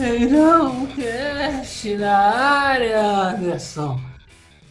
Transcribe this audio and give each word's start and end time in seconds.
Tropeirão 0.00 0.86
Cast 0.86 1.94
na 1.98 2.16
área, 2.16 3.02
Anderson. 3.02 4.00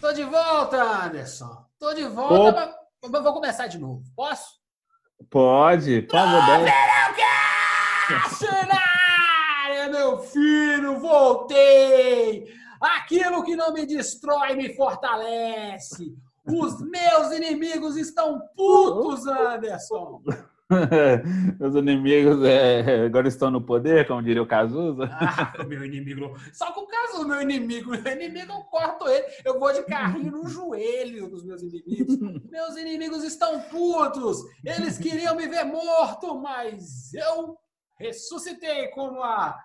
Tô 0.02 0.12
de 0.12 0.24
volta, 0.24 1.06
Anderson. 1.06 1.66
Tô 1.78 1.94
de 1.94 2.04
volta, 2.06 2.76
mas, 3.00 3.12
mas 3.12 3.24
vou 3.24 3.34
começar 3.34 3.68
de 3.68 3.78
novo. 3.78 4.02
Posso? 4.16 4.60
Pode, 5.30 6.02
por 6.02 6.18
favor. 6.18 6.44
Tropeirão 6.46 7.14
Cast 8.08 8.44
na 8.66 9.66
área, 9.66 9.90
meu 9.90 10.18
filho. 10.18 11.00
Voltei. 11.00 12.48
Aquilo 12.82 13.44
que 13.44 13.56
não 13.56 13.72
me 13.72 13.86
destrói 13.86 14.56
me 14.56 14.76
fortalece. 14.76 16.12
Os 16.44 16.82
meus 16.82 17.32
inimigos 17.34 17.98
estão 17.98 18.42
putos, 18.56 19.28
Anderson. 19.28 20.24
Meus 21.60 21.76
inimigos 21.76 22.46
é, 22.46 23.06
agora 23.06 23.28
estão 23.28 23.50
no 23.50 23.60
poder, 23.60 24.08
como 24.08 24.22
diria 24.22 24.44
o 24.44 24.48
Cazuza. 24.48 25.10
Ah, 25.12 25.64
meu 25.68 25.84
inimigo. 25.84 26.36
Só 26.54 26.72
com 26.72 26.82
o 26.82 26.88
caso, 26.88 27.28
meu 27.28 27.42
inimigo. 27.42 27.90
Meu 27.90 28.14
inimigo, 28.14 28.52
eu 28.52 28.62
corto 28.66 29.08
ele. 29.08 29.26
Eu 29.44 29.60
vou 29.60 29.74
de 29.74 29.82
carrinho 29.84 30.32
no 30.32 30.48
joelho 30.48 31.28
dos 31.28 31.44
meus 31.44 31.64
inimigos. 31.64 32.20
Meus 32.52 32.78
inimigos 32.78 33.24
estão 33.24 33.60
putos. 33.62 34.38
Eles 34.64 35.00
queriam 35.00 35.36
me 35.36 35.48
ver 35.48 35.64
morto, 35.64 36.40
mas 36.40 37.14
eu 37.16 37.58
ressuscitei 37.98 38.90
como 38.90 39.24
a. 39.24 39.58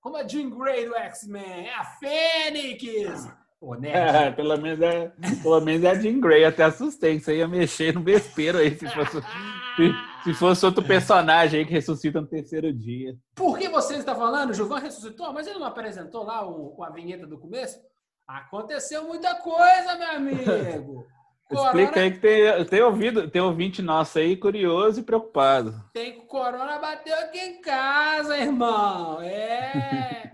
Como 0.00 0.16
a 0.16 0.24
Jean 0.24 0.50
Grey 0.50 0.86
do 0.86 0.94
X-Men. 0.94 1.68
É 1.68 1.74
a 1.74 1.84
Fênix. 1.84 3.28
Pô, 3.58 3.74
né? 3.74 3.90
É, 4.26 4.30
pelo, 4.30 4.56
menos 4.56 4.80
é, 4.80 5.10
pelo 5.42 5.60
menos 5.60 5.82
é 5.82 5.90
a 5.90 5.94
Jean 5.94 6.20
Grey. 6.20 6.44
Até 6.44 6.64
assustei 6.64 7.18
que 7.18 7.24
você 7.24 7.38
ia 7.38 7.48
mexer 7.48 7.94
no 7.94 8.02
vespeiro 8.02 8.58
aí 8.58 8.76
se 8.76 8.86
fosse, 8.88 9.20
se, 10.22 10.24
se 10.24 10.34
fosse 10.34 10.64
outro 10.64 10.84
personagem 10.84 11.60
aí 11.60 11.66
que 11.66 11.72
ressuscita 11.72 12.20
no 12.20 12.26
terceiro 12.26 12.72
dia. 12.72 13.16
Por 13.34 13.58
que 13.58 13.68
você 13.68 13.96
está 13.96 14.14
falando? 14.14 14.50
O 14.50 14.54
Gilvan 14.54 14.78
ressuscitou, 14.78 15.32
mas 15.32 15.46
ele 15.46 15.58
não 15.58 15.66
apresentou 15.66 16.24
lá 16.24 16.46
o, 16.46 16.70
com 16.70 16.84
a 16.84 16.90
vinheta 16.90 17.26
do 17.26 17.38
começo? 17.38 17.78
Aconteceu 18.26 19.04
muita 19.04 19.34
coisa, 19.36 19.96
meu 19.96 20.10
amigo. 20.10 21.06
Explica 21.50 22.00
aí 22.00 22.10
que 22.10 22.18
tem, 22.18 22.64
tem 22.66 22.82
ouvido, 22.82 23.30
tem 23.30 23.40
ouvinte 23.40 23.80
nosso 23.80 24.18
aí 24.18 24.36
curioso 24.36 25.00
e 25.00 25.02
preocupado. 25.02 25.82
Tem 25.94 26.12
que 26.12 26.18
o 26.18 26.26
corona 26.26 26.78
bateu 26.78 27.18
aqui 27.20 27.38
em 27.38 27.60
casa, 27.62 28.36
irmão. 28.36 29.22
É. 29.22 30.30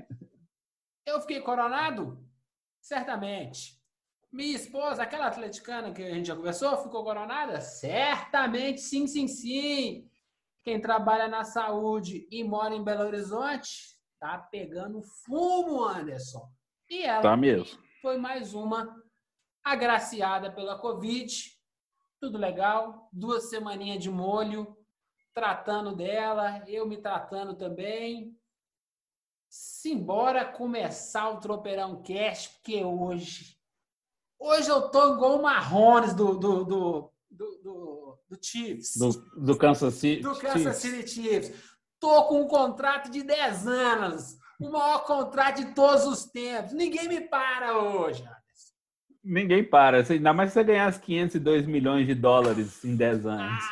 Eu 1.07 1.21
fiquei 1.21 1.41
coronado? 1.41 2.19
Certamente. 2.81 3.74
Minha 4.35 4.57
esposa, 4.57 5.05
aquela 5.05 5.29
atleticana 5.29 5.93
que 5.93 6.03
a 6.03 6.13
gente 6.13 6.27
já 6.27 6.35
conversou, 6.35 6.77
ficou 6.83 7.05
coronada? 7.05 7.61
Certamente, 7.61 8.81
sim, 8.81 9.07
sim, 9.07 9.29
sim. 9.29 10.11
Quem 10.65 10.81
trabalha 10.81 11.29
na 11.29 11.45
saúde 11.45 12.27
e 12.33 12.43
mora 12.43 12.75
em 12.75 12.83
Belo 12.83 13.05
Horizonte, 13.05 13.97
tá 14.19 14.37
pegando 14.39 15.01
fumo, 15.03 15.85
Anderson. 15.85 16.51
E 16.91 17.03
ela 17.05 17.23
Tá 17.23 17.37
mesmo. 17.37 17.79
foi 18.03 18.19
mais 18.19 18.55
uma 18.55 19.01
agraciada 19.63 20.51
pela 20.51 20.81
Covid. 20.81 21.53
Tudo 22.21 22.37
legal. 22.37 23.09
Duas 23.13 23.49
semaninhas 23.51 24.03
de 24.03 24.11
molho, 24.11 24.77
tratando 25.33 25.95
dela, 25.95 26.65
eu 26.67 26.89
me 26.89 26.97
tratando 27.01 27.55
também. 27.55 28.37
Simbora 29.49 30.45
começar 30.45 31.29
o 31.31 31.39
Tropeirão 31.39 32.03
Cast, 32.03 32.49
porque 32.55 32.83
hoje. 32.83 33.54
Hoje 34.39 34.69
eu 34.69 34.83
tô 34.89 35.15
igual 35.15 35.39
o 35.39 35.43
Marrones 35.43 36.15
do, 36.15 36.35
do, 36.35 36.65
do, 36.65 37.13
do, 37.31 38.19
do, 38.29 38.39
Chiefs. 38.43 38.97
Do, 38.97 39.11
do 39.37 39.57
Kansas 39.57 39.95
City. 39.95 40.23
Do 40.23 40.35
Kansas 40.37 40.77
City 40.77 41.09
Chiefs. 41.09 41.53
Tô 42.01 42.25
com 42.25 42.43
um 42.43 42.49
contrato 42.49 43.11
de 43.11 43.23
10 43.23 43.67
anos. 43.67 44.37
O 44.61 44.71
maior 44.71 45.05
contrato 45.05 45.65
de 45.65 45.75
todos 45.75 46.05
os 46.05 46.25
tempos. 46.27 46.73
Ninguém 46.73 47.09
me 47.09 47.21
para 47.23 47.79
hoje. 47.79 48.23
Anderson. 48.23 48.73
Ninguém 49.23 49.65
para. 49.65 50.05
Ainda 50.09 50.33
mais 50.33 50.51
se 50.51 50.55
você 50.55 50.65
ganhar 50.65 50.91
os 50.91 50.99
502 50.99 51.67
milhões 51.67 52.07
de 52.07 52.15
dólares 52.15 52.85
em 52.85 52.95
10 52.95 53.27
anos. 53.27 53.65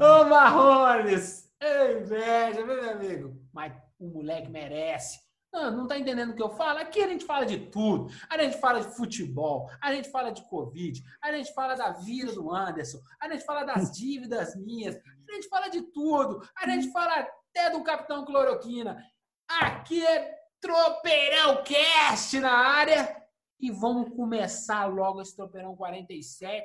Ah, 0.00 0.20
Ô, 0.20 0.24
Marrones! 0.28 1.48
Ei, 1.60 1.98
inveja, 2.00 2.64
meu 2.64 2.90
amigo. 2.90 3.36
Mas 3.52 3.72
o 3.98 4.08
moleque 4.08 4.50
merece. 4.50 5.18
Não, 5.52 5.70
não 5.70 5.86
tá 5.86 5.98
entendendo 5.98 6.30
o 6.30 6.36
que 6.36 6.42
eu 6.42 6.50
falo? 6.50 6.78
Aqui 6.78 7.02
a 7.02 7.08
gente 7.08 7.24
fala 7.24 7.46
de 7.46 7.58
tudo. 7.70 8.12
A 8.28 8.36
gente 8.38 8.58
fala 8.58 8.80
de 8.80 8.94
futebol, 8.94 9.70
a 9.80 9.92
gente 9.94 10.10
fala 10.10 10.30
de 10.30 10.42
Covid, 10.48 11.02
a 11.22 11.32
gente 11.32 11.52
fala 11.54 11.74
da 11.74 11.92
vida 11.92 12.32
do 12.32 12.54
Anderson, 12.54 13.00
a 13.20 13.28
gente 13.30 13.44
fala 13.44 13.64
das 13.64 13.90
dívidas 13.96 14.54
minhas, 14.56 14.96
a 14.96 15.32
gente 15.32 15.48
fala 15.48 15.68
de 15.68 15.82
tudo. 15.82 16.46
A 16.56 16.68
gente 16.68 16.90
fala 16.92 17.14
até 17.14 17.70
do 17.70 17.82
Capitão 17.82 18.24
Cloroquina. 18.24 19.02
Aqui 19.48 20.04
é 20.04 20.38
Tropeirão 20.60 21.62
Cast 21.64 22.38
na 22.40 22.52
área. 22.52 23.16
E 23.60 23.70
vamos 23.70 24.14
começar 24.14 24.86
logo 24.86 25.20
esse 25.20 25.34
Tropeirão 25.34 25.74
47, 25.74 26.64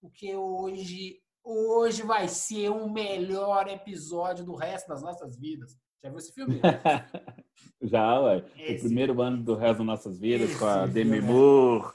porque 0.00 0.34
hoje, 0.34 1.20
hoje 1.44 2.02
vai 2.02 2.28
ser 2.28 2.70
o 2.70 2.88
melhor 2.88 3.68
episódio 3.68 4.44
do 4.44 4.54
resto 4.54 4.88
das 4.88 5.02
nossas 5.02 5.36
vidas. 5.36 5.76
Já 6.02 6.08
viu 6.08 6.18
esse 6.18 6.32
filme? 6.32 6.60
Já, 7.82 8.20
ué. 8.20 8.44
Esse- 8.56 8.84
O 8.84 8.88
primeiro 8.88 9.20
ano 9.22 9.42
do 9.42 9.54
resto 9.54 9.78
das 9.78 9.86
nossas 9.86 10.18
vidas, 10.18 10.54
com 10.58 10.66
a 10.66 10.84
Esse 10.84 10.92
Demi 10.94 11.12
filme 11.20 11.28
é- 11.28 11.32
Moore, 11.32 11.92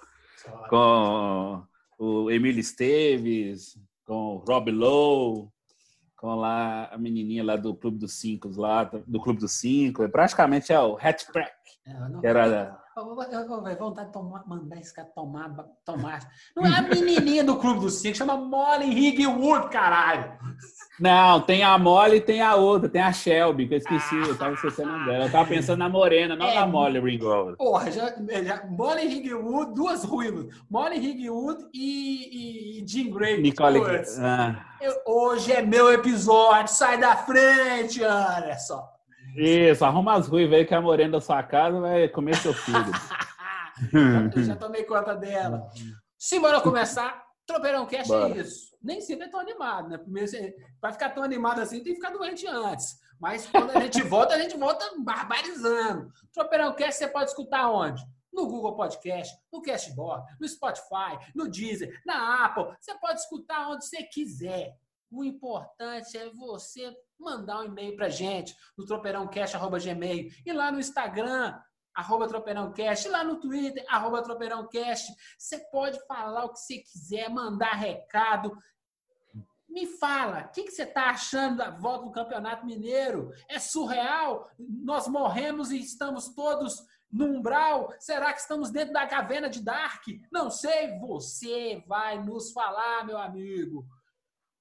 com 0.69 1.63
o 1.97 2.31
Emílio 2.31 2.59
Esteves, 2.59 3.77
com 4.05 4.35
o 4.35 4.37
Rob 4.37 4.71
Lowe, 4.71 5.49
com 6.17 6.35
lá 6.35 6.85
a 6.91 6.97
menininha 6.97 7.43
lá 7.43 7.55
do 7.55 7.75
Clube 7.75 7.97
dos 7.97 8.13
Cinco, 8.13 8.49
lá 8.55 8.83
do 8.83 9.19
Clube 9.19 9.39
dos 9.39 9.53
Cinco. 9.53 10.03
É 10.03 10.07
praticamente 10.07 10.71
é 10.71 10.79
o 10.79 10.95
Hatchback, 10.97 11.51
Eu 11.85 12.09
não- 12.09 12.19
que 12.21 12.27
era 12.27 12.45
Eu 12.97 13.03
eu- 13.03 13.21
eu- 13.23 13.39
eu- 13.41 13.67
eu- 13.67 13.77
vontade 13.77 14.07
de 14.07 14.13
tomar- 14.13 14.47
mandar 14.47 14.77
esse 14.79 14.93
cara 14.93 15.07
tomar, 15.13 15.53
tomar. 15.83 16.31
Não 16.55 16.65
é 16.65 16.69
a 16.77 16.81
menininha 16.81 17.43
do 17.43 17.57
Clube 17.57 17.81
dos 17.81 17.95
Cinco, 17.95 18.15
chama 18.17 18.37
Molly 18.37 18.85
Higwood, 18.89 19.69
caralho. 19.69 20.37
Não, 20.99 21.41
tem 21.41 21.61
a 21.61 21.77
Molly 21.77 22.17
e 22.17 22.21
tem 22.21 22.41
a 22.41 22.55
outra, 22.55 22.87
tem 22.87 23.01
a 23.01 23.11
Shelby, 23.11 23.67
que 23.67 23.73
eu 23.73 23.77
esqueci, 23.79 24.15
eu 24.15 24.37
tava 24.37 24.53
esquecendo 24.53 24.89
o 24.89 24.91
nome 24.93 25.05
dela. 25.11 25.25
Eu 25.25 25.31
tava 25.31 25.45
pensando 25.49 25.79
na 25.79 25.89
Morena, 25.89 26.35
não 26.37 26.45
É. 26.45 26.55
na 26.55 26.65
Molly 26.65 26.99
Ringgold. 26.99 27.57
Porra, 27.57 27.91
já, 27.91 28.13
já, 28.43 28.63
Molly 28.65 29.05
Higwood, 29.05 29.73
duas 29.73 30.05
ruínas. 30.05 30.45
Molly 30.69 30.97
Higwood 30.97 31.65
e, 31.73 32.79
e, 32.79 32.81
e 32.81 32.87
Jean 32.87 33.11
Grey. 33.11 33.41
Nicole. 33.41 33.81
Ah, 34.21 34.55
eu- 34.81 34.95
hoje 35.05 35.51
é 35.51 35.61
meu 35.61 35.91
episódio, 35.91 36.73
sai 36.73 36.97
da 36.97 37.15
frente, 37.17 38.01
Anderson. 38.01 38.81
isso, 39.35 39.83
arruma 39.83 40.13
as 40.13 40.27
ruivas 40.29 40.59
aí 40.59 40.65
que 40.65 40.73
a 40.73 40.79
Morena 40.81 41.11
da 41.13 41.21
sua 41.21 41.43
casa 41.43 41.77
vai 41.79 42.07
comer 42.07 42.37
seu 42.37 42.53
filho. 42.53 42.77
Eu 44.33 44.43
já 44.43 44.55
tomei 44.55 44.83
conta 44.83 45.13
dela. 45.13 45.67
Simbora 46.17 46.61
começar. 46.61 47.23
Tropeirão 47.45 47.85
Cast 47.85 48.07
Bora. 48.07 48.33
é 48.33 48.37
isso. 48.41 48.74
Nem 48.85 49.01
sempre 49.01 49.25
é 49.25 49.29
tão 49.29 49.39
animado, 49.39 49.89
né? 49.89 49.97
Primeiro, 49.97 50.31
vai 50.79 50.93
ficar 50.93 51.09
tão 51.09 51.23
animado 51.23 51.59
assim, 51.59 51.83
tem 51.83 51.93
que 51.93 51.99
ficar 51.99 52.11
doente 52.11 52.45
antes. 52.45 52.99
Mas 53.19 53.47
quando 53.47 53.71
a 53.71 53.79
gente 53.81 54.03
volta, 54.03 54.35
a 54.35 54.39
gente 54.39 54.55
volta 54.55 54.85
barbarizando. 54.99 56.11
Tropeirão 56.31 56.75
Cast 56.75 56.99
você 56.99 57.07
pode 57.07 57.31
escutar 57.31 57.71
onde? 57.71 58.03
No 58.31 58.47
Google 58.47 58.75
Podcast, 58.75 59.35
no 59.51 59.61
Cashbox, 59.61 60.23
no 60.39 60.47
Spotify, 60.47 61.17
no 61.33 61.49
Deezer, 61.49 61.99
na 62.05 62.45
Apple. 62.45 62.75
Você 62.79 62.93
pode 62.99 63.19
escutar 63.21 63.69
onde 63.69 63.85
você 63.85 64.03
quiser. 64.03 64.77
O 65.09 65.23
importante 65.23 66.15
é 66.17 66.29
você 66.29 66.95
mandar 67.19 67.61
um 67.61 67.65
e-mail 67.65 67.95
pra 67.95 68.09
gente 68.09 68.55
no 68.77 68.85
tropeirãocast.gmail 68.85 70.29
e 70.45 70.53
lá 70.53 70.71
no 70.71 70.79
Instagram, 70.79 71.57
arroba 71.95 72.27
tropeirãocast, 72.27 73.07
lá 73.07 73.23
no 73.23 73.39
Twitter, 73.39 73.83
arroba 73.87 74.21
tropeirãocast. 74.21 75.11
Você 75.39 75.57
pode 75.71 76.05
falar 76.05 76.43
o 76.43 76.51
que 76.51 76.59
você 76.59 76.79
quiser, 76.79 77.29
mandar 77.29 77.73
recado. 77.73 78.55
Me 79.75 79.85
fala, 79.85 80.45
o 80.45 80.53
que, 80.53 80.63
que 80.63 80.71
você 80.71 80.83
está 80.83 81.09
achando 81.09 81.57
da 81.57 81.69
volta 81.69 82.05
do 82.05 82.11
Campeonato 82.11 82.65
Mineiro? 82.65 83.33
É 83.49 83.59
surreal? 83.59 84.49
Nós 84.57 85.05
morremos 85.05 85.69
e 85.69 85.77
estamos 85.77 86.29
todos 86.33 86.81
no 87.11 87.25
umbral? 87.25 87.93
Será 87.99 88.31
que 88.31 88.39
estamos 88.39 88.71
dentro 88.71 88.93
da 88.93 89.05
caverna 89.05 89.49
de 89.49 89.61
Dark? 89.61 90.01
Não 90.31 90.49
sei, 90.49 90.97
você 90.97 91.83
vai 91.85 92.23
nos 92.23 92.53
falar, 92.53 93.05
meu 93.05 93.17
amigo. 93.17 93.85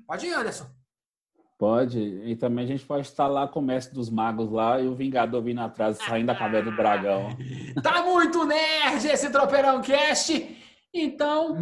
Pode 0.05 0.26
ir, 0.26 0.34
Anderson. 0.34 0.66
Pode. 1.56 2.00
E 2.00 2.34
também 2.34 2.64
a 2.64 2.69
gente 2.69 2.84
pode 2.84 3.06
estar 3.06 3.28
lá 3.28 3.46
com 3.46 3.61
o 3.61 3.62
Mestre 3.62 3.94
dos 3.94 4.11
Magos 4.11 4.50
lá 4.50 4.81
e 4.81 4.88
o 4.88 4.96
Vingador 4.96 5.40
vindo 5.40 5.61
atrás, 5.61 5.96
saindo 5.99 6.26
da 6.26 6.34
caverna 6.34 6.72
do 6.72 6.76
dragão. 6.76 7.28
tá 7.81 8.02
muito 8.02 8.44
nerd 8.44 9.06
esse 9.06 9.31
Tropeirão 9.31 9.81
Cast. 9.81 10.61
Então, 10.93 11.56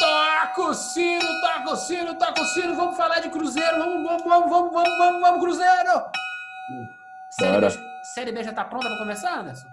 toca 0.00 0.62
o 0.62 0.74
sino, 0.74 1.40
toca 1.40 1.72
o 1.72 1.76
sino, 1.76 2.14
toca 2.14 2.40
o 2.40 2.44
sino. 2.46 2.74
Vamos 2.74 2.96
falar 2.96 3.20
de 3.20 3.28
Cruzeiro. 3.28 3.78
Vamos, 3.78 4.02
vamos, 4.02 4.24
vamos, 4.24 4.50
vamos, 4.50 4.72
vamos, 4.72 4.98
vamos, 4.98 5.20
vamos 5.20 5.40
Cruzeiro. 5.40 6.02
Série 7.38 7.60
B, 7.60 7.70
Série 8.14 8.32
B 8.32 8.42
já 8.42 8.52
tá 8.52 8.64
pronta 8.64 8.88
para 8.88 8.98
começar, 8.98 9.38
Anderson? 9.38 9.68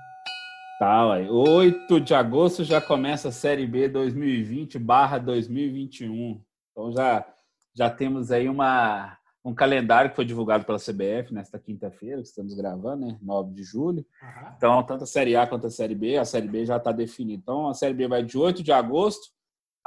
Tá, 0.80 1.08
ué. 1.08 1.28
8 1.30 2.00
de 2.02 2.14
agosto 2.14 2.64
já 2.64 2.80
começa 2.80 3.30
a 3.30 3.32
Série 3.32 3.66
B 3.66 3.88
2020 3.88 4.78
barra 4.78 5.18
2021. 5.18 6.42
Então 6.72 6.92
já, 6.92 7.26
já 7.74 7.90
temos 7.90 8.32
aí 8.32 8.48
uma, 8.48 9.18
um 9.44 9.56
calendário 9.56 10.12
que 10.12 10.16
foi 10.16 10.26
divulgado 10.26 10.66
pela 10.66 10.78
CBF 10.78 11.34
nesta 11.34 11.58
quinta-feira, 11.58 12.22
que 12.22 12.28
estamos 12.28 12.54
gravando, 12.54 13.08
né? 13.08 13.18
9 13.22 13.54
de 13.54 13.64
julho. 13.64 14.06
Uhum. 14.22 14.54
Então, 14.56 14.84
tanto 14.84 15.06
a 15.06 15.08
Série 15.08 15.36
A 15.36 15.48
quanto 15.48 15.66
a 15.66 15.72
Série 15.72 15.96
B, 15.96 16.18
a 16.18 16.26
Série 16.26 16.48
B 16.48 16.66
já 16.66 16.78
está 16.78 16.92
definida. 16.92 17.42
Então, 17.42 17.70
a 17.70 17.74
Série 17.74 17.94
B 17.94 18.08
vai 18.08 18.22
de 18.22 18.38
8 18.38 18.62
de 18.62 18.72
agosto 18.72 19.37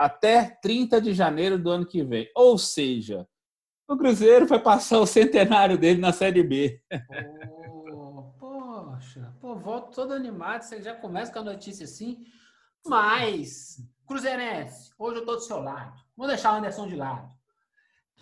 até 0.00 0.58
30 0.62 0.98
de 0.98 1.12
janeiro 1.12 1.58
do 1.58 1.68
ano 1.68 1.86
que 1.86 2.02
vem. 2.02 2.30
Ou 2.34 2.56
seja, 2.56 3.28
o 3.86 3.98
Cruzeiro 3.98 4.46
vai 4.46 4.58
passar 4.58 4.98
o 4.98 5.06
centenário 5.06 5.76
dele 5.76 6.00
na 6.00 6.10
Série 6.10 6.42
B. 6.42 6.82
Oh, 7.92 8.32
poxa, 8.38 9.36
pô, 9.38 9.56
volto 9.56 9.94
todo 9.94 10.14
animado, 10.14 10.62
você 10.62 10.80
já 10.80 10.94
começa 10.94 11.30
com 11.30 11.40
a 11.40 11.44
notícia 11.44 11.84
assim. 11.84 12.24
Mas, 12.86 13.76
Cruzeirense, 14.06 14.90
hoje 14.98 15.16
eu 15.16 15.20
estou 15.20 15.36
do 15.36 15.42
seu 15.42 15.60
lado. 15.60 16.02
Vou 16.16 16.26
deixar 16.26 16.54
o 16.54 16.56
Anderson 16.56 16.88
de 16.88 16.96
lado. 16.96 17.30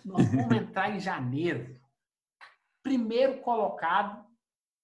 Nós 0.03 0.29
vamos 0.29 0.57
entrar 0.57 0.93
em 0.93 0.99
janeiro, 0.99 1.79
primeiro 2.83 3.39
colocado 3.39 4.21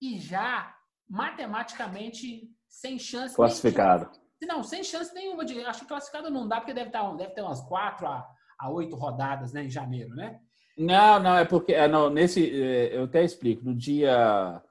e 0.01 0.17
já 0.17 0.73
matematicamente 1.09 2.49
sem 2.69 2.97
chance. 2.97 3.35
Classificado. 3.35 4.09
Não, 4.41 4.63
sem 4.63 4.83
chance 4.83 5.13
nenhuma 5.13 5.45
de. 5.45 5.59
Acho 5.61 5.81
que 5.81 5.87
classificado 5.87 6.29
não 6.29 6.47
dá, 6.47 6.57
porque 6.57 6.73
deve, 6.73 6.87
estar, 6.87 7.09
deve 7.15 7.33
ter 7.33 7.41
umas 7.41 7.61
quatro 7.61 8.07
a, 8.07 8.27
a 8.59 8.69
oito 8.69 8.95
rodadas 8.95 9.53
né, 9.53 9.63
em 9.63 9.69
janeiro, 9.69 10.13
né? 10.15 10.39
Não, 10.77 11.19
não, 11.19 11.37
é 11.37 11.45
porque 11.45 11.73
é, 11.73 11.87
não, 11.87 12.09
nesse. 12.09 12.49
É, 12.61 12.97
eu 12.97 13.05
até 13.05 13.23
explico. 13.23 13.63
No 13.63 13.75
dia. 13.75 14.61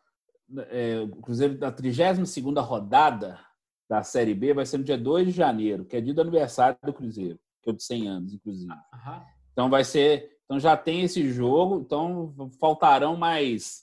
É, 0.69 1.01
o 1.01 1.17
Cruzeiro 1.23 1.57
da 1.57 1.73
32 1.73 2.35
rodada 2.59 3.41
da 3.89 4.03
Série 4.03 4.35
B 4.35 4.53
vai 4.53 4.67
ser 4.67 4.79
no 4.79 4.85
dia 4.85 4.99
2 4.99 5.27
de 5.27 5.33
janeiro, 5.33 5.85
que 5.85 5.97
é 5.97 6.01
dia 6.01 6.15
do 6.15 6.21
aniversário 6.21 6.77
do 6.83 6.93
Cruzeiro, 6.93 7.41
que 7.63 7.71
é 7.71 7.73
de 7.73 7.83
100 7.83 8.09
anos, 8.09 8.35
inclusive. 8.35 8.71
Uhum. 8.71 9.23
Então 9.53 9.71
vai 9.71 9.83
ser 9.85 10.35
então 10.45 10.61
já 10.61 10.77
tem 10.77 11.03
esse 11.03 11.29
jogo, 11.31 11.81
então 11.81 12.35
faltarão 12.61 13.17
mais 13.17 13.83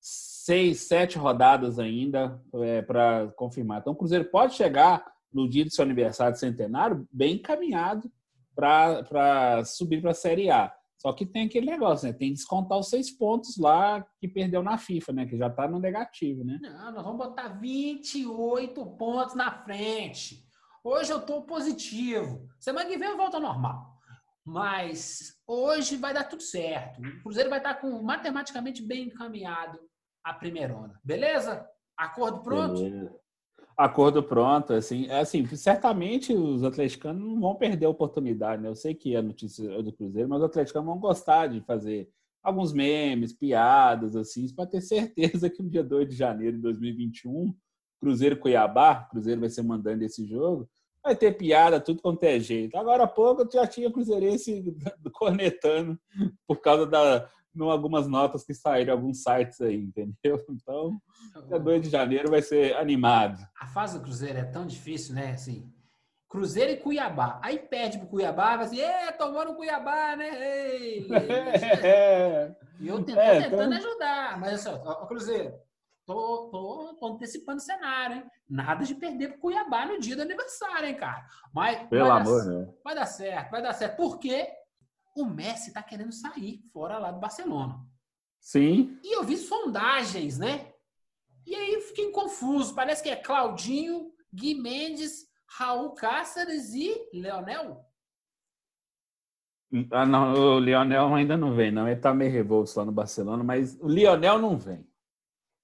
seis, 0.00 0.82
sete 0.82 1.18
rodadas 1.18 1.78
ainda 1.78 2.40
é, 2.54 2.82
para 2.82 3.28
confirmar. 3.36 3.80
Então 3.80 3.92
o 3.92 3.96
Cruzeiro 3.96 4.24
pode 4.26 4.54
chegar 4.54 5.04
no 5.32 5.48
dia 5.48 5.64
do 5.64 5.70
seu 5.70 5.84
aniversário 5.84 6.34
de 6.34 6.40
centenário 6.40 7.06
bem 7.12 7.34
encaminhado 7.34 8.10
para 8.54 9.64
subir 9.64 10.00
para 10.00 10.10
a 10.10 10.14
Série 10.14 10.50
A. 10.50 10.72
Só 10.98 11.12
que 11.12 11.26
tem 11.26 11.46
aquele 11.46 11.66
negócio, 11.66 12.06
né? 12.06 12.12
Tem 12.12 12.28
que 12.28 12.34
descontar 12.34 12.78
os 12.78 12.88
seis 12.88 13.10
pontos 13.10 13.56
lá 13.56 14.06
que 14.20 14.28
perdeu 14.28 14.62
na 14.62 14.78
FIFA, 14.78 15.12
né? 15.12 15.26
Que 15.26 15.36
já 15.36 15.48
está 15.48 15.66
no 15.66 15.80
negativo, 15.80 16.44
né? 16.44 16.60
Não, 16.62 16.92
nós 16.92 17.02
vamos 17.02 17.26
botar 17.26 17.48
28 17.48 18.86
pontos 18.96 19.34
na 19.34 19.50
frente. 19.64 20.46
Hoje 20.84 21.12
eu 21.12 21.18
estou 21.18 21.42
positivo. 21.42 22.48
Semana 22.60 22.88
que 22.88 22.96
vem 22.96 23.08
eu 23.08 23.16
volto 23.16 23.34
ao 23.34 23.40
normal. 23.40 23.98
Mas 24.44 25.40
hoje 25.46 25.96
vai 25.96 26.14
dar 26.14 26.24
tudo 26.24 26.42
certo. 26.42 27.00
O 27.00 27.22
Cruzeiro 27.22 27.50
vai 27.50 27.58
estar 27.58 27.74
com 27.74 28.00
matematicamente 28.02 28.80
bem 28.80 29.04
encaminhado 29.04 29.80
a 30.22 30.32
primeirona. 30.32 31.00
Beleza? 31.02 31.66
Acordo 31.96 32.42
pronto? 32.42 32.80
Beleza. 32.80 33.21
Acordo 33.76 34.22
pronto, 34.22 34.72
assim, 34.72 35.06
é 35.06 35.20
assim, 35.20 35.46
certamente 35.56 36.32
os 36.32 36.62
atleticanos 36.62 37.22
não 37.22 37.40
vão 37.40 37.54
perder 37.54 37.86
a 37.86 37.90
oportunidade, 37.90 38.62
né? 38.62 38.68
Eu 38.68 38.74
sei 38.74 38.94
que 38.94 39.16
é 39.16 39.22
notícia 39.22 39.82
do 39.82 39.92
Cruzeiro, 39.92 40.28
mas 40.28 40.38
os 40.40 40.44
atleticanos 40.44 40.86
vão 40.86 40.98
gostar 40.98 41.46
de 41.46 41.60
fazer 41.62 42.08
alguns 42.42 42.72
memes, 42.72 43.32
piadas, 43.32 44.16
assim, 44.16 44.52
para 44.54 44.66
ter 44.66 44.80
certeza 44.80 45.48
que 45.48 45.62
no 45.62 45.70
dia 45.70 45.82
2 45.82 46.08
de 46.08 46.16
janeiro 46.16 46.56
de 46.56 46.62
2021, 46.62 47.54
Cruzeiro 48.00 48.36
Cuiabá, 48.36 49.06
Cruzeiro 49.10 49.40
vai 49.40 49.48
ser 49.48 49.62
mandando 49.62 50.02
esse 50.04 50.26
jogo, 50.26 50.68
vai 51.02 51.16
ter 51.16 51.36
piada, 51.36 51.80
tudo 51.80 52.02
quanto 52.02 52.24
é 52.24 52.38
jeito. 52.38 52.76
Agora 52.76 53.04
há 53.04 53.08
pouco 53.08 53.42
eu 53.42 53.50
já 53.50 53.66
tinha 53.66 53.90
Cruzeirense 53.90 54.64
cornetando 55.12 55.98
por 56.46 56.60
causa 56.60 56.86
da 56.86 57.28
não 57.54 57.70
algumas 57.70 58.08
notas 58.08 58.44
que 58.44 58.54
saíram 58.54 58.94
alguns 58.94 59.22
sites 59.22 59.60
aí, 59.60 59.76
entendeu? 59.76 60.14
Então, 60.50 61.00
dia 61.48 61.58
2 61.58 61.82
de 61.82 61.90
janeiro 61.90 62.30
vai 62.30 62.42
ser 62.42 62.76
animado. 62.76 63.38
A 63.58 63.66
fase 63.66 63.98
do 63.98 64.04
Cruzeiro 64.04 64.38
é 64.38 64.44
tão 64.44 64.66
difícil, 64.66 65.14
né? 65.14 65.32
Assim, 65.32 65.72
Cruzeiro 66.28 66.72
e 66.72 66.76
Cuiabá. 66.76 67.40
Aí 67.42 67.58
perde 67.58 67.98
pro 67.98 68.06
Cuiabá, 68.06 68.56
vai 68.56 68.66
assim, 68.66 68.80
é, 68.80 69.12
tomou 69.12 69.44
no 69.44 69.54
Cuiabá, 69.54 70.16
né? 70.16 70.28
Ei, 70.74 71.06
é. 71.82 72.54
E 72.80 72.88
eu 72.88 73.02
tentando, 73.02 73.20
é, 73.20 73.42
tentando 73.42 73.74
então... 73.74 73.88
ajudar, 73.88 74.40
mas 74.40 74.66
assim, 74.66 74.80
ó, 74.84 75.06
Cruzeiro, 75.06 75.54
Tô, 76.04 76.48
tô, 76.50 76.96
tô, 76.98 77.06
antecipando 77.14 77.58
o 77.58 77.64
cenário, 77.64 78.16
hein? 78.16 78.24
Nada 78.48 78.84
de 78.84 78.94
perder 78.94 79.28
pro 79.28 79.38
Cuiabá 79.38 79.86
no 79.86 80.00
dia 80.00 80.16
do 80.16 80.22
aniversário, 80.22 80.88
hein, 80.88 80.96
cara? 80.96 81.24
Mas 81.54 81.88
Pelo 81.88 82.08
vai 82.08 82.20
amor, 82.20 82.44
dar, 82.44 82.50
né? 82.50 82.74
Vai 82.82 82.94
dar 82.94 83.06
certo, 83.06 83.50
vai 83.50 83.62
dar 83.62 83.72
certo. 83.72 83.96
Porque 83.96 84.48
o 85.14 85.26
Messi 85.26 85.72
tá 85.72 85.82
querendo 85.82 86.12
sair 86.12 86.62
fora 86.72 86.98
lá 86.98 87.10
do 87.10 87.20
Barcelona. 87.20 87.80
Sim. 88.40 88.98
E 89.02 89.16
eu 89.16 89.22
vi 89.24 89.36
sondagens, 89.36 90.38
né? 90.38 90.72
E 91.46 91.54
aí 91.54 91.74
eu 91.74 91.80
fiquei 91.80 92.10
confuso. 92.10 92.74
Parece 92.74 93.02
que 93.02 93.08
é 93.08 93.16
Claudinho, 93.16 94.12
Gui 94.32 94.54
Mendes, 94.54 95.26
Raul 95.46 95.90
Cáceres 95.92 96.74
e 96.74 97.08
Leonel. 97.12 97.84
Ah, 99.90 100.04
não, 100.04 100.34
o 100.34 100.58
Lionel 100.58 101.14
ainda 101.14 101.36
não 101.36 101.54
vem, 101.54 101.70
não. 101.70 101.88
Ele 101.88 101.98
tá 101.98 102.12
meio 102.12 102.30
revolto 102.30 102.70
lá 102.76 102.84
no 102.84 102.92
Barcelona, 102.92 103.42
mas 103.42 103.78
o 103.80 103.88
Lionel 103.88 104.38
não 104.38 104.58
vem. 104.58 104.86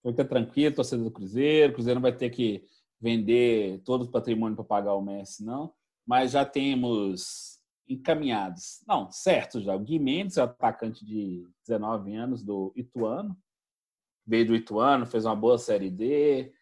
Fica 0.02 0.24
tranquilo, 0.24 0.74
torcedor 0.74 1.04
do 1.04 1.10
Cruzeiro. 1.10 1.72
O 1.72 1.74
Cruzeiro 1.74 1.96
não 2.00 2.02
vai 2.02 2.16
ter 2.16 2.30
que 2.30 2.64
vender 3.00 3.80
todo 3.84 4.02
o 4.02 4.10
patrimônio 4.10 4.56
para 4.56 4.64
pagar 4.64 4.94
o 4.94 5.02
Messi, 5.02 5.44
não. 5.44 5.74
Mas 6.06 6.32
já 6.32 6.44
temos 6.44 7.57
encaminhados. 7.88 8.82
Não, 8.86 9.10
certo 9.10 9.60
já. 9.60 9.74
O 9.74 9.80
Gui 9.80 9.98
Mendes 9.98 10.36
é 10.36 10.42
atacante 10.42 11.04
de 11.04 11.46
19 11.66 12.14
anos 12.14 12.42
do 12.42 12.72
Ituano. 12.76 13.36
Veio 14.26 14.46
do 14.46 14.54
Ituano, 14.54 15.06
fez 15.06 15.24
uma 15.24 15.34
boa 15.34 15.58
Série 15.58 15.90
D. 15.90 16.52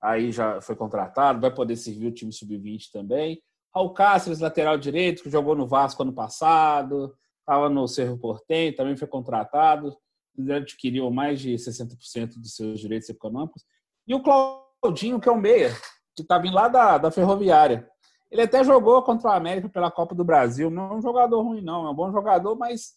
Aí 0.00 0.32
já 0.32 0.60
foi 0.60 0.74
contratado, 0.74 1.40
vai 1.40 1.54
poder 1.54 1.76
servir 1.76 2.08
o 2.08 2.12
time 2.12 2.32
sub-20 2.32 2.90
também. 2.92 3.40
Raul 3.74 3.94
Cáceres, 3.94 4.40
lateral 4.40 4.76
direito, 4.76 5.22
que 5.22 5.30
jogou 5.30 5.54
no 5.54 5.66
Vasco 5.66 6.02
ano 6.02 6.12
passado, 6.12 7.16
estava 7.40 7.70
no 7.70 7.86
Cerro 7.86 8.18
Portem, 8.18 8.74
também 8.74 8.96
foi 8.96 9.06
contratado 9.06 9.96
adquiriu 10.56 11.10
mais 11.10 11.40
de 11.40 11.54
60% 11.54 12.38
dos 12.38 12.54
seus 12.54 12.80
direitos 12.80 13.08
econômicos. 13.08 13.64
E 14.06 14.14
o 14.14 14.22
Claudinho, 14.22 15.20
que 15.20 15.28
é 15.28 15.32
o 15.32 15.40
meia, 15.40 15.72
que 16.16 16.22
está 16.22 16.38
vindo 16.38 16.54
lá 16.54 16.68
da, 16.68 16.98
da 16.98 17.10
Ferroviária. 17.10 17.88
Ele 18.32 18.40
até 18.40 18.64
jogou 18.64 19.02
contra 19.02 19.28
o 19.28 19.32
América 19.34 19.68
pela 19.68 19.90
Copa 19.90 20.14
do 20.14 20.24
Brasil. 20.24 20.70
Não 20.70 20.92
é 20.92 20.94
um 20.94 21.02
jogador 21.02 21.42
ruim, 21.42 21.60
não. 21.60 21.86
É 21.86 21.90
um 21.90 21.94
bom 21.94 22.10
jogador, 22.10 22.56
mas, 22.56 22.94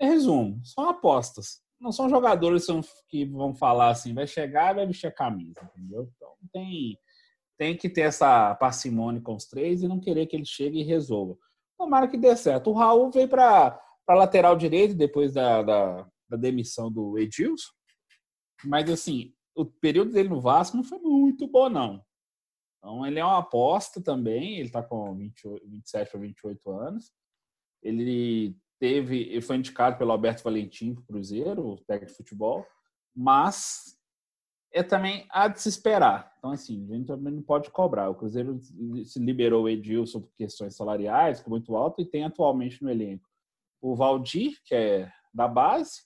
resumo, 0.00 0.60
são 0.64 0.88
apostas. 0.88 1.62
Não 1.80 1.92
são 1.92 2.08
jogadores 2.08 2.66
que 3.08 3.24
vão 3.24 3.54
falar 3.54 3.90
assim, 3.90 4.12
vai 4.12 4.26
chegar 4.26 4.72
e 4.72 4.74
vai 4.74 4.86
vestir 4.88 5.06
a 5.06 5.12
camisa, 5.12 5.60
entendeu? 5.76 6.10
Então 6.16 6.34
tem, 6.52 6.98
tem 7.56 7.76
que 7.76 7.88
ter 7.88 8.00
essa 8.00 8.56
parcimônia 8.56 9.20
com 9.20 9.36
os 9.36 9.44
três 9.44 9.84
e 9.84 9.88
não 9.88 10.00
querer 10.00 10.26
que 10.26 10.34
ele 10.34 10.44
chegue 10.44 10.80
e 10.80 10.84
resolva. 10.84 11.38
Tomara 11.78 12.08
que 12.08 12.16
dê 12.16 12.34
certo. 12.34 12.70
O 12.70 12.74
Raul 12.74 13.12
veio 13.12 13.28
para 13.28 13.78
lateral 14.08 14.56
direito 14.56 14.96
depois 14.96 15.32
da, 15.32 15.62
da, 15.62 16.08
da 16.28 16.36
demissão 16.36 16.90
do 16.90 17.16
Edilson. 17.16 17.70
Mas, 18.64 18.90
assim, 18.90 19.32
o 19.54 19.64
período 19.64 20.10
dele 20.10 20.28
no 20.28 20.40
Vasco 20.40 20.76
não 20.76 20.82
foi 20.82 20.98
muito 20.98 21.46
bom, 21.46 21.68
não. 21.68 22.02
Então, 22.86 23.04
ele 23.04 23.18
é 23.18 23.24
uma 23.24 23.38
aposta 23.38 24.00
também. 24.00 24.58
Ele 24.58 24.68
está 24.68 24.80
com 24.80 25.12
28, 25.12 25.68
27 25.68 26.08
para 26.08 26.20
28 26.20 26.70
anos. 26.70 27.12
Ele 27.82 28.56
teve, 28.78 29.22
ele 29.22 29.40
foi 29.40 29.56
indicado 29.56 29.98
pelo 29.98 30.12
Alberto 30.12 30.44
Valentim 30.44 30.94
para 30.94 31.02
o 31.02 31.06
Cruzeiro, 31.06 31.66
o 31.66 31.80
técnico 31.80 32.12
de 32.12 32.16
futebol, 32.16 32.64
mas 33.12 33.98
é 34.72 34.84
também 34.84 35.26
a 35.30 35.48
de 35.48 35.60
se 35.60 35.68
esperar. 35.68 36.32
Então, 36.38 36.52
assim, 36.52 36.86
a 36.88 36.94
gente 36.94 37.08
também 37.08 37.32
não 37.32 37.42
pode 37.42 37.70
cobrar. 37.70 38.08
O 38.08 38.14
Cruzeiro 38.14 38.60
se 39.04 39.18
liberou 39.18 39.64
o 39.64 39.68
Edilson 39.68 40.20
por 40.20 40.32
questões 40.36 40.76
salariais, 40.76 41.40
que 41.40 41.48
é 41.48 41.50
muito 41.50 41.74
alto, 41.74 42.00
e 42.00 42.06
tem 42.06 42.22
atualmente 42.22 42.84
no 42.84 42.90
elenco 42.90 43.28
o 43.80 43.96
Valdir, 43.96 44.60
que 44.64 44.74
é 44.74 45.12
da 45.34 45.48
base, 45.48 46.02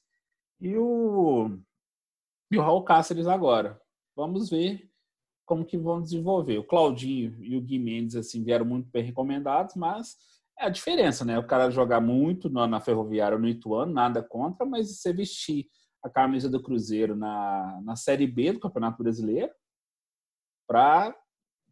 e 0.59 0.77
o, 0.79 1.59
e 2.51 2.59
o 2.59 2.63
Raul 2.63 2.85
Cáceres 2.85 3.27
agora. 3.27 3.81
Vamos 4.17 4.49
ver 4.49 4.90
como 5.51 5.65
que 5.65 5.77
vão 5.77 6.01
desenvolver. 6.01 6.59
O 6.59 6.65
Claudinho 6.65 7.37
e 7.41 7.57
o 7.57 7.61
Gui 7.61 7.77
Mendes 7.77 8.15
assim 8.15 8.45
vieram 8.45 8.65
muito 8.65 8.89
bem 8.89 9.03
recomendados, 9.03 9.75
mas 9.75 10.17
é 10.57 10.67
a 10.67 10.69
diferença, 10.69 11.25
né? 11.25 11.37
O 11.41 11.47
cara 11.47 11.73
jogar 11.73 12.01
muito 12.01 12.49
na 12.49 12.81
Ferroviária 12.81 13.37
no 13.37 13.49
Ituano, 13.49 13.93
nada 13.93 14.23
contra, 14.23 14.65
mas 14.65 14.97
você 14.97 15.13
vestir 15.13 15.67
a 16.05 16.09
camisa 16.09 16.49
do 16.49 16.63
Cruzeiro 16.63 17.17
na, 17.17 17.81
na 17.83 17.97
Série 17.97 18.29
B 18.29 18.53
do 18.53 18.61
Campeonato 18.61 19.03
Brasileiro 19.03 19.51
para 20.69 21.17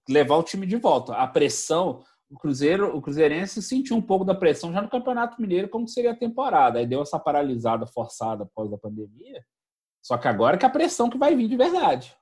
levar 0.08 0.38
o 0.38 0.42
time 0.42 0.66
de 0.66 0.74
volta. 0.74 1.14
A 1.14 1.28
pressão, 1.28 2.02
o 2.28 2.36
Cruzeiro, 2.36 2.96
o 2.96 3.00
Cruzeirense 3.00 3.62
sentiu 3.62 3.96
um 3.96 4.02
pouco 4.02 4.24
da 4.24 4.34
pressão 4.34 4.72
já 4.72 4.82
no 4.82 4.90
Campeonato 4.90 5.40
Mineiro, 5.40 5.68
como 5.68 5.86
seria 5.86 6.10
a 6.10 6.18
temporada. 6.18 6.80
Aí 6.80 6.86
deu 6.86 7.00
essa 7.00 7.16
paralisada 7.16 7.86
forçada 7.86 8.42
após 8.42 8.72
a 8.72 8.76
pandemia. 8.76 9.40
Só 10.02 10.18
que 10.18 10.26
agora 10.26 10.58
que 10.58 10.66
a 10.66 10.70
pressão 10.70 11.08
que 11.08 11.16
vai 11.16 11.36
vir 11.36 11.46
de 11.46 11.56
verdade 11.56 12.17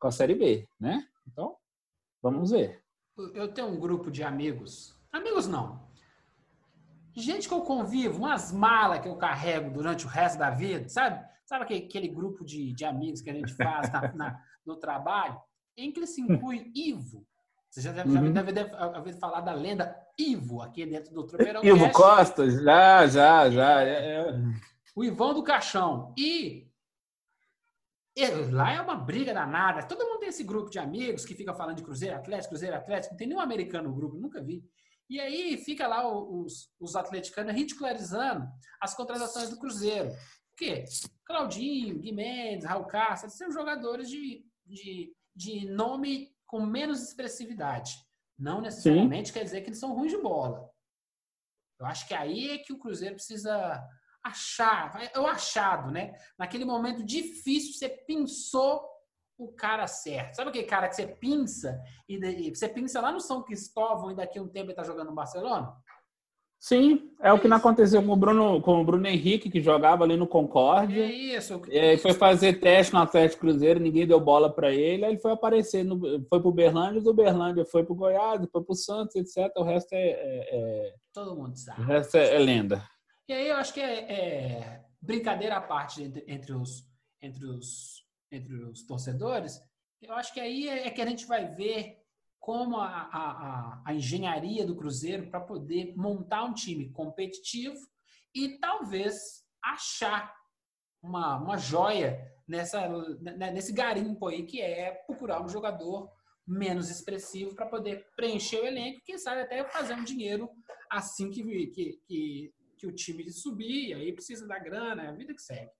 com 0.00 0.08
a 0.08 0.10
Série 0.10 0.34
B, 0.34 0.68
né? 0.80 1.06
Então, 1.28 1.56
vamos 2.20 2.50
ver. 2.50 2.82
Eu 3.34 3.52
tenho 3.52 3.68
um 3.68 3.78
grupo 3.78 4.10
de 4.10 4.24
amigos, 4.24 4.98
amigos 5.12 5.46
não, 5.46 5.78
gente 7.14 7.48
que 7.48 7.54
eu 7.54 7.60
convivo, 7.60 8.18
umas 8.18 8.52
malas 8.52 9.00
que 9.00 9.08
eu 9.08 9.16
carrego 9.16 9.70
durante 9.70 10.06
o 10.06 10.08
resto 10.08 10.38
da 10.38 10.50
vida, 10.50 10.88
sabe? 10.88 11.24
Sabe 11.44 11.64
aquele, 11.64 11.84
aquele 11.84 12.08
grupo 12.08 12.44
de, 12.44 12.72
de 12.72 12.84
amigos 12.84 13.20
que 13.20 13.30
a 13.30 13.34
gente 13.34 13.52
faz 13.54 13.90
na, 13.92 14.12
na, 14.14 14.40
no 14.64 14.76
trabalho, 14.76 15.38
em 15.76 15.92
que 15.92 16.06
se 16.06 16.20
inclui 16.20 16.70
Ivo. 16.74 17.26
Você 17.68 17.80
já 17.80 17.92
deve, 17.92 18.10
uhum. 18.10 18.32
deve, 18.32 18.52
deve, 18.52 18.70
deve 18.70 19.12
falar 19.14 19.40
da 19.40 19.52
lenda 19.52 19.96
Ivo 20.18 20.62
aqui 20.62 20.86
dentro 20.86 21.12
do 21.12 21.24
Tropeirão. 21.24 21.64
Ivo. 21.64 21.90
Costa, 21.92 22.48
já, 22.50 23.06
já, 23.06 23.50
já. 23.50 23.82
É, 23.82 24.16
é. 24.16 24.34
O 24.94 25.04
Ivão 25.04 25.34
do 25.34 25.42
Caixão. 25.42 26.12
E 26.18 26.69
Lá 28.50 28.72
é 28.72 28.80
uma 28.80 28.96
briga 28.96 29.32
danada. 29.32 29.86
Todo 29.86 30.04
mundo 30.04 30.20
tem 30.20 30.28
esse 30.28 30.44
grupo 30.44 30.70
de 30.70 30.78
amigos 30.78 31.24
que 31.24 31.34
fica 31.34 31.54
falando 31.54 31.76
de 31.76 31.82
Cruzeiro 31.82 32.16
Atlético, 32.16 32.50
Cruzeiro 32.50 32.76
Atlético. 32.76 33.14
Não 33.14 33.18
tem 33.18 33.28
nenhum 33.28 33.40
americano 33.40 33.88
no 33.88 33.94
grupo, 33.94 34.16
nunca 34.16 34.42
vi. 34.42 34.64
E 35.08 35.20
aí 35.20 35.56
fica 35.58 35.88
lá 35.88 36.06
os, 36.08 36.70
os 36.78 36.94
atleticanos 36.94 37.54
ridicularizando 37.54 38.46
as 38.80 38.94
contratações 38.94 39.50
do 39.50 39.58
Cruzeiro. 39.58 40.10
Por 40.10 40.56
quê? 40.56 40.84
Claudinho, 41.24 41.98
Guimenez, 41.98 42.64
Raul 42.64 42.84
Castro, 42.86 43.30
são 43.30 43.50
jogadores 43.50 44.08
de, 44.08 44.44
de, 44.66 45.12
de 45.34 45.68
nome 45.68 46.32
com 46.46 46.64
menos 46.64 47.02
expressividade. 47.02 47.92
Não 48.38 48.60
necessariamente 48.60 49.28
Sim. 49.28 49.34
quer 49.34 49.44
dizer 49.44 49.60
que 49.62 49.68
eles 49.68 49.78
são 49.78 49.94
ruins 49.94 50.12
de 50.12 50.18
bola. 50.18 50.68
Eu 51.78 51.86
acho 51.86 52.06
que 52.06 52.14
aí 52.14 52.50
é 52.50 52.58
que 52.58 52.72
o 52.72 52.78
Cruzeiro 52.78 53.14
precisa 53.14 53.82
achar, 54.22 55.10
é 55.14 55.18
o 55.18 55.26
achado, 55.26 55.90
né? 55.90 56.12
Naquele 56.38 56.64
momento 56.64 57.04
difícil, 57.04 57.74
você 57.74 57.88
pensou 57.88 58.82
o 59.38 59.48
cara 59.48 59.86
certo. 59.86 60.34
Sabe 60.34 60.50
aquele 60.50 60.66
cara 60.66 60.88
que 60.88 60.96
você 60.96 61.06
pinça 61.06 61.80
e 62.08 62.50
você 62.54 62.68
pinça 62.68 63.00
lá 63.00 63.10
no 63.10 63.20
São 63.20 63.42
Cristóvão 63.42 64.10
e 64.10 64.16
daqui 64.16 64.38
a 64.38 64.42
um 64.42 64.48
tempo 64.48 64.66
ele 64.66 64.76
tá 64.76 64.84
jogando 64.84 65.08
no 65.08 65.14
Barcelona? 65.14 65.74
Sim, 66.62 67.10
é, 67.22 67.30
é 67.30 67.32
o 67.32 67.40
que 67.40 67.48
não 67.48 67.56
aconteceu 67.56 68.02
com 68.02 68.12
o 68.12 68.16
Bruno, 68.16 68.60
com 68.60 68.82
o 68.82 68.84
Bruno 68.84 69.06
Henrique, 69.06 69.48
que 69.48 69.62
jogava 69.62 70.04
ali 70.04 70.14
no 70.14 70.26
Concórdia. 70.26 71.04
É 71.04 71.10
isso. 71.10 71.62
E 71.68 71.78
aí 71.78 71.96
foi 71.96 72.12
fazer 72.12 72.60
teste 72.60 72.92
no 72.92 73.00
Atlético 73.00 73.40
Cruzeiro, 73.40 73.80
ninguém 73.80 74.06
deu 74.06 74.20
bola 74.20 74.52
para 74.52 74.70
ele, 74.70 75.06
aí 75.06 75.12
ele 75.12 75.20
foi 75.20 75.32
aparecer, 75.32 75.82
no, 75.82 75.98
foi 76.28 76.38
pro 76.38 76.52
Berlândia, 76.52 77.00
do 77.00 77.14
Berlândia 77.14 77.64
foi 77.64 77.82
pro 77.82 77.94
Goiás, 77.94 78.46
foi 78.52 78.62
pro 78.62 78.74
Santos, 78.74 79.16
etc. 79.16 79.50
O 79.56 79.62
resto 79.62 79.94
é... 79.94 80.10
é, 80.10 80.48
é 80.52 80.94
Todo 81.14 81.34
mundo 81.34 81.56
sabe. 81.56 81.80
O 81.80 81.84
resto 81.84 82.18
é, 82.18 82.34
é 82.34 82.38
lenda. 82.38 82.82
E 83.30 83.32
aí 83.32 83.46
eu 83.46 83.56
acho 83.58 83.72
que 83.72 83.80
é, 83.80 84.12
é 84.12 84.84
brincadeira 85.00 85.56
à 85.56 85.60
parte 85.60 86.02
entre, 86.02 86.24
entre, 86.26 86.52
os, 86.52 86.84
entre, 87.22 87.46
os, 87.46 88.04
entre 88.28 88.52
os 88.64 88.84
torcedores. 88.84 89.62
Eu 90.02 90.14
acho 90.14 90.34
que 90.34 90.40
aí 90.40 90.68
é, 90.68 90.88
é 90.88 90.90
que 90.90 91.00
a 91.00 91.06
gente 91.06 91.26
vai 91.26 91.46
ver 91.46 92.02
como 92.40 92.78
a, 92.78 92.88
a, 92.88 93.82
a 93.86 93.94
engenharia 93.94 94.66
do 94.66 94.74
Cruzeiro 94.74 95.30
para 95.30 95.40
poder 95.40 95.94
montar 95.96 96.42
um 96.42 96.52
time 96.52 96.90
competitivo 96.90 97.78
e 98.34 98.58
talvez 98.58 99.44
achar 99.62 100.34
uma, 101.00 101.36
uma 101.36 101.56
joia 101.56 102.18
nessa, 102.48 102.88
né, 103.20 103.52
nesse 103.52 103.72
garimpo 103.72 104.26
aí 104.26 104.44
que 104.44 104.60
é 104.60 104.90
procurar 105.06 105.40
um 105.40 105.48
jogador 105.48 106.10
menos 106.44 106.90
expressivo 106.90 107.54
para 107.54 107.66
poder 107.66 108.08
preencher 108.16 108.58
o 108.58 108.66
elenco 108.66 109.00
quem 109.04 109.16
sabe 109.18 109.42
até 109.42 109.62
fazer 109.66 109.94
um 109.94 110.02
dinheiro 110.02 110.50
assim 110.90 111.30
que, 111.30 111.44
que, 111.68 112.00
que 112.08 112.52
que 112.80 112.86
o 112.86 112.92
time 112.92 113.30
subir, 113.30 113.92
aí 113.92 114.12
precisa 114.12 114.46
da 114.46 114.58
grana, 114.58 115.02
é 115.02 115.08
a 115.08 115.12
vida 115.12 115.34
que 115.34 115.42
segue. 115.42 115.70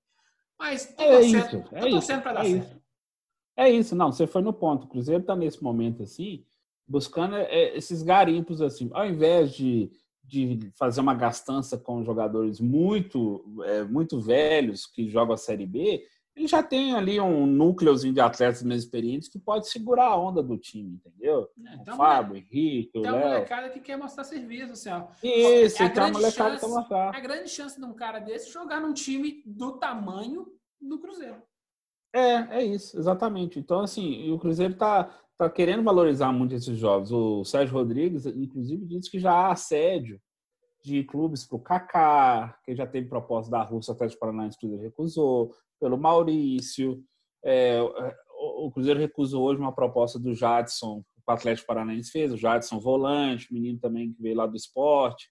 Mas 0.59 0.95
é 0.99 1.21
isso, 1.23 1.64
é 1.73 1.80
torcendo 1.88 2.23
para 2.23 2.35
dar 2.35 2.45
é 2.45 2.50
certo. 2.50 2.66
Isso. 2.66 2.83
É 3.57 3.71
isso, 3.71 3.97
não, 3.97 4.12
você 4.12 4.26
foi 4.26 4.42
no 4.42 4.52
ponto. 4.52 4.85
O 4.85 4.88
Cruzeiro 4.88 5.23
está 5.23 5.35
nesse 5.35 5.62
momento 5.62 6.02
assim, 6.02 6.45
buscando 6.87 7.37
é, 7.37 7.76
esses 7.76 8.02
garimpos 8.02 8.61
assim, 8.61 8.90
ao 8.92 9.07
invés 9.07 9.52
de, 9.52 9.90
de 10.23 10.71
fazer 10.76 11.00
uma 11.00 11.14
gastança 11.14 11.78
com 11.78 12.04
jogadores 12.04 12.61
muito, 12.61 13.45
é, 13.64 13.83
muito 13.85 14.21
velhos 14.21 14.87
que 14.87 15.09
jogam 15.09 15.35
a 15.35 15.38
Série 15.38 15.66
B, 15.66 16.07
ele 16.37 16.46
já 16.46 16.62
tem 16.62 16.94
ali 16.94 17.20
um 17.20 17.46
núcleozinho 17.46 18.14
de 18.14 18.20
atletas 18.20 18.62
mais 18.62 18.82
experientes 18.82 19.28
que 19.28 19.38
pode 19.38 19.68
segurar 19.68 20.06
a 20.06 20.16
onda 20.16 20.42
do 20.42 20.56
time, 20.56 20.94
entendeu? 20.94 21.49
É, 21.66 21.75
então, 21.75 21.94
o 21.94 21.96
Fábio, 21.96 22.37
Henrique, 22.37 22.99
o 22.99 23.02
Léo. 23.02 23.12
Tem 23.12 23.22
uma 23.22 23.28
molecada 23.28 23.68
que 23.70 23.80
quer 23.80 23.96
mostrar 23.96 24.25
serviço, 24.25 24.72
assim, 24.72 24.90
ó. 24.90 25.08
Isso, 25.22 25.82
é 25.82 25.87
então 25.87 26.04
a 26.04 26.10
molecada 26.10 26.50
chance, 26.50 26.64
quer 26.64 26.72
mostrar. 26.72 27.14
A 27.14 27.20
grande 27.20 27.50
chance 27.50 27.78
de 27.78 27.84
um 27.84 27.94
cara 27.94 28.20
desse 28.20 28.50
jogar 28.50 28.80
num 28.80 28.94
time 28.94 29.42
do 29.44 29.72
tamanho 29.72 30.46
do 30.80 30.99
Cruzeiro. 30.99 31.42
É, 32.14 32.58
é 32.58 32.64
isso, 32.64 32.99
exatamente. 32.99 33.58
Então, 33.58 33.80
assim, 33.80 34.30
o 34.32 34.38
Cruzeiro 34.38 34.75
tá, 34.75 35.14
tá 35.37 35.50
querendo 35.50 35.82
valorizar 35.82 36.32
muito 36.32 36.54
esses 36.54 36.78
jogos. 36.78 37.12
O 37.12 37.44
Sérgio 37.44 37.75
Rodrigues, 37.75 38.25
inclusive, 38.26 38.87
disse 38.87 39.10
que 39.10 39.18
já 39.18 39.32
há 39.32 39.52
assédio 39.52 40.20
de 40.82 41.04
clubes 41.04 41.46
para 41.46 41.56
o 41.56 41.60
Kaká, 41.60 42.58
que 42.64 42.75
já 42.75 42.87
teve 42.87 43.08
proposta 43.08 43.50
da 43.50 43.62
Rússia, 43.62 43.92
até 43.92 44.06
de 44.06 44.16
Paranaense, 44.16 44.58
Cruzeiro 44.58 44.82
recusou 44.82 45.54
pelo 45.80 45.99
Maurício. 45.99 47.02
É, 47.44 47.80
o 47.82 48.70
Cruzeiro 48.70 49.00
recusou 49.00 49.44
hoje 49.44 49.60
uma 49.60 49.75
proposta 49.75 50.18
do 50.18 50.34
Jadson, 50.34 51.02
o 51.26 51.32
Atlético 51.32 51.66
Paranaense 51.66 52.10
fez, 52.10 52.32
o 52.32 52.37
Jadson 52.37 52.78
volante, 52.78 53.52
menino 53.52 53.78
também 53.78 54.12
que 54.12 54.22
veio 54.22 54.37
lá 54.37 54.46
do 54.46 54.56
esporte. 54.56 55.28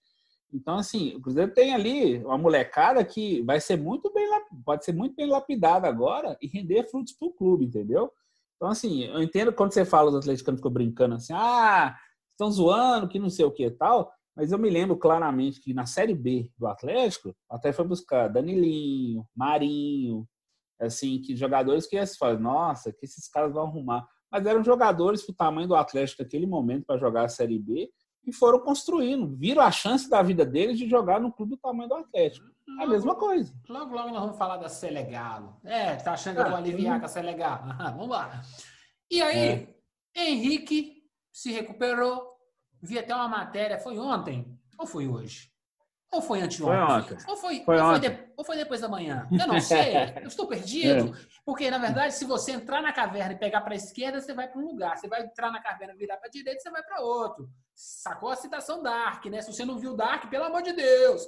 Então, 0.52 0.76
assim, 0.76 1.14
o 1.14 1.20
Cruzeiro 1.20 1.52
tem 1.52 1.74
ali 1.74 2.18
uma 2.24 2.36
molecada 2.36 3.04
que 3.04 3.42
vai 3.42 3.60
ser 3.60 3.76
muito 3.76 4.12
bem, 4.12 4.28
pode 4.64 4.84
ser 4.84 4.92
muito 4.92 5.14
bem 5.14 5.26
lapidada 5.26 5.86
agora 5.86 6.36
e 6.40 6.48
render 6.48 6.88
frutos 6.90 7.12
para 7.12 7.28
o 7.28 7.32
clube, 7.32 7.66
entendeu? 7.66 8.10
Então, 8.56 8.68
assim, 8.68 9.04
eu 9.04 9.22
entendo 9.22 9.52
quando 9.52 9.72
você 9.72 9.84
fala, 9.84 10.10
os 10.10 10.16
atleticanos 10.16 10.60
ficam 10.60 10.72
brincando 10.72 11.14
assim, 11.14 11.32
ah, 11.34 11.96
estão 12.32 12.50
zoando, 12.50 13.08
que 13.08 13.18
não 13.18 13.30
sei 13.30 13.44
o 13.44 13.50
que 13.50 13.66
e 13.66 13.70
tal, 13.70 14.12
mas 14.36 14.52
eu 14.52 14.58
me 14.58 14.70
lembro 14.70 14.96
claramente 14.96 15.60
que 15.60 15.72
na 15.72 15.86
Série 15.86 16.14
B 16.14 16.50
do 16.58 16.66
Atlético, 16.66 17.34
até 17.48 17.72
foi 17.72 17.86
buscar 17.86 18.28
Danilinho, 18.28 19.26
Marinho, 19.34 20.26
assim, 20.80 21.20
que 21.20 21.36
jogadores 21.36 21.86
que 21.86 22.04
se 22.06 22.16
fala, 22.16 22.38
nossa, 22.38 22.92
que 22.92 23.04
esses 23.04 23.28
caras 23.28 23.52
vão 23.52 23.64
arrumar. 23.64 24.06
Mas 24.30 24.46
eram 24.46 24.62
jogadores 24.62 25.28
o 25.28 25.34
tamanho 25.34 25.68
do 25.68 25.74
Atlético 25.74 26.22
naquele 26.22 26.46
momento 26.46 26.86
para 26.86 26.98
jogar 26.98 27.24
a 27.24 27.28
Série 27.28 27.58
B 27.58 27.90
e 28.24 28.32
foram 28.32 28.60
construindo, 28.60 29.34
viram 29.36 29.62
a 29.62 29.70
chance 29.70 30.08
da 30.08 30.22
vida 30.22 30.44
deles 30.44 30.78
de 30.78 30.88
jogar 30.88 31.20
no 31.20 31.32
clube 31.32 31.52
do 31.52 31.60
tamanho 31.60 31.88
do 31.88 31.94
Atlético. 31.94 32.46
É 32.78 32.84
a 32.84 32.86
mesma 32.86 33.14
coisa. 33.14 33.52
Logo, 33.68 33.94
logo 33.94 34.10
nós 34.10 34.20
vamos 34.20 34.38
falar 34.38 34.56
da 34.58 34.68
Selegalo. 34.68 35.56
É, 35.64 35.96
tá 35.96 36.12
achando 36.12 36.36
que 36.36 36.40
eu 36.42 36.46
vou 36.46 36.54
ah, 36.54 36.58
aliviar 36.58 37.00
com 37.00 37.06
a 37.06 37.08
Selegalo? 37.08 37.74
vamos 37.96 38.08
lá. 38.08 38.40
E 39.10 39.20
aí, 39.20 39.74
é. 40.16 40.28
Henrique 40.28 41.02
se 41.32 41.50
recuperou. 41.50 42.30
Vi 42.82 42.98
até 42.98 43.14
uma 43.14 43.28
matéria, 43.28 43.78
foi 43.78 43.98
ontem 43.98 44.58
ou 44.78 44.86
foi 44.86 45.06
hoje? 45.06 45.49
Ou 46.12 46.20
foi 46.20 46.40
anteontem? 46.40 46.58
Foi 46.58 46.76
ontem. 46.76 47.16
Ou 47.28 47.36
foi, 47.36 47.64
foi, 47.64 47.80
ou, 47.80 47.90
foi 47.90 48.00
de, 48.00 48.18
ou 48.36 48.44
foi 48.44 48.56
depois 48.56 48.80
da 48.80 48.88
manhã? 48.88 49.28
Eu 49.30 49.46
não 49.46 49.60
sei. 49.60 49.94
eu 50.20 50.26
estou 50.26 50.48
perdido. 50.48 51.14
É. 51.14 51.26
Porque, 51.44 51.70
na 51.70 51.78
verdade, 51.78 52.14
se 52.14 52.24
você 52.24 52.50
entrar 52.52 52.82
na 52.82 52.92
caverna 52.92 53.34
e 53.34 53.38
pegar 53.38 53.60
para 53.60 53.74
a 53.74 53.76
esquerda, 53.76 54.20
você 54.20 54.34
vai 54.34 54.48
para 54.48 54.60
um 54.60 54.66
lugar. 54.66 54.96
Você 54.96 55.06
vai 55.06 55.22
entrar 55.22 55.52
na 55.52 55.62
caverna 55.62 55.94
e 55.94 55.96
virar 55.96 56.16
para 56.16 56.26
a 56.26 56.30
direita, 56.30 56.60
você 56.60 56.70
vai 56.70 56.82
para 56.82 57.00
outro. 57.00 57.48
Sacou 57.72 58.28
a 58.28 58.36
citação 58.36 58.82
Dark, 58.82 59.24
né? 59.26 59.40
Se 59.40 59.52
você 59.52 59.64
não 59.64 59.78
viu 59.78 59.94
Dark, 59.94 60.28
pelo 60.28 60.44
amor 60.44 60.62
de 60.62 60.72
Deus. 60.72 61.22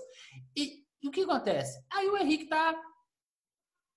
E, 0.56 0.84
e 1.00 1.08
o 1.08 1.12
que 1.12 1.22
acontece? 1.22 1.84
Aí 1.88 2.08
o 2.08 2.16
Henrique 2.16 2.46
tá, 2.46 2.74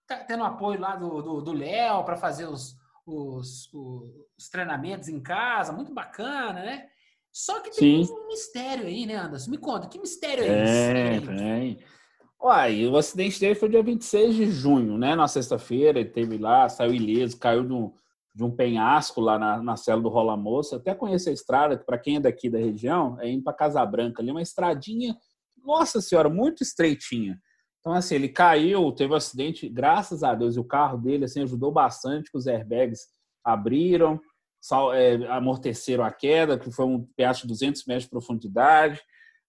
tá 0.06 0.18
tendo 0.24 0.44
apoio 0.44 0.80
lá 0.80 0.96
do 0.96 1.52
Léo 1.52 2.04
para 2.04 2.16
fazer 2.16 2.46
os, 2.46 2.76
os, 3.08 3.74
os 3.74 4.50
treinamentos 4.52 5.10
em 5.10 5.20
casa. 5.20 5.74
Muito 5.74 5.92
bacana, 5.92 6.62
né? 6.62 6.90
Só 7.36 7.60
que 7.60 7.70
tem 7.70 8.06
Sim. 8.06 8.14
um 8.14 8.28
mistério 8.28 8.86
aí, 8.86 9.06
né, 9.06 9.16
Anderson? 9.18 9.52
Me 9.52 9.58
conta, 9.58 9.90
que 9.90 10.00
mistério 10.00 10.42
é, 10.42 10.48
é 10.48 11.18
esse? 11.18 11.28
Tem. 11.28 11.80
Uai, 12.42 12.88
o 12.88 12.96
acidente 12.96 13.38
dele 13.42 13.56
foi 13.56 13.68
dia 13.68 13.84
26 13.84 14.36
de 14.36 14.50
junho, 14.50 14.98
né? 14.98 15.18
Na 15.18 15.28
sexta-feira, 15.28 16.00
ele 16.00 16.08
teve 16.08 16.38
lá, 16.38 16.70
saiu 16.70 16.94
ileso, 16.94 17.38
caiu 17.38 17.66
de 17.66 17.74
um, 17.74 17.92
de 18.34 18.42
um 18.42 18.50
penhasco 18.50 19.20
lá 19.20 19.38
na, 19.38 19.62
na 19.62 19.76
cela 19.76 20.02
do 20.02 20.08
Rola 20.08 20.38
Moça. 20.38 20.78
Até 20.78 20.96
conheço 20.96 21.28
a 21.28 21.34
estrada, 21.34 21.78
que 21.78 21.86
para 21.86 21.98
quem 21.98 22.16
é 22.16 22.20
daqui 22.22 22.50
da 22.50 22.58
região, 22.58 23.20
é 23.20 23.30
indo 23.30 23.44
para 23.44 23.52
Casa 23.52 23.86
Branca 23.86 24.22
ali, 24.22 24.32
uma 24.32 24.42
estradinha, 24.42 25.18
nossa 25.62 26.00
senhora, 26.00 26.30
muito 26.30 26.64
estreitinha. 26.64 27.38
Então, 27.82 27.92
assim, 27.92 28.16
ele 28.16 28.30
caiu, 28.30 28.94
teve 28.94 29.12
um 29.12 29.18
acidente, 29.18 29.68
graças 29.68 30.24
a 30.24 30.34
Deus, 30.34 30.56
e 30.56 30.60
o 30.62 30.64
carro 30.64 30.98
dele, 30.98 31.26
assim, 31.26 31.42
ajudou 31.42 31.70
bastante, 31.70 32.32
que 32.32 32.38
os 32.38 32.48
airbags 32.48 33.08
abriram, 33.44 34.14
é, 34.16 34.22
amorteceram 35.30 36.04
a 36.04 36.12
queda, 36.12 36.58
que 36.58 36.72
foi 36.72 36.86
um 36.86 37.04
pedaço 37.16 37.44
de 37.44 37.48
200 37.50 37.86
metros 37.86 38.06
de 38.06 38.10
profundidade. 38.10 39.02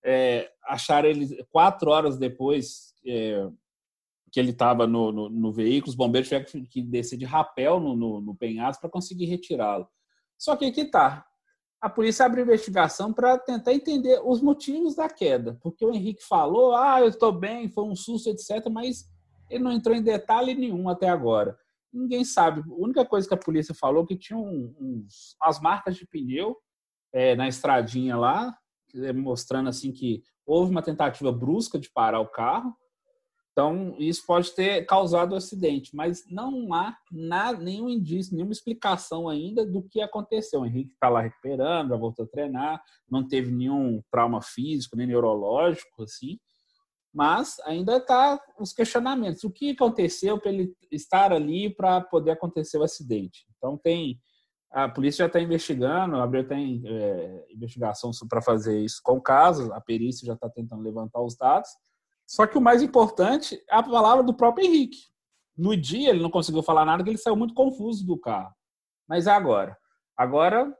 É, 0.05 0.51
acharam 0.65 1.09
ele 1.09 1.45
quatro 1.51 1.91
horas 1.91 2.17
depois 2.17 2.95
é, 3.05 3.49
que 4.31 4.39
ele 4.39 4.51
estava 4.51 4.87
no, 4.87 5.11
no, 5.11 5.29
no, 5.29 5.53
veículo, 5.53 5.91
os 5.91 5.97
bombeiros 5.97 6.29
tiveram 6.29 6.67
que 6.67 6.83
descer 6.83 7.17
de 7.17 7.25
rapel 7.25 7.81
no, 7.81 7.97
no, 7.97 8.21
no 8.21 8.37
penhasco 8.37 8.83
para 8.83 8.91
conseguir 8.91 9.27
retirá-lo. 9.27 9.89
Só 10.39 10.55
que 10.57 10.67
aqui 10.67 10.83
está. 10.83 11.25
A 11.81 11.89
polícia 11.89 12.27
abre 12.27 12.43
investigação 12.43 13.13
para 13.13 13.39
tentar 13.39 13.73
entender 13.73 14.21
os 14.25 14.41
motivos 14.43 14.95
da 14.95 15.09
queda, 15.09 15.59
porque 15.63 15.85
o 15.85 15.93
Henrique 15.93 16.23
falou, 16.23 16.75
ah, 16.75 17.01
eu 17.01 17.09
estou 17.09 17.33
bem, 17.33 17.69
foi 17.69 17.85
um 17.85 17.95
susto, 17.95 18.29
etc., 18.29 18.69
mas 18.71 19.09
ele 19.49 19.63
não 19.63 19.73
entrou 19.73 19.95
em 19.95 20.03
detalhe 20.03 20.55
nenhum 20.55 20.89
até 20.89 21.09
agora. 21.09 21.57
Ninguém 21.93 22.25
sabe. 22.25 22.61
A 22.61 22.75
única 22.75 23.05
coisa 23.05 23.27
que 23.27 23.35
a 23.35 23.39
polícia 23.39 23.75
falou 23.75 24.05
é 24.05 24.07
que 24.07 24.17
tinha 24.17 24.39
uns, 24.39 25.37
as 25.41 25.61
marcas 25.61 25.97
de 25.97 26.07
pneu 26.07 26.57
é, 27.13 27.35
na 27.35 27.49
estradinha 27.49 28.17
lá, 28.17 28.57
é, 28.95 29.13
mostrando 29.13 29.69
assim 29.69 29.93
que 29.93 30.23
houve 30.45 30.71
uma 30.71 30.83
tentativa 30.83 31.33
brusca 31.33 31.79
de 31.79 31.91
parar 31.91 32.21
o 32.21 32.29
carro. 32.29 32.75
Então, 33.53 33.97
isso 33.99 34.23
pode 34.27 34.55
ter 34.55 34.85
causado 34.85 35.33
o 35.33 35.37
acidente, 35.37 35.97
mas 35.97 36.25
não 36.31 36.75
há 36.75 36.95
nada, 37.11 37.59
nenhum 37.59 37.89
indício, 37.89 38.35
nenhuma 38.35 38.53
explicação 38.53 39.31
ainda 39.31 39.65
do 39.65 39.83
que 39.83 40.03
aconteceu. 40.03 40.61
O 40.61 40.67
Henrique 40.67 40.93
está 40.93 41.09
lá 41.09 41.23
recuperando, 41.23 41.89
já 41.89 41.97
voltou 41.97 42.27
a 42.27 42.29
treinar, 42.29 42.83
não 43.11 43.27
teve 43.27 43.51
nenhum 43.51 44.03
trauma 44.11 44.43
físico, 44.43 44.95
nem 44.95 45.07
neurológico, 45.07 46.03
assim 46.03 46.39
mas 47.17 47.59
ainda 47.65 47.97
está 47.97 48.39
os 48.61 48.75
questionamentos. 48.75 49.43
O 49.43 49.51
que 49.51 49.71
aconteceu 49.71 50.39
para 50.39 50.53
ele 50.53 50.77
estar 50.93 51.33
ali 51.33 51.75
para 51.75 51.99
poder 51.99 52.33
acontecer 52.33 52.77
o 52.77 52.83
acidente? 52.83 53.47
Então 53.57 53.79
tem 53.79 54.21
a 54.71 54.87
polícia 54.87 55.23
já 55.23 55.27
está 55.27 55.41
investigando, 55.41 56.17
abriu 56.17 56.47
tem 56.47 56.83
é, 56.85 57.47
investigação 57.51 58.11
para 58.29 58.43
fazer 58.43 58.79
isso 58.79 59.01
com 59.03 59.15
o 59.15 59.23
caso, 59.23 59.73
a 59.73 59.81
perícia 59.81 60.27
já 60.27 60.35
está 60.35 60.51
tentando 60.51 60.83
levantar 60.83 61.23
os 61.23 61.35
dados. 61.35 61.71
Só 62.27 62.47
que 62.47 62.59
o 62.59 62.61
mais 62.61 62.83
importante 62.83 63.55
é 63.71 63.77
a 63.77 63.83
palavra 63.83 64.23
do 64.23 64.35
próprio 64.35 64.67
Henrique. 64.67 64.99
No 65.57 65.75
dia 65.75 66.11
ele 66.11 66.23
não 66.23 66.31
conseguiu 66.31 66.63
falar 66.63 66.85
nada, 66.85 66.99
porque 66.99 67.13
ele 67.13 67.19
saiu 67.19 67.37
muito 67.37 67.55
confuso 67.55 68.07
do 68.07 68.19
carro. 68.19 68.55
Mas 69.09 69.27
é 69.27 69.31
agora. 69.31 69.75
Agora 70.15 70.71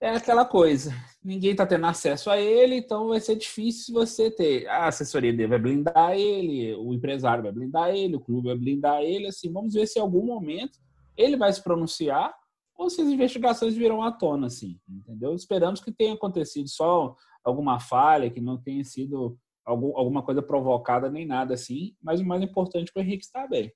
é 0.00 0.10
aquela 0.10 0.44
coisa. 0.44 0.92
Ninguém 1.22 1.52
está 1.52 1.66
tendo 1.66 1.86
acesso 1.86 2.30
a 2.30 2.38
ele, 2.38 2.76
então 2.76 3.08
vai 3.08 3.20
ser 3.20 3.36
difícil 3.36 3.94
você 3.94 4.30
ter. 4.30 4.66
A 4.68 4.86
assessoria 4.86 5.32
dele 5.32 5.48
vai 5.48 5.58
blindar 5.58 6.12
ele, 6.12 6.74
o 6.74 6.94
empresário 6.94 7.42
vai 7.42 7.52
blindar 7.52 7.90
ele, 7.90 8.16
o 8.16 8.20
clube 8.20 8.48
vai 8.48 8.56
blindar 8.56 9.02
ele. 9.02 9.26
Assim, 9.26 9.52
vamos 9.52 9.74
ver 9.74 9.86
se 9.86 9.98
em 9.98 10.02
algum 10.02 10.24
momento 10.24 10.78
ele 11.16 11.36
vai 11.36 11.52
se 11.52 11.62
pronunciar 11.62 12.32
ou 12.76 12.88
se 12.88 13.00
as 13.00 13.08
investigações 13.08 13.74
virão 13.74 14.02
à 14.02 14.12
tona, 14.12 14.46
assim, 14.46 14.78
entendeu? 14.88 15.34
Esperamos 15.34 15.80
que 15.80 15.90
tenha 15.90 16.14
acontecido 16.14 16.68
só 16.68 17.16
alguma 17.42 17.80
falha, 17.80 18.30
que 18.30 18.40
não 18.40 18.56
tenha 18.56 18.84
sido 18.84 19.36
algum, 19.64 19.96
alguma 19.96 20.22
coisa 20.22 20.40
provocada 20.40 21.10
nem 21.10 21.26
nada 21.26 21.54
assim, 21.54 21.96
mas 22.00 22.20
o 22.20 22.24
mais 22.24 22.40
importante 22.40 22.88
é 22.88 22.92
que 22.92 22.98
o 22.98 23.02
Henrique 23.02 23.24
está 23.24 23.48
bem. 23.48 23.72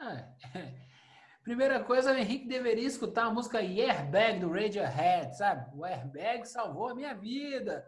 É, 0.00 0.83
Primeira 1.44 1.84
coisa, 1.84 2.10
o 2.10 2.16
Henrique 2.16 2.48
deveria 2.48 2.86
escutar 2.86 3.26
a 3.26 3.30
música 3.30 3.58
Airbag 3.58 4.40
do 4.40 4.50
Radiohead, 4.50 5.36
sabe? 5.36 5.70
O 5.76 5.84
Airbag 5.84 6.48
salvou 6.48 6.88
a 6.88 6.94
minha 6.94 7.14
vida. 7.14 7.86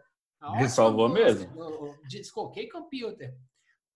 Ele 0.55 0.69
salvou 0.69 1.09
mesmo. 1.09 1.49
Descoquei 2.07 2.69
computer. 2.69 3.35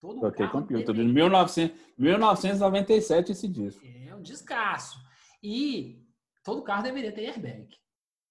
Todo 0.00 0.14
Descoquei 0.14 0.48
computer. 0.48 0.92
De 0.92 1.04
1900, 1.04 1.80
1997 1.96 3.30
esse 3.30 3.46
disco. 3.46 3.80
É 3.86 4.12
um 4.12 4.20
descasso. 4.20 4.98
E 5.40 6.04
todo 6.42 6.64
carro 6.64 6.82
deveria 6.82 7.12
ter 7.12 7.28
airbag. 7.28 7.68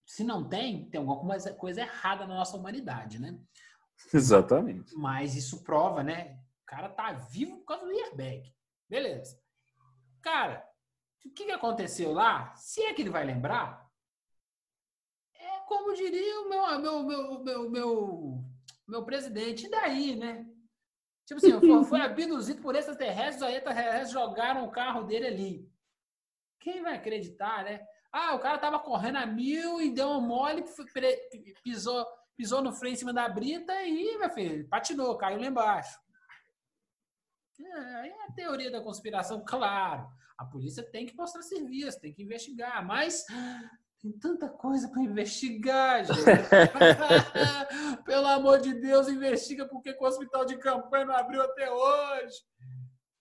Se 0.06 0.26
não 0.26 0.44
tem, 0.50 0.90
tem 0.90 1.00
alguma 1.00 1.38
coisa 1.54 1.80
errada 1.80 2.28
na 2.28 2.36
nossa 2.36 2.58
humanidade, 2.58 3.20
né? 3.20 3.40
Exatamente. 4.14 4.94
Mas 4.96 5.34
isso 5.34 5.64
prova, 5.64 6.04
né? 6.04 6.38
O 6.64 6.66
cara 6.66 6.90
tá 6.90 7.14
vivo 7.14 7.60
por 7.60 7.66
causa 7.68 7.86
do 7.86 7.92
airbag. 7.92 8.54
Beleza. 8.90 9.40
Cara, 10.22 10.62
o 11.26 11.34
que, 11.34 11.46
que 11.46 11.52
aconteceu 11.52 12.12
lá, 12.12 12.54
se 12.56 12.82
é 12.82 12.94
que 12.94 13.02
ele 13.02 13.10
vai 13.10 13.26
lembrar, 13.26 13.90
é 15.36 15.60
como 15.68 15.94
diria 15.94 16.42
o 16.42 16.50
meu, 16.50 16.80
meu, 16.80 17.04
meu, 17.04 17.44
meu, 17.44 17.70
meu, 17.70 18.44
meu 18.88 19.06
presidente, 19.06 19.66
e 19.66 19.70
daí, 19.70 20.16
né? 20.16 20.46
Tipo 21.26 21.38
assim, 21.38 21.60
foi, 21.60 21.84
foi 21.86 22.02
abduzido 22.02 22.62
por 22.62 22.76
extraterrestres, 22.76 23.42
aí 23.42 23.56
extraterrestres 23.56 24.12
jogaram 24.12 24.66
o 24.66 24.72
carro 24.72 25.04
dele 25.04 25.28
ali. 25.28 25.72
Quem 26.60 26.82
vai 26.82 26.96
acreditar, 26.96 27.64
né? 27.64 27.86
Ah, 28.12 28.36
o 28.36 28.40
cara 28.40 28.58
tava 28.58 28.80
correndo 28.80 29.18
a 29.18 29.26
mil 29.26 29.82
e 29.82 29.90
deu 29.90 30.10
um 30.10 30.22
mole, 30.22 30.66
pisou, 31.64 32.06
pisou 32.36 32.62
no 32.62 32.74
freio 32.74 32.94
em 32.94 32.98
cima 32.98 33.14
da 33.14 33.30
brita 33.30 33.74
e, 33.84 34.18
meu 34.18 34.30
filho, 34.30 34.68
patinou, 34.68 35.18
caiu 35.18 35.40
lá 35.40 35.48
embaixo. 35.48 35.98
É, 37.66 38.08
é 38.08 38.26
a 38.28 38.32
teoria 38.34 38.72
da 38.72 38.82
conspiração, 38.82 39.44
claro. 39.46 40.08
A 40.38 40.46
polícia 40.46 40.84
tem 40.84 41.06
que 41.06 41.16
mostrar 41.16 41.42
serviço, 41.42 42.00
tem 42.00 42.14
que 42.14 42.24
investigar, 42.24 42.86
mas 42.86 43.26
tem 44.02 44.12
tanta 44.14 44.50
coisa 44.50 44.90
para 44.90 45.04
investigar, 45.04 46.04
gente. 46.04 46.20
Pelo 48.04 48.28
amor 48.28 48.60
de 48.60 48.74
Deus, 48.74 49.08
investiga 49.08 49.68
porque 49.68 49.92
o 49.92 50.04
hospital 50.04 50.44
de 50.44 50.58
campanha 50.58 51.06
não 51.06 51.16
abriu 51.16 51.42
até 51.42 51.72
hoje. 51.72 52.38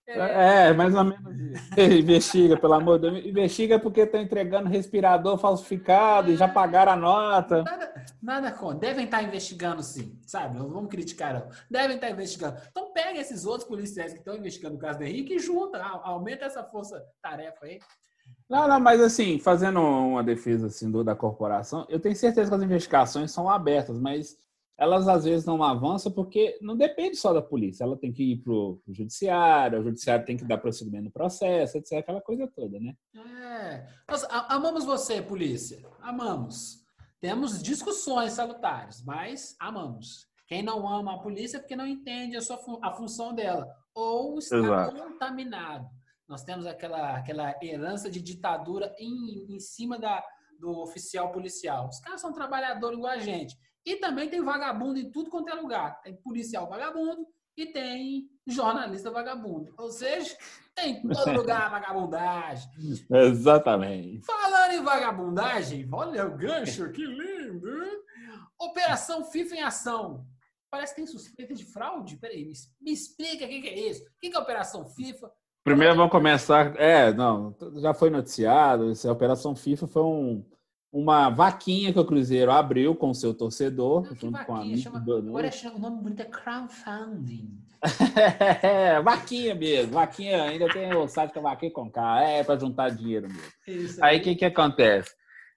É, 0.06 0.68
é 0.68 0.72
mais 0.72 0.94
ou 0.94 1.04
menos 1.04 1.40
isso. 1.40 1.70
investiga, 1.80 2.56
pelo 2.56 2.74
amor 2.74 2.98
de 2.98 3.10
Deus. 3.10 3.26
Investiga 3.26 3.78
porque 3.78 4.00
estão 4.00 4.20
entregando 4.20 4.68
respirador 4.68 5.38
falsificado 5.38 6.30
é, 6.30 6.34
e 6.34 6.36
já 6.36 6.48
pagaram 6.48 6.92
a 6.92 6.96
nota. 6.96 7.62
Nada, 7.62 8.04
nada 8.22 8.52
com. 8.52 8.74
Devem 8.74 9.04
estar 9.04 9.22
investigando, 9.22 9.82
sim. 9.82 10.18
Sabe? 10.26 10.58
Não 10.58 10.68
vamos 10.68 10.90
criticar, 10.90 11.34
não. 11.34 11.48
Devem 11.70 11.96
estar 11.96 12.10
investigando. 12.10 12.60
Então 12.70 12.92
pega 12.92 13.20
esses 13.20 13.44
outros 13.44 13.68
policiais 13.68 14.12
que 14.12 14.18
estão 14.18 14.36
investigando 14.36 14.76
o 14.76 14.78
caso 14.78 14.98
do 14.98 15.04
Henrique 15.04 15.34
e 15.34 15.38
junta. 15.38 15.82
Aumenta 15.82 16.44
essa 16.44 16.64
força-tarefa 16.64 17.66
aí. 17.66 17.78
Não, 18.48 18.66
não, 18.66 18.80
mas 18.80 19.00
assim, 19.00 19.38
fazendo 19.38 19.80
uma 19.80 20.24
defesa 20.24 20.66
assim, 20.66 20.90
do, 20.90 21.04
da 21.04 21.14
corporação, 21.14 21.86
eu 21.88 22.00
tenho 22.00 22.16
certeza 22.16 22.50
que 22.50 22.56
as 22.56 22.62
investigações 22.62 23.30
são 23.30 23.48
abertas, 23.48 23.98
mas 23.98 24.36
elas 24.80 25.06
às 25.06 25.24
vezes 25.24 25.44
não 25.44 25.62
avançam 25.62 26.10
porque 26.10 26.58
não 26.62 26.74
depende 26.74 27.14
só 27.14 27.34
da 27.34 27.42
polícia. 27.42 27.84
Ela 27.84 27.98
tem 27.98 28.10
que 28.10 28.32
ir 28.32 28.38
para 28.38 28.54
o 28.54 28.80
judiciário, 28.88 29.78
o 29.78 29.84
judiciário 29.84 30.24
tem 30.24 30.38
que 30.38 30.44
dar 30.44 30.56
prosseguimento 30.56 31.04
no 31.04 31.10
processo, 31.10 31.76
etc. 31.76 31.98
Aquela 31.98 32.22
coisa 32.22 32.48
toda, 32.48 32.80
né? 32.80 32.96
É. 33.14 33.86
Nós 34.08 34.26
amamos 34.48 34.86
você, 34.86 35.20
polícia. 35.20 35.86
Amamos. 36.00 36.82
Temos 37.20 37.62
discussões 37.62 38.32
salutares, 38.32 39.04
mas 39.04 39.54
amamos. 39.60 40.26
Quem 40.48 40.62
não 40.62 40.88
ama 40.88 41.16
a 41.16 41.18
polícia 41.18 41.58
é 41.58 41.60
porque 41.60 41.76
não 41.76 41.86
entende 41.86 42.38
a, 42.38 42.40
sua, 42.40 42.58
a 42.82 42.90
função 42.90 43.34
dela. 43.34 43.68
Ou 43.94 44.38
está 44.38 44.56
Exato. 44.56 44.96
contaminado. 44.96 45.86
Nós 46.26 46.42
temos 46.42 46.64
aquela, 46.64 47.16
aquela 47.16 47.54
herança 47.62 48.08
de 48.10 48.22
ditadura 48.22 48.94
em, 48.98 49.44
em 49.54 49.60
cima 49.60 49.98
da, 49.98 50.24
do 50.58 50.78
oficial 50.80 51.30
policial. 51.32 51.88
Os 51.88 52.00
caras 52.00 52.22
são 52.22 52.32
trabalhadores 52.32 52.96
igual 52.96 53.12
a 53.12 53.18
gente. 53.18 53.54
E 53.84 53.96
também 53.96 54.28
tem 54.28 54.42
vagabundo 54.42 54.98
em 54.98 55.10
tudo 55.10 55.30
quanto 55.30 55.48
é 55.48 55.54
lugar. 55.54 56.00
Tem 56.02 56.14
policial 56.14 56.68
vagabundo 56.68 57.26
e 57.56 57.66
tem 57.66 58.28
jornalista 58.46 59.10
vagabundo. 59.10 59.74
Ou 59.78 59.90
seja, 59.90 60.36
tem 60.74 60.96
em 60.96 61.08
todo 61.08 61.32
lugar 61.32 61.70
vagabundagem. 61.70 62.70
Exatamente. 63.10 64.24
Falando 64.24 64.72
em 64.72 64.82
vagabundagem, 64.82 65.88
olha 65.92 66.26
o 66.26 66.36
gancho, 66.36 66.90
que 66.92 67.04
lindo! 67.04 67.70
Operação 68.58 69.24
FIFA 69.24 69.54
em 69.56 69.62
ação. 69.62 70.26
Parece 70.70 70.94
que 70.94 71.00
tem 71.00 71.06
suspeita 71.06 71.54
de 71.54 71.64
fraude. 71.64 72.16
Peraí, 72.16 72.44
me, 72.44 72.52
me 72.80 72.92
explica 72.92 73.44
o 73.44 73.48
que, 73.48 73.62
que, 73.62 73.68
é 73.68 73.90
isso. 73.90 74.02
O 74.02 74.20
que, 74.20 74.30
que 74.30 74.36
é 74.36 74.40
Operação 74.40 74.86
FIFA? 74.86 75.32
Primeiro 75.64 75.96
vamos 75.96 76.12
começar. 76.12 76.74
É, 76.80 77.12
não, 77.12 77.56
já 77.76 77.92
foi 77.92 78.08
noticiado. 78.08 78.90
Essa 78.90 79.10
Operação 79.10 79.56
FIFA 79.56 79.86
foi 79.86 80.02
um 80.02 80.44
uma 80.92 81.30
vaquinha 81.30 81.92
que 81.92 81.98
o 81.98 82.04
Cruzeiro 82.04 82.50
abriu 82.50 82.94
com 82.94 83.10
o 83.10 83.14
seu 83.14 83.32
torcedor, 83.32 84.02
Não, 84.02 84.16
junto 84.16 84.44
com 84.44 84.56
a 84.56 84.76
chama, 84.76 84.98
Agora 84.98 85.50
chama, 85.50 85.76
o 85.76 85.78
nome 85.78 86.02
bonito 86.02 86.20
é 86.20 86.24
crowdfunding. 86.24 87.58
é, 88.62 89.00
vaquinha 89.02 89.54
mesmo, 89.54 89.92
vaquinha, 89.92 90.42
ainda 90.42 90.68
tem 90.68 90.92
o 90.94 91.06
site 91.06 91.32
que 91.32 91.38
é 91.38 91.42
vaquinha 91.42 91.72
com 91.72 91.90
K, 91.90 92.22
é 92.22 92.44
para 92.44 92.58
juntar 92.58 92.90
dinheiro 92.90 93.28
mesmo. 93.28 93.52
Isso 93.66 94.04
aí 94.04 94.18
o 94.18 94.22
que, 94.22 94.34
que 94.34 94.44
acontece? 94.44 95.14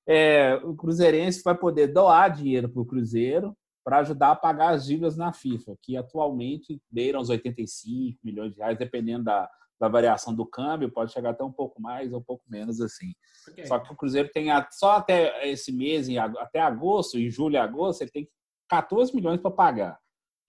É, 0.07 0.55
o 0.63 0.75
Cruzeirense 0.75 1.41
vai 1.43 1.55
poder 1.55 1.87
doar 1.87 2.31
dinheiro 2.31 2.69
para 2.69 2.81
o 2.81 2.85
Cruzeiro 2.85 3.55
para 3.83 3.99
ajudar 3.99 4.31
a 4.31 4.35
pagar 4.35 4.69
as 4.69 4.85
dívidas 4.85 5.17
na 5.17 5.33
FIFA, 5.33 5.75
que 5.81 5.97
atualmente 5.97 6.79
beiram 6.89 7.19
os 7.19 7.29
85 7.29 8.19
milhões 8.23 8.53
de 8.53 8.59
reais, 8.59 8.77
dependendo 8.77 9.25
da, 9.25 9.49
da 9.83 9.89
variação 9.89 10.33
do 10.33 10.45
câmbio, 10.45 10.89
pode 10.89 11.11
chegar 11.11 11.31
até 11.31 11.43
um 11.43 11.51
pouco 11.51 11.81
mais 11.81 12.13
ou 12.13 12.19
um 12.19 12.23
pouco 12.23 12.45
menos 12.47 12.79
assim. 12.79 13.13
Okay. 13.49 13.65
Só 13.65 13.77
que 13.77 13.91
o 13.91 13.97
Cruzeiro 13.97 14.29
tem 14.31 14.47
só 14.71 14.93
até 14.93 15.45
esse 15.49 15.73
mês, 15.73 16.07
até 16.39 16.61
agosto, 16.61 17.19
em 17.19 17.29
julho 17.29 17.55
e 17.55 17.57
agosto, 17.57 18.01
ele 18.01 18.11
tem 18.11 18.29
14 18.69 19.13
milhões 19.13 19.41
para 19.41 19.51
pagar. 19.51 19.99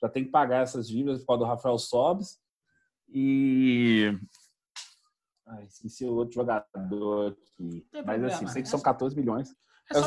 Já 0.00 0.08
tem 0.08 0.24
que 0.24 0.30
pagar 0.30 0.62
essas 0.62 0.86
dívidas 0.86 1.18
por 1.20 1.26
causa 1.26 1.40
do 1.40 1.48
Rafael 1.48 1.78
Sobes. 1.78 2.38
E 3.08 4.16
Ai, 5.48 5.64
esqueci 5.64 6.04
o 6.04 6.14
outro 6.14 6.34
jogador 6.34 7.32
aqui. 7.32 7.84
Mas 7.92 8.02
problema, 8.04 8.26
assim, 8.28 8.46
sei 8.46 8.62
que 8.62 8.68
é 8.68 8.70
são 8.70 8.78
só- 8.78 8.84
14 8.84 9.16
milhões. 9.16 9.52
É 9.90 9.94
só 9.94 10.06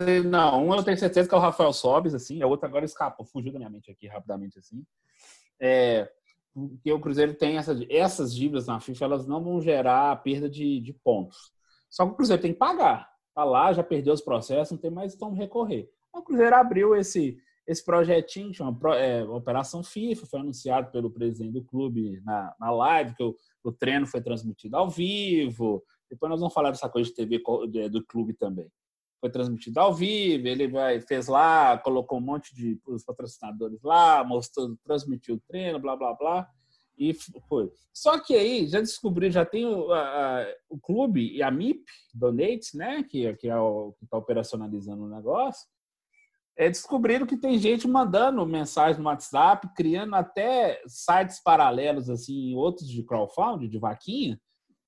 Eu- 0.00 0.24
Não, 0.24 0.66
um 0.66 0.74
eu 0.74 0.82
tenho 0.82 0.96
certeza 0.96 1.28
que 1.28 1.34
é 1.34 1.38
o 1.38 1.40
Rafael 1.40 1.74
Sobes, 1.74 2.14
assim, 2.14 2.40
a 2.42 2.46
outra 2.46 2.66
agora 2.68 2.86
escapou, 2.86 3.26
fugiu 3.26 3.52
da 3.52 3.58
minha 3.58 3.70
mente 3.70 3.90
aqui 3.90 4.06
rapidamente, 4.06 4.58
assim. 4.58 4.82
É, 5.60 6.10
porque 6.56 6.90
o 6.90 6.98
Cruzeiro 6.98 7.34
tem 7.34 7.58
essa, 7.58 7.78
essas 7.90 8.34
dívidas 8.34 8.66
na 8.66 8.80
FIFA, 8.80 9.04
elas 9.04 9.26
não 9.26 9.44
vão 9.44 9.60
gerar 9.60 10.16
perda 10.22 10.48
de, 10.48 10.80
de 10.80 10.94
pontos. 10.94 11.52
Só 11.90 12.06
que 12.06 12.12
o 12.12 12.16
Cruzeiro 12.16 12.40
tem 12.40 12.54
que 12.54 12.58
pagar. 12.58 13.10
Tá 13.34 13.44
lá, 13.44 13.74
já 13.74 13.82
perdeu 13.82 14.14
os 14.14 14.22
processos, 14.22 14.72
não 14.72 14.78
tem 14.78 14.90
mais 14.90 15.14
como 15.14 15.36
recorrer. 15.36 15.90
Então, 16.08 16.22
o 16.22 16.24
Cruzeiro 16.24 16.56
abriu 16.56 16.96
esse, 16.96 17.36
esse 17.66 17.84
projetinho, 17.84 18.54
chama 18.54 18.74
é, 18.96 19.22
Operação 19.24 19.82
FIFA, 19.82 20.24
foi 20.24 20.40
anunciado 20.40 20.90
pelo 20.90 21.10
presidente 21.10 21.52
do 21.52 21.62
clube 21.62 22.22
na, 22.24 22.54
na 22.58 22.70
live, 22.70 23.14
que 23.14 23.22
o, 23.22 23.36
o 23.62 23.70
treino 23.70 24.06
foi 24.06 24.22
transmitido 24.22 24.78
ao 24.78 24.88
vivo. 24.88 25.84
Depois 26.10 26.30
nós 26.30 26.40
vamos 26.40 26.54
falar 26.54 26.70
dessa 26.70 26.88
coisa 26.88 27.10
de 27.10 27.14
TV 27.14 27.38
do 27.90 28.02
clube 28.06 28.32
também 28.32 28.70
foi 29.20 29.30
transmitido 29.30 29.80
ao 29.80 29.94
vivo, 29.94 30.46
ele 30.46 30.68
vai, 30.68 31.00
fez 31.00 31.26
lá, 31.26 31.78
colocou 31.78 32.18
um 32.18 32.22
monte 32.22 32.54
de 32.54 32.78
os 32.86 33.04
patrocinadores 33.04 33.82
lá, 33.82 34.22
mostrou, 34.24 34.76
transmitiu 34.84 35.36
o 35.36 35.40
treino, 35.48 35.78
blá 35.78 35.96
blá 35.96 36.14
blá, 36.14 36.48
e 36.98 37.12
foi. 37.48 37.70
Só 37.92 38.18
que 38.18 38.34
aí 38.34 38.66
já 38.66 38.80
descobri, 38.80 39.30
já 39.30 39.44
tem 39.44 39.66
o, 39.66 39.92
a- 39.92 40.46
o 40.68 40.78
clube 40.78 41.34
e 41.34 41.42
a 41.42 41.50
MIP 41.50 41.84
Donates, 42.14 42.72
né, 42.74 43.02
que, 43.02 43.32
que 43.34 43.48
é 43.48 43.56
o 43.56 43.92
que 43.98 44.04
está 44.04 44.16
operacionalizando 44.16 45.04
o 45.04 45.08
negócio, 45.08 45.66
é, 46.58 46.68
descobriram 46.68 47.26
que 47.26 47.36
tem 47.36 47.58
gente 47.58 47.86
mandando 47.86 48.44
mensagem 48.46 49.02
no 49.02 49.08
WhatsApp, 49.08 49.68
criando 49.76 50.14
até 50.14 50.80
sites 50.86 51.42
paralelos, 51.42 52.08
assim, 52.08 52.54
outros 52.54 52.88
de 52.88 53.02
crowdfunding, 53.02 53.68
de 53.68 53.78
vaquinha, 53.78 54.40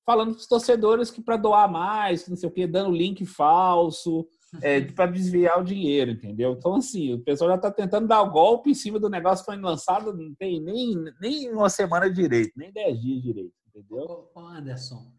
falando 0.09 0.31
para 0.31 0.39
os 0.39 0.47
torcedores 0.47 1.11
que 1.11 1.21
para 1.21 1.37
doar 1.37 1.71
mais, 1.71 2.27
não 2.27 2.35
sei 2.35 2.49
o 2.49 2.51
quê, 2.51 2.65
dando 2.65 2.91
link 2.91 3.23
falso, 3.27 4.27
é, 4.59 4.81
para 4.81 5.11
desviar 5.11 5.59
o 5.59 5.63
dinheiro, 5.63 6.09
entendeu? 6.09 6.53
Então, 6.53 6.77
assim, 6.77 7.13
o 7.13 7.19
pessoal 7.19 7.51
já 7.51 7.57
está 7.57 7.69
tentando 7.69 8.07
dar 8.07 8.23
o 8.23 8.31
golpe 8.31 8.71
em 8.71 8.73
cima 8.73 8.99
do 8.99 9.07
negócio 9.07 9.45
que 9.45 9.51
foi 9.51 9.61
lançado, 9.61 10.11
não 10.11 10.33
tem 10.33 10.59
nem, 10.59 10.95
nem 11.21 11.53
uma 11.53 11.69
semana 11.69 12.11
direito, 12.11 12.53
nem 12.57 12.71
dez 12.71 12.99
dias 12.99 13.21
direito, 13.21 13.53
entendeu? 13.67 14.03
Ô, 14.03 14.31
ô, 14.33 14.47
Anderson, 14.47 15.11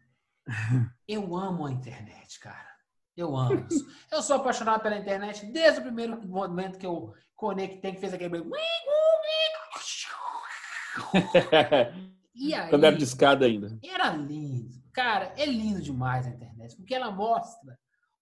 eu 1.07 1.37
amo 1.37 1.67
a 1.67 1.71
internet, 1.71 2.37
cara. 2.41 2.69
Eu 3.15 3.37
amo 3.37 3.65
isso. 3.71 3.87
Eu 4.11 4.21
sou 4.21 4.35
apaixonado 4.35 4.81
pela 4.81 4.97
internet 4.97 5.45
desde 5.45 5.79
o 5.79 5.83
primeiro 5.83 6.21
momento 6.27 6.77
que 6.77 6.85
eu 6.85 7.13
conectei, 7.33 7.93
que 7.93 8.01
fez 8.01 8.13
aquele. 8.13 8.43
E 12.33 12.53
aí, 12.53 12.69
Quando 12.69 12.85
era 12.85 12.95
discada 12.95 13.45
ainda. 13.45 13.77
era 13.83 14.13
lindo. 14.13 14.80
Cara, 14.93 15.33
é 15.37 15.45
lindo 15.45 15.81
demais 15.81 16.27
a 16.27 16.29
internet, 16.31 16.75
porque 16.75 16.93
ela 16.95 17.11
mostra 17.11 17.77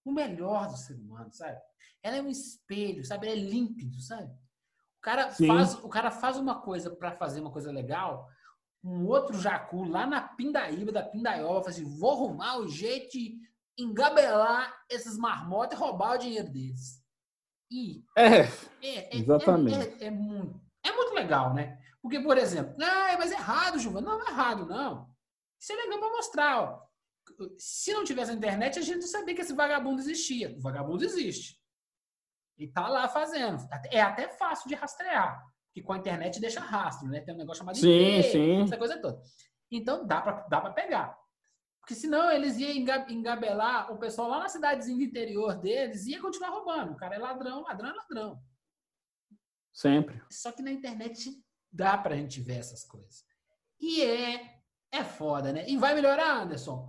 o 0.05 0.11
melhor 0.11 0.67
do 0.69 0.77
ser 0.77 0.95
humano, 0.95 1.31
sabe? 1.31 1.57
Ela 2.01 2.17
é 2.17 2.21
um 2.21 2.29
espelho, 2.29 3.03
sabe? 3.03 3.27
Ela 3.27 3.35
é 3.37 3.39
límpido, 3.39 3.99
sabe? 4.01 4.31
O 4.97 5.01
cara 5.01 5.31
Sim. 5.31 5.47
faz, 5.47 5.73
o 5.75 5.89
cara 5.89 6.11
faz 6.11 6.37
uma 6.37 6.61
coisa 6.61 6.89
para 6.89 7.11
fazer 7.13 7.41
uma 7.41 7.51
coisa 7.51 7.71
legal, 7.71 8.27
um 8.83 9.05
outro 9.07 9.39
jacu 9.39 9.83
lá 9.83 10.05
na 10.05 10.21
Pindaíba, 10.21 10.91
da 10.91 11.03
Pindaioba, 11.03 11.59
fala 11.61 11.69
assim, 11.69 11.97
vou 11.97 12.11
arrumar 12.11 12.57
o 12.57 12.67
jeito 12.67 13.11
de 13.11 13.37
engabelar 13.77 14.73
esses 14.89 15.17
marmotas 15.17 15.77
e 15.77 15.81
roubar 15.81 16.15
o 16.15 16.17
dinheiro 16.17 16.49
deles. 16.49 17.01
E 17.71 18.03
É, 18.15 18.41
é, 18.41 18.47
é- 18.81 19.17
Exatamente. 19.17 20.03
É, 20.03 20.07
é 20.07 20.11
muito, 20.11 20.59
é 20.83 20.91
muito 20.91 21.13
legal, 21.13 21.53
né? 21.53 21.79
Porque, 22.01 22.19
por 22.19 22.37
exemplo, 22.37 22.75
ah, 22.81 23.15
mas 23.17 23.31
é 23.31 23.35
errado, 23.35 23.79
Giovanni. 23.79 24.05
Não, 24.05 24.17
não 24.17 24.27
é 24.27 24.31
errado, 24.31 24.65
não. 24.65 25.09
Isso 25.59 25.73
é 25.73 25.75
legal 25.75 25.99
para 25.99 26.09
mostrar. 26.09 26.61
Ó. 26.61 26.89
Se 27.57 27.93
não 27.93 28.03
tivesse 28.03 28.31
a 28.31 28.33
internet, 28.33 28.79
a 28.79 28.81
gente 28.81 29.01
não 29.01 29.07
sabia 29.07 29.35
que 29.35 29.41
esse 29.41 29.53
vagabundo 29.53 29.99
existia. 30.01 30.55
O 30.57 30.61
vagabundo 30.61 31.03
existe. 31.03 31.59
E 32.57 32.67
tá 32.67 32.87
lá 32.87 33.07
fazendo. 33.07 33.57
É 33.91 34.01
até 34.01 34.27
fácil 34.29 34.67
de 34.67 34.75
rastrear. 34.75 35.41
Porque 35.67 35.81
com 35.83 35.93
a 35.93 35.97
internet 35.97 36.39
deixa 36.41 36.59
rastro, 36.59 37.07
né? 37.07 37.21
Tem 37.21 37.33
um 37.33 37.37
negócio 37.37 37.59
chamado 37.59 37.77
Sim, 37.77 38.19
IP, 38.19 38.31
sim. 38.31 38.61
essa 38.63 38.77
coisa 38.77 38.99
toda. 39.01 39.21
Então 39.71 40.05
dá 40.05 40.21
para 40.21 40.47
dá 40.47 40.59
pra 40.61 40.71
pegar. 40.73 41.15
Porque 41.79 41.93
senão 41.95 42.29
eles 42.31 42.57
iam 42.57 42.71
enga- 42.71 43.05
engabelar 43.09 43.91
o 43.91 43.97
pessoal 43.99 44.27
lá 44.29 44.39
na 44.39 44.49
cidadezinha 44.49 44.97
do 44.97 45.03
interior 45.03 45.55
deles 45.57 46.05
e 46.05 46.11
ia 46.11 46.21
continuar 46.21 46.49
roubando. 46.49 46.93
O 46.93 46.97
cara 46.97 47.15
é 47.15 47.19
ladrão, 47.19 47.61
ladrão 47.61 47.89
é 47.89 47.93
ladrão. 47.93 48.43
sempre. 49.71 50.21
Só 50.29 50.51
que 50.51 50.61
na 50.61 50.71
internet 50.71 51.29
dá 51.71 51.97
pra 51.97 52.15
gente 52.15 52.41
ver 52.41 52.57
essas 52.57 52.83
coisas. 52.83 53.23
E 53.79 54.01
é, 54.03 54.58
é 54.91 55.03
foda, 55.03 55.51
né? 55.53 55.65
E 55.67 55.77
vai 55.77 55.93
melhorar, 55.93 56.43
Anderson? 56.43 56.87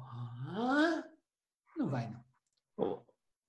Ah, 0.48 1.04
não 1.76 1.88
vai, 1.88 2.10
não. 2.10 3.04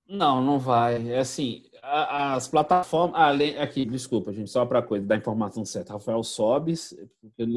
Não, 0.08 0.42
não 0.42 0.58
vai. 0.58 1.10
É 1.10 1.20
assim, 1.20 1.64
as 1.82 2.46
plataformas. 2.46 3.18
Além, 3.18 3.56
aqui, 3.56 3.84
desculpa, 3.84 4.32
gente, 4.32 4.50
só 4.50 4.66
para 4.66 4.82
coisa, 4.82 5.06
dar 5.06 5.14
a 5.14 5.18
informação 5.18 5.64
certa. 5.64 5.94
Rafael 5.94 6.22
Sobes, 6.22 6.94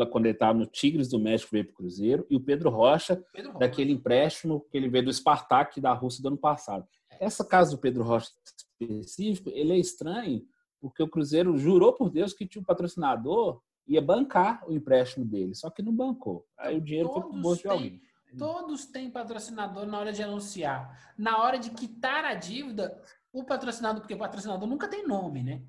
quando 0.10 0.26
ele 0.26 0.34
estava 0.34 0.58
no 0.58 0.66
Tigres 0.66 1.10
do 1.10 1.20
México, 1.20 1.52
veio 1.52 1.66
para 1.66 1.74
o 1.74 1.76
Cruzeiro, 1.76 2.26
e 2.30 2.36
o 2.36 2.40
Pedro 2.40 2.70
Rocha, 2.70 3.22
Pedro 3.34 3.52
Rocha. 3.52 3.60
daquele 3.60 3.92
empréstimo 3.92 4.66
que 4.72 4.78
ele 4.78 4.88
veio 4.88 5.06
do 5.06 5.14
Spartak 5.14 5.82
da 5.82 5.92
Rússia 5.92 6.22
do 6.22 6.30
ano 6.30 6.38
passado. 6.38 6.88
Essa 7.20 7.44
casa 7.44 7.72
do 7.72 7.78
Pedro 7.78 8.04
Rocha 8.04 8.32
específico, 8.82 9.50
ele 9.50 9.74
é 9.74 9.78
estranho, 9.78 10.42
porque 10.82 11.04
o 11.04 11.10
Cruzeiro 11.10 11.58
jurou 11.58 11.94
por 11.94 12.10
Deus 12.10 12.34
que 12.34 12.48
tinha 12.48 12.62
um 12.62 12.66
patrocinador 12.66 13.62
ia 13.88 14.02
bancar 14.02 14.64
o 14.68 14.74
empréstimo 14.74 15.26
dele, 15.26 15.54
só 15.56 15.70
que 15.70 15.82
não 15.82 15.94
bancou. 15.94 16.48
Aí 16.58 16.78
o 16.78 16.82
dinheiro 16.82 17.10
foi 17.10 17.20
para 17.22 17.28
o 17.28 17.30
Todos 17.32 17.42
bolso 17.42 17.62
de 17.62 17.68
alguém. 17.68 18.02
Todos 18.38 18.86
têm 18.88 19.10
patrocinador 19.10 19.86
na 19.86 19.98
hora 20.00 20.12
de 20.12 20.22
anunciar. 20.22 21.14
Na 21.18 21.38
hora 21.42 21.58
de 21.58 21.70
quitar 21.70 22.26
a 22.26 22.34
dívida, 22.34 23.00
o 23.32 23.44
patrocinador, 23.46 24.02
porque 24.02 24.14
o 24.14 24.18
patrocinador 24.18 24.68
nunca 24.68 24.88
tem 24.90 25.08
nome, 25.08 25.42
né? 25.44 25.62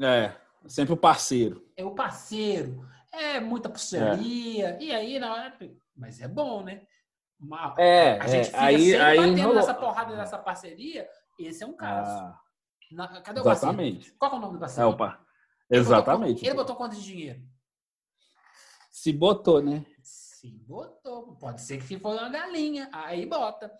É, 0.00 0.34
sempre 0.66 0.94
o 0.94 0.96
parceiro. 0.96 1.66
É 1.76 1.84
o 1.84 1.94
parceiro. 1.94 2.86
É 3.12 3.38
muita 3.40 3.68
pulseiria. 3.68 4.78
E 4.80 4.90
aí, 4.92 5.18
na 5.18 5.32
hora. 5.32 5.54
Mas 5.94 6.20
é 6.20 6.28
bom, 6.28 6.62
né? 6.62 6.86
Uma- 7.38 7.74
É, 7.76 8.18
a 8.18 8.26
gente 8.26 8.42
é, 8.42 8.44
fica 8.44 8.62
aí, 8.62 8.84
sempre 8.90 9.02
aí 9.02 9.16
batendo 9.18 9.38
rolou. 9.40 9.54
nessa 9.56 9.74
porrada 9.74 10.16
dessa 10.16 10.38
parceria. 10.38 11.06
Esse 11.38 11.62
é 11.64 11.66
um 11.66 11.74
caso. 11.74 12.10
Ah, 12.10 12.40
Na- 12.90 13.08
cadê 13.20 13.40
o 13.40 13.44
parceiro? 13.44 13.74
exatamente. 13.74 14.12
Qual 14.12 14.30
que 14.30 14.36
é 14.36 14.38
o 14.38 14.40
nome 14.40 14.52
do 14.54 14.58
É, 14.58 14.60
parceiro? 14.60 14.88
opa. 14.90 15.20
Botou 15.70 15.78
Exatamente. 15.80 16.34
quanto- 16.34 16.44
Ele 16.46 16.54
botou 16.54 16.76
quanto 16.76 16.96
de 16.96 17.02
dinheiro? 17.02 17.42
Se 18.90 19.12
botou, 19.12 19.62
né? 19.62 19.84
Se 20.02 20.48
botou. 20.50 21.34
Pode 21.36 21.60
ser 21.62 21.78
que 21.78 21.98
foi 21.98 22.12
uma 22.16 22.28
galinha. 22.28 22.88
Aí 22.92 23.24
bota. 23.26 23.72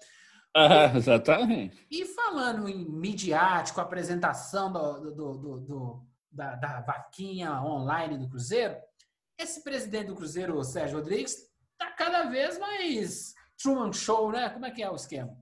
Ah, 0.55 0.93
exatamente. 0.97 1.87
E 1.91 2.05
falando 2.05 2.69
em 2.69 2.85
midiático, 2.85 3.81
apresentação 3.81 4.73
do, 4.73 5.01
do- 5.01 5.15
do- 5.15 5.39
do- 5.39 5.61
do- 5.61 6.07
da, 6.31 6.55
da 6.57 6.81
vaquinha 6.81 7.53
online 7.63 8.19
do 8.19 8.29
Cruzeiro, 8.29 8.77
esse 9.39 9.63
presidente 9.65 10.07
do 10.09 10.15
Cruzeiro, 10.15 10.57
o 10.57 10.65
Sérgio 10.65 10.99
Rodrigues, 10.99 11.37
tá 11.79 11.91
cada 11.93 12.25
vez 12.25 12.59
mais 12.59 13.35
Truman 13.63 13.93
Show, 13.93 14.31
né? 14.31 14.49
Como 14.51 14.67
é 14.67 14.71
que 14.71 14.83
é 14.83 14.91
o 14.91 14.95
esquema? 14.97 15.37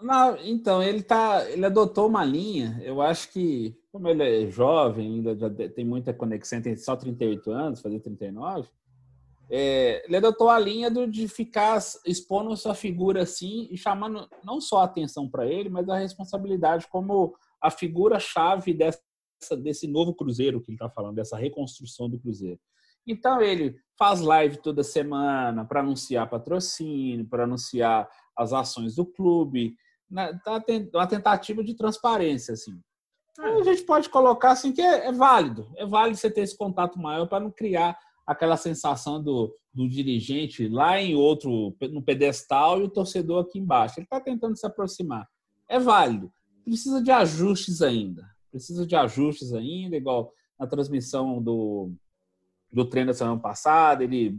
Não, 0.00 0.36
então, 0.38 0.82
ele 0.82 1.02
tá. 1.02 1.48
Ele 1.50 1.64
adotou 1.66 2.06
uma 2.06 2.24
linha. 2.24 2.78
Eu 2.82 3.00
acho 3.02 3.30
que, 3.30 3.78
como 3.92 4.08
ele 4.08 4.22
é 4.46 4.50
jovem, 4.50 5.14
ainda 5.26 5.50
tem 5.70 5.84
muita 5.84 6.12
conexão, 6.14 6.62
tem 6.62 6.76
só 6.76 6.94
38 6.96 7.50
anos, 7.50 7.80
fazer 7.80 8.00
39. 8.00 8.68
é, 9.50 10.04
ele 10.06 10.16
adotou 10.16 10.48
a 10.48 10.58
linha 10.58 10.88
do, 10.90 11.06
de 11.10 11.26
ficar 11.26 11.78
expondo 12.06 12.56
sua 12.56 12.74
figura 12.74 13.22
assim 13.22 13.66
e 13.70 13.76
chamando 13.76 14.28
não 14.44 14.60
só 14.60 14.78
a 14.78 14.84
atenção 14.84 15.28
para 15.28 15.44
ele, 15.46 15.68
mas 15.68 15.88
a 15.88 15.96
responsabilidade 15.98 16.86
como 16.88 17.34
a 17.60 17.68
figura-chave 17.70 18.72
dessa, 18.72 19.00
desse 19.60 19.88
novo 19.88 20.14
Cruzeiro 20.14 20.60
que 20.60 20.70
ele 20.70 20.76
está 20.76 20.88
falando, 20.88 21.16
dessa 21.16 21.36
reconstrução 21.36 22.08
do 22.08 22.18
Cruzeiro. 22.18 22.60
Então 23.06 23.40
ele 23.40 23.74
faz 23.98 24.20
live 24.20 24.58
toda 24.58 24.84
semana 24.84 25.64
para 25.64 25.80
anunciar 25.80 26.30
patrocínio, 26.30 27.26
para 27.26 27.42
anunciar 27.44 28.08
as 28.36 28.52
ações 28.52 28.94
do 28.94 29.04
clube, 29.04 29.74
na- 30.08 30.38
tá 30.38 30.60
ten- 30.60 30.88
uma 30.94 31.06
tentativa 31.08 31.64
de 31.64 31.74
transparência 31.74 32.54
assim. 32.54 32.78
Então, 33.40 33.60
a 33.60 33.62
gente 33.64 33.82
pode 33.82 34.08
colocar 34.10 34.52
assim 34.52 34.70
que 34.70 34.82
é, 34.82 35.06
é 35.06 35.12
válido, 35.12 35.70
é 35.76 35.86
válido 35.86 36.18
você 36.18 36.30
ter 36.30 36.42
esse 36.42 36.56
contato 36.56 36.98
maior 36.98 37.26
para 37.26 37.40
não 37.40 37.50
criar 37.50 37.98
aquela 38.26 38.56
sensação 38.56 39.22
do, 39.22 39.56
do 39.72 39.88
dirigente 39.88 40.68
lá 40.68 41.00
em 41.00 41.14
outro 41.14 41.74
no 41.90 42.02
pedestal 42.02 42.80
e 42.80 42.84
o 42.84 42.88
torcedor 42.88 43.42
aqui 43.42 43.58
embaixo. 43.58 43.98
Ele 43.98 44.04
está 44.04 44.20
tentando 44.20 44.56
se 44.56 44.66
aproximar. 44.66 45.26
É 45.66 45.78
válido. 45.78 46.30
Precisa 46.64 47.02
de 47.02 47.10
ajustes 47.10 47.80
ainda. 47.80 48.28
Precisa 48.50 48.86
de 48.86 48.94
ajustes 48.94 49.54
ainda, 49.54 49.96
igual 49.96 50.32
na 50.58 50.66
transmissão 50.66 51.42
do, 51.42 51.92
do 52.70 52.84
treino 52.84 53.08
da 53.08 53.14
semana 53.14 53.40
passada, 53.40 54.04
ele 54.04 54.38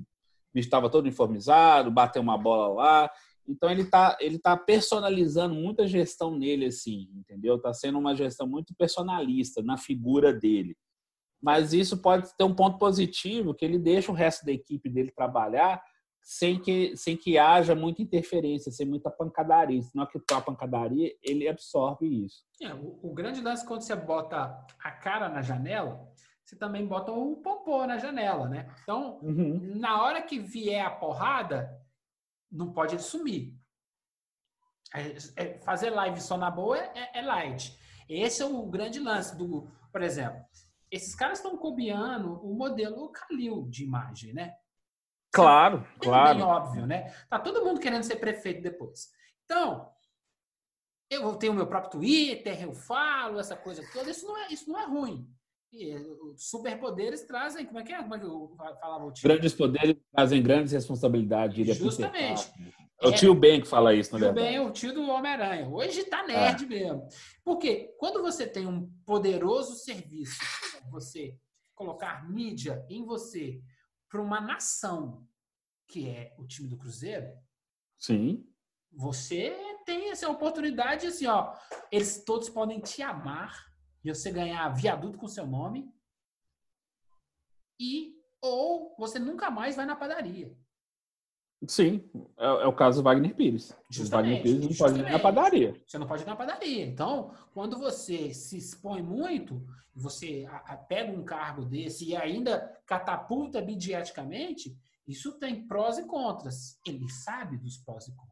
estava 0.53 0.89
todo 0.89 1.05
uniformizado, 1.05 1.89
bateu 1.89 2.21
uma 2.21 2.37
bola 2.37 2.73
lá. 2.73 3.11
Então 3.51 3.69
ele 3.69 3.83
está 3.83 4.17
ele 4.19 4.39
tá 4.39 4.55
personalizando 4.57 5.53
muita 5.53 5.87
gestão 5.87 6.37
nele, 6.37 6.65
assim, 6.65 7.09
entendeu? 7.15 7.55
Está 7.55 7.73
sendo 7.73 7.99
uma 7.99 8.15
gestão 8.15 8.47
muito 8.47 8.73
personalista 8.75 9.61
na 9.61 9.77
figura 9.77 10.33
dele. 10.33 10.75
Mas 11.41 11.73
isso 11.73 11.97
pode 11.97 12.35
ter 12.37 12.43
um 12.43 12.53
ponto 12.53 12.77
positivo, 12.77 13.53
que 13.53 13.65
ele 13.65 13.79
deixa 13.79 14.11
o 14.11 14.15
resto 14.15 14.45
da 14.45 14.51
equipe 14.51 14.89
dele 14.89 15.11
trabalhar 15.11 15.81
sem 16.21 16.59
que, 16.59 16.95
sem 16.95 17.17
que 17.17 17.37
haja 17.37 17.73
muita 17.73 18.01
interferência, 18.01 18.71
sem 18.71 18.85
muita 18.85 19.09
pancadaria. 19.09 19.81
Senão 19.81 20.05
que 20.05 20.19
a 20.31 20.41
pancadaria, 20.41 21.11
ele 21.23 21.47
absorve 21.47 22.05
isso. 22.25 22.43
É, 22.61 22.73
o, 22.73 22.99
o, 23.01 23.13
grande 23.13 23.41
lance 23.41 23.65
quando 23.65 23.81
você 23.81 23.95
bota 23.95 24.65
a 24.83 24.91
cara 24.91 25.29
na 25.29 25.41
janela, 25.41 26.07
você 26.45 26.55
também 26.55 26.85
bota 26.85 27.11
o 27.11 27.37
popô 27.37 27.85
na 27.87 27.97
janela, 27.97 28.47
né? 28.47 28.71
Então, 28.83 29.19
uhum. 29.23 29.79
na 29.79 30.03
hora 30.03 30.21
que 30.21 30.37
vier 30.37 30.85
a 30.85 30.91
porrada, 30.91 31.80
não 32.51 32.73
pode 32.73 33.01
sumir. 33.01 33.55
É, 34.93 35.15
é, 35.37 35.59
fazer 35.59 35.89
live 35.89 36.19
só 36.19 36.35
na 36.37 36.51
boa 36.51 36.77
é, 36.77 37.19
é, 37.19 37.21
light. 37.21 37.77
Esse 38.09 38.41
é 38.41 38.45
o 38.45 38.65
grande 38.65 38.99
lance 38.99 39.37
do, 39.37 39.71
por 39.91 40.01
exemplo, 40.01 40.43
esses 40.91 41.15
caras 41.15 41.39
estão 41.39 41.57
copiando 41.57 42.33
o 42.45 42.53
modelo 42.53 43.09
Kalil 43.09 43.67
de 43.69 43.85
imagem, 43.85 44.33
né? 44.33 44.53
Claro, 45.31 45.87
é 45.95 46.03
claro. 46.03 46.37
bem 46.37 46.43
óbvio, 46.43 46.85
né? 46.85 47.09
Tá 47.29 47.39
todo 47.39 47.63
mundo 47.63 47.79
querendo 47.79 48.03
ser 48.03 48.17
prefeito 48.17 48.61
depois. 48.61 49.09
Então, 49.45 49.89
eu 51.09 51.35
tenho 51.37 51.53
o 51.53 51.55
meu 51.55 51.67
próprio 51.67 51.91
Twitter, 51.91 52.61
eu 52.61 52.73
falo 52.73 53.39
essa 53.39 53.55
coisa 53.55 53.81
toda, 53.93 54.09
isso 54.09 54.27
não 54.27 54.37
é, 54.37 54.47
isso 54.47 54.69
não 54.69 54.77
é 54.77 54.85
ruim. 54.85 55.33
E, 55.73 55.95
superpoderes 56.35 57.23
trazem, 57.23 57.65
como 57.65 57.79
é 57.79 57.83
que 57.83 57.93
é? 57.93 58.01
Como 58.01 58.15
é 58.15 58.19
que 58.19 58.25
eu 58.25 58.53
falava 58.57 59.05
o 59.05 59.11
tio? 59.11 59.23
Grandes 59.23 59.53
poderes 59.53 59.95
trazem 60.13 60.43
grandes 60.43 60.73
responsabilidades, 60.73 61.77
Justamente. 61.77 62.51
É 63.01 63.07
o 63.07 63.13
tio 63.13 63.33
Ben 63.33 63.61
que 63.61 63.67
fala 63.67 63.95
isso, 63.95 64.17
não 64.17 64.27
é? 64.27 64.29
O 64.29 64.33
Ben 64.33 64.55
é 64.55 64.61
o 64.61 64.69
tio 64.69 64.93
do 64.93 65.01
Homem-Aranha. 65.09 65.67
Hoje 65.67 66.03
tá 66.03 66.23
nerd 66.23 66.65
é. 66.65 66.67
mesmo. 66.67 67.07
Porque 67.43 67.95
quando 67.97 68.21
você 68.21 68.45
tem 68.45 68.67
um 68.67 68.91
poderoso 69.05 69.75
serviço, 69.75 70.39
você 70.91 71.35
colocar 71.73 72.29
mídia 72.29 72.85
em 72.89 73.03
você 73.03 73.59
para 74.07 74.21
uma 74.21 74.39
nação 74.39 75.25
que 75.87 76.07
é 76.07 76.33
o 76.37 76.45
time 76.45 76.69
do 76.69 76.77
Cruzeiro, 76.77 77.27
sim, 77.97 78.45
você 78.91 79.55
tem 79.85 80.11
essa 80.11 80.29
oportunidade 80.29 81.07
assim, 81.07 81.25
ó, 81.25 81.53
eles 81.91 82.23
todos 82.23 82.49
podem 82.49 82.79
te 82.79 83.01
amar 83.01 83.70
e 84.03 84.13
você 84.13 84.31
ganhar 84.31 84.67
viaduto 84.69 85.17
com 85.17 85.27
seu 85.27 85.45
nome 85.45 85.91
e 87.79 88.15
ou 88.41 88.95
você 88.97 89.19
nunca 89.19 89.51
mais 89.51 89.75
vai 89.75 89.85
na 89.85 89.95
padaria. 89.95 90.55
Sim, 91.67 92.03
é, 92.37 92.45
é, 92.45 92.67
o 92.67 92.73
caso 92.73 93.01
do 93.01 93.03
Wagner 93.03 93.35
Pires. 93.35 93.75
Justamente, 93.89 94.39
o 94.39 94.51
Wagner 94.51 94.61
Pires 94.61 94.79
não 94.79 94.87
pode 94.87 94.99
ir 94.99 95.11
na 95.11 95.19
padaria. 95.19 95.81
Você 95.85 95.97
não 95.99 96.07
pode 96.07 96.23
ir 96.23 96.25
na 96.25 96.35
padaria. 96.35 96.85
Então, 96.85 97.31
quando 97.53 97.77
você 97.77 98.33
se 98.33 98.57
expõe 98.57 99.03
muito, 99.03 99.63
você 99.93 100.47
a, 100.49 100.73
a, 100.73 100.77
pega 100.77 101.11
um 101.11 101.23
cargo 101.23 101.63
desse 101.63 102.05
e 102.05 102.15
ainda 102.15 102.81
catapulta 102.85 103.61
mediaticamente, 103.61 104.75
isso 105.07 105.37
tem 105.37 105.67
prós 105.67 105.99
e 105.99 106.05
contras. 106.05 106.79
Ele 106.85 107.07
sabe 107.09 107.57
dos 107.57 107.77
prós 107.77 108.07
e 108.07 108.15
contras. 108.15 108.31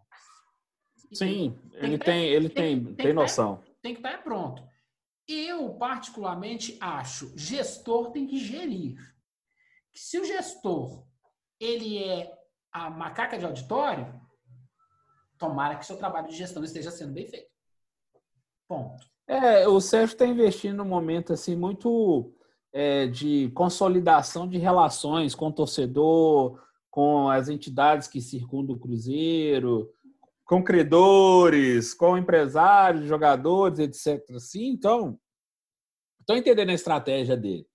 Sim, 1.14 1.56
tem, 1.72 1.84
ele 1.84 1.98
tem, 1.98 2.26
ele 2.26 2.50
tem, 2.50 2.84
tem, 2.84 2.96
tem 2.96 3.14
noção. 3.14 3.64
Tem 3.82 3.94
que 3.94 4.00
estar 4.00 4.24
pronto. 4.24 4.64
Eu, 5.32 5.76
particularmente, 5.76 6.76
acho 6.82 7.32
gestor 7.38 8.10
tem 8.10 8.26
que 8.26 8.40
gerir. 8.40 8.98
Se 9.94 10.18
o 10.18 10.26
gestor 10.26 11.06
ele 11.60 12.04
é 12.04 12.36
a 12.72 12.90
macaca 12.90 13.38
de 13.38 13.46
auditório, 13.46 14.20
tomara 15.38 15.76
que 15.76 15.86
seu 15.86 15.98
trabalho 15.98 16.30
de 16.30 16.36
gestão 16.36 16.64
esteja 16.64 16.90
sendo 16.90 17.14
bem 17.14 17.28
feito. 17.28 17.52
Ponto. 18.68 19.06
É, 19.28 19.68
o 19.68 19.80
Sérgio 19.80 20.14
está 20.14 20.26
investindo 20.26 20.78
num 20.78 20.86
momento 20.86 21.34
assim 21.34 21.56
muito 21.56 22.34
é, 22.74 23.06
de 23.06 23.52
consolidação 23.52 24.48
de 24.48 24.58
relações 24.58 25.36
com 25.36 25.50
o 25.50 25.54
torcedor, 25.54 26.60
com 26.90 27.30
as 27.30 27.50
entidades 27.50 28.08
que 28.08 28.20
circundam 28.20 28.76
o 28.76 28.80
Cruzeiro, 28.80 29.94
com 30.50 30.64
credores, 30.64 31.94
com 31.94 32.18
empresários, 32.18 33.06
jogadores, 33.06 33.78
etc. 33.78 34.20
Assim, 34.36 34.68
então, 34.68 35.18
estou 36.20 36.36
entendendo 36.36 36.72
a 36.72 36.74
estratégia 36.74 37.38
dele 37.38 37.70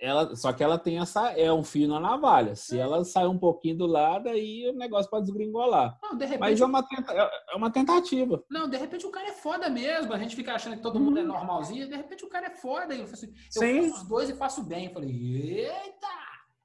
ela, 0.00 0.34
só 0.36 0.52
que 0.52 0.62
ela 0.62 0.78
tem 0.78 0.98
essa 1.00 1.32
é 1.32 1.52
um 1.52 1.64
fio 1.64 1.88
na 1.88 1.98
navalha. 1.98 2.54
Se 2.54 2.78
é. 2.78 2.82
ela 2.82 3.04
sair 3.04 3.26
um 3.26 3.38
pouquinho 3.38 3.78
do 3.78 3.86
lado, 3.86 4.28
aí 4.28 4.68
o 4.68 4.72
negócio 4.72 5.10
pode 5.10 5.26
desgringolar. 5.26 5.98
Não, 6.02 6.16
de 6.16 6.24
repente, 6.24 6.40
Mas 6.40 6.60
é 6.60 6.64
uma, 6.64 6.82
tenta, 6.86 7.12
é 7.12 7.56
uma 7.56 7.70
tentativa. 7.70 8.42
Não, 8.48 8.68
de 8.68 8.76
repente 8.76 9.04
o 9.06 9.10
cara 9.10 9.28
é 9.28 9.32
foda 9.32 9.68
mesmo. 9.68 10.12
A 10.12 10.18
gente 10.18 10.36
fica 10.36 10.54
achando 10.54 10.76
que 10.76 10.82
todo 10.82 11.00
mundo 11.00 11.18
é 11.18 11.22
hum. 11.22 11.26
normalzinho. 11.26 11.88
De 11.88 11.96
repente 11.96 12.24
o 12.24 12.28
cara 12.28 12.46
é 12.46 12.56
foda. 12.56 12.94
E 12.94 13.00
eu, 13.00 13.04
assim, 13.04 13.26
eu 13.26 13.60
Sim. 13.60 13.82
faço 13.82 14.02
os 14.02 14.08
dois 14.08 14.30
e 14.30 14.36
faço 14.36 14.62
bem. 14.62 14.86
Eu 14.86 14.92
falei, 14.92 15.10
eita, 15.10 16.06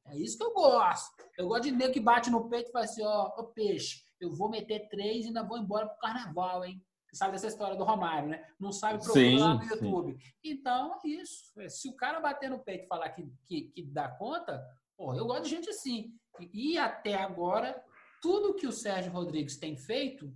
é 0.07 0.17
isso 0.17 0.37
que 0.37 0.43
eu 0.43 0.53
gosto. 0.53 1.23
Eu 1.37 1.47
gosto 1.47 1.63
de 1.63 1.71
nego 1.71 1.93
que 1.93 1.99
bate 1.99 2.29
no 2.29 2.47
peito 2.47 2.69
e 2.69 2.71
fala 2.71 2.85
assim, 2.85 3.03
ó, 3.03 3.33
ô 3.39 3.45
peixe, 3.45 4.02
eu 4.23 4.31
vou 4.31 4.49
meter 4.49 4.87
três 4.89 5.25
e 5.25 5.27
ainda 5.27 5.43
vou 5.43 5.57
embora 5.57 5.87
pro 5.87 5.99
carnaval, 5.99 6.65
hein? 6.65 6.81
sabe 7.13 7.33
dessa 7.33 7.47
história 7.47 7.75
do 7.75 7.83
Romário, 7.83 8.29
né? 8.29 8.43
Não 8.59 8.71
sabe 8.71 9.03
procurar 9.03 9.55
no 9.55 9.63
YouTube. 9.63 10.13
Sim. 10.13 10.31
Então, 10.43 10.99
é 11.03 11.07
isso. 11.07 11.51
É, 11.59 11.69
se 11.69 11.87
o 11.87 11.95
cara 11.95 12.19
bater 12.19 12.49
no 12.49 12.59
peito 12.59 12.85
e 12.85 12.87
falar 12.87 13.09
que, 13.09 13.31
que, 13.47 13.61
que 13.69 13.83
dá 13.83 14.09
conta, 14.09 14.63
pô, 14.97 15.13
eu 15.13 15.25
gosto 15.25 15.43
de 15.43 15.49
gente 15.49 15.69
assim. 15.69 16.11
E, 16.39 16.73
e 16.73 16.77
até 16.77 17.13
agora, 17.13 17.81
tudo 18.21 18.55
que 18.55 18.65
o 18.65 18.71
Sérgio 18.71 19.11
Rodrigues 19.11 19.57
tem 19.57 19.77
feito 19.77 20.33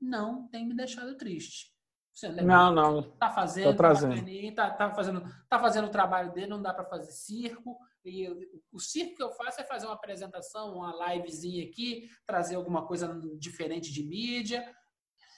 não 0.00 0.48
tem 0.48 0.66
me 0.66 0.74
deixado 0.74 1.16
triste. 1.16 1.75
Você 2.16 2.30
não, 2.30 2.72
não. 2.72 3.02
Tá 3.02 3.28
fazendo, 3.28 3.72
tá, 3.72 3.76
trazendo. 3.76 4.54
Tá, 4.54 4.70
tá, 4.70 4.94
fazendo, 4.94 5.22
tá 5.50 5.58
fazendo 5.58 5.84
o 5.84 5.90
trabalho 5.90 6.32
dele, 6.32 6.46
não 6.46 6.62
dá 6.62 6.72
para 6.72 6.86
fazer 6.86 7.12
circo. 7.12 7.76
E 8.02 8.26
o 8.72 8.80
circo 8.80 9.16
que 9.16 9.22
eu 9.22 9.32
faço 9.32 9.60
é 9.60 9.64
fazer 9.64 9.84
uma 9.84 9.96
apresentação, 9.96 10.76
uma 10.76 11.12
livezinha 11.12 11.62
aqui, 11.62 12.08
trazer 12.24 12.54
alguma 12.54 12.86
coisa 12.86 13.20
diferente 13.38 13.92
de 13.92 14.02
mídia 14.02 14.66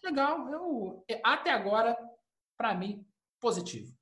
legal. 0.05 0.49
Eu, 0.53 1.05
até 1.25 1.51
agora, 1.51 1.99
para 2.57 2.77
mim, 2.77 3.05
positivo. 3.41 3.93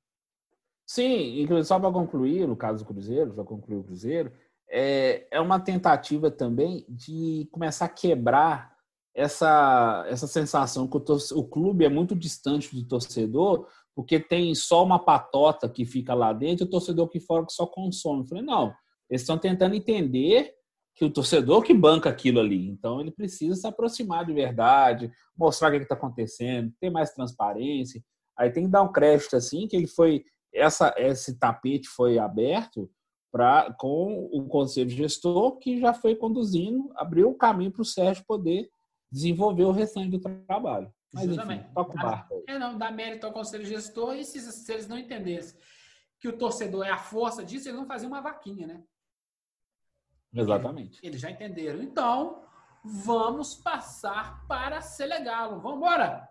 Sim, 0.85 1.41
inclusive, 1.41 1.67
só 1.67 1.79
para 1.79 1.91
concluir, 1.91 2.47
no 2.47 2.55
caso 2.55 2.83
do 2.83 2.93
Cruzeiro, 2.93 3.33
já 3.33 3.43
concluiu 3.43 3.79
o 3.79 3.83
Cruzeiro, 3.83 4.31
é, 4.69 5.27
é 5.31 5.41
uma 5.41 5.59
tentativa 5.59 6.29
também 6.29 6.85
de 6.87 7.49
começar 7.51 7.85
a 7.85 7.89
quebrar 7.89 8.76
essa, 9.17 10.05
essa 10.07 10.27
sensação 10.27 10.87
que 10.87 10.95
o, 10.95 11.03
o 11.39 11.43
clube 11.43 11.83
é 11.83 11.89
muito 11.89 12.15
distante 12.15 12.75
do 12.75 12.87
torcedor, 12.87 13.67
porque 13.95 14.19
tem 14.19 14.53
só 14.53 14.83
uma 14.83 15.03
patota 15.03 15.67
que 15.67 15.85
fica 15.85 16.13
lá 16.13 16.31
dentro 16.31 16.63
e 16.63 16.67
o 16.67 16.69
torcedor 16.69 17.09
que 17.09 17.19
fora 17.19 17.43
que 17.43 17.51
só 17.51 17.65
consome. 17.65 18.21
Eu 18.21 18.27
falei, 18.27 18.43
não, 18.43 18.75
eles 19.09 19.23
estão 19.23 19.35
tentando 19.35 19.73
entender 19.73 20.53
que 20.93 21.03
o 21.03 21.09
torcedor 21.09 21.63
que 21.63 21.73
banca 21.73 22.11
aquilo 22.11 22.39
ali. 22.39 22.67
Então 22.67 23.01
ele 23.01 23.09
precisa 23.09 23.55
se 23.55 23.65
aproximar 23.65 24.23
de 24.23 24.33
verdade, 24.33 25.11
mostrar 25.35 25.69
o 25.69 25.71
que 25.71 25.77
está 25.77 25.95
acontecendo, 25.95 26.71
ter 26.79 26.91
mais 26.91 27.09
transparência. 27.09 28.03
Aí 28.37 28.51
tem 28.51 28.65
que 28.65 28.71
dar 28.71 28.83
um 28.83 28.91
crédito 28.91 29.35
assim 29.35 29.67
que 29.67 29.75
ele 29.75 29.87
foi 29.87 30.23
essa 30.53 30.93
esse 30.95 31.39
tapete 31.39 31.87
foi 31.87 32.19
aberto 32.19 32.89
para 33.31 33.73
com 33.79 34.29
o 34.31 34.47
conselho 34.47 34.89
gestor 34.89 35.57
que 35.57 35.79
já 35.79 35.93
foi 35.93 36.15
conduzindo, 36.15 36.91
abriu 36.95 37.31
o 37.31 37.35
caminho 37.35 37.71
para 37.71 37.81
o 37.81 37.85
Sérgio 37.85 38.23
poder 38.27 38.69
desenvolver 39.11 39.63
o 39.63 39.71
restante 39.71 40.17
do 40.17 40.19
trabalho. 40.19 40.91
Mas 41.13 41.25
enfim, 41.25 41.63
toca 41.73 41.91
o 41.91 41.95
barco. 41.95 42.43
É 42.47 42.59
não, 42.59 42.77
dá 42.77 42.91
mérito 42.91 43.25
ao 43.25 43.33
conselho 43.33 43.65
gestor 43.65 44.15
e 44.15 44.25
se, 44.25 44.39
se 44.39 44.71
eles 44.71 44.87
não 44.87 44.97
entendessem 44.97 45.57
que 46.19 46.27
o 46.27 46.37
torcedor 46.37 46.85
é 46.85 46.89
a 46.89 46.97
força 46.97 47.43
disso, 47.43 47.69
eles 47.69 47.79
não 47.79 47.87
faziam 47.87 48.11
uma 48.11 48.21
vaquinha, 48.21 48.67
né? 48.67 48.83
Exatamente. 50.33 50.99
Eles 51.01 51.21
já 51.21 51.31
entenderam. 51.31 51.81
Então, 51.81 52.43
vamos 52.83 53.55
passar 53.55 54.45
para 54.47 54.81
Selegalo. 54.81 55.59
Vamos 55.59 55.77
embora? 55.77 56.27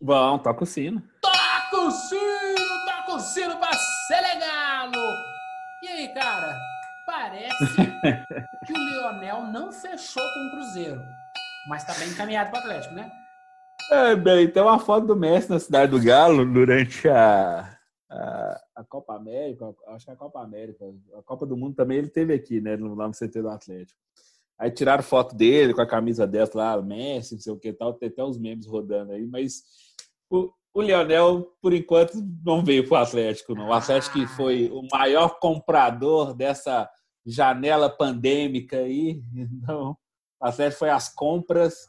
Vamos, 0.00 0.42
toca 0.42 0.64
o 0.64 0.66
sino. 0.66 1.02
Toca 1.20 1.86
o 1.86 1.90
sino, 1.90 2.84
toca 2.86 3.14
o 3.14 3.20
sino 3.20 3.58
para 3.58 3.72
Selegalo. 4.08 5.32
E 5.82 5.88
aí, 5.88 6.14
cara, 6.14 6.58
parece 7.06 7.76
que 8.66 8.72
o 8.72 8.78
Leonel 8.78 9.44
não 9.44 9.72
fechou 9.72 10.22
com 10.22 10.46
o 10.46 10.50
Cruzeiro, 10.50 11.00
mas 11.68 11.82
está 11.82 11.98
bem 11.98 12.08
encaminhado 12.08 12.50
para 12.50 12.60
o 12.60 12.62
Atlético, 12.62 12.94
né? 12.94 13.10
É, 13.90 14.14
bem, 14.16 14.48
tem 14.48 14.62
uma 14.62 14.78
foto 14.78 15.06
do 15.06 15.16
Messi 15.16 15.50
na 15.50 15.58
cidade 15.58 15.90
do 15.90 16.02
Galo 16.02 16.44
durante 16.44 17.08
a, 17.08 17.76
a, 18.10 18.84
Copa 18.88 19.14
América, 19.14 19.74
acho 19.88 20.04
que 20.04 20.10
a 20.10 20.16
Copa 20.16 20.40
América, 20.40 20.84
a 21.18 21.22
Copa 21.22 21.46
do 21.46 21.56
Mundo 21.56 21.74
também 21.74 21.98
ele 21.98 22.08
teve 22.08 22.32
aqui, 22.32 22.60
né, 22.60 22.76
no, 22.76 22.94
lá 22.94 23.06
no 23.06 23.14
CT 23.14 23.42
do 23.42 23.48
Atlético. 23.48 23.98
Aí 24.58 24.70
tiraram 24.70 25.02
foto 25.02 25.34
dele 25.34 25.74
com 25.74 25.80
a 25.80 25.86
camisa 25.86 26.26
dessa 26.26 26.56
lá, 26.56 26.80
Messi, 26.80 27.34
não 27.34 27.40
sei 27.40 27.52
o 27.52 27.58
que 27.58 27.72
tal, 27.72 27.94
tem 27.94 28.08
até 28.08 28.22
os 28.22 28.38
memes 28.38 28.66
rodando 28.66 29.12
aí, 29.12 29.26
mas 29.26 29.62
o, 30.30 30.52
o 30.74 30.82
Lionel, 30.82 31.52
por 31.60 31.72
enquanto, 31.72 32.14
não 32.44 32.64
veio 32.64 32.88
para 32.88 33.00
o 33.00 33.02
Atlético, 33.02 33.54
não. 33.54 33.68
O 33.68 33.72
Atlético 33.72 34.20
ah. 34.20 34.28
foi 34.28 34.70
o 34.70 34.86
maior 34.90 35.38
comprador 35.40 36.34
dessa 36.34 36.88
janela 37.26 37.90
pandêmica 37.90 38.78
aí, 38.78 39.22
então 39.34 39.96
o 40.42 40.46
Atlético 40.46 40.80
foi 40.80 40.90
às 40.90 41.08
compras, 41.08 41.88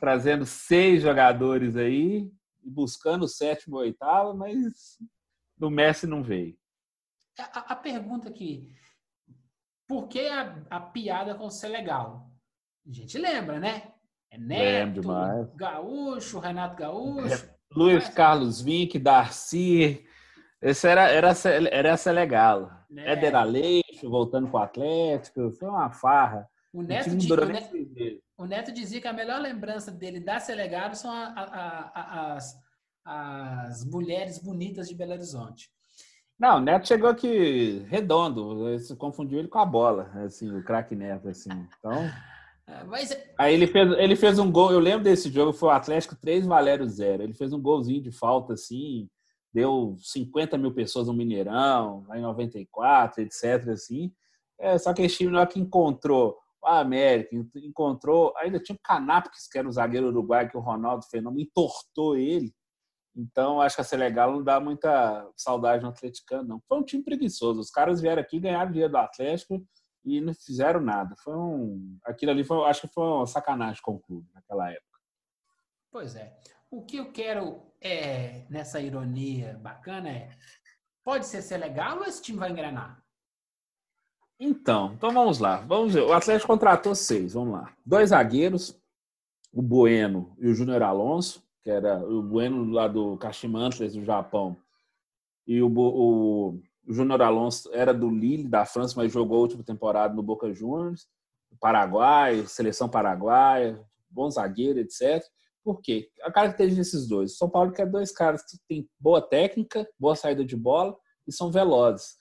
trazendo 0.00 0.46
seis 0.46 1.02
jogadores 1.02 1.76
aí, 1.76 2.32
buscando 2.64 3.24
o 3.24 3.28
sétimo 3.28 3.76
oitavo, 3.76 4.34
mas 4.34 4.98
do 5.56 5.70
Messi 5.70 6.06
não 6.06 6.22
veio. 6.22 6.56
A, 7.38 7.72
a 7.72 7.76
pergunta 7.76 8.30
aqui, 8.30 8.74
por 9.86 10.08
que 10.08 10.26
a, 10.28 10.62
a 10.70 10.80
piada 10.80 11.34
com 11.34 11.50
ser 11.50 11.68
legal? 11.68 12.30
A 12.88 12.92
gente 12.92 13.18
lembra, 13.18 13.60
né? 13.60 13.92
É 14.30 14.38
Neto. 14.38 15.02
Gaúcho, 15.54 16.38
Renato 16.38 16.76
Gaúcho. 16.76 17.50
Luiz 17.74 18.08
Carlos 18.08 18.62
Vinck, 18.62 18.98
Darcy. 18.98 20.06
Esse 20.62 20.88
era, 20.88 21.08
era, 21.08 21.32
era 21.70 21.88
essa 21.90 22.10
legal. 22.10 22.70
né? 22.88 23.12
Éder 23.12 23.36
Aleixo 23.36 24.08
voltando 24.08 24.48
pro 24.48 24.58
Atlético. 24.58 25.50
Foi 25.52 25.68
uma 25.68 25.90
farra. 25.90 26.48
O 26.72 26.82
Neto, 26.82 27.04
time 27.04 27.14
não 27.16 27.20
di- 27.20 27.28
durou 27.28 27.46
o 27.46 27.48
Neto- 27.52 28.22
o 28.38 28.46
Neto 28.46 28.72
dizia 28.72 29.00
que 29.00 29.08
a 29.08 29.12
melhor 29.12 29.40
lembrança 29.40 29.90
dele 29.90 30.20
da 30.20 30.38
Selegado 30.38 30.94
são 30.94 31.10
a- 31.10 31.34
a- 31.36 31.90
a- 31.94 32.34
as, 32.34 32.56
as 33.04 33.84
mulheres 33.84 34.38
bonitas 34.38 34.88
de 34.88 34.94
Belo 34.94 35.12
Horizonte. 35.12 35.70
Não, 36.38 36.56
o 36.56 36.60
Neto 36.60 36.88
chegou 36.88 37.10
aqui 37.10 37.84
redondo. 37.88 38.60
Você 38.78 38.94
confundiu 38.96 39.38
ele 39.38 39.48
com 39.48 39.58
a 39.58 39.66
bola, 39.66 40.10
assim, 40.24 40.50
o 40.50 40.62
craque 40.64 40.94
Neto, 40.94 41.28
assim. 41.28 41.50
Então, 41.78 41.92
Ah, 42.72 42.84
Mas 42.84 43.10
aí 43.36 43.52
ele 43.52 43.66
fez, 43.66 43.90
ele 43.98 44.14
fez 44.14 44.38
um 44.38 44.48
gol. 44.52 44.70
Eu 44.70 44.78
lembro 44.78 45.02
desse 45.02 45.28
jogo, 45.28 45.52
foi 45.52 45.70
o 45.70 45.72
Atlético 45.72 46.14
3, 46.14 46.46
Valério 46.46 46.86
0. 46.88 47.24
Ele 47.24 47.34
fez 47.34 47.52
um 47.52 47.60
golzinho 47.60 48.00
de 48.00 48.12
falta, 48.12 48.52
assim, 48.52 49.08
deu 49.52 49.96
50 49.98 50.56
mil 50.56 50.72
pessoas 50.72 51.08
no 51.08 51.12
Mineirão, 51.12 52.04
lá 52.06 52.16
em 52.16 52.22
94, 52.22 53.22
etc. 53.22 53.70
Assim. 53.70 54.12
É, 54.56 54.78
só 54.78 54.94
que 54.94 55.02
esse 55.02 55.16
time, 55.16 55.32
na 55.32 55.40
hora 55.40 55.48
que 55.48 55.58
encontrou 55.58 56.38
a 56.64 56.80
América, 56.80 57.36
encontrou. 57.56 58.32
Ainda 58.36 58.60
tinha 58.60 58.76
o 58.76 58.82
Canápolis, 58.82 59.48
que 59.48 59.58
era 59.58 59.68
o 59.68 59.72
zagueiro 59.72 60.08
uruguaio, 60.08 60.50
que 60.50 60.56
o 60.56 60.60
Ronaldo 60.60 61.06
Fenômeno 61.06 61.42
entortou 61.42 62.16
ele. 62.16 62.52
Então, 63.16 63.60
acho 63.60 63.76
que 63.76 63.82
a 63.82 63.84
Selegal 63.84 64.32
não 64.32 64.42
dá 64.42 64.60
muita 64.60 65.28
saudade 65.36 65.82
no 65.82 65.90
atleticano, 65.90 66.48
não. 66.48 66.62
Foi 66.68 66.78
um 66.78 66.84
time 66.84 67.02
preguiçoso. 67.02 67.60
Os 67.60 67.70
caras 67.70 68.00
vieram 68.00 68.22
aqui, 68.22 68.38
ganharam 68.38 68.70
dinheiro 68.70 68.92
do 68.92 68.98
Atlético 68.98 69.66
e 70.04 70.20
não 70.20 70.32
fizeram 70.32 70.80
nada. 70.80 71.14
Foi 71.22 71.36
um... 71.36 71.98
Aquilo 72.04 72.30
ali, 72.30 72.44
foi, 72.44 72.64
acho 72.64 72.82
que 72.82 72.94
foi 72.94 73.04
uma 73.04 73.26
sacanagem 73.26 73.82
com 73.82 73.94
o 73.94 74.00
clube 74.00 74.28
naquela 74.32 74.70
época. 74.70 74.98
Pois 75.90 76.14
é. 76.14 76.36
O 76.70 76.84
que 76.84 76.98
eu 76.98 77.12
quero 77.12 77.60
é, 77.80 78.46
nessa 78.48 78.80
ironia 78.80 79.58
bacana 79.60 80.08
é, 80.08 80.30
pode 81.04 81.26
ser 81.26 81.42
ser 81.42 81.58
legal 81.58 81.98
ou 81.98 82.04
esse 82.04 82.22
time 82.22 82.38
vai 82.38 82.50
engrenar? 82.50 82.99
Então, 84.40 84.94
então 84.94 85.12
vamos 85.12 85.38
lá. 85.38 85.58
Vamos 85.58 85.92
ver. 85.92 86.00
O 86.00 86.14
Atlético 86.14 86.48
contratou 86.48 86.94
seis, 86.94 87.34
vamos 87.34 87.52
lá. 87.52 87.74
Dois 87.84 88.08
zagueiros, 88.08 88.74
o 89.52 89.60
Bueno 89.60 90.34
e 90.38 90.48
o 90.48 90.54
Júnior 90.54 90.82
Alonso, 90.82 91.42
que 91.62 91.68
era 91.70 91.98
o 91.98 92.22
Bueno 92.22 92.64
lá 92.72 92.88
do 92.88 93.18
Kashima 93.18 93.60
Antlers 93.60 93.92
do 93.92 94.02
Japão, 94.02 94.56
e 95.46 95.60
o, 95.60 95.68
o, 95.68 96.60
o 96.88 96.92
Júnior 96.92 97.20
Alonso 97.20 97.68
era 97.74 97.92
do 97.92 98.08
Lille, 98.08 98.48
da 98.48 98.64
França, 98.64 98.94
mas 98.96 99.12
jogou 99.12 99.36
a 99.36 99.40
última 99.42 99.62
temporada 99.62 100.14
no 100.14 100.22
Boca 100.22 100.50
Juniors, 100.54 101.06
Paraguai, 101.60 102.46
seleção 102.46 102.88
paraguaia, 102.88 103.78
bom 104.08 104.30
zagueiro, 104.30 104.78
etc. 104.78 105.22
Por 105.62 105.82
quê? 105.82 106.08
A 106.22 106.32
característica 106.32 106.80
desses 106.80 107.06
dois. 107.06 107.36
São 107.36 107.50
Paulo 107.50 107.72
quer 107.72 107.86
dois 107.86 108.10
caras 108.10 108.42
que 108.42 108.56
têm 108.66 108.88
boa 108.98 109.20
técnica, 109.20 109.86
boa 109.98 110.16
saída 110.16 110.42
de 110.44 110.56
bola 110.56 110.96
e 111.28 111.32
são 111.32 111.50
velozes. 111.50 112.16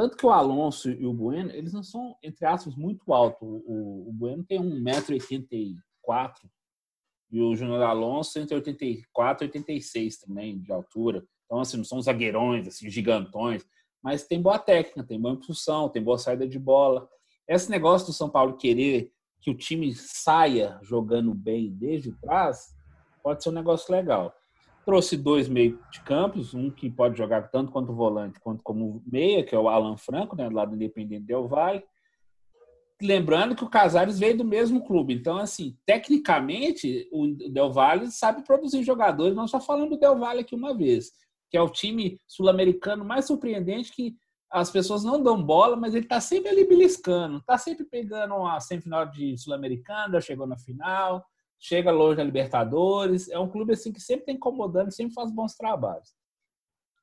Tanto 0.00 0.16
que 0.16 0.24
o 0.24 0.30
Alonso 0.30 0.90
e 0.90 1.04
o 1.04 1.12
Bueno, 1.12 1.50
eles 1.50 1.74
não 1.74 1.82
são, 1.82 2.16
entre 2.22 2.46
aspas, 2.46 2.74
muito 2.74 3.12
altos. 3.12 3.46
O, 3.46 4.08
o 4.08 4.12
Bueno 4.14 4.42
tem 4.42 4.58
1,84m 4.58 6.32
e 7.30 7.38
o 7.38 7.54
Júnior 7.54 7.82
Alonso 7.82 8.38
entre 8.38 8.54
84 8.54 9.44
e 9.44 9.48
86 9.48 10.20
também 10.20 10.58
de 10.58 10.72
altura. 10.72 11.22
Então, 11.44 11.60
assim, 11.60 11.76
não 11.76 11.84
são 11.84 12.00
zagueirões, 12.00 12.66
assim, 12.66 12.88
gigantões, 12.88 13.62
mas 14.02 14.26
tem 14.26 14.40
boa 14.40 14.58
técnica, 14.58 15.04
tem 15.04 15.20
boa 15.20 15.34
impulsão, 15.34 15.90
tem 15.90 16.02
boa 16.02 16.16
saída 16.16 16.48
de 16.48 16.58
bola. 16.58 17.06
Esse 17.46 17.70
negócio 17.70 18.06
do 18.06 18.14
São 18.14 18.30
Paulo 18.30 18.56
querer 18.56 19.12
que 19.38 19.50
o 19.50 19.54
time 19.54 19.94
saia 19.94 20.80
jogando 20.82 21.34
bem 21.34 21.70
desde 21.74 22.18
trás 22.22 22.74
pode 23.22 23.42
ser 23.42 23.50
um 23.50 23.52
negócio 23.52 23.92
legal. 23.92 24.34
Trouxe 24.84 25.16
dois 25.16 25.48
meio 25.48 25.78
de 25.90 26.00
campos, 26.00 26.54
um 26.54 26.70
que 26.70 26.90
pode 26.90 27.16
jogar 27.16 27.48
tanto 27.50 27.70
quanto 27.70 27.92
volante 27.92 28.40
quanto 28.40 28.62
como 28.62 29.02
meia, 29.06 29.44
que 29.44 29.54
é 29.54 29.58
o 29.58 29.68
Alan 29.68 29.96
Franco, 29.96 30.34
né, 30.34 30.48
do 30.48 30.74
Independente 30.74 31.26
Del 31.26 31.46
Valle. 31.46 31.84
Lembrando 33.00 33.54
que 33.54 33.64
o 33.64 33.70
Casares 33.70 34.18
veio 34.18 34.36
do 34.36 34.44
mesmo 34.44 34.84
clube. 34.84 35.14
Então, 35.14 35.38
assim, 35.38 35.76
tecnicamente, 35.86 37.08
o 37.12 37.28
Del 37.50 37.72
Valle 37.72 38.10
sabe 38.10 38.44
produzir 38.44 38.82
jogadores. 38.82 39.34
Nós 39.34 39.50
só 39.50 39.60
falando 39.60 39.90
do 39.90 39.98
Del 39.98 40.18
Valle 40.18 40.40
aqui 40.40 40.54
uma 40.54 40.74
vez, 40.74 41.10
que 41.50 41.56
é 41.56 41.62
o 41.62 41.68
time 41.68 42.20
sul-americano 42.26 43.04
mais 43.04 43.26
surpreendente 43.26 43.92
que 43.92 44.16
as 44.50 44.70
pessoas 44.70 45.04
não 45.04 45.22
dão 45.22 45.42
bola, 45.42 45.76
mas 45.76 45.94
ele 45.94 46.04
está 46.04 46.20
sempre 46.20 46.50
ali 46.50 46.66
beliscando, 46.66 47.38
está 47.38 47.56
sempre 47.56 47.84
pegando 47.84 48.34
uma 48.34 48.58
semifinal 48.58 49.06
de 49.06 49.36
sul-americano, 49.38 50.14
já 50.14 50.20
chegou 50.20 50.46
na 50.46 50.58
final, 50.58 51.24
chega 51.60 51.90
longe 51.90 52.16
da 52.16 52.24
Libertadores. 52.24 53.28
É 53.28 53.38
um 53.38 53.48
clube 53.48 53.74
assim 53.74 53.92
que 53.92 54.00
sempre 54.00 54.22
está 54.22 54.32
incomodando, 54.32 54.90
sempre 54.90 55.14
faz 55.14 55.30
bons 55.30 55.54
trabalhos. 55.54 56.08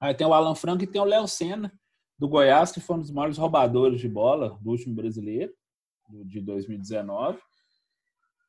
Aí 0.02 0.14
tem 0.14 0.26
o 0.26 0.34
Alan 0.34 0.56
Franco 0.56 0.84
e 0.84 0.88
tem 0.88 1.00
o 1.00 1.06
Léo 1.06 1.28
Senna, 1.28 1.72
do 2.18 2.28
Goiás, 2.28 2.72
que 2.72 2.82
foi 2.82 2.96
um 2.96 3.00
dos 3.00 3.12
maiores 3.12 3.38
roubadores 3.38 4.02
de 4.02 4.10
bola 4.10 4.58
do 4.60 4.72
último 4.72 4.96
brasileiro, 4.96 5.54
de 6.26 6.42
2019. 6.42 7.40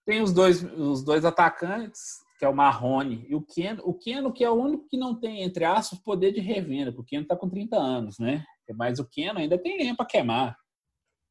Tem 0.07 0.23
os 0.23 0.33
dois, 0.33 0.63
os 0.63 1.05
dois 1.05 1.25
atacantes, 1.25 2.01
que 2.39 2.45
é 2.45 2.49
o 2.49 2.55
Marrone 2.55 3.27
e 3.29 3.35
o 3.35 3.43
Keno. 3.43 3.83
O 3.85 3.93
Keno, 3.93 4.33
que 4.33 4.43
é 4.43 4.51
o 4.51 4.55
único 4.55 4.87
que 4.89 4.97
não 4.97 5.15
tem, 5.15 5.43
entre 5.43 5.65
aspas, 5.65 5.99
poder 5.99 6.33
de 6.33 6.41
revenda, 6.41 6.93
porque 6.93 7.03
o 7.03 7.05
Keno 7.05 7.23
está 7.23 7.37
com 7.37 7.49
30 7.49 7.77
anos, 7.77 8.19
né? 8.19 8.45
Mas 8.75 8.99
o 8.99 9.05
Keno 9.05 9.39
ainda 9.39 9.59
tem 9.59 9.77
lenha 9.77 9.95
para 9.95 10.07
queimar. 10.07 10.57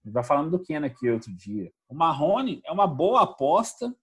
Vai 0.05 0.23
falando 0.23 0.51
do 0.51 0.63
Keno 0.63 0.85
aqui 0.85 1.09
outro 1.09 1.35
dia. 1.35 1.71
O 1.89 1.95
Marrone 1.95 2.61
é 2.65 2.71
uma 2.71 2.87
boa 2.87 3.23
aposta 3.23 3.93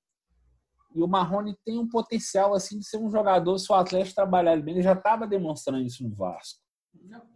e 0.95 1.03
o 1.03 1.09
Marrone 1.09 1.57
tem 1.65 1.79
um 1.79 1.89
potencial 1.89 2.55
assim 2.55 2.79
de 2.79 2.87
ser 2.87 2.99
um 2.99 3.11
jogador, 3.11 3.59
se 3.59 3.71
o 3.71 3.75
Atlético 3.75 4.15
trabalhar 4.15 4.53
ele 4.53 4.63
bem, 4.63 4.75
ele 4.75 4.83
já 4.83 4.93
estava 4.93 5.27
demonstrando 5.27 5.85
isso 5.85 6.05
no 6.05 6.15
Vasco. 6.15 6.61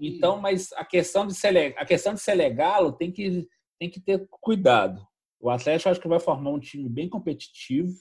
Então, 0.00 0.40
mas 0.40 0.72
a 0.74 0.84
questão 0.84 1.26
de 1.26 1.34
ser, 1.34 1.74
a 1.76 1.84
questão 1.84 2.14
de 2.14 2.20
ser 2.20 2.34
legal 2.34 2.92
tem 2.92 3.10
que, 3.10 3.48
tem 3.78 3.90
que 3.90 4.00
ter 4.00 4.26
cuidado. 4.40 5.04
O 5.40 5.50
Atlético 5.50 5.90
acho 5.90 6.00
que 6.00 6.08
vai 6.08 6.20
formar 6.20 6.50
um 6.50 6.60
time 6.60 6.88
bem 6.88 7.08
competitivo. 7.08 7.92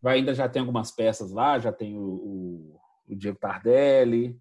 Vai, 0.00 0.18
ainda 0.18 0.34
já 0.34 0.48
tem 0.48 0.60
algumas 0.60 0.90
peças 0.90 1.30
lá, 1.30 1.58
já 1.58 1.72
tem 1.72 1.96
o, 1.96 2.02
o, 2.02 2.80
o 3.08 3.16
Diego 3.16 3.38
Tardelli, 3.38 4.38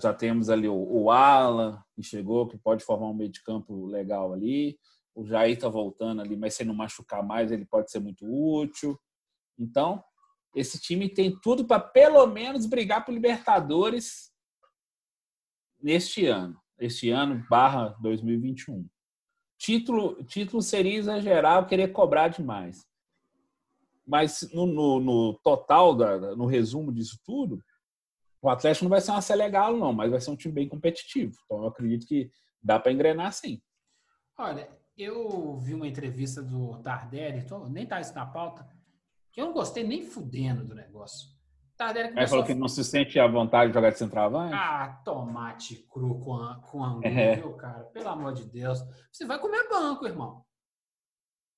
já 0.00 0.14
temos 0.14 0.48
ali 0.48 0.68
o, 0.68 0.74
o 0.74 1.10
Alan, 1.10 1.82
que 1.94 2.02
chegou, 2.02 2.46
que 2.46 2.56
pode 2.56 2.84
formar 2.84 3.08
um 3.08 3.14
meio 3.14 3.30
de 3.30 3.42
campo 3.42 3.86
legal 3.86 4.32
ali. 4.32 4.78
O 5.14 5.24
Jair 5.24 5.54
está 5.54 5.68
voltando 5.68 6.22
ali, 6.22 6.36
mas 6.36 6.54
se 6.54 6.64
não 6.64 6.74
machucar 6.74 7.24
mais, 7.24 7.52
ele 7.52 7.64
pode 7.64 7.90
ser 7.90 8.00
muito 8.00 8.24
útil. 8.26 8.98
Então, 9.58 10.02
esse 10.54 10.80
time 10.80 11.08
tem 11.08 11.38
tudo 11.40 11.64
para 11.66 11.80
pelo 11.80 12.26
menos 12.26 12.66
brigar 12.66 13.04
por 13.04 13.12
Libertadores 13.12 14.32
neste 15.80 16.26
ano. 16.26 16.60
Este 16.78 17.10
ano 17.10 17.44
barra 17.48 17.96
2021. 18.00 18.88
Título, 19.58 20.22
título 20.24 20.62
seria 20.62 20.98
exagerar 20.98 21.66
querer 21.66 21.88
cobrar 21.92 22.28
demais. 22.28 22.86
Mas 24.06 24.48
no, 24.52 24.66
no, 24.66 25.00
no 25.00 25.34
total, 25.42 25.94
da, 25.94 26.36
no 26.36 26.46
resumo 26.46 26.92
disso 26.92 27.18
tudo, 27.24 27.62
o 28.42 28.50
Atlético 28.50 28.84
não 28.84 28.90
vai 28.90 29.00
ser 29.00 29.10
uma 29.12 29.22
Selegal, 29.22 29.76
não, 29.76 29.92
mas 29.92 30.10
vai 30.10 30.20
ser 30.20 30.30
um 30.30 30.36
time 30.36 30.52
bem 30.52 30.68
competitivo. 30.68 31.34
Então 31.44 31.62
eu 31.62 31.66
acredito 31.68 32.06
que 32.06 32.30
dá 32.62 32.78
para 32.78 32.92
engrenar 32.92 33.32
sim. 33.32 33.62
Olha, 34.36 34.68
eu 34.98 35.56
vi 35.56 35.72
uma 35.74 35.88
entrevista 35.88 36.42
do 36.42 36.78
Tardelli, 36.82 37.46
tô- 37.46 37.66
nem 37.68 37.86
tá 37.86 38.00
isso 38.00 38.14
na 38.14 38.26
pauta, 38.26 38.68
que 39.34 39.40
eu 39.40 39.46
não 39.46 39.52
gostei 39.52 39.82
nem 39.84 40.00
fudendo 40.06 40.64
do 40.64 40.74
negócio. 40.76 41.28
Tardelli 41.76 42.06
Aí 42.10 42.14
começou 42.14 42.28
falou 42.30 42.44
a 42.44 42.46
que 42.46 42.54
não 42.54 42.68
se 42.68 42.84
sente 42.84 43.18
à 43.18 43.26
vontade 43.26 43.70
de 43.72 43.74
jogar 43.74 43.90
de 43.90 43.98
centroavante. 43.98 44.54
Ah, 44.54 45.02
tomate 45.04 45.76
cru 45.90 46.20
com, 46.20 46.34
a, 46.36 46.60
com 46.62 46.84
angu, 46.84 47.04
É. 47.04 47.34
viu, 47.34 47.52
cara? 47.56 47.82
Pelo 47.86 48.08
amor 48.08 48.32
de 48.32 48.44
Deus. 48.44 48.78
Você 49.10 49.26
vai 49.26 49.40
comer 49.40 49.68
banco, 49.68 50.06
irmão. 50.06 50.44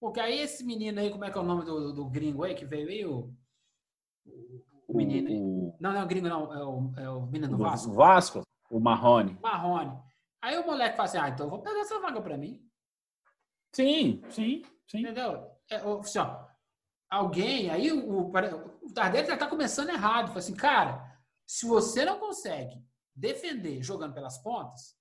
Porque 0.01 0.19
aí 0.19 0.39
esse 0.41 0.65
menino 0.65 0.99
aí, 1.01 1.11
como 1.11 1.25
é 1.27 1.31
que 1.31 1.37
é 1.37 1.41
o 1.41 1.45
nome 1.45 1.65
do, 1.67 1.93
do 1.93 2.07
gringo 2.09 2.45
aí 2.45 2.55
que 2.55 2.65
veio 2.65 2.89
aí? 2.89 3.05
O, 3.05 3.31
o- 4.27 4.65
o 4.89 4.97
menino 4.97 5.29
aí. 5.29 5.37
o, 5.39 5.77
Não, 5.79 5.93
não 5.93 6.01
é 6.01 6.05
o 6.05 6.07
gringo, 6.07 6.29
não. 6.29 6.53
É 6.55 6.65
o, 6.65 6.93
é 6.97 7.11
o 7.11 7.27
menino 7.27 7.49
do 7.57 7.63
Vasco. 7.63 7.93
Vasco, 7.93 8.43
o 8.71 8.81
Marrone. 8.81 9.39
Marrone. 9.43 9.99
Aí 10.41 10.57
o 10.57 10.65
moleque 10.67 10.97
fala 10.97 11.09
assim, 11.09 11.19
ah, 11.19 11.29
então 11.29 11.45
eu 11.47 11.51
vou 11.51 11.61
pegar 11.61 11.81
essa 11.81 12.01
vaga 12.01 12.23
pra 12.23 12.39
mim. 12.39 12.63
Sim, 13.75 14.23
sim, 14.31 14.63
sim. 14.89 15.01
Entendeu? 15.01 15.51
É, 15.71 15.77
assim, 15.77 16.19
ó, 16.21 16.46
alguém, 17.17 17.71
aí 17.71 17.91
o, 17.91 18.29
o, 18.29 18.93
Tardelli 18.93 19.27
já 19.27 19.37
tá 19.37 19.47
começando 19.47 19.91
errado. 19.91 20.29
Fala 20.29 20.39
assim, 20.39 20.55
cara, 20.55 21.19
se 21.47 21.67
você 21.67 22.05
não 22.05 22.19
consegue 22.19 22.85
defender 23.15 23.83
jogando 23.83 24.15
pelas 24.15 24.39
pontas, 24.39 24.97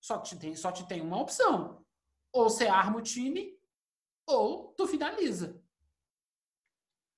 só 0.00 0.18
te 0.18 0.36
tem, 0.36 0.54
só 0.54 0.70
te 0.70 0.86
tem 0.86 1.00
uma 1.00 1.20
opção. 1.20 1.84
Ou 2.32 2.48
você 2.48 2.66
arma 2.66 2.98
o 2.98 3.02
time, 3.02 3.58
ou 4.26 4.74
tu 4.76 4.86
finaliza. 4.86 5.60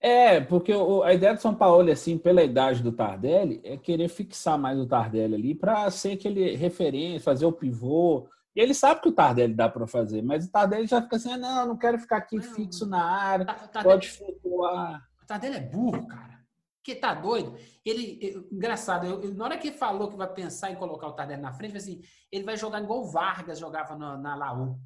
É, 0.00 0.40
porque 0.40 0.72
a 1.04 1.12
ideia 1.12 1.34
do 1.34 1.40
São 1.40 1.54
Paulo, 1.54 1.90
assim, 1.90 2.16
pela 2.16 2.42
idade 2.42 2.82
do 2.84 2.92
Tardelli, 2.92 3.60
é 3.64 3.76
querer 3.76 4.08
fixar 4.08 4.56
mais 4.56 4.78
o 4.78 4.86
Tardelli 4.86 5.34
ali 5.34 5.54
para 5.56 5.90
ser 5.90 6.12
aquele 6.12 6.54
referência, 6.54 7.24
fazer 7.24 7.46
o 7.46 7.52
pivô, 7.52 8.28
E 8.56 8.60
ele 8.60 8.74
sabe 8.74 9.00
que 9.00 9.08
o 9.08 9.12
Tardelli 9.12 9.54
dá 9.54 9.68
para 9.68 9.86
fazer, 9.86 10.22
mas 10.22 10.46
o 10.46 10.50
Tardelli 10.50 10.86
já 10.86 11.00
fica 11.02 11.16
assim: 11.16 11.32
ah, 11.32 11.36
não, 11.36 11.66
não 11.68 11.76
quero 11.76 11.98
ficar 11.98 12.16
aqui 12.16 12.36
Não. 12.36 12.42
fixo 12.42 12.86
na 12.86 13.04
área, 13.04 13.44
Tardelli- 13.46 13.84
pode 13.84 14.08
flutuar. 14.10 15.02
O 15.22 15.26
Tardelli 15.26 15.56
é 15.56 15.60
burro, 15.60 16.06
cara. 16.06 16.38
Que 16.82 16.94
tá 16.94 17.12
doido. 17.12 17.54
Ele, 17.84 18.18
eu- 18.22 18.48
engraçado, 18.50 19.06
eu- 19.06 19.20
eu- 19.22 19.34
na 19.34 19.44
hora 19.44 19.58
que 19.58 19.68
ele 19.68 19.76
falou 19.76 20.08
que 20.08 20.16
vai 20.16 20.26
pensar 20.32 20.70
em 20.70 20.76
colocar 20.76 21.06
o 21.06 21.12
Tardelli 21.12 21.42
na 21.42 21.52
frente, 21.52 21.76
assim, 21.76 22.00
ele 22.32 22.44
vai 22.44 22.56
jogar 22.56 22.80
igual 22.82 23.00
o 23.00 23.10
Vargas 23.10 23.58
jogava 23.58 23.94
na, 23.96 24.16
na 24.16 24.34
Laú. 24.34 24.78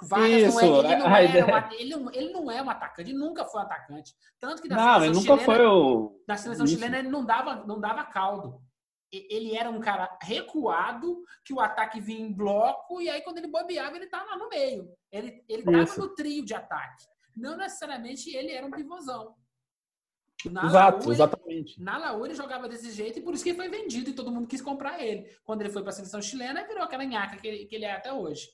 O 0.00 0.06
Vargas 0.06 0.30
Isso, 0.30 0.60
não 0.60 0.60
é, 0.60 0.64
ele, 0.78 0.96
não 0.96 1.06
era 1.16 1.68
ele, 1.74 1.96
não- 1.96 2.12
ele 2.12 2.32
não 2.32 2.50
é 2.50 2.62
um 2.62 2.70
atacante, 2.70 3.10
ele 3.10 3.18
nunca 3.18 3.44
foi 3.44 3.60
um 3.60 3.64
atacante. 3.64 4.14
Tanto 4.40 4.62
que 4.62 4.68
na 4.68 4.76
seleção 5.00 5.38
chilena, 5.38 5.68
o. 5.72 6.22
na 6.26 6.36
seleção 6.36 6.66
chilena 6.66 6.98
ele 6.98 7.08
não 7.08 7.24
dava, 7.24 7.66
não 7.66 7.80
dava 7.80 8.04
caldo. 8.04 8.60
Ele 9.30 9.56
era 9.56 9.70
um 9.70 9.80
cara 9.80 10.18
recuado, 10.22 11.22
que 11.44 11.52
o 11.52 11.60
ataque 11.60 12.00
vinha 12.00 12.20
em 12.26 12.32
bloco, 12.32 13.00
e 13.00 13.08
aí 13.08 13.22
quando 13.22 13.38
ele 13.38 13.46
bobeava, 13.48 13.96
ele 13.96 14.06
estava 14.06 14.24
lá 14.30 14.38
no 14.38 14.48
meio. 14.48 14.90
Ele 15.10 15.44
estava 15.48 15.82
Isso. 15.82 16.00
no 16.00 16.14
trio 16.14 16.44
de 16.44 16.54
ataque. 16.54 17.04
Não 17.36 17.56
necessariamente 17.56 18.34
ele 18.34 18.52
era 18.52 18.66
um 18.66 18.70
pivôzão. 18.70 19.34
Na 20.50 20.66
Exato, 20.66 20.98
Laú, 20.98 21.04
ele- 21.04 21.12
exatamente. 21.14 21.80
na 21.82 21.96
Laú 21.96 22.26
ele 22.26 22.34
jogava 22.34 22.68
desse 22.68 22.90
jeito 22.92 23.18
e 23.18 23.22
por 23.22 23.32
isso 23.32 23.42
que 23.42 23.50
ele 23.50 23.56
foi 23.56 23.68
vendido 23.68 24.10
e 24.10 24.14
todo 24.14 24.30
mundo 24.30 24.46
quis 24.46 24.60
comprar 24.60 25.02
ele. 25.02 25.26
Quando 25.42 25.62
ele 25.62 25.70
foi 25.70 25.80
para 25.82 25.90
a 25.90 25.94
seleção 25.94 26.20
chilena, 26.20 26.60
ele 26.60 26.68
virou 26.68 26.82
aquela 26.84 27.04
nhaca 27.04 27.36
que 27.38 27.46
ele, 27.48 27.64
que 27.66 27.74
ele 27.74 27.86
é 27.86 27.92
até 27.92 28.12
hoje. 28.12 28.48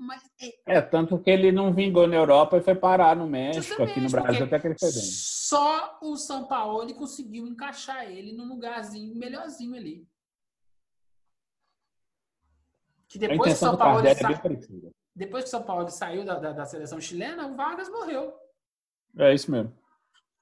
Mas 0.00 0.22
é, 0.40 0.78
É, 0.78 0.80
tanto 0.80 1.18
que 1.18 1.30
ele 1.30 1.52
não 1.52 1.74
vingou 1.74 2.06
na 2.06 2.16
Europa 2.16 2.56
e 2.56 2.62
foi 2.62 2.74
parar 2.74 3.14
no 3.14 3.26
México, 3.26 3.82
aqui 3.82 4.00
no 4.00 4.08
Brasil 4.08 4.46
até 4.46 4.58
que 4.58 4.68
ele 4.68 4.78
foi 4.78 4.90
bem. 4.90 5.02
Só 5.02 5.98
o 6.00 6.16
São 6.16 6.46
Paulo 6.46 6.92
conseguiu 6.94 7.46
encaixar 7.46 8.10
ele 8.10 8.32
num 8.32 8.48
lugarzinho 8.48 9.14
melhorzinho 9.14 9.74
ali. 9.74 10.08
Que 13.06 13.18
depois 13.18 13.52
que 13.52 13.58
São 13.58 13.76
Paulo, 13.76 14.06
é 14.06 14.14
sa... 14.14 14.28
depois 15.14 15.44
que 15.44 15.48
o 15.48 15.50
São 15.50 15.62
Paulo 15.62 15.90
saiu 15.90 16.24
da, 16.24 16.38
da, 16.38 16.52
da 16.52 16.64
seleção 16.64 16.98
chilena, 16.98 17.46
o 17.46 17.54
Vargas 17.54 17.90
morreu. 17.90 18.32
É 19.18 19.34
isso 19.34 19.50
mesmo. 19.50 19.70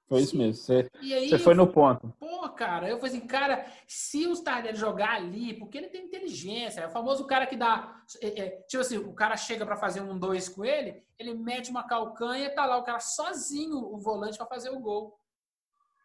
Foi 0.09 0.21
isso 0.23 0.37
mesmo. 0.39 0.55
Você, 0.55 0.89
aí, 0.95 1.29
você 1.29 1.39
foi 1.39 1.55
no 1.55 1.67
ponto. 1.67 2.13
pô, 2.19 2.49
cara, 2.49 2.89
eu 2.89 2.99
falei 2.99 3.17
assim, 3.17 3.27
cara, 3.27 3.67
se 3.87 4.27
o 4.27 4.43
Tardelli 4.43 4.77
jogar 4.77 5.11
ali, 5.17 5.53
porque 5.59 5.77
ele 5.77 5.89
tem 5.89 6.07
inteligência, 6.07 6.81
é 6.81 6.87
o 6.87 6.91
famoso 6.91 7.27
cara 7.27 7.47
que 7.47 7.57
dá, 7.57 8.03
é, 8.23 8.41
é, 8.41 8.51
tipo 8.63 8.81
assim, 8.81 8.97
o 8.97 9.13
cara 9.13 9.37
chega 9.37 9.67
pra 9.67 9.77
fazer 9.77 10.01
um 10.01 10.19
dois 10.19 10.49
com 10.49 10.65
ele, 10.65 11.03
ele 11.19 11.35
mete 11.35 11.71
uma 11.71 11.87
calcanha 11.87 12.47
e 12.47 12.55
tá 12.55 12.65
lá 12.65 12.79
o 12.79 12.85
cara 12.85 13.01
sozinho, 13.01 13.77
o 13.77 13.99
volante, 13.99 14.39
pra 14.39 14.47
fazer 14.47 14.71
o 14.71 14.81
gol. 14.81 15.19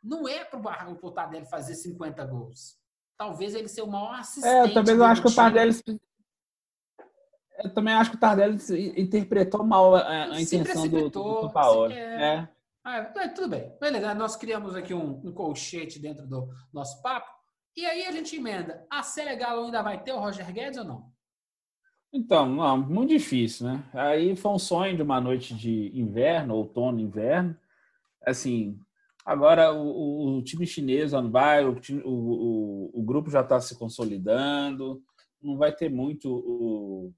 Não 0.04 0.28
é 0.28 0.43
pro, 0.43 0.60
pro 0.97 1.12
Tardelli 1.12 1.45
fazer 1.45 1.76
50 1.76 2.26
gols. 2.26 2.78
Talvez 3.18 3.56
ele 3.56 3.70
ser 3.70 3.84
o 3.84 3.88
maior 3.88 4.16
assistente. 4.16 4.54
É, 4.54 4.64
eu 4.66 4.74
também 4.74 5.06
acho 5.06 5.22
que 5.22 5.28
o. 5.30 5.34
Tardelli. 5.34 5.74
Eu 7.64 7.74
também 7.74 7.93
acho 7.93 8.10
que 8.10 8.18
o 8.18 8.20
Tardelli 8.20 8.58
interpretou 8.99 9.64
mal 9.64 9.95
a, 9.95 10.24
a 10.26 10.36
Se 10.36 10.58
intenção 10.58 10.88
do, 10.89 11.10
do, 11.10 11.41
do 11.41 11.49
Paulo. 11.51 11.89
se- 11.89 11.97
é. 11.97 12.49
É. 12.86 12.90
Ah, 12.90 13.12
mas 13.16 13.34
tudo 13.34 13.48
bem. 13.50 13.72
Beleza, 13.80 14.14
nós 14.14 14.36
criamos 14.36 14.76
aqui 14.76 14.94
um, 14.94 15.22
um 15.26 15.32
colchete 15.32 16.00
dentro 16.00 16.28
do 16.28 16.50
nosso 16.74 17.02
papo. 17.02 17.28
E 17.76 17.86
aí 17.86 18.06
a 18.06 18.12
gente 18.12 18.36
emenda. 18.36 18.86
A 18.90 19.02
Senegal 19.02 19.64
ainda 19.64 19.82
vai 19.82 20.02
ter 20.04 20.12
o 20.14 20.20
Roger 20.20 20.52
Guedes 20.54 20.78
ou 20.80 20.86
não? 20.86 21.12
Então, 22.14 22.48
não, 22.48 22.78
muito 22.78 23.10
difícil, 23.10 23.66
né? 23.68 23.84
Aí 23.94 24.36
foi 24.36 24.52
um 24.52 24.60
sonho 24.60 24.96
de 24.96 25.02
uma 25.02 25.20
noite 25.20 25.56
de 25.56 25.92
inverno, 25.98 26.56
outono, 26.56 27.00
inverno. 27.00 27.58
Assim, 28.26 28.78
agora 29.26 29.74
o, 29.74 29.88
o- 29.88 30.38
o 30.38 30.44
time 30.44 30.68
chinês 30.68 31.12
não 31.14 31.32
vai, 31.32 31.66
o, 31.66 31.76
o, 32.06 32.92
o 32.94 33.04
grupo 33.04 33.32
já 33.32 33.42
está 33.42 33.60
se 33.60 33.76
consolidando, 33.80 35.02
não 35.42 35.58
vai 35.58 35.74
ter 35.76 35.90
muito 35.90 36.30
o, 36.32 37.12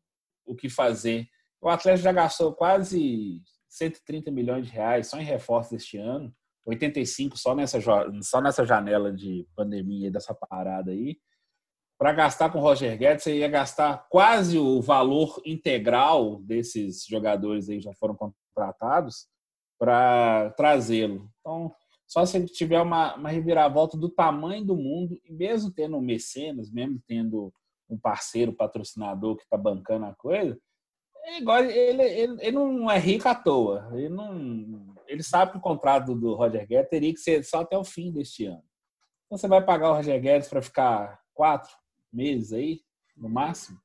o 0.45 0.55
que 0.55 0.69
fazer. 0.69 1.27
O 1.59 1.67
Atlético 1.67 2.03
já 2.05 2.13
gastou 2.13 2.53
quase 2.53 3.41
130 3.77 4.31
milhões 4.31 4.67
de 4.67 4.71
reais 4.71 5.07
só 5.07 5.19
em 5.19 5.23
reforços 5.23 5.73
este 5.73 5.97
ano, 5.97 6.33
85 6.65 7.37
só 7.37 7.53
nessa, 7.53 7.79
só 8.21 8.41
nessa 8.41 8.65
janela 8.65 9.11
de 9.13 9.47
pandemia, 9.55 10.09
dessa 10.11 10.33
parada 10.33 10.91
aí 10.91 11.17
para 11.97 12.11
gastar 12.11 12.51
com 12.51 12.59
o 12.59 12.61
Roger 12.61 12.97
Guedes, 12.97 13.23
você 13.23 13.37
ia 13.37 13.47
gastar 13.47 14.05
quase 14.09 14.57
o 14.57 14.81
valor 14.81 15.41
integral 15.45 16.41
desses 16.41 17.05
jogadores 17.05 17.69
aí 17.69 17.77
que 17.77 17.83
já 17.83 17.93
foram 17.93 18.15
contratados 18.15 19.27
para 19.79 20.51
trazê-lo. 20.51 21.29
Então, 21.39 21.73
só 22.07 22.25
se 22.25 22.37
ele 22.37 22.47
tiver 22.47 22.81
uma, 22.81 23.15
uma 23.15 23.29
reviravolta 23.29 23.97
do 23.97 24.09
tamanho 24.09 24.65
do 24.65 24.75
mundo, 24.75 25.19
e 25.23 25.31
mesmo 25.31 25.71
tendo 25.71 25.97
um 25.97 26.01
mecenas, 26.01 26.69
mesmo 26.69 27.01
tendo 27.07 27.51
um 27.89 27.97
parceiro 27.97 28.53
patrocinador 28.53 29.37
que 29.37 29.43
está 29.43 29.57
bancando 29.57 30.05
a 30.05 30.15
coisa, 30.15 30.59
é 31.25 31.37
igual, 31.39 31.63
ele, 31.63 32.03
ele, 32.03 32.37
ele 32.39 32.51
não 32.51 32.89
é 32.89 32.97
rico 32.97 33.27
à 33.27 33.35
toa. 33.35 33.89
Ele, 33.93 34.09
não, 34.09 34.95
ele 35.07 35.23
sabe 35.23 35.51
que 35.51 35.57
o 35.57 35.61
contrato 35.61 36.15
do 36.15 36.35
Roger 36.35 36.67
Guedes 36.67 36.89
teria 36.89 37.13
que 37.13 37.19
ser 37.19 37.43
só 37.43 37.61
até 37.61 37.77
o 37.77 37.83
fim 37.83 38.11
deste 38.11 38.45
ano. 38.45 38.63
Então 39.25 39.37
você 39.37 39.47
vai 39.47 39.63
pagar 39.63 39.91
o 39.91 39.95
Roger 39.95 40.21
Guedes 40.21 40.47
para 40.47 40.61
ficar 40.61 41.19
quatro 41.33 41.71
meses 42.13 42.53
aí, 42.53 42.79
no 43.17 43.29
máximo? 43.29 43.79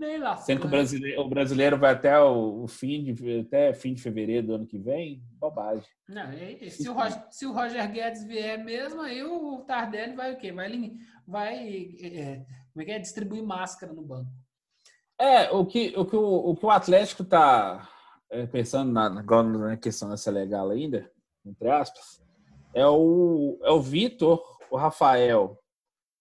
Lá. 0.00 0.36
Sendo 0.36 0.60
que 0.60 0.66
o 0.68 0.70
brasileiro, 0.70 1.20
o 1.22 1.28
brasileiro 1.28 1.76
vai 1.76 1.92
até 1.92 2.16
o, 2.20 2.62
o 2.62 2.68
fim 2.68 3.02
de 3.02 3.40
até 3.40 3.74
fim 3.74 3.92
de 3.92 4.00
fevereiro 4.00 4.46
do 4.46 4.54
ano 4.54 4.66
que 4.66 4.78
vem, 4.78 5.20
bobagem. 5.32 5.88
Não, 6.08 6.32
e- 6.32 6.58
e 6.66 6.70
se, 6.70 6.88
o 6.88 6.92
Roger, 6.92 7.26
se 7.32 7.44
o 7.44 7.52
Roger 7.52 7.90
Guedes 7.90 8.24
vier 8.24 8.64
mesmo, 8.64 9.00
aí 9.00 9.24
o 9.24 9.64
Tardelli 9.66 10.14
vai 10.14 10.32
o 10.34 10.38
quê? 10.38 10.52
Vai, 10.52 10.92
vai 11.26 11.96
é, 12.00 12.46
como 12.72 12.82
é 12.82 12.84
que 12.84 12.92
é? 12.92 12.98
distribuir 13.00 13.42
máscara 13.42 13.92
no 13.92 14.02
banco. 14.02 14.30
É, 15.20 15.50
o 15.50 15.66
que 15.66 15.92
o, 15.96 16.04
que 16.04 16.16
o, 16.16 16.50
o, 16.50 16.56
que 16.56 16.64
o 16.64 16.70
Atlético 16.70 17.22
está 17.22 17.88
pensando 18.52 18.92
na, 18.92 19.06
agora 19.06 19.48
na 19.48 19.76
questão 19.76 20.10
dessa 20.10 20.30
legal 20.30 20.70
ainda, 20.70 21.10
entre 21.44 21.70
aspas, 21.70 22.22
é 22.74 22.86
o, 22.86 23.58
é 23.62 23.70
o 23.70 23.80
Vitor, 23.80 24.42
o 24.70 24.76
Rafael, 24.76 25.58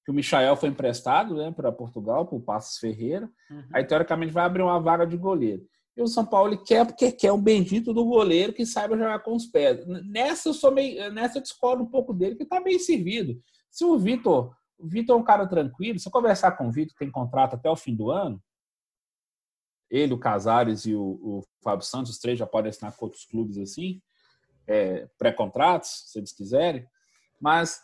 que 0.06 0.12
o 0.12 0.14
Michael 0.14 0.56
foi 0.56 0.70
emprestado 0.70 1.36
né, 1.36 1.52
para 1.52 1.72
Portugal, 1.72 2.26
para 2.26 2.38
o 2.38 2.42
Passos 2.42 2.78
Ferreira. 2.78 3.30
Uhum. 3.52 3.64
Aí, 3.74 3.84
teoricamente, 3.84 4.32
vai 4.32 4.46
abrir 4.46 4.62
uma 4.62 4.80
vaga 4.80 5.06
de 5.06 5.18
goleiro. 5.18 5.68
E 5.98 6.02
o 6.02 6.08
São 6.08 6.26
Paulo 6.26 6.64
quer 6.64 6.86
porque 6.86 7.12
quer 7.12 7.32
um 7.32 7.42
bendito 7.42 7.94
do 7.94 8.06
goleiro 8.06 8.54
que 8.54 8.66
saiba 8.66 8.98
jogar 8.98 9.20
com 9.20 9.36
os 9.36 9.48
pés. 9.48 9.86
Nessa 10.06 10.50
eu 10.50 10.54
sou 10.54 10.72
meio, 10.72 11.12
nessa 11.12 11.40
eu 11.40 11.42
discordo 11.42 11.84
um 11.84 11.88
pouco 11.88 12.14
dele, 12.14 12.36
que 12.36 12.44
está 12.44 12.62
bem 12.62 12.80
servido. 12.80 13.36
Se 13.70 13.84
o 13.84 13.98
Vitor, 13.98 14.56
o 14.78 14.88
Vitor 14.88 15.18
é 15.18 15.20
um 15.20 15.24
cara 15.24 15.48
tranquilo, 15.48 16.00
se 16.00 16.08
eu 16.08 16.12
conversar 16.12 16.52
com 16.52 16.68
o 16.68 16.72
Vitor, 16.72 16.94
que 16.94 17.00
tem 17.00 17.12
contrato 17.12 17.56
até 17.56 17.70
o 17.70 17.76
fim 17.76 17.96
do 17.96 18.12
ano, 18.12 18.42
ele, 19.90 20.14
o 20.14 20.20
Casares 20.20 20.86
e 20.86 20.94
o, 20.94 21.02
o 21.02 21.44
Fábio 21.64 21.86
Santos, 21.86 22.12
os 22.12 22.20
três 22.20 22.38
já 22.38 22.46
podem 22.46 22.70
assinar 22.70 22.96
com 22.96 23.06
outros 23.06 23.26
clubes 23.26 23.58
assim, 23.58 24.02
é, 24.68 25.08
pré-contratos, 25.18 26.04
se 26.08 26.20
eles 26.20 26.34
quiserem. 26.34 26.86
Mas 27.40 27.82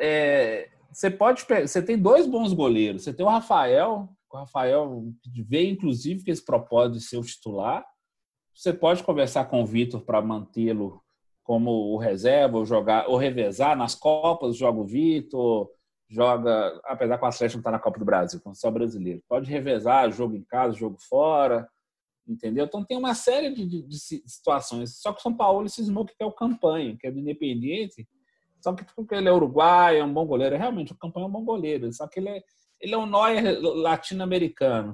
é, 0.00 0.70
você 0.90 1.10
pode 1.10 1.44
você 1.44 1.82
tem 1.82 1.98
dois 1.98 2.26
bons 2.26 2.52
goleiros. 2.52 3.04
Você 3.04 3.12
tem 3.12 3.24
o 3.24 3.28
Rafael, 3.28 4.08
o 4.30 4.36
Rafael 4.36 5.04
veio 5.46 5.70
inclusive 5.70 6.24
com 6.24 6.30
esse 6.30 6.44
propósito 6.44 6.98
de 6.98 7.04
ser 7.04 7.18
o 7.18 7.24
titular. 7.24 7.84
Você 8.54 8.72
pode 8.72 9.02
conversar 9.02 9.44
com 9.46 9.62
o 9.62 9.66
Vitor 9.66 10.00
para 10.02 10.22
mantê-lo 10.22 11.02
como 11.42 11.70
o 11.70 11.96
reserva, 11.96 12.58
ou 12.58 12.66
jogar, 12.66 13.08
ou 13.08 13.16
revezar 13.16 13.76
nas 13.76 13.94
Copas, 13.94 14.56
joga 14.56 14.80
o 14.80 14.86
Vitor, 14.86 15.70
joga, 16.08 16.80
apesar 16.84 17.18
que 17.18 17.24
o 17.24 17.28
Atlético 17.28 17.56
não 17.56 17.60
está 17.60 17.70
na 17.70 17.78
Copa 17.78 17.98
do 17.98 18.04
Brasil, 18.04 18.40
só 18.54 18.70
brasileiro. 18.70 19.22
Pode 19.28 19.50
revezar 19.50 20.10
jogo 20.12 20.36
em 20.36 20.44
casa, 20.44 20.76
jogo 20.76 20.96
fora, 21.08 21.68
entendeu? 22.26 22.64
Então 22.64 22.84
tem 22.84 22.96
uma 22.96 23.14
série 23.14 23.52
de, 23.52 23.66
de, 23.66 23.82
de 23.82 23.98
situações. 23.98 25.00
Só 25.00 25.12
que 25.12 25.20
o 25.20 25.22
São 25.22 25.34
Paulo 25.34 25.68
cismou 25.68 26.04
que 26.04 26.14
é 26.18 26.24
o 26.24 26.32
campanha, 26.32 26.96
que 26.98 27.06
é 27.06 27.10
do 27.10 27.18
Independiente, 27.18 28.06
só 28.66 28.72
que 28.72 28.84
porque 28.96 29.14
ele 29.14 29.28
é 29.28 29.32
uruguaio, 29.32 30.00
é 30.00 30.04
um 30.04 30.12
bom 30.12 30.26
goleiro. 30.26 30.56
Realmente, 30.56 30.92
o 30.92 30.98
campanha 30.98 31.24
é 31.24 31.28
um 31.28 31.32
bom 31.32 31.44
goleiro. 31.44 31.92
Só 31.92 32.08
que 32.08 32.18
ele 32.18 32.30
é, 32.30 32.42
ele 32.80 32.94
é 32.94 32.98
um 32.98 33.06
Neuer 33.06 33.60
latino-americano. 33.60 34.92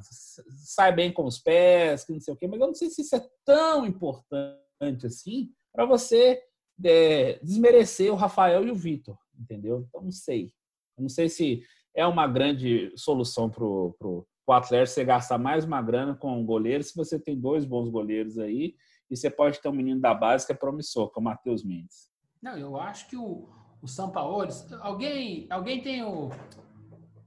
Sai 0.59 0.95
bem 0.95 1.11
com 1.11 1.25
os 1.25 1.39
pés, 1.39 2.05
que 2.05 2.13
não 2.13 2.21
sei 2.21 2.35
o 2.35 2.37
quê. 2.37 2.47
Mas 2.47 2.61
eu 2.61 2.67
não 2.67 2.75
sei 2.75 2.91
se 2.91 3.01
isso 3.01 3.17
é 3.17 3.27
tão 3.45 3.87
importante 3.87 5.07
assim 5.07 5.51
para 5.73 5.87
você 5.87 6.43
é, 6.85 7.39
desmerecer 7.43 8.13
o 8.13 8.17
Rafael 8.17 8.67
e 8.67 8.71
o 8.71 8.75
Vitor, 8.75 9.17
entendeu? 9.39 9.87
Então, 9.89 10.03
não 10.03 10.13
sei. 10.13 10.53
Não 10.99 11.09
sei 11.09 11.29
se 11.29 11.63
é 11.95 12.07
uma 12.07 12.27
grande 12.27 12.93
solução 12.97 13.51
para 13.51 13.65
o 13.65 14.27
Atlético 14.49 14.95
você 14.95 15.05
gastar 15.05 15.39
mais 15.39 15.65
uma 15.65 15.81
grana 15.83 16.15
com 16.15 16.39
um 16.39 16.45
goleiro 16.45 16.83
se 16.83 16.95
você 16.95 17.19
tem 17.19 17.39
dois 17.39 17.65
bons 17.65 17.89
goleiros 17.89 18.39
aí 18.39 18.75
e 19.11 19.17
você 19.17 19.31
pode 19.31 19.61
ter 19.61 19.69
um 19.69 19.73
menino 19.73 20.01
da 20.01 20.15
base 20.15 20.47
que 20.47 20.53
é 20.53 20.57
promissor, 20.57 21.11
que 21.11 21.19
é 21.19 21.21
o 21.21 21.25
Matheus 21.25 21.63
Mendes. 21.63 22.11
Não, 22.41 22.57
eu 22.57 22.77
acho 22.77 23.09
que 23.09 23.17
o, 23.17 23.49
o 23.83 23.87
São 23.87 24.11
Paulo. 24.11 24.49
Alguém, 24.81 25.47
alguém 25.51 25.83
tem 25.83 26.03
o, 26.03 26.31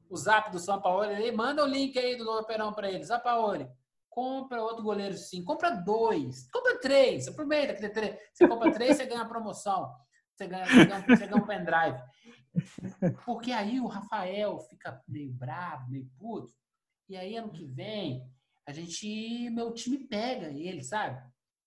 o 0.10 0.18
zap 0.18 0.52
do 0.52 0.60
São 0.60 0.82
Paulo 0.82 1.04
aí? 1.04 1.32
Manda 1.32 1.64
o 1.64 1.68
link 1.68 1.98
aí 1.98 2.18
do 2.18 2.30
Operão 2.30 2.74
para 2.74 2.90
ele. 2.92 3.06
Paulo, 3.24 3.70
compra 4.10 4.64
outro 4.64 4.84
goleiro 4.84 5.16
sim. 5.16 5.44
Compra 5.44 5.72
dois. 5.72 6.50
Compra 6.52 6.80
três. 6.80 7.28
Aproveita 7.28 7.74
que 7.74 7.82
tem 7.82 7.92
três. 7.92 8.18
Você 8.34 8.48
compra 8.48 8.72
três, 8.72 8.98
você 8.98 9.06
ganha 9.06 9.22
a 9.22 9.30
promoção. 9.30 9.94
Você 10.36 10.48
ganha, 10.48 10.66
você 10.66 10.86
ganha, 10.86 11.06
você 11.08 11.28
ganha 11.28 11.42
um 11.42 11.48
pendrive. 11.48 12.00
Porque 13.26 13.52
aí 13.52 13.80
o 13.80 13.88
Rafael 13.88 14.60
fica 14.60 15.02
meio 15.08 15.32
bravo, 15.32 15.90
meio 15.90 16.10
puto. 16.18 16.54
E 17.08 17.16
aí 17.16 17.38
ano 17.38 17.52
que 17.52 17.66
vem 17.66 18.30
a 18.68 18.74
gente, 18.74 19.50
meu 19.52 19.74
time 19.74 20.00
pega 20.08 20.48
ele, 20.48 20.84
sabe? 20.84 21.22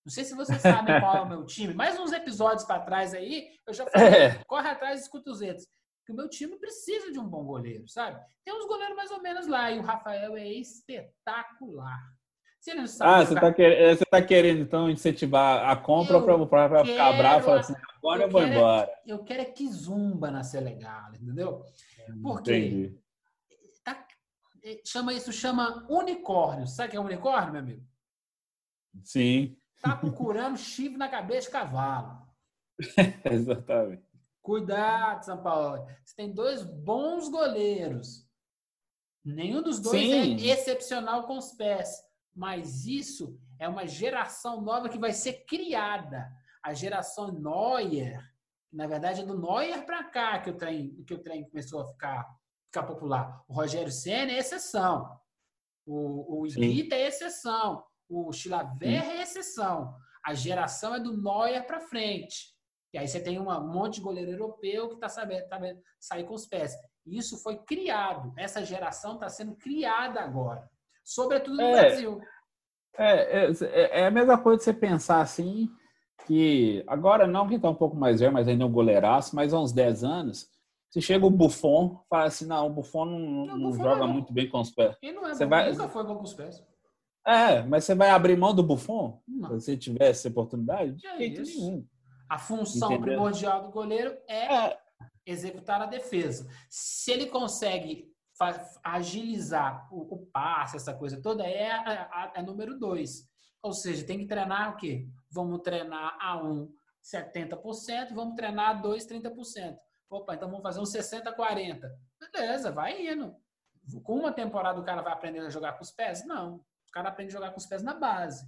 Não 0.05 0.13
sei 0.13 0.25
se 0.25 0.35
vocês 0.35 0.61
sabem 0.61 0.99
qual 1.01 1.17
é 1.17 1.21
o 1.21 1.29
meu 1.29 1.47
time. 1.47 1.73
Mais 1.75 1.99
uns 1.99 2.13
episódios 2.13 2.65
para 2.65 2.83
trás 2.83 3.15
aí, 3.15 3.55
eu 3.67 3.73
já 3.73 3.87
falei, 3.87 4.09
é. 4.09 4.45
corre 4.45 4.69
atrás 4.69 5.01
e 5.01 5.03
escuta 5.03 5.31
os 5.31 5.39
dedos. 5.39 5.67
Que 6.05 6.13
o 6.13 6.17
meu 6.17 6.29
time 6.29 6.59
precisa 6.59 7.13
de 7.13 7.19
um 7.19 7.29
bom 7.29 7.45
goleiro, 7.45 7.87
sabe? 7.89 8.19
Tem 8.45 8.55
uns 8.55 8.67
goleiros 8.67 8.97
mais 8.97 9.11
ou 9.11 9.21
menos 9.23 9.47
lá, 9.47 9.71
e 9.71 9.79
o 9.79 9.83
Rafael 9.83 10.37
é 10.37 10.49
espetacular. 10.49 12.01
Se 12.61 12.71
ele 12.71 12.81
não 12.81 12.87
sabe 12.87 13.11
ah, 13.11 13.25
você 13.25 13.35
está 13.35 13.53
querendo, 13.53 14.07
tá 14.07 14.23
querendo, 14.23 14.61
então, 14.61 14.91
incentivar 14.91 15.69
a 15.69 15.77
compra 15.77 16.21
para 16.21 16.85
ficar 16.85 17.13
bravo 17.13 17.41
e 17.41 17.45
falar 17.45 17.61
assim, 17.61 17.75
agora 17.97 18.23
eu, 18.23 18.27
eu 18.27 18.31
vou 18.31 18.43
é 18.43 18.49
embora. 18.49 18.91
É, 19.07 19.13
eu 19.13 19.19
quero 19.25 19.43
é 19.43 19.45
que 19.45 19.69
zumba 19.69 20.31
na 20.31 20.43
Selegal, 20.43 21.15
entendeu? 21.15 21.65
Porque 22.23 22.99
tá, 23.85 24.07
é, 24.65 24.81
chama 24.85 25.13
isso, 25.13 25.33
chama 25.33 25.87
unicórnio. 25.89 26.67
Sabe 26.67 26.89
o 26.89 26.91
que 26.91 26.97
é 26.97 27.01
unicórnio, 27.01 27.53
meu 27.53 27.63
amigo? 27.63 27.87
Sim. 29.05 29.57
Tá 29.81 29.95
procurando 29.97 30.59
chifre 30.59 30.99
na 30.99 31.09
cabeça 31.09 31.47
de 31.47 31.53
cavalo. 31.53 32.27
Exatamente. 33.31 34.03
Cuidado, 34.43 35.25
São 35.25 35.43
Paulo. 35.43 35.87
Você 36.05 36.17
tem 36.17 36.33
dois 36.33 36.65
bons 36.65 37.29
goleiros. 37.29 38.27
Nenhum 39.25 39.63
dos 39.63 39.79
dois 39.79 40.11
é 40.11 40.23
Sim. 40.25 40.49
é 40.49 40.55
excepcional 40.55 41.25
com 41.25 41.37
os 41.37 41.53
pés. 41.53 42.08
Mas 42.39 42.87
isso 42.87 43.37
é 43.59 43.69
uma 43.69 43.85
geração 43.85 44.61
nova 44.61 44.89
que 44.89 44.97
vai 44.97 45.13
ser 45.13 45.45
criada. 45.45 46.31
A 46.63 46.73
geração 46.73 47.33
Neuer, 47.33 48.23
na 48.73 48.87
verdade 48.87 49.23
é 49.23 49.27
do 49.27 49.37
Neuer 49.37 49.85
para 49.85 50.05
cá 50.05 50.39
que 50.39 50.49
o 50.49 50.57
trem 50.57 51.03
que 51.03 51.15
o 51.15 51.19
trem 51.19 51.49
começou 51.49 51.81
a 51.81 51.87
ficar, 51.87 52.25
ficar 52.67 52.85
popular. 52.85 53.43
O 53.49 53.55
Rogério 53.55 53.91
Senna 53.91 54.31
é 54.31 54.39
exceção. 54.39 55.19
O, 55.85 56.43
o 56.43 56.47
Iguita 56.47 56.95
é 56.95 57.09
exceção. 57.09 57.85
O 58.09 58.33
Chilaver 58.33 59.03
é 59.03 59.23
exceção. 59.23 59.97
A 60.25 60.33
geração 60.33 60.95
é 60.95 61.01
do 61.01 61.21
Neuer 61.21 61.67
para 61.67 61.81
frente. 61.81 62.57
E 62.93 62.99
aí 62.99 63.09
você 63.09 63.21
tem 63.21 63.37
uma, 63.41 63.59
um 63.59 63.73
monte 63.73 63.95
de 63.95 64.03
goleiro 64.03 64.31
europeu 64.31 64.89
que 64.89 64.95
está 64.95 65.09
sabendo, 65.09 65.49
tá 65.49 65.57
sabendo 65.57 65.83
sair 65.99 66.25
com 66.25 66.35
os 66.35 66.47
pés. 66.47 66.73
Isso 67.05 67.37
foi 67.43 67.59
criado. 67.65 68.33
Essa 68.37 68.65
geração 68.65 69.15
está 69.15 69.29
sendo 69.29 69.57
criada 69.57 70.21
agora. 70.21 70.71
Sobretudo 71.09 71.57
no 71.57 71.63
é, 71.63 71.73
Brasil. 71.73 72.21
É, 72.99 73.47
é, 73.47 74.01
é, 74.01 74.07
a 74.07 74.11
mesma 74.11 74.37
coisa 74.37 74.59
de 74.59 74.65
você 74.65 74.75
pensar 74.75 75.23
assim, 75.23 75.71
que 76.27 76.85
agora 76.87 77.27
não 77.27 77.49
que 77.49 77.55
está 77.55 77.71
um 77.71 77.75
pouco 77.75 77.97
mais 77.97 78.21
velho, 78.21 78.31
mas 78.31 78.47
ainda 78.47 78.63
é 78.63 78.67
um 78.67 78.73
goleiraço, 78.73 79.35
mas 79.35 79.55
há 79.55 79.59
uns 79.59 79.73
10 79.73 80.05
anos, 80.05 80.51
se 80.91 81.01
chega 81.01 81.25
o 81.25 81.31
Buffon, 81.31 81.99
fala 82.11 82.25
assim, 82.25 82.45
não, 82.45 82.67
o 82.67 82.71
Buffon 82.71 83.07
não, 83.07 83.19
não, 83.19 83.57
não 83.57 83.71
Buffon 83.71 83.85
joga 83.85 84.05
é 84.05 84.07
muito 84.07 84.35
bem 84.35 84.51
com 84.51 84.61
os 84.61 84.71
pés. 84.71 84.97
Ele 85.01 85.13
não 85.13 85.27
é 85.27 85.35
você 85.35 85.45
bom, 85.45 85.51
vai... 85.51 85.73
nunca 85.73 85.89
foi 85.89 86.05
bom 86.05 86.17
com 86.17 86.25
os 86.25 86.35
pés. 86.35 86.63
É, 87.27 87.63
mas 87.63 87.85
você 87.85 87.95
vai 87.95 88.11
abrir 88.11 88.37
mão 88.37 88.55
do 88.55 88.63
Buffon? 88.63 89.23
Não. 89.27 89.49
Se 89.49 89.55
você 89.55 89.77
tivesse 89.79 90.29
oportunidade? 90.29 90.93
De 90.93 91.07
é 91.07 91.17
jeito 91.17 91.41
nenhum. 91.41 91.87
A 92.29 92.39
função 92.39 92.93
Entendeu? 92.93 93.15
primordial 93.15 93.63
do 93.63 93.71
goleiro 93.71 94.15
é, 94.29 94.55
é, 94.55 94.79
executar 95.25 95.81
a 95.81 95.87
defesa. 95.87 96.47
Se 96.69 97.11
ele 97.13 97.27
consegue 97.27 98.13
agilizar 98.83 99.89
o, 99.93 100.15
o 100.15 100.27
passe, 100.27 100.77
essa 100.77 100.95
coisa 100.95 101.21
toda, 101.21 101.45
é, 101.47 101.71
a, 101.71 102.43
número 102.43 102.79
dois. 102.79 103.29
Ou 103.63 103.73
seja, 103.73 104.07
tem 104.07 104.19
que 104.19 104.27
treinar 104.27 104.73
o 104.73 104.77
quê? 104.77 105.09
Vamos 105.31 105.61
treinar 105.63 106.17
a 106.21 106.43
um 106.43 106.73
70%, 107.03 108.15
vamos 108.15 108.35
treinar 108.35 108.71
a 108.71 108.73
dois 108.75 109.07
30%. 109.07 109.77
Opa, 110.11 110.35
então 110.35 110.49
vamos 110.49 110.63
fazer 110.63 110.81
um 110.81 110.85
60-40. 110.85 111.81
Beleza, 112.33 112.71
vai 112.71 113.07
indo. 113.07 113.35
Com 114.03 114.17
uma 114.17 114.33
temporada 114.33 114.81
o 114.81 114.85
cara 114.85 115.03
vai 115.03 115.13
aprender 115.13 115.41
a 115.41 115.51
jogar 115.51 115.75
com 115.75 115.83
os 115.83 115.91
pés? 115.91 116.25
Não. 116.27 116.57
O 116.57 116.93
cara 116.93 117.09
aprende 117.09 117.31
a 117.31 117.39
jogar 117.39 117.51
com 117.51 117.59
os 117.59 117.67
pés 117.67 117.83
na 117.83 117.95
base. 117.95 118.47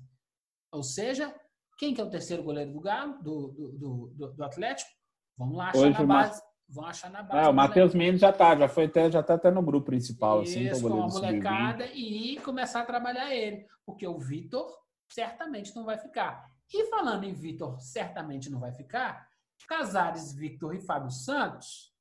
Ou 0.72 0.82
seja, 0.82 1.34
quem 1.78 1.94
que 1.94 2.00
é 2.00 2.04
o 2.04 2.10
terceiro 2.10 2.42
goleiro 2.42 2.72
do 2.72 2.80
Galo, 2.80 3.22
do, 3.22 3.48
do, 3.48 4.06
do, 4.14 4.32
do 4.34 4.44
Atlético? 4.44 4.90
Vamos 5.36 5.56
lá 5.56 5.70
achar 5.70 5.78
Hoje, 5.78 5.92
na 5.92 6.04
base. 6.04 6.42
Vão 6.70 6.84
achar 6.84 7.10
na 7.10 7.22
base. 7.22 7.46
Ah, 7.46 7.50
o 7.50 7.52
Matheus 7.52 7.94
Mendes 7.94 8.20
já 8.20 8.32
tá, 8.32 8.56
já 8.56 8.68
foi 8.68 8.84
até, 8.84 9.10
já 9.10 9.22
tá 9.22 9.34
até 9.34 9.50
no 9.50 9.60
grupo 9.60 9.86
principal. 9.86 10.42
Isso, 10.42 10.58
assim, 10.70 10.88
com 10.88 11.02
a 11.02 11.08
molecada 11.08 11.86
e 11.86 12.38
começar 12.44 12.80
a 12.80 12.84
trabalhar 12.84 13.34
ele. 13.34 13.66
Porque 13.84 14.06
o 14.06 14.18
Vitor 14.18 14.70
certamente 15.08 15.74
não 15.74 15.84
vai 15.84 15.98
ficar. 15.98 16.48
E 16.72 16.86
falando 16.86 17.24
em 17.24 17.32
Vitor, 17.32 17.80
certamente 17.80 18.48
não 18.48 18.60
vai 18.60 18.72
ficar, 18.72 19.28
Casares, 19.68 20.32
Victor 20.32 20.74
e 20.74 20.80
Fábio 20.80 21.10
Santos, 21.10 21.92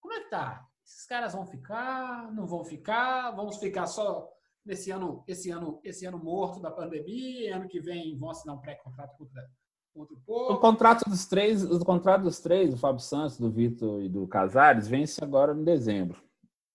como 0.00 0.14
é 0.14 0.20
que 0.20 0.30
tá? 0.30 0.66
Esses 0.84 1.06
caras 1.06 1.32
vão 1.32 1.46
ficar, 1.46 2.30
não 2.32 2.46
vão 2.46 2.64
ficar, 2.64 3.30
vamos 3.30 3.56
ficar 3.56 3.86
só 3.86 4.28
nesse 4.64 4.90
ano, 4.90 5.24
esse 5.26 5.50
ano, 5.50 5.80
esse 5.82 6.04
ano 6.06 6.18
morto 6.18 6.60
da 6.60 6.70
pandemia, 6.70 7.56
ano 7.56 7.68
que 7.68 7.80
vem 7.80 8.16
vão 8.16 8.30
assinar 8.30 8.56
um 8.56 8.60
pré-contrato 8.60 9.16
contra, 9.16 9.48
contra 9.92 10.14
o 10.14 10.20
povo. 10.20 10.52
O 10.52 10.58
contrato 10.58 11.08
dos 11.08 11.26
três, 11.26 11.62
o 11.64 11.84
contrato 11.84 12.22
dos 12.22 12.40
três, 12.40 12.70
do 12.70 12.76
Fábio 12.76 13.00
Santos, 13.00 13.38
do 13.38 13.50
Vitor 13.50 14.02
e 14.02 14.08
do 14.08 14.26
Casares, 14.26 14.88
vence 14.88 15.22
agora 15.22 15.54
em 15.54 15.64
dezembro. 15.64 16.20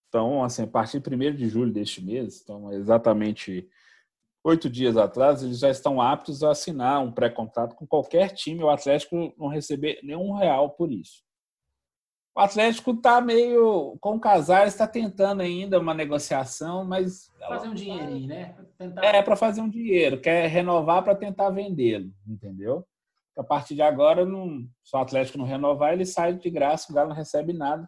Então, 0.08 0.44
assim, 0.44 0.64
a 0.64 0.68
partir 0.68 1.00
de 1.00 1.16
1 1.16 1.36
de 1.36 1.50
julho 1.50 1.72
deste 1.72 2.04
mês, 2.04 2.42
então 2.42 2.72
exatamente 2.72 3.68
oito 4.44 4.70
dias 4.70 4.96
atrás, 4.96 5.44
eles 5.44 5.60
já 5.60 5.70
estão 5.70 6.02
aptos 6.02 6.42
a 6.42 6.52
assinar 6.52 7.04
um 7.04 7.12
pré-contrato 7.12 7.76
com 7.76 7.86
qualquer 7.86 8.30
time. 8.34 8.64
O 8.64 8.70
Atlético 8.70 9.34
não 9.38 9.48
receber 9.48 10.00
nenhum 10.02 10.34
real 10.34 10.70
por 10.70 10.92
isso. 10.92 11.22
O 12.34 12.40
Atlético 12.40 12.92
está 12.92 13.20
meio 13.20 13.98
com 14.00 14.16
o 14.16 14.20
Casares, 14.20 14.74
está 14.74 14.88
tentando 14.88 15.42
ainda 15.42 15.80
uma 15.80 15.94
negociação, 15.94 16.86
mas 16.86 17.32
fazer 17.40 17.68
um 17.68 17.74
dinheirinho, 17.74 18.28
né? 18.28 18.56
Tentar... 18.78 19.04
É 19.04 19.24
para 19.24 19.36
fazer 19.36 19.60
um 19.60 19.68
dinheiro, 19.68 20.22
quer 20.22 20.48
renovar 20.48 21.04
para 21.04 21.16
tentar 21.16 21.50
vendê-lo, 21.50 22.14
entendeu? 22.28 22.88
A 23.38 23.44
partir 23.44 23.76
de 23.76 23.82
agora, 23.82 24.26
não, 24.26 24.68
se 24.84 24.96
o 24.96 25.00
Atlético 25.00 25.38
não 25.38 25.46
renovar, 25.46 25.94
ele 25.94 26.06
sai 26.06 26.34
de 26.34 26.50
graça, 26.50 26.92
o 26.92 26.96
Galo 26.96 27.10
não 27.10 27.16
recebe 27.16 27.54
nada, 27.54 27.88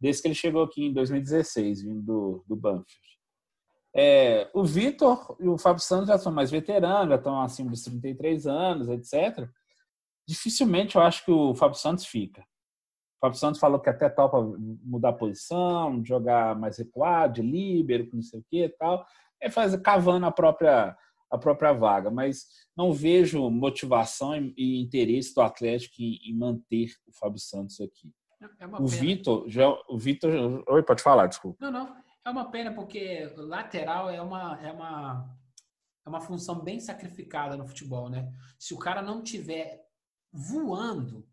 desde 0.00 0.22
que 0.22 0.28
ele 0.28 0.34
chegou 0.34 0.62
aqui 0.62 0.86
em 0.86 0.92
2016, 0.92 1.82
vindo 1.82 2.02
do, 2.02 2.44
do 2.46 2.56
Banfield. 2.56 3.06
É, 3.98 4.50
o 4.52 4.62
Vitor 4.62 5.36
e 5.40 5.48
o 5.48 5.56
Fábio 5.56 5.82
Santos 5.82 6.08
já 6.08 6.18
são 6.18 6.30
mais 6.30 6.50
veteranos, 6.50 7.08
já 7.08 7.14
estão 7.14 7.40
acima 7.40 7.70
dos 7.70 7.82
33 7.82 8.46
anos, 8.46 8.88
etc. 8.88 9.48
Dificilmente 10.28 10.96
eu 10.96 11.02
acho 11.02 11.24
que 11.24 11.30
o 11.30 11.54
Fábio 11.54 11.78
Santos 11.78 12.04
fica. 12.04 12.42
O 12.42 13.20
Fábio 13.20 13.38
Santos 13.38 13.58
falou 13.58 13.80
que 13.80 13.88
até 13.88 14.10
topa 14.10 14.38
mudar 14.84 15.10
a 15.10 15.14
posição, 15.14 16.04
jogar 16.04 16.54
mais 16.54 16.76
recuado, 16.76 17.34
de 17.34 17.42
líbero, 17.42 18.06
não 18.12 18.20
sei 18.20 18.40
o 18.40 18.44
que 18.50 18.64
e 18.64 18.68
tal. 18.68 19.06
É 19.40 19.48
fazer 19.50 19.80
cavando 19.80 20.26
a 20.26 20.30
própria, 20.30 20.94
a 21.30 21.38
própria 21.38 21.72
vaga. 21.72 22.10
Mas 22.10 22.46
não 22.76 22.92
vejo 22.92 23.48
motivação 23.50 24.36
e, 24.56 24.80
interesse 24.80 25.34
do 25.34 25.40
Atlético 25.40 25.94
em, 26.00 26.18
em, 26.24 26.36
manter 26.36 26.90
o 27.06 27.12
Fábio 27.12 27.40
Santos 27.40 27.80
aqui. 27.80 28.12
É 28.60 28.66
o 28.66 28.86
Vitor, 28.86 29.48
já, 29.48 29.68
o 29.88 29.98
Vitor. 29.98 30.62
Oi, 30.68 30.82
pode 30.82 31.02
falar, 31.02 31.26
desculpa. 31.26 31.56
Não, 31.60 31.72
não. 31.72 31.96
É 32.24 32.30
uma 32.30 32.50
pena 32.50 32.74
porque 32.74 33.32
lateral 33.36 34.10
é 34.10 34.20
uma, 34.20 34.60
é 34.60 34.72
uma, 34.72 35.36
é 36.04 36.08
uma 36.08 36.20
função 36.20 36.60
bem 36.60 36.80
sacrificada 36.80 37.56
no 37.56 37.66
futebol, 37.66 38.10
né? 38.10 38.30
Se 38.58 38.74
o 38.74 38.78
cara 38.78 39.00
não 39.00 39.22
tiver 39.22 39.86
voando, 40.32 41.26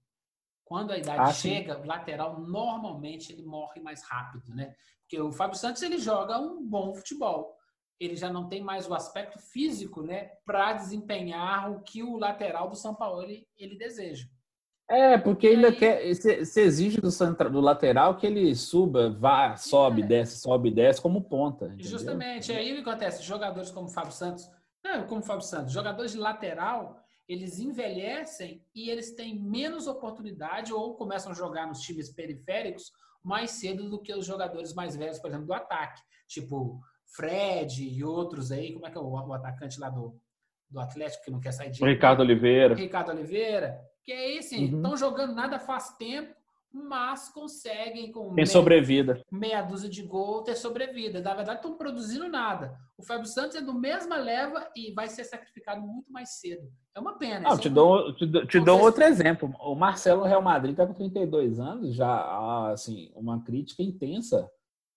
quando 0.63 0.91
a 0.91 0.97
idade 0.97 1.21
ah, 1.21 1.33
chega, 1.33 1.79
o 1.79 1.85
lateral 1.85 2.39
normalmente 2.39 3.33
ele 3.33 3.43
morre 3.43 3.81
mais 3.81 4.03
rápido, 4.03 4.53
né? 4.55 4.73
Porque 5.01 5.19
o 5.19 5.31
Fábio 5.31 5.57
Santos 5.57 5.81
ele 5.81 5.97
joga 5.97 6.39
um 6.39 6.65
bom 6.65 6.93
futebol. 6.93 7.55
Ele 7.99 8.15
já 8.15 8.31
não 8.31 8.49
tem 8.49 8.61
mais 8.61 8.89
o 8.89 8.93
aspecto 8.93 9.39
físico, 9.39 10.01
né, 10.01 10.31
para 10.45 10.73
desempenhar 10.73 11.71
o 11.71 11.81
que 11.81 12.03
o 12.03 12.17
lateral 12.17 12.69
do 12.69 12.75
São 12.75 12.93
Paulo 12.93 13.21
ele, 13.23 13.47
ele 13.57 13.77
deseja. 13.77 14.27
É, 14.89 15.17
porque 15.17 15.47
ainda 15.47 15.69
aí... 15.69 15.75
quer. 15.75 16.13
Você 16.13 16.61
exige 16.61 16.99
do, 16.99 17.09
centro, 17.09 17.49
do 17.49 17.61
lateral 17.61 18.17
que 18.17 18.27
ele 18.27 18.53
suba, 18.53 19.09
vá, 19.09 19.55
sobe, 19.55 20.01
é. 20.01 20.05
desce, 20.05 20.39
sobe, 20.39 20.69
desce, 20.69 21.01
como 21.01 21.23
ponta. 21.23 21.65
Entendeu? 21.65 21.85
Justamente. 21.85 22.51
Aí 22.51 22.71
o 22.71 22.75
que 22.75 22.89
acontece? 22.89 23.23
Jogadores 23.23 23.71
como 23.71 23.87
o 23.87 23.89
Fábio 23.89 24.11
Santos, 24.11 24.49
não, 24.83 25.07
como 25.07 25.21
o 25.21 25.23
Fábio 25.23 25.45
Santos, 25.45 25.71
jogadores 25.71 26.11
de 26.11 26.17
lateral, 26.17 26.99
eles 27.27 27.59
envelhecem 27.59 28.63
e 28.75 28.89
eles 28.89 29.13
têm 29.13 29.39
menos 29.39 29.87
oportunidade 29.87 30.73
ou 30.73 30.95
começam 30.95 31.31
a 31.31 31.35
jogar 31.35 31.65
nos 31.65 31.79
times 31.79 32.09
periféricos 32.09 32.91
mais 33.23 33.51
cedo 33.51 33.89
do 33.89 34.01
que 34.01 34.13
os 34.13 34.25
jogadores 34.25 34.73
mais 34.73 34.95
velhos, 34.97 35.19
por 35.19 35.29
exemplo, 35.29 35.47
do 35.47 35.53
ataque. 35.53 36.01
Tipo 36.27 36.81
Fred 37.15 37.83
e 37.83 38.03
outros 38.03 38.51
aí. 38.51 38.73
Como 38.73 38.85
é 38.85 38.91
que 38.91 38.97
é 38.97 39.01
o, 39.01 39.09
o 39.09 39.33
atacante 39.33 39.79
lá 39.79 39.89
do, 39.89 40.19
do 40.69 40.79
Atlético 40.79 41.25
que 41.25 41.31
não 41.31 41.39
quer 41.39 41.51
sair 41.51 41.71
de. 41.71 41.83
Ricardo 41.83 42.21
Oliveira. 42.21 42.75
Ricardo 42.75 43.11
Oliveira 43.11 43.79
que 44.03 44.11
aí, 44.11 44.37
assim, 44.37 44.65
estão 44.65 44.91
uhum. 44.91 44.97
jogando 44.97 45.33
nada 45.33 45.57
faz 45.59 45.95
tempo, 45.97 46.35
mas 46.71 47.29
conseguem 47.29 48.11
com 48.11 48.25
Tem 48.27 48.35
meia, 48.35 48.45
sobrevida. 48.47 49.21
meia 49.31 49.61
dúzia 49.61 49.89
de 49.89 50.01
gol 50.01 50.43
ter 50.43 50.55
sobrevida. 50.55 51.21
Na 51.21 51.33
verdade, 51.33 51.59
estão 51.59 51.77
produzindo 51.77 52.27
nada. 52.27 52.75
O 52.97 53.03
Fábio 53.03 53.27
Santos 53.27 53.55
é 53.55 53.61
do 53.61 53.73
mesma 53.73 54.17
leva 54.17 54.67
e 54.75 54.91
vai 54.91 55.07
ser 55.07 55.23
sacrificado 55.23 55.81
muito 55.81 56.11
mais 56.11 56.39
cedo. 56.39 56.67
É 56.95 56.99
uma 56.99 57.17
pena. 57.17 57.49
Não, 57.49 57.57
te, 57.57 57.67
é 57.67 57.71
dou, 57.71 58.13
te, 58.13 58.47
te 58.47 58.59
dou 58.59 58.81
outro 58.81 59.03
exemplo. 59.03 59.53
O 59.59 59.75
Marcelo 59.75 60.23
Real 60.23 60.41
Madrid 60.41 60.71
está 60.71 60.85
com 60.85 60.93
32 60.93 61.59
anos, 61.59 61.95
já 61.95 62.71
assim, 62.71 63.11
uma 63.15 63.41
crítica 63.43 63.81
intensa 63.81 64.49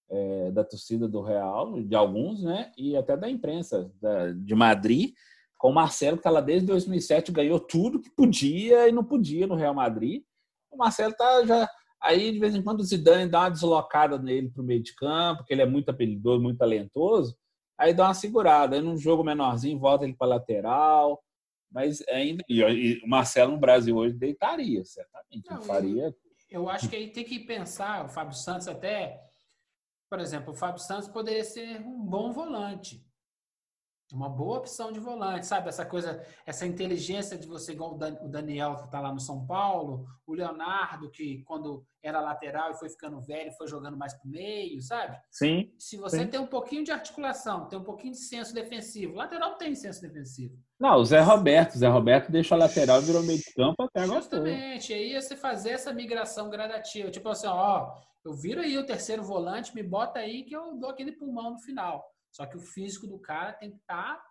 é, 0.09 0.51
da 0.51 0.65
torcida 0.65 1.09
do 1.09 1.21
Real, 1.21 1.83
de 1.83 1.95
alguns, 1.95 2.43
né? 2.43 2.71
E 2.77 2.97
até 2.97 3.17
da 3.17 3.29
imprensa 3.29 3.91
da, 4.01 4.33
de 4.33 4.55
Madrid, 4.55 5.13
com 5.59 5.71
o 5.71 5.75
Marcelo, 5.75 6.17
que 6.17 6.21
está 6.21 6.31
lá 6.31 6.41
desde 6.41 6.67
2007, 6.67 7.33
ganhou 7.33 7.59
tudo 7.59 8.01
que 8.01 8.11
podia 8.11 8.89
e 8.89 8.93
não 8.93 9.05
podia 9.05 9.47
no 9.47 9.55
Real 9.55 9.75
Madrid. 9.75 10.23
O 10.71 10.77
Marcelo 10.77 11.15
tá 11.15 11.45
já. 11.45 11.69
Aí, 12.01 12.31
de 12.31 12.39
vez 12.39 12.55
em 12.55 12.63
quando, 12.63 12.81
o 12.81 12.85
Zidane 12.85 13.31
dá 13.31 13.41
uma 13.41 13.51
deslocada 13.51 14.19
nele 14.19 14.51
para 14.51 14.63
o 14.63 14.65
meio 14.65 14.83
de 14.83 14.95
campo, 14.95 15.39
porque 15.39 15.55
ele 15.55 15.63
é 15.63 15.67
muito 15.67 15.89
habilidoso, 15.89 16.43
muito 16.43 16.59
talentoso. 16.59 17.37
Aí 17.79 17.93
dá 17.95 18.05
uma 18.05 18.15
segurada. 18.15 18.77
Aí, 18.77 18.83
num 18.83 18.97
jogo 18.97 19.25
menorzinho, 19.25 19.79
volta 19.79 20.05
ele 20.05 20.15
para 20.15 20.29
lateral. 20.29 21.23
Mas 21.71 22.03
ainda. 22.09 22.45
E, 22.49 23.03
o 23.03 23.09
Marcelo 23.09 23.53
no 23.53 23.59
Brasil 23.59 23.97
hoje 23.97 24.15
deitaria, 24.15 24.85
certamente. 24.85 25.51
Não, 25.51 25.63
faria. 25.63 26.05
Eu, 26.05 26.15
eu 26.63 26.69
acho 26.69 26.89
que 26.89 26.97
aí 26.97 27.11
tem 27.11 27.25
que 27.25 27.41
pensar, 27.41 28.05
o 28.05 28.09
Fábio 28.09 28.37
Santos 28.37 28.69
até 28.69 29.26
por 30.09 30.21
exemplo, 30.21 30.53
o 30.53 30.57
Fábio 30.57 30.81
Santos 30.81 31.09
poderia 31.09 31.45
ser 31.45 31.81
um 31.81 32.05
bom 32.05 32.33
volante. 32.33 33.06
Uma 34.13 34.29
boa 34.29 34.59
opção 34.59 34.93
de 34.93 35.01
volante, 35.01 35.47
sabe? 35.47 35.69
Essa 35.69 35.85
coisa, 35.85 36.25
essa 36.47 36.65
inteligência 36.65 37.37
de 37.37 37.47
você, 37.47 37.73
igual 37.73 37.95
o 37.95 38.29
Daniel 38.29 38.77
que 38.77 38.85
está 38.85 39.01
lá 39.01 39.13
no 39.13 39.19
São 39.19 39.45
Paulo, 39.45 40.07
o 40.25 40.33
Leonardo, 40.33 41.11
que 41.11 41.43
quando 41.43 41.85
era 42.03 42.21
lateral 42.21 42.71
e 42.71 42.79
foi 42.79 42.89
ficando 42.89 43.21
velho, 43.21 43.53
foi 43.53 43.67
jogando 43.67 43.97
mais 43.97 44.15
para 44.15 44.29
o 44.29 44.31
meio, 44.31 44.81
sabe? 44.81 45.19
Sim. 45.31 45.73
Se 45.77 45.97
você 45.97 46.21
sim. 46.21 46.27
tem 46.29 46.39
um 46.39 46.47
pouquinho 46.47 46.85
de 46.85 46.93
articulação, 46.93 47.69
tem 47.69 47.79
um 47.79 47.83
pouquinho 47.85 48.13
de 48.13 48.21
senso 48.21 48.55
defensivo, 48.55 49.17
lateral 49.17 49.57
tem 49.57 49.75
senso 49.75 50.01
defensivo. 50.01 50.57
Não, 50.79 50.97
o 50.97 51.05
Zé 51.05 51.21
Roberto. 51.21 51.75
O 51.75 51.79
Zé 51.79 51.89
Roberto 51.89 52.31
deixou 52.31 52.55
a 52.55 52.61
lateral 52.61 53.03
e 53.03 53.05
virou 53.05 53.23
meio 53.25 53.39
de 53.39 53.53
campo 53.55 53.83
até 53.83 54.07
Justamente. 54.07 54.89
Gostou. 54.89 54.97
Aí 54.97 55.21
você 55.21 55.37
fazer 55.37 55.71
essa 55.71 55.93
migração 55.93 56.49
gradativa. 56.49 57.11
Tipo 57.11 57.31
assim, 57.31 57.49
ó, 57.49 57.93
eu 58.25 58.35
viro 58.35 58.61
aí 58.61 58.77
o 58.77 58.87
terceiro 58.87 59.23
volante, 59.23 59.75
me 59.75 59.83
bota 59.83 60.21
aí 60.21 60.45
que 60.45 60.55
eu 60.55 60.77
dou 60.77 60.91
aquele 60.91 61.13
pulmão 61.13 61.53
no 61.53 61.59
final. 61.59 62.05
Só 62.37 62.45
que 62.45 62.59
o 62.59 62.61
físico 62.61 63.07
do 63.07 63.19
cara 63.19 63.55
tem 63.55 63.71
que 63.71 63.79
estar 63.79 64.15
tá 64.15 64.23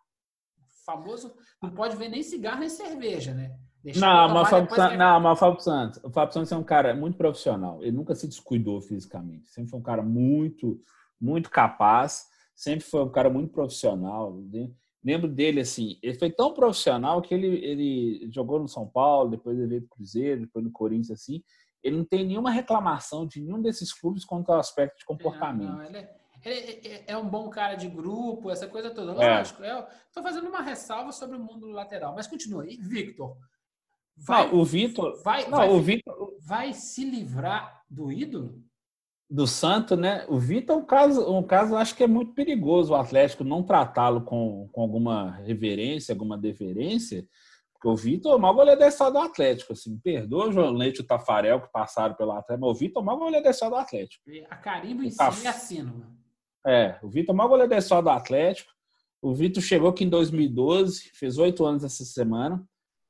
famoso, 0.86 1.34
não 1.60 1.72
pode 1.72 1.96
ver 1.96 2.08
nem 2.08 2.22
cigarro 2.22 2.60
nem 2.60 2.70
cerveja, 2.70 3.34
né? 3.34 3.58
não, 3.96 4.30
mas 4.30 4.48
o 4.48 4.52
Fábio 4.52 4.76
Santos, 4.76 4.98
não, 4.98 5.20
mas 5.20 5.40
Fábio 5.40 5.60
Santos, 5.60 6.04
o 6.04 6.12
Fábio 6.12 6.34
Santos 6.34 6.52
é 6.52 6.56
um 6.56 6.64
cara 6.64 6.96
muito 6.96 7.18
profissional. 7.18 7.82
Ele 7.82 7.94
nunca 7.94 8.14
se 8.14 8.28
descuidou 8.28 8.80
fisicamente. 8.80 9.50
Sempre 9.50 9.72
foi 9.72 9.80
um 9.80 9.84
cara 9.84 10.04
muito, 10.04 10.80
muito 11.20 11.50
capaz. 11.50 12.28
Sempre 12.56 12.86
foi 12.86 13.04
um 13.04 13.12
cara 13.12 13.28
muito 13.28 13.52
profissional. 13.52 14.36
Né? 14.52 14.72
Lembro 15.04 15.28
dele 15.28 15.62
assim, 15.62 15.98
ele 16.04 16.18
foi 16.18 16.32
tão 16.32 16.54
profissional 16.54 17.24
que 17.24 17.34
ele, 17.34 17.48
ele 17.48 18.30
jogou 18.32 18.60
no 18.60 18.68
São 18.68 18.88
Paulo, 18.88 19.32
depois 19.32 19.58
ele 19.58 19.68
veio 19.68 19.82
pro 19.82 19.98
Cruzeiro, 19.98 20.42
depois 20.42 20.64
no 20.64 20.72
Corinthians 20.72 21.12
assim 21.12 21.44
ele 21.86 21.98
não 21.98 22.06
tem 22.06 22.26
nenhuma 22.26 22.50
reclamação 22.50 23.28
de 23.28 23.40
nenhum 23.40 23.62
desses 23.62 23.94
clubes 23.94 24.26
quanto 24.26 24.52
ao 24.52 24.58
aspecto 24.58 24.98
de 24.98 25.06
comportamento. 25.06 25.72
Não, 25.72 25.84
ele, 25.84 25.98
é, 25.98 26.16
ele, 26.46 26.88
é, 26.88 27.04
é, 27.08 27.18
um 27.18 27.28
bom 27.28 27.50
cara 27.50 27.76
de 27.76 27.88
grupo, 27.88 28.52
essa 28.52 28.68
coisa 28.68 28.92
toda. 28.92 29.12
É. 29.24 29.38
Lógico, 29.38 29.64
é. 29.64 29.72
eu 29.72 29.86
estou 30.08 30.24
fazendo 30.24 30.48
uma 30.48 30.62
ressalva 30.62 31.12
sobre 31.12 31.38
o 31.38 31.40
mundo 31.40 31.68
lateral, 31.68 32.14
mas 32.14 32.28
continua 32.28 32.64
aí. 32.64 32.78
Victor. 32.78 33.36
Vai, 34.18 34.48
não, 34.48 34.60
o 34.60 34.64
Vitor. 34.64 35.22
Vai, 35.24 35.44
não, 35.44 35.58
vai, 35.58 35.70
o 35.70 35.82
Vitor 35.82 36.38
vai 36.42 36.74
se 36.74 37.04
livrar 37.04 37.84
do 37.90 38.12
ídolo? 38.12 38.64
Do 39.30 39.48
Santo, 39.48 39.96
né? 39.96 40.26
O 40.30 40.40
Vitor 40.40 40.76
é 40.76 40.80
um 40.80 40.86
caso, 40.86 41.34
um 41.34 41.44
caso, 41.44 41.76
acho 41.76 41.96
que 41.96 42.04
é 42.04 42.08
muito 42.08 42.34
perigoso 42.34 42.94
o 42.94 42.96
Atlético 42.96 43.44
não 43.44 43.64
tratá-lo 43.64 44.22
com, 44.22 44.70
com 44.72 44.82
alguma 44.82 45.32
reverência, 45.38 46.14
alguma 46.14 46.38
deferência, 46.38 47.28
o 47.86 47.96
Vitor 47.96 48.32
é 48.32 48.36
o 48.36 48.40
maior 48.40 48.54
goleiro 48.56 48.80
do 48.80 49.20
Atlético. 49.20 49.74
Assim, 49.74 49.98
perdoa 50.00 50.50
o 50.50 50.52
João 50.52 50.72
Leite 50.72 51.00
e 51.00 51.02
o 51.02 51.08
Tafarel 51.08 51.62
que 51.62 51.72
passaram 51.72 52.16
pelo 52.16 52.32
Atlético, 52.32 52.66
mas 52.66 52.76
o 52.76 52.80
Vitor 52.80 53.00
é 53.00 53.04
o 53.04 53.06
maior 53.06 53.20
goleiro 53.20 53.44
do 53.44 53.76
Atlético. 53.76 54.24
A 54.50 54.56
carimbo 54.56 55.04
em 55.04 55.14
Taf... 55.14 55.38
si 55.38 55.48
assino. 55.48 56.06
É, 56.66 56.98
o 57.04 57.10
Vitor 57.10 57.32
é 57.32 57.34
o 57.34 57.38
maior 57.38 57.50
goleiro 57.50 57.70
da 57.70 57.78
história 57.78 58.04
do 58.04 58.10
Atlético. 58.10 58.72
O 59.22 59.34
Vitor 59.34 59.62
chegou 59.62 59.90
aqui 59.90 60.04
em 60.04 60.10
2012, 60.10 61.12
fez 61.14 61.38
oito 61.38 61.64
anos 61.66 61.84
essa 61.84 62.04
semana. 62.04 62.64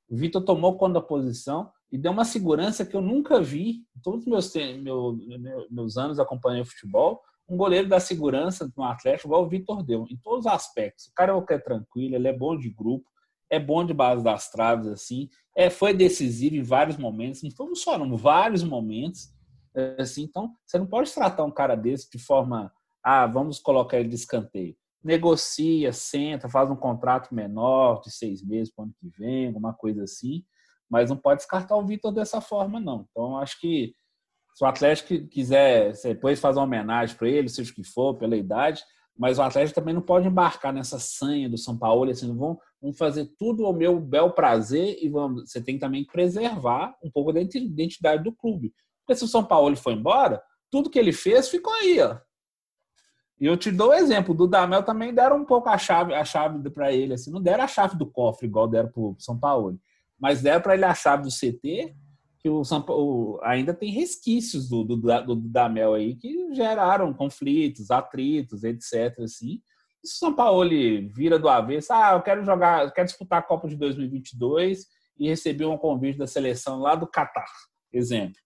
O 0.10 0.16
Vitor 0.16 0.43
tomou 0.43 0.78
conta 0.78 0.95
da 0.95 1.01
posição 1.01 1.72
e 1.91 1.97
deu 1.97 2.12
uma 2.12 2.26
segurança 2.26 2.86
que 2.86 2.95
eu 2.95 3.01
nunca 3.01 3.41
vi 3.41 3.86
em 3.95 4.01
todos 4.01 4.22
os 4.22 4.28
meus, 4.28 4.53
meus, 4.82 5.70
meus 5.70 5.97
anos 5.97 6.20
acompanhando 6.20 6.66
futebol. 6.66 7.22
Um 7.47 7.58
goleiro 7.58 7.88
da 7.88 7.99
segurança 7.99 8.72
no 8.76 8.84
Atlético, 8.84 9.28
igual 9.28 9.43
o 9.43 9.49
Vitor 9.49 9.84
deu, 9.84 10.06
em 10.10 10.18
todos 10.18 10.45
os 10.45 10.51
aspectos. 10.51 11.08
O 11.08 11.14
cara 11.14 11.34
é 11.49 11.58
tranquilo, 11.58 12.16
ele 12.16 12.28
é 12.28 12.34
bom 12.34 12.58
de 12.58 12.70
grupo, 12.70 13.08
é 13.49 13.60
bom 13.60 13.86
de 13.86 13.93
base 13.93 14.24
das 14.24 14.49
traves, 14.49 14.88
assim. 14.88 15.30
É, 15.56 15.70
foi 15.70 15.93
decisivo 15.93 16.56
em 16.56 16.64
vários 16.64 16.97
momentos, 16.97 17.43
não 17.43 17.51
foi 17.51 17.74
só, 17.76 17.97
não, 17.97 18.18
vários 18.18 18.64
momentos. 18.64 19.30
Assim, 19.99 20.24
então, 20.24 20.53
você 20.66 20.80
não 20.80 20.88
pode 20.88 21.14
tratar 21.14 21.43
um 21.43 21.51
cara 21.51 21.76
desse 21.76 22.10
de 22.10 22.18
forma, 22.18 22.72
ah, 23.06 23.28
vamos 23.28 23.60
colocar 23.60 23.99
ele 23.99 24.10
de 24.10 24.16
escanteio. 24.16 24.76
Negocia, 25.03 25.93
senta, 25.93 26.49
faz 26.49 26.72
um 26.72 26.76
contrato 26.76 27.36
menor 27.36 28.01
de 28.01 28.12
seis 28.12 28.43
meses 28.43 28.74
para 28.74 28.82
o 28.82 28.86
ano 28.86 28.95
que 28.99 29.08
vem, 29.16 29.45
alguma 29.45 29.72
coisa 29.72 30.03
assim, 30.03 30.43
mas 30.89 31.12
não 31.12 31.18
pode 31.18 31.41
descartar 31.41 31.76
o 31.76 31.86
Vitor 31.86 32.12
dessa 32.12 32.41
forma, 32.41 32.80
não. 32.80 33.08
Então, 33.12 33.38
acho 33.38 33.60
que 33.60 33.93
se 34.56 34.64
o 34.64 34.68
Atlético 34.68 35.28
quiser 35.28 35.93
depois 36.01 36.39
fazer 36.39 36.58
uma 36.58 36.66
homenagem 36.66 37.16
para 37.16 37.30
ele, 37.30 37.47
seja 37.47 37.72
o 37.72 37.76
que 37.76 37.84
for, 37.84 38.16
pela 38.16 38.36
idade, 38.36 38.84
mas 39.16 39.38
o 39.38 39.43
Atlético 39.43 39.76
também 39.76 39.93
não 39.93 40.01
pode 40.01 40.28
embarcar 40.28 40.74
nessa 40.74 40.97
sanha 40.97 41.47
do 41.47 41.60
São 41.60 41.78
Paulo, 41.78 42.10
assim, 42.10 42.36
vão 42.36 42.58
fazer 42.97 43.30
tudo 43.38 43.68
ao 43.68 43.74
meu 43.74 43.99
bel 43.99 44.32
prazer 44.32 44.97
e 44.99 45.08
vamos, 45.10 45.51
você 45.51 45.62
tem 45.62 45.78
também 45.78 46.03
que 46.03 46.12
preservar 46.12 46.97
um 47.03 47.12
pouco 47.12 47.32
da 47.32 47.39
identidade 47.39 48.24
do 48.24 48.34
clube. 48.34 48.74
Porque 49.06 49.16
se 49.16 49.24
o 49.24 49.28
São 49.28 49.45
Paulo 49.45 49.76
foi 49.78 49.93
embora, 49.93 50.41
tudo 50.72 50.89
que 50.89 50.97
ele 50.97 51.14
fez 51.14 51.47
ficou 51.47 51.72
aí, 51.72 51.99
ó. 52.01 52.18
E 53.39 53.45
eu 53.45 53.57
te 53.57 53.71
dou 53.71 53.89
o 53.89 53.93
exemplo, 53.93 54.33
do 54.33 54.47
Damel 54.47 54.83
também 54.83 55.13
deram 55.13 55.38
um 55.38 55.45
pouco 55.45 55.67
a 55.67 55.77
chave, 55.77 56.13
a 56.13 56.23
chave 56.23 56.69
para 56.69 56.93
ele, 56.93 57.13
assim, 57.13 57.31
não 57.31 57.41
deram 57.41 57.65
a 57.65 57.67
chave 57.67 57.97
do 57.97 58.05
cofre 58.05 58.47
igual 58.47 58.67
deram 58.67 58.89
para 58.89 59.01
o 59.01 59.15
São 59.19 59.38
Paulo, 59.38 59.77
mas 60.17 60.41
deram 60.41 60.61
para 60.61 60.75
ele 60.75 60.86
a 60.86 60.93
chave 60.93 61.23
do 61.23 61.29
CT 61.29 61.93
que 62.45 62.49
o 62.49 62.63
São 62.63 62.79
Paulo 62.79 63.39
ainda 63.41 63.73
tem 63.73 63.89
resquícios 63.89 64.69
do, 64.69 64.83
do, 64.83 64.95
do, 64.95 65.36
do 65.36 65.49
Damel 65.49 65.95
aí 65.95 66.15
que 66.15 66.53
geraram 66.53 67.11
conflitos, 67.11 67.89
atritos, 67.89 68.63
etc. 68.63 69.19
Assim. 69.21 69.63
E 70.03 70.07
se 70.07 70.13
o 70.13 70.17
São 70.19 70.31
Paulo 70.36 70.69
vira 71.11 71.39
do 71.39 71.49
avesso, 71.49 71.91
ah, 71.91 72.11
eu 72.13 72.21
quero 72.21 72.45
jogar, 72.45 72.86
eu 72.86 72.91
quero 72.91 73.07
disputar 73.07 73.39
a 73.39 73.41
Copa 73.41 73.67
de 73.67 73.75
2022 73.75 74.86
e 75.17 75.27
receber 75.27 75.65
um 75.65 75.75
convite 75.75 76.19
da 76.19 76.27
seleção 76.27 76.81
lá 76.81 76.93
do 76.93 77.07
Catar, 77.07 77.49
exemplo. 77.91 78.45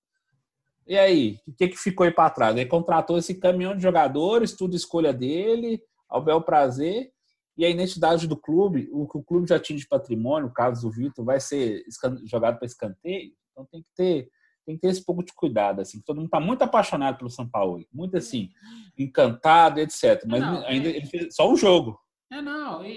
E 0.90 0.98
aí, 0.98 1.38
o 1.48 1.54
que, 1.54 1.68
que 1.68 1.78
ficou 1.78 2.04
aí 2.04 2.12
para 2.12 2.32
trás? 2.32 2.58
Ele 2.58 2.66
contratou 2.66 3.20
esse 3.20 3.36
caminhão 3.36 3.76
de 3.76 3.84
jogadores, 3.84 4.56
tudo 4.56 4.76
escolha 4.76 5.14
dele, 5.14 5.80
ao 6.10 6.20
bel 6.20 6.42
prazer, 6.42 7.12
e 7.56 7.64
a 7.64 7.70
identidade 7.70 8.28
do 8.28 8.36
clube, 8.36 8.90
o 8.92 9.08
que 9.08 9.16
o 9.16 9.24
clube 9.24 9.48
já 9.48 9.60
tinha 9.60 9.78
de 9.78 9.88
patrimônio, 9.88 10.50
o 10.50 10.54
caso 10.54 10.82
do 10.82 10.92
Vitor, 10.92 11.24
vai 11.24 11.40
ser 11.40 11.84
jogado 12.26 12.58
para 12.58 12.66
escanteio. 12.66 13.34
Então 13.52 13.68
tem 13.72 13.84
que 13.84 13.90
ter 13.96 14.30
tem 14.66 14.76
que 14.76 14.82
ter 14.82 14.90
esse 14.90 15.04
pouco 15.04 15.24
de 15.24 15.34
cuidado, 15.34 15.82
assim. 15.82 16.00
Todo 16.02 16.18
mundo 16.18 16.26
está 16.26 16.40
muito 16.40 16.62
apaixonado 16.62 17.18
pelo 17.18 17.30
São 17.30 17.48
Paulo, 17.50 17.84
muito 17.92 18.16
assim, 18.16 18.50
encantado, 18.96 19.80
etc. 19.80 20.24
Mas 20.28 20.42
não, 20.42 20.64
ainda 20.66 20.90
é... 20.90 20.98
ele 20.98 21.06
fez 21.08 21.36
só 21.36 21.52
um 21.52 21.56
jogo. 21.56 22.00
É 22.32 22.40
não, 22.40 22.86
e, 22.86 22.92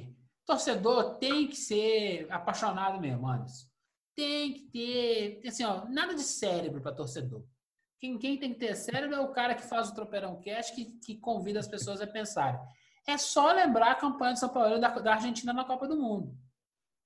e, 0.00 0.16
torcedor 0.46 1.18
tem 1.18 1.48
que 1.48 1.56
ser 1.56 2.28
apaixonado 2.30 3.00
mesmo, 3.00 3.28
Anderson. 3.28 3.71
Tem 4.14 4.52
que 4.52 4.60
ter, 4.70 5.48
assim, 5.48 5.64
ó, 5.64 5.86
nada 5.86 6.14
de 6.14 6.22
cérebro 6.22 6.80
para 6.80 6.92
torcedor. 6.92 7.44
Quem, 7.98 8.18
quem 8.18 8.36
tem 8.36 8.52
que 8.52 8.58
ter 8.58 8.74
cérebro 8.74 9.14
é 9.14 9.20
o 9.20 9.32
cara 9.32 9.54
que 9.54 9.62
faz 9.62 9.88
o 9.88 9.94
Tropeirão 9.94 10.40
Cast, 10.40 10.74
que, 10.74 10.86
que 11.04 11.16
convida 11.16 11.60
as 11.60 11.68
pessoas 11.68 12.00
a 12.00 12.06
pensarem. 12.06 12.60
É 13.06 13.16
só 13.16 13.52
lembrar 13.52 13.92
a 13.92 13.96
campanha 13.96 14.34
de 14.34 14.40
São 14.40 14.48
Paulo 14.48 14.78
da, 14.78 14.88
da 14.88 15.14
Argentina 15.14 15.52
na 15.52 15.64
Copa 15.64 15.86
do 15.86 15.96
Mundo. 15.96 16.36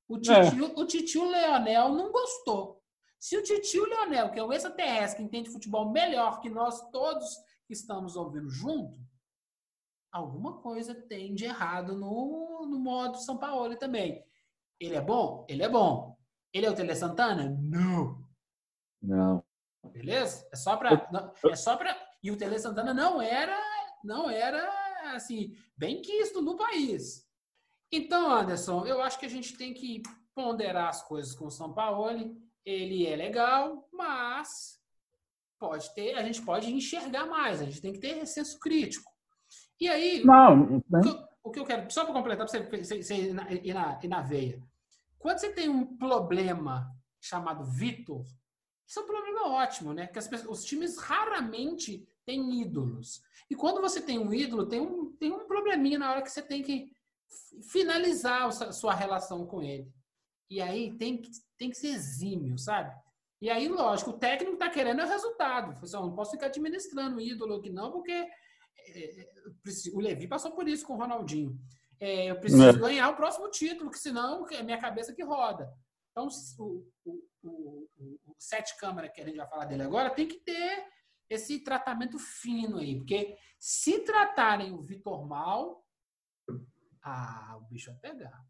O 0.09 0.19
titio, 0.19 0.67
é. 0.67 0.81
o 0.81 0.87
titio 0.87 1.29
Leonel 1.29 1.91
não 1.91 2.11
gostou. 2.11 2.83
Se 3.19 3.37
o 3.37 3.43
titio 3.43 3.85
Leonel, 3.85 4.31
que 4.31 4.39
é 4.39 4.43
o 4.43 4.53
extraterrestre, 4.53 5.19
que 5.19 5.27
entende 5.27 5.51
futebol 5.51 5.91
melhor 5.91 6.41
que 6.41 6.49
nós 6.49 6.91
todos 6.91 7.37
que 7.67 7.73
estamos 7.73 8.17
ouvindo 8.17 8.49
junto, 8.49 9.01
alguma 10.13 10.59
coisa 10.59 10.95
tem 10.95 11.35
de 11.35 11.45
errado 11.45 11.95
no, 11.95 12.67
no 12.67 12.79
modo 12.79 13.19
São 13.19 13.37
Paulo 13.37 13.77
também. 13.77 14.25
Ele 14.79 14.95
é 14.95 15.01
bom? 15.01 15.45
Ele 15.49 15.63
é 15.63 15.69
bom. 15.69 16.16
Ele 16.57 16.65
é 16.65 16.71
o 16.71 16.75
Tele 16.75 16.95
Santana? 16.95 17.55
Não. 17.61 18.25
Não. 19.03 19.45
Beleza? 19.93 20.49
É 20.51 20.57
só 20.57 20.75
para 20.75 21.07
é 21.51 21.55
só 21.55 21.77
para 21.77 21.95
e 22.23 22.31
o 22.31 22.37
Tele 22.39 22.59
Santana 22.59 22.95
não 22.95 23.21
era 23.21 23.55
não 24.03 24.31
era 24.31 24.67
assim 25.15 25.55
bem 25.77 26.01
quisto 26.01 26.41
no 26.41 26.57
país. 26.57 27.29
Então, 27.93 28.31
Anderson, 28.31 28.87
eu 28.87 29.03
acho 29.03 29.19
que 29.19 29.27
a 29.27 29.29
gente 29.29 29.55
tem 29.55 29.75
que 29.75 30.03
ponderar 30.35 30.89
as 30.89 31.03
coisas 31.03 31.35
com 31.35 31.47
o 31.47 31.51
São 31.51 31.75
Paulo. 31.75 32.35
Ele 32.65 33.07
é 33.07 33.15
legal, 33.15 33.87
mas 33.93 34.81
pode 35.59 35.95
ter, 35.95 36.15
a 36.15 36.23
gente 36.23 36.41
pode 36.41 36.73
enxergar 36.73 37.27
mais, 37.27 37.61
a 37.61 37.65
gente 37.67 37.83
tem 37.83 37.93
que 37.93 38.01
ter 38.01 38.25
senso 38.27 38.59
crítico. 38.59 39.13
E 39.79 39.89
aí, 39.89 40.25
não, 40.25 40.79
o, 40.79 41.01
que 41.03 41.09
eu, 41.09 41.29
o 41.45 41.51
que 41.51 41.61
eu 41.61 41.65
quero, 41.67 41.91
só 41.91 42.05
para 42.05 42.15
completar, 42.15 42.47
para 42.47 42.49
você, 42.49 42.63
você, 42.63 43.03
você 43.03 43.15
ir, 43.15 43.35
na, 43.75 44.01
ir 44.03 44.09
na 44.09 44.23
veia. 44.23 44.61
Quando 45.27 45.41
você 45.41 45.51
tem 45.53 45.69
um 45.69 45.85
problema 45.97 46.89
chamado 47.21 47.65
Vitor, 47.65 48.25
isso 48.87 49.01
é 49.01 49.03
um 49.03 49.07
problema 49.07 49.49
ótimo, 49.49 49.93
né? 49.93 50.07
Pessoas, 50.07 50.47
os 50.47 50.65
times 50.65 50.99
raramente 50.99 52.09
tem 52.25 52.63
ídolos. 52.63 53.21
E 53.51 53.57
quando 53.57 53.81
você 53.81 54.01
tem 54.01 54.21
um 54.21 54.33
ídolo, 54.33 54.69
tem 54.69 54.79
um, 54.79 55.11
tem 55.17 55.33
um 55.33 55.45
probleminha 55.45 55.99
na 55.99 56.13
hora 56.13 56.23
que 56.23 56.31
você 56.31 56.41
tem 56.41 56.63
que 56.63 56.93
finalizar 57.73 58.47
a 58.47 58.71
sua 58.71 58.95
relação 58.95 59.45
com 59.45 59.61
ele. 59.61 59.93
E 60.49 60.63
aí 60.63 60.97
tem 60.97 61.21
que, 61.21 61.29
tem 61.59 61.71
que 61.71 61.77
ser 61.77 61.89
exímio, 61.89 62.57
sabe? 62.57 62.95
E 63.43 63.51
aí, 63.51 63.67
lógico, 63.67 64.11
o 64.11 64.19
técnico 64.19 64.55
está 64.55 64.71
querendo 64.71 65.01
é 65.01 65.07
o 65.07 65.09
resultado. 65.09 65.77
Assim, 65.83 65.97
não 65.97 66.15
posso 66.15 66.31
ficar 66.31 66.47
administrando 66.47 67.17
o 67.17 67.21
ídolo 67.21 67.57
aqui, 67.57 67.69
não, 67.69 67.91
porque 67.91 68.13
é, 68.13 69.23
é 69.23 69.33
o 69.93 69.99
Levi 69.99 70.29
passou 70.29 70.53
por 70.53 70.69
isso 70.69 70.87
com 70.87 70.93
o 70.93 70.99
Ronaldinho. 70.99 71.59
É, 71.99 72.31
eu 72.31 72.37
preciso 72.39 72.69
é. 72.69 72.73
ganhar 72.73 73.09
o 73.11 73.17
próximo 73.17 73.51
título, 73.51 73.91
que 73.91 73.99
senão 73.99 74.47
é 74.51 74.63
minha 74.63 74.79
cabeça 74.79 75.15
que 75.15 75.23
roda. 75.23 75.73
Então, 76.11 76.29
o, 76.59 76.87
o, 77.05 77.23
o, 77.43 77.89
o 78.27 78.35
sete 78.39 78.77
câmara 78.79 79.09
que 79.09 79.21
a 79.21 79.25
gente 79.25 79.37
vai 79.37 79.49
falar 79.49 79.67
dele 79.67 79.83
agora 79.83 80.11
tem 80.11 80.27
que 80.27 80.39
ter 80.41 80.85
esse 81.29 81.59
tratamento 81.61 82.19
fino 82.19 82.79
aí, 82.79 82.97
porque 82.97 83.37
se 83.59 84.01
tratarem 84.01 84.73
o 84.73 84.83
Vitor 84.83 85.27
mal, 85.27 85.85
ah, 87.03 87.59
o 87.59 87.65
bicho 87.73 87.91
vai 87.91 88.13
pegar. 88.13 88.45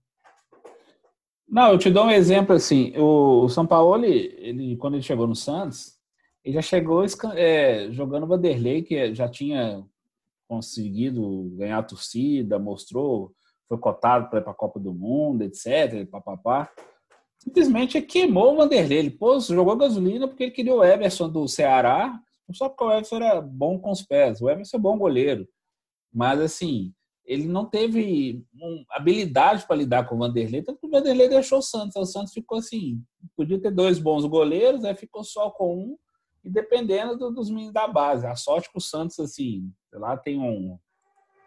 Não, 1.48 1.72
eu 1.72 1.78
te 1.78 1.90
dou 1.90 2.06
um 2.06 2.10
exemplo 2.10 2.54
assim. 2.54 2.92
O 2.98 3.48
São 3.48 3.66
Paulo, 3.66 4.04
ele, 4.04 4.76
quando 4.76 4.94
ele 4.94 5.02
chegou 5.02 5.26
no 5.26 5.34
Santos, 5.34 5.96
ele 6.44 6.54
já 6.54 6.62
chegou 6.62 7.04
é, 7.34 7.90
jogando 7.92 8.26
Vanderlei, 8.26 8.82
que 8.82 9.14
já 9.14 9.28
tinha 9.28 9.84
conseguido 10.48 11.50
ganhar 11.56 11.78
a 11.78 11.82
torcida, 11.82 12.58
mostrou, 12.58 13.34
foi 13.68 13.78
cotado 13.78 14.30
para 14.30 14.38
a 14.40 14.54
Copa 14.54 14.78
do 14.78 14.92
Mundo, 14.92 15.42
etc. 15.42 16.08
Papapá. 16.10 16.70
Simplesmente 17.38 18.00
queimou 18.00 18.54
o 18.54 18.56
Vanderlei. 18.56 18.98
Ele 18.98 19.10
pôs, 19.10 19.46
jogou 19.46 19.76
gasolina 19.76 20.26
porque 20.26 20.44
ele 20.44 20.52
queria 20.52 20.74
o 20.74 20.84
Everson 20.84 21.28
do 21.28 21.46
Ceará, 21.46 22.20
só 22.52 22.68
porque 22.68 22.84
o 22.84 22.92
Everson 22.92 23.16
era 23.16 23.40
bom 23.40 23.78
com 23.78 23.90
os 23.90 24.02
pés. 24.02 24.40
O 24.40 24.48
Everson 24.48 24.76
é 24.76 24.80
bom 24.80 24.96
goleiro. 24.96 25.46
Mas, 26.12 26.40
assim, 26.40 26.94
ele 27.26 27.46
não 27.46 27.66
teve 27.66 28.44
habilidade 28.90 29.66
para 29.66 29.76
lidar 29.76 30.08
com 30.08 30.14
o 30.14 30.18
Vanderlei, 30.18 30.62
tanto 30.62 30.80
que 30.80 30.86
o 30.86 30.90
Vanderlei 30.90 31.28
deixou 31.28 31.58
o 31.58 31.62
Santos. 31.62 31.96
O 31.96 32.06
Santos 32.06 32.32
ficou 32.32 32.58
assim, 32.58 33.02
podia 33.36 33.60
ter 33.60 33.72
dois 33.72 33.98
bons 33.98 34.24
goleiros, 34.24 34.84
aí 34.84 34.94
ficou 34.94 35.24
só 35.24 35.50
com 35.50 35.76
um, 35.76 35.98
e 36.44 36.50
dependendo 36.50 37.18
do, 37.18 37.32
dos 37.32 37.50
meninos 37.50 37.72
da 37.72 37.88
base. 37.88 38.26
A 38.26 38.36
sorte 38.36 38.70
que 38.70 38.78
o 38.78 38.80
Santos, 38.80 39.18
assim, 39.18 39.70
lá 39.92 40.16
tem 40.16 40.38
um 40.38 40.78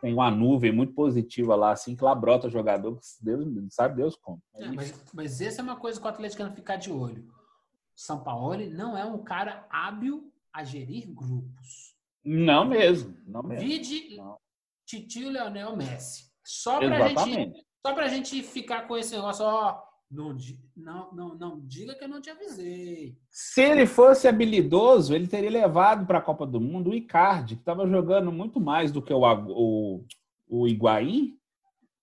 tem 0.02 0.14
uma 0.14 0.32
nuvem 0.32 0.72
muito 0.72 0.93
positiva 0.93 1.56
lá, 1.56 1.72
assim, 1.72 1.95
que 1.95 2.04
lá 2.04 2.16
brota 2.16 2.50
jogador 2.50 2.95
que 2.95 3.06
Deus, 3.22 3.45
sabe 3.72 3.97
Deus 3.97 4.16
como. 4.16 4.41
É, 4.56 4.68
mas, 4.72 4.93
mas 5.14 5.41
essa 5.41 5.62
é 5.62 5.64
uma 5.64 5.76
coisa 5.76 6.00
que 6.00 6.06
o 6.06 6.10
Atlético 6.10 6.43
tem 6.43 6.52
que 6.52 6.58
ficar 6.58 6.78
de 6.78 6.91
olho. 6.91 7.24
O 7.24 8.02
São 8.02 8.24
Paulo 8.24 8.58
não 8.70 8.97
é 8.97 9.06
um 9.06 9.24
cara 9.24 9.68
hábil 9.70 10.32
a 10.54 10.64
gerir 10.64 11.08
grupos. 11.14 11.95
Não 12.24 12.66
mesmo. 12.66 13.18
Não 13.26 13.43
mesmo. 13.43 13.68
Vide 13.68 14.18
não. 14.18 14.38
Titio 14.86 15.30
Leonel 15.30 15.76
Messi. 15.76 16.30
Só 16.43 16.80
pra, 16.80 17.08
gente, 17.08 17.66
só 17.86 17.93
pra 17.93 18.08
gente 18.08 18.41
ficar 18.41 18.88
com 18.88 18.97
esse 18.97 19.16
negócio, 19.16 19.45
ó, 19.45 19.82
não, 20.10 20.36
não, 20.76 21.14
não, 21.14 21.36
não 21.36 21.60
diga 21.68 21.93
que 21.93 22.03
eu 22.03 22.07
não 22.07 22.20
te 22.20 22.32
avisei. 22.32 23.16
Se 23.30 23.62
ele 23.62 23.86
fosse 23.86 24.28
habilidoso, 24.28 25.14
ele 25.14 25.28
teria 25.28 25.51
levado 25.51 26.05
para 26.07 26.18
a 26.18 26.22
Copa 26.22 26.47
do 26.47 26.60
Mundo 26.60 26.89
o 26.89 26.95
Icardi, 26.95 27.55
que 27.55 27.62
estava 27.62 27.88
jogando 27.88 28.32
muito 28.32 28.60
mais 28.60 28.91
do 28.91 29.01
que 29.01 29.14
o, 29.14 29.22
o, 29.22 30.03
o 30.47 30.68
Higuaín. 30.68 31.38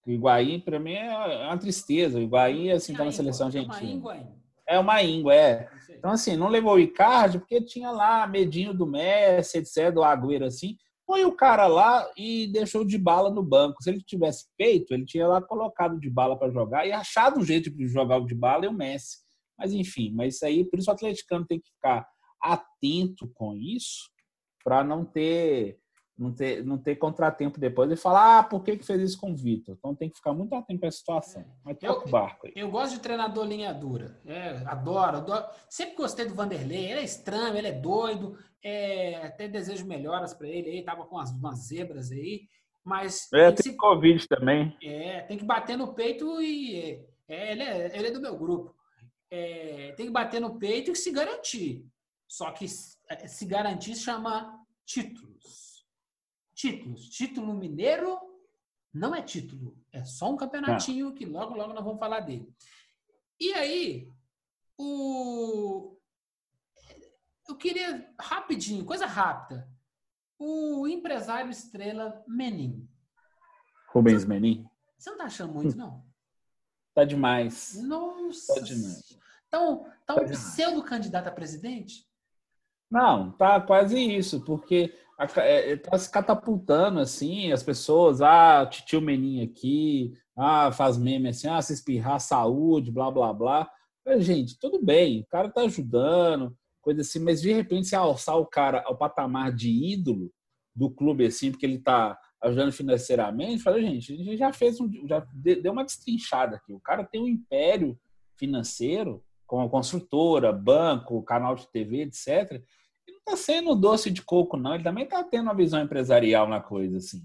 O 0.07 0.11
Higuaín, 0.11 0.61
para 0.61 0.79
mim, 0.79 0.95
é 0.95 1.47
uma 1.47 1.59
tristeza. 1.59 2.19
O 2.19 2.23
Higuaín, 2.23 2.71
assim, 2.71 2.93
está 2.93 3.05
na 3.05 3.11
seleção 3.11 3.47
argentina. 3.47 4.31
É 4.69 4.79
uma 4.79 5.03
íngua, 5.03 5.35
é. 5.35 5.69
Então, 5.91 6.13
assim, 6.13 6.37
não 6.37 6.49
levou 6.49 6.75
o 6.75 6.81
Icardi 6.81 7.41
porque 7.41 7.61
tinha 7.61 7.91
lá 7.91 8.27
medinho 8.27 8.73
do 8.73 8.87
Messi, 8.87 9.59
etc., 9.59 9.93
do 9.93 10.05
Agüero, 10.05 10.45
assim 10.45 10.77
põe 11.07 11.25
o 11.25 11.37
cara 11.37 11.67
lá 11.67 12.11
e 12.17 12.49
deixou 12.49 12.85
de 12.85 12.99
bala 12.99 13.31
no 13.31 13.43
banco. 13.43 13.83
Se 13.83 13.91
ele 13.91 14.03
tivesse 14.03 14.47
peito, 14.57 14.93
ele 14.93 15.05
tinha 15.05 15.27
lá 15.27 15.41
colocado 15.41 15.99
de 16.01 16.11
bala 16.11 16.39
para 16.39 16.51
jogar 16.51 16.87
e 16.87 16.93
achado 16.93 17.39
um 17.39 17.45
jeito 17.45 17.71
de 17.71 17.87
jogar 17.87 18.19
o 18.19 18.27
de 18.27 18.35
bala 18.35 18.65
e 18.65 18.69
o 18.69 18.73
Messi. 18.73 19.19
Mas 19.59 19.73
enfim, 19.73 20.13
mas 20.15 20.35
isso 20.35 20.45
aí, 20.45 20.65
por 20.65 20.79
isso 20.79 20.91
o 20.91 20.93
atleticano 20.93 21.47
tem 21.47 21.61
que 21.61 21.71
ficar 21.71 22.07
atento 22.43 23.31
com 23.35 23.55
isso 23.55 24.11
para 24.63 24.83
não 24.83 25.05
ter 25.05 25.79
não 26.19 26.33
ter, 26.33 26.65
não 26.65 26.79
ter 26.79 26.97
contratempo 26.97 27.61
depois 27.61 27.91
e 27.91 27.97
falar, 27.97 28.39
ah, 28.39 28.43
por 28.43 28.63
que, 28.63 28.77
que 28.77 28.87
fez 28.87 29.01
isso 29.03 29.21
com 29.21 29.33
o 29.33 29.37
Vitor? 29.37 29.77
Então 29.79 29.95
tem 29.95 30.09
que 30.09 30.17
ficar 30.17 30.33
muito 30.33 30.55
atento 30.55 30.81
para 30.81 30.89
a 30.89 30.93
situação. 30.93 31.45
Mas 31.63 31.77
toca 31.79 32.09
o 32.09 32.11
barco 32.11 32.47
aí. 32.47 32.53
Eu 32.57 32.71
gosto 32.71 32.95
de 32.95 33.01
treinador 33.01 33.45
linha 33.45 33.73
dura. 33.75 34.19
É, 34.25 34.63
adoro, 34.65 35.19
adoro. 35.19 35.45
Sempre 35.69 35.97
gostei 35.97 36.25
do 36.25 36.35
Vanderlei. 36.35 36.91
Ele 36.91 37.01
é 37.01 37.05
estranho, 37.05 37.57
ele 37.57 37.69
é 37.69 37.73
doido. 37.73 38.39
É, 38.67 39.17
até 39.27 39.47
desejo 39.47 39.87
melhoras 39.87 40.35
para 40.35 40.49
ele 40.49 40.71
aí. 40.71 40.83
Tava 40.83 41.07
com 41.07 41.17
umas, 41.17 41.31
umas 41.31 41.59
zebras 41.67 42.11
aí. 42.11 42.49
Mas. 42.85 43.33
É, 43.33 43.53
tem, 43.53 43.73
se... 43.73 43.77
Covid 43.77 44.27
também. 44.27 44.77
É, 44.83 45.21
tem 45.23 45.37
que 45.37 45.45
bater 45.45 45.77
no 45.77 45.95
peito 45.95 46.41
e. 46.41 47.05
É, 47.29 47.53
ele, 47.53 47.63
é, 47.63 47.97
ele 47.97 48.09
é 48.09 48.11
do 48.11 48.21
meu 48.21 48.37
grupo. 48.37 48.75
É, 49.31 49.93
tem 49.97 50.07
que 50.07 50.13
bater 50.13 50.41
no 50.41 50.59
peito 50.59 50.91
e 50.91 50.97
se 50.97 51.11
garantir. 51.11 51.85
Só 52.29 52.51
que 52.51 52.67
se 52.69 53.47
garantir 53.47 53.95
chama 53.95 54.61
títulos 54.85 55.67
títulos. 56.57 57.09
Título 57.11 57.55
mineiro 57.55 58.19
não 58.93 59.15
é 59.15 59.21
título, 59.21 59.77
é 59.93 60.03
só 60.05 60.33
um 60.33 60.39
campeonatinho 60.39 61.13
que 61.13 61.27
logo, 61.27 61.55
logo 61.55 61.75
nós 61.75 61.85
vamos 61.85 62.01
falar 62.01 62.21
dele. 62.21 62.51
E 63.39 63.53
aí, 63.53 64.09
o... 64.79 65.96
eu 67.49 67.57
queria 67.57 68.09
rapidinho, 68.19 68.85
coisa 68.85 69.07
rápida. 69.07 69.69
O 70.39 70.87
empresário 70.87 71.51
estrela 71.51 72.23
Menin. 72.27 72.89
Rubens 73.89 74.25
Menin? 74.25 74.67
Você 74.99 75.11
não 75.11 75.19
tá 75.19 75.25
achando 75.25 75.53
muito, 75.55 75.77
não? 75.77 76.05
Tá 76.95 77.05
demais. 77.05 77.83
Nossa. 77.83 78.55
Tá 78.55 78.61
demais. 78.61 79.19
Então, 79.49 79.85
tá, 80.05 80.15
tá 80.15 80.23
um 80.23 80.25
pseudo-candidato 80.27 81.29
a 81.29 81.33
presidente? 81.33 82.07
Não, 82.91 83.33
tá 83.33 83.61
quase 83.61 83.99
isso, 83.99 84.45
porque 84.45 84.95
é, 85.39 85.77
tá 85.77 85.99
se 85.99 86.11
catapultando 86.11 87.01
assim, 87.01 87.53
as 87.53 87.63
pessoas, 87.63 88.21
ah, 88.21 88.67
titio 88.67 89.01
Meninho 89.01 89.45
aqui, 89.45 90.13
ah, 90.37 90.71
faz 90.71 90.99
meme 90.99 91.31
assim, 91.31 91.49
ah, 91.49 91.61
se 91.61 91.73
espirrar, 91.73 92.21
saúde, 92.21 92.93
blá, 92.93 93.11
blá, 93.11 93.33
blá. 93.33 93.71
Mas, 94.05 94.25
gente, 94.25 94.59
tudo 94.59 94.83
bem, 94.83 95.21
o 95.21 95.27
cara 95.27 95.51
tá 95.51 95.63
ajudando, 95.63 96.57
coisa 96.87 97.01
assim, 97.01 97.19
mas 97.19 97.41
de 97.41 97.53
repente 97.53 97.89
se 97.89 97.97
alçar 97.97 98.37
o 98.37 98.47
cara 98.47 98.83
ao 98.87 98.97
patamar 98.97 99.53
de 99.53 99.71
ídolo 99.71 100.33
do 100.75 100.91
clube 100.91 101.27
assim, 101.27 101.51
porque 101.51 101.67
ele 101.67 101.79
tá 101.79 102.19
ajudando 102.43 102.71
financeiramente, 102.71 103.63
fala, 103.63 103.81
gente, 103.81 104.13
a 104.13 104.17
gente 104.17 104.37
já 104.37 104.53
fez 104.53 104.81
um, 104.81 104.91
já 105.07 105.27
deu 105.35 105.73
uma 105.73 105.85
destrinchada 105.85 106.57
aqui. 106.57 106.73
O 106.73 106.81
cara 106.81 107.05
tem 107.05 107.21
um 107.21 107.27
império 107.27 107.99
financeiro 108.37 109.25
com 109.47 109.61
a 109.61 109.69
construtora, 109.69 110.53
banco, 110.53 111.23
canal 111.23 111.55
de 111.55 111.67
TV, 111.69 112.03
etc 112.03 112.63
está 113.27 113.37
sendo 113.37 113.75
doce 113.75 114.11
de 114.11 114.23
coco, 114.23 114.57
não. 114.57 114.75
Ele 114.75 114.85
também 114.85 115.05
está 115.05 115.23
tendo 115.25 115.45
uma 115.45 115.55
visão 115.55 115.83
empresarial 115.83 116.49
na 116.49 116.61
coisa, 116.61 116.99
assim. 116.99 117.19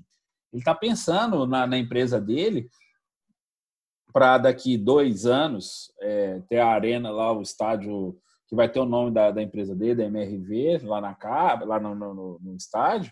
Ele 0.51 0.61
está 0.61 0.73
pensando 0.73 1.45
na, 1.45 1.67
na, 1.67 1.77
empresa 1.77 2.19
dele 2.19 2.69
para 4.11 4.39
daqui 4.39 4.77
dois 4.77 5.25
anos 5.25 5.93
é, 6.01 6.41
ter 6.49 6.57
a 6.57 6.67
arena 6.67 7.11
lá, 7.11 7.31
o 7.31 7.41
estádio 7.41 8.19
que 8.51 8.55
vai 8.55 8.69
ter 8.69 8.81
o 8.81 8.85
nome 8.85 9.11
da, 9.11 9.31
da 9.31 9.41
empresa 9.41 9.73
dele, 9.73 9.95
da 9.95 10.03
MRV, 10.03 10.79
lá 10.83 10.99
na 10.99 11.17
lá 11.63 11.79
no, 11.79 11.95
no, 11.95 12.37
no 12.37 12.55
estádio. 12.57 13.09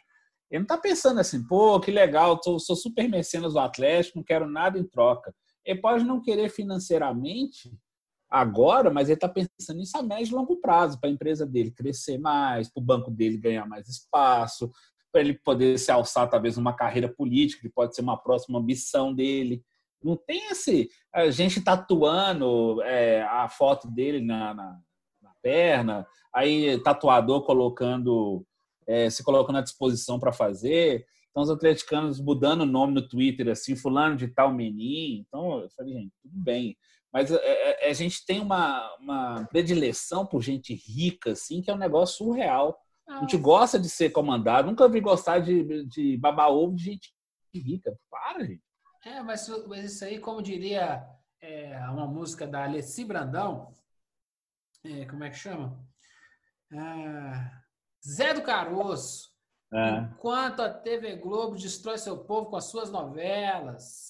Ele 0.52 0.60
não 0.60 0.64
está 0.64 0.78
pensando 0.78 1.18
assim, 1.22 1.48
pô, 1.48 1.80
que 1.80 1.92
legal, 1.92 2.38
sou, 2.44 2.60
sou 2.60 2.76
super 2.76 3.08
mecenas 3.08 3.54
do 3.54 3.60
Atlético, 3.60 4.18
não 4.18 4.24
quero 4.26 4.50
nada 4.50 4.78
em 4.78 4.84
troca. 4.84 5.34
Ele 5.64 5.80
pode 5.80 6.04
não 6.04 6.22
querer 6.22 6.50
financeiramente 6.50 7.72
agora, 8.30 8.90
mas 8.92 9.08
ele 9.08 9.16
está 9.16 9.30
pensando 9.30 9.78
nisso 9.78 9.98
a 9.98 10.04
médio 10.04 10.34
e 10.34 10.36
longo 10.36 10.58
prazo, 10.58 11.00
para 11.00 11.10
a 11.10 11.14
empresa 11.14 11.46
dele 11.46 11.72
crescer 11.72 12.18
mais, 12.18 12.70
para 12.70 12.82
o 12.82 12.86
banco 12.86 13.10
dele 13.10 13.38
ganhar 13.38 13.66
mais 13.66 13.88
espaço, 13.88 14.70
para 15.10 15.22
ele 15.22 15.36
poder 15.36 15.80
se 15.80 15.90
alçar 15.90 16.30
talvez 16.30 16.58
uma 16.58 16.76
carreira 16.76 17.08
política, 17.08 17.62
que 17.62 17.74
pode 17.74 17.96
ser 17.96 18.02
uma 18.02 18.18
próxima 18.22 18.60
ambição 18.60 19.16
dele. 19.16 19.64
Não 20.04 20.18
tem 20.18 20.50
esse. 20.50 20.90
A 21.16 21.30
gente 21.30 21.62
tatuando 21.62 22.82
é, 22.82 23.22
a 23.24 23.48
foto 23.48 23.90
dele 23.90 24.20
na, 24.20 24.54
na, 24.54 24.80
perna, 25.42 26.06
aí 26.34 26.80
tatuador 26.84 27.44
colocando, 27.44 28.46
é, 28.88 29.10
se 29.10 29.24
colocando 29.24 29.58
à 29.58 29.62
disposição 29.62 30.20
para 30.20 30.32
fazer. 30.32 31.06
Então, 31.30 31.44
os 31.44 31.50
atleticanos 31.50 32.20
mudando 32.20 32.62
o 32.62 32.66
nome 32.66 32.94
no 32.94 33.08
Twitter, 33.08 33.50
assim, 33.50 33.76
fulano 33.76 34.16
de 34.16 34.28
tal 34.28 34.54
menin. 34.54 35.26
Então, 35.28 35.62
eu 35.62 35.70
falei, 35.70 35.94
gente, 35.94 36.12
tudo 36.22 36.34
bem. 36.36 36.76
Mas 37.12 37.32
é, 37.32 37.36
é, 37.38 37.88
é, 37.88 37.90
a 37.90 37.94
gente 37.94 38.26
tem 38.26 38.40
uma, 38.40 38.96
uma 38.98 39.46
predileção 39.46 40.26
por 40.26 40.42
gente 40.42 40.74
rica, 40.74 41.32
assim, 41.32 41.62
que 41.62 41.70
é 41.70 41.74
um 41.74 41.78
negócio 41.78 42.18
surreal. 42.18 42.78
A 43.08 43.22
gente 43.22 43.38
gosta 43.38 43.80
de 43.80 43.90
ser 43.90 44.12
comandado. 44.12 44.68
Nunca 44.68 44.88
vi 44.88 45.02
gostar 45.02 45.40
de, 45.40 45.86
de 45.86 46.18
babar 46.18 46.52
ovo 46.52 46.76
de 46.76 46.84
gente 46.84 47.14
rica. 47.54 47.98
Para, 48.10 48.46
gente. 48.46 48.62
É, 49.04 49.22
mas, 49.24 49.48
mas 49.68 49.94
isso 49.94 50.06
aí, 50.06 50.20
como 50.20 50.42
diria 50.42 51.04
é, 51.42 51.80
uma 51.90 52.06
música 52.06 52.46
da 52.46 52.66
Alessi 52.66 53.04
Brandão, 53.04 53.72
é, 54.84 55.06
como 55.06 55.24
é 55.24 55.30
que 55.30 55.38
chama? 55.38 55.84
É, 56.72 57.52
Zé 58.08 58.34
do 58.34 58.42
Caroço. 58.42 59.30
É. 59.72 60.00
Enquanto 60.00 60.62
a 60.62 60.74
TV 60.74 61.16
Globo 61.18 61.56
destrói 61.56 61.98
seu 61.98 62.24
povo 62.26 62.50
com 62.50 62.56
as 62.56 62.66
suas 62.66 62.90
novelas, 62.90 64.08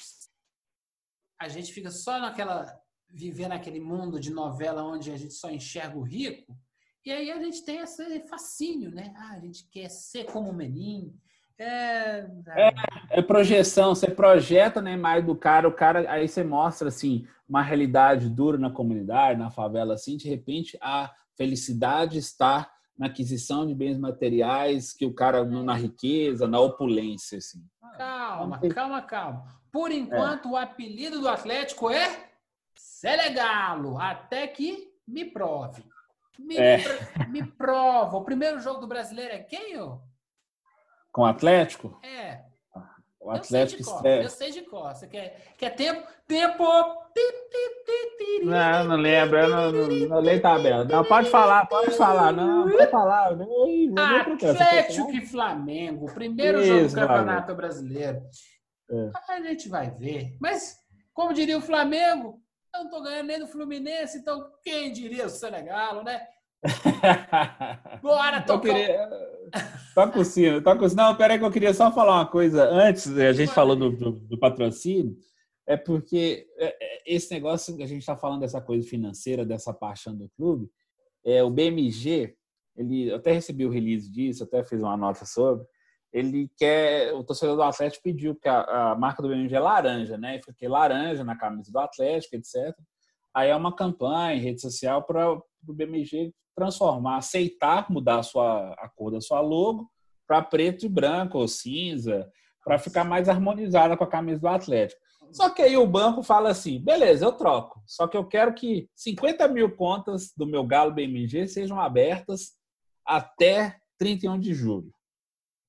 a 1.39 1.47
gente 1.47 1.73
fica 1.73 1.91
só 1.91 2.19
naquela 2.19 2.79
vivendo 3.11 3.53
aquele 3.53 3.79
mundo 3.79 4.19
de 4.19 4.31
novela 4.31 4.83
onde 4.83 5.11
a 5.11 5.17
gente 5.17 5.33
só 5.33 5.49
enxerga 5.49 5.97
o 5.97 6.03
rico. 6.03 6.55
E 7.05 7.11
aí 7.11 7.31
a 7.31 7.41
gente 7.41 7.63
tem 7.63 7.79
esse 7.79 8.27
fascínio, 8.27 8.91
né? 8.91 9.13
Ah, 9.17 9.31
a 9.31 9.39
gente 9.39 9.67
quer 9.69 9.89
ser 9.89 10.25
como 10.25 10.49
o 10.49 10.53
menino. 10.53 11.19
É, 11.59 12.25
é, 12.55 12.73
é, 13.09 13.21
projeção, 13.21 13.93
você 13.93 14.09
projeta 14.09 14.81
né, 14.81 14.95
mais 14.95 15.25
do 15.25 15.35
cara, 15.35 15.67
o 15.67 15.73
cara, 15.73 16.09
aí 16.09 16.25
você 16.25 16.41
mostra 16.41 16.87
assim, 16.87 17.27
uma 17.47 17.61
realidade 17.61 18.29
dura 18.29 18.57
na 18.57 18.69
comunidade, 18.69 19.37
na 19.37 19.51
favela, 19.51 19.93
assim, 19.93 20.15
de 20.15 20.29
repente 20.29 20.77
a 20.81 21.13
felicidade 21.35 22.17
está 22.17 22.71
na 22.97 23.07
aquisição 23.07 23.67
de 23.67 23.75
bens 23.75 23.97
materiais, 23.97 24.93
que 24.93 25.05
o 25.05 25.13
cara 25.13 25.43
na 25.43 25.73
riqueza, 25.73 26.47
na 26.47 26.59
opulência, 26.59 27.37
assim. 27.37 27.61
Calma, 27.97 28.59
calma, 28.73 29.01
calma. 29.01 29.45
Por 29.71 29.91
enquanto, 29.91 30.47
é. 30.47 30.51
o 30.51 30.57
apelido 30.57 31.19
do 31.19 31.27
Atlético 31.27 31.89
é 31.89 32.29
Selegalo, 32.75 33.99
até 33.99 34.47
que 34.47 34.93
me 35.07 35.25
prove. 35.25 35.83
Me, 36.37 36.57
é. 36.57 36.77
me 37.27 37.43
prova. 37.43 38.17
O 38.17 38.23
primeiro 38.23 38.59
jogo 38.59 38.79
do 38.79 38.87
brasileiro 38.87 39.33
é 39.33 39.39
quem, 39.39 39.77
ô? 39.77 39.99
Com 41.19 41.23
o 41.23 41.25
Atlético? 41.25 41.99
É. 42.01 42.39
O 43.19 43.29
Atlético 43.29 43.81
eu 43.81 43.85
sei 43.85 43.93
de 43.93 44.01
cor, 44.01 44.05
eu 44.05 44.29
sei 44.29 44.51
de 44.51 44.61
cor. 44.61 44.95
Você 44.95 45.05
quer, 45.05 45.53
quer 45.57 45.71
tempo? 45.71 46.07
Tempo! 46.25 46.63
Não, 48.45 48.83
não 48.85 48.95
lembro. 48.95 49.37
Eu 49.37 49.49
não, 49.49 49.69
não, 49.69 49.87
não 50.07 50.19
leio 50.21 50.41
tabela. 50.41 50.85
Não, 50.85 51.03
pode 51.03 51.29
falar, 51.29 51.65
pode 51.65 51.91
falar. 51.91 52.31
Não, 52.31 52.69
pode 52.71 52.89
falar. 52.89 53.35
Não, 53.35 54.15
Atlético 54.31 55.11
e 55.11 55.25
Flamengo. 55.25 56.05
Primeiro 56.13 56.61
Isso, 56.61 56.67
jogo 56.69 56.87
do 56.87 56.95
Campeonato 56.95 57.53
Brasileiro. 57.53 58.21
É. 58.89 59.11
A 59.27 59.41
gente 59.41 59.67
vai 59.67 59.91
ver. 59.91 60.37
Mas, 60.39 60.77
como 61.13 61.33
diria 61.33 61.57
o 61.57 61.61
Flamengo, 61.61 62.41
eu 62.73 62.85
não 62.85 62.89
tô 62.89 63.01
ganhando 63.01 63.27
nem 63.27 63.39
do 63.39 63.47
Fluminense, 63.47 64.19
então 64.19 64.49
quem 64.63 64.93
diria 64.93 65.25
o 65.25 65.29
Senegal, 65.29 66.01
né? 66.01 66.25
Bora, 68.01 68.41
tocar. 68.41 68.73
Queria... 68.73 69.09
Toca 69.95 70.19
o 70.19 70.25
sino, 70.25 70.61
toca 70.61 70.85
o 70.85 70.89
sino. 70.89 71.01
Não, 71.01 71.15
peraí 71.15 71.39
que 71.39 71.45
eu 71.45 71.51
queria 71.51 71.73
só 71.73 71.91
falar 71.91 72.15
uma 72.15 72.25
coisa. 72.27 72.69
Antes, 72.69 73.07
a 73.17 73.33
gente 73.33 73.51
falou 73.51 73.75
do, 73.75 73.91
do, 73.91 74.11
do 74.11 74.37
patrocínio, 74.37 75.17
é 75.65 75.77
porque 75.77 76.47
é, 76.57 76.75
é, 76.81 77.03
esse 77.05 77.31
negócio 77.33 77.75
que 77.75 77.83
a 77.83 77.87
gente 77.87 78.01
está 78.01 78.15
falando 78.15 78.41
dessa 78.41 78.61
coisa 78.61 78.87
financeira, 78.87 79.45
dessa 79.45 79.73
paixão 79.73 80.15
do 80.15 80.29
clube, 80.35 80.69
é 81.23 81.43
o 81.43 81.49
BMG, 81.49 82.35
ele, 82.75 83.09
eu 83.09 83.17
até 83.17 83.31
recebi 83.31 83.65
o 83.65 83.69
release 83.69 84.09
disso, 84.11 84.43
até 84.43 84.63
fiz 84.63 84.79
uma 84.79 84.97
nota 84.97 85.25
sobre, 85.25 85.65
ele 86.11 86.49
quer, 86.57 87.13
o 87.13 87.23
torcedor 87.23 87.55
do 87.55 87.61
Atlético 87.61 88.03
pediu 88.03 88.35
que 88.35 88.47
a, 88.47 88.91
a 88.91 88.95
marca 88.95 89.21
do 89.21 89.29
BMG 89.29 89.55
é 89.55 89.59
laranja, 89.59 90.17
né? 90.17 90.37
E 90.37 90.43
fiquei 90.43 90.67
laranja 90.67 91.23
na 91.23 91.37
camisa 91.37 91.71
do 91.71 91.79
Atlético, 91.79 92.35
etc. 92.35 92.75
Aí 93.33 93.49
é 93.49 93.55
uma 93.55 93.75
campanha 93.75 94.35
em 94.35 94.39
rede 94.39 94.59
social 94.59 95.03
para 95.03 95.31
o 95.31 95.43
BMG 95.67 96.33
transformar, 96.59 97.17
aceitar 97.17 97.89
mudar 97.89 98.19
a, 98.19 98.23
sua, 98.23 98.73
a 98.73 98.89
cor 98.89 99.11
da 99.11 99.21
sua 99.21 99.39
logo 99.39 99.89
para 100.27 100.41
preto 100.41 100.85
e 100.85 100.89
branco 100.89 101.39
ou 101.39 101.47
cinza, 101.47 102.29
para 102.63 102.77
ficar 102.77 103.03
mais 103.03 103.29
harmonizada 103.29 103.97
com 103.97 104.03
a 104.03 104.09
camisa 104.09 104.41
do 104.41 104.47
Atlético. 104.47 105.01
Só 105.31 105.49
que 105.49 105.61
aí 105.61 105.77
o 105.77 105.87
banco 105.87 106.21
fala 106.21 106.49
assim: 106.49 106.79
beleza, 106.79 107.25
eu 107.25 107.31
troco. 107.31 107.81
Só 107.85 108.07
que 108.07 108.17
eu 108.17 108.25
quero 108.25 108.53
que 108.53 108.89
50 108.95 109.47
mil 109.47 109.75
contas 109.75 110.31
do 110.35 110.45
meu 110.45 110.65
Galo 110.65 110.93
BMG 110.93 111.47
sejam 111.47 111.79
abertas 111.79 112.51
até 113.05 113.77
31 113.97 114.39
de 114.39 114.53
julho. 114.53 114.91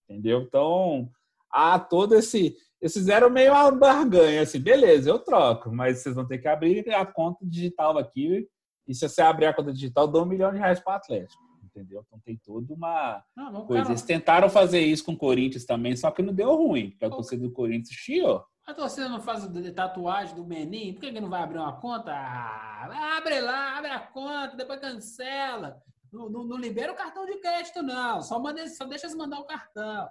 Entendeu? 0.08 0.42
Então, 0.42 1.08
há 1.50 1.78
todo 1.78 2.14
esse. 2.14 2.56
Eles 2.80 2.94
fizeram 2.94 3.30
meio 3.30 3.52
uma 3.52 3.70
barganha, 3.70 4.40
assim, 4.42 4.58
beleza, 4.58 5.10
eu 5.10 5.18
troco, 5.18 5.70
mas 5.70 5.98
vocês 5.98 6.14
vão 6.14 6.26
ter 6.26 6.38
que 6.38 6.48
abrir 6.48 6.88
a 6.94 7.04
conta 7.04 7.38
digital 7.42 7.98
aqui 7.98 8.48
e 8.90 8.94
se 8.94 9.08
você 9.08 9.22
abrir 9.22 9.46
a 9.46 9.54
conta 9.54 9.72
digital, 9.72 10.08
dou 10.08 10.24
um 10.24 10.26
milhão 10.26 10.50
de 10.50 10.58
reais 10.58 10.80
para 10.80 10.94
o 10.94 10.96
Atlético. 10.96 11.40
Entendeu? 11.64 12.04
Então 12.04 12.18
tem 12.18 12.36
toda 12.36 12.74
uma 12.74 13.24
não, 13.36 13.52
não, 13.52 13.64
coisa. 13.64 13.82
Cara... 13.82 13.92
Eles 13.92 14.02
tentaram 14.02 14.50
fazer 14.50 14.80
isso 14.80 15.04
com 15.04 15.12
o 15.12 15.16
Corinthians 15.16 15.64
também, 15.64 15.94
só 15.94 16.10
que 16.10 16.22
não 16.22 16.34
deu 16.34 16.56
ruim. 16.56 16.90
Porque 16.90 17.04
a 17.04 17.10
torcida 17.10 17.46
do 17.46 17.52
Corinthians 17.52 17.94
chiou. 17.94 18.44
A 18.66 18.74
torcida 18.74 19.08
não 19.08 19.20
faz 19.20 19.48
tatuagem 19.74 20.34
do 20.34 20.44
Menin? 20.44 20.94
Por 20.94 21.02
que, 21.02 21.12
que 21.12 21.20
não 21.20 21.30
vai 21.30 21.42
abrir 21.42 21.58
uma 21.58 21.80
conta? 21.80 22.12
Ah, 22.12 23.16
abre 23.16 23.40
lá, 23.40 23.78
abre 23.78 23.90
a 23.90 24.00
conta, 24.00 24.56
depois 24.56 24.80
cancela. 24.80 25.80
Não, 26.12 26.28
não, 26.28 26.42
não, 26.42 26.56
libera 26.56 26.92
o 26.92 26.96
cartão 26.96 27.24
de 27.24 27.36
crédito, 27.36 27.82
não. 27.82 28.20
Só, 28.22 28.40
manda, 28.40 28.66
só 28.68 28.84
deixa 28.84 29.06
eles 29.06 29.16
mandar 29.16 29.38
o 29.38 29.46
cartão. 29.46 30.08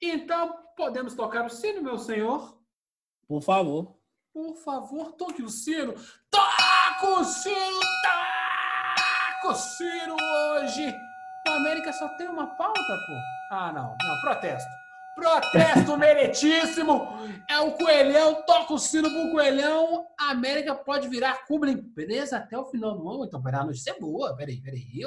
Então, 0.00 0.54
podemos 0.76 1.14
tocar 1.14 1.46
o 1.46 1.50
sino, 1.50 1.82
meu 1.82 1.96
senhor? 1.96 2.58
Por 3.26 3.42
favor. 3.42 3.96
Por 4.34 4.56
favor, 4.56 5.12
toque 5.12 5.42
o 5.42 5.48
sino. 5.48 5.94
Toca 6.30 6.53
o 7.04 7.24
sino! 7.24 7.80
Toca 9.42 9.52
o 9.52 9.54
sino 9.54 10.16
hoje! 10.16 10.94
O 11.46 11.50
América 11.52 11.92
só 11.92 12.08
tem 12.16 12.28
uma 12.28 12.46
pauta, 12.56 12.80
pô. 13.06 13.12
Ah, 13.50 13.72
não. 13.72 13.94
Não, 14.02 14.20
protesto. 14.22 14.70
Protesto 15.14 15.96
meritíssimo! 15.98 17.08
É 17.48 17.60
o 17.60 17.72
Coelhão, 17.72 18.42
toca 18.46 18.74
o 18.74 18.78
sino 18.78 19.10
pro 19.10 19.30
Coelhão. 19.30 20.06
A 20.18 20.30
América 20.30 20.74
pode 20.74 21.08
virar 21.08 21.46
cubra 21.46 21.70
empresa 21.70 22.38
até 22.38 22.58
o 22.58 22.64
final 22.64 22.96
do 22.96 23.08
ano. 23.08 23.24
Então, 23.24 23.42
peraí, 23.42 23.60
a 23.60 23.64
notícia 23.64 23.90
é 23.90 24.00
boa. 24.00 24.34
Peraí, 24.34 24.60
peraí. 24.60 25.02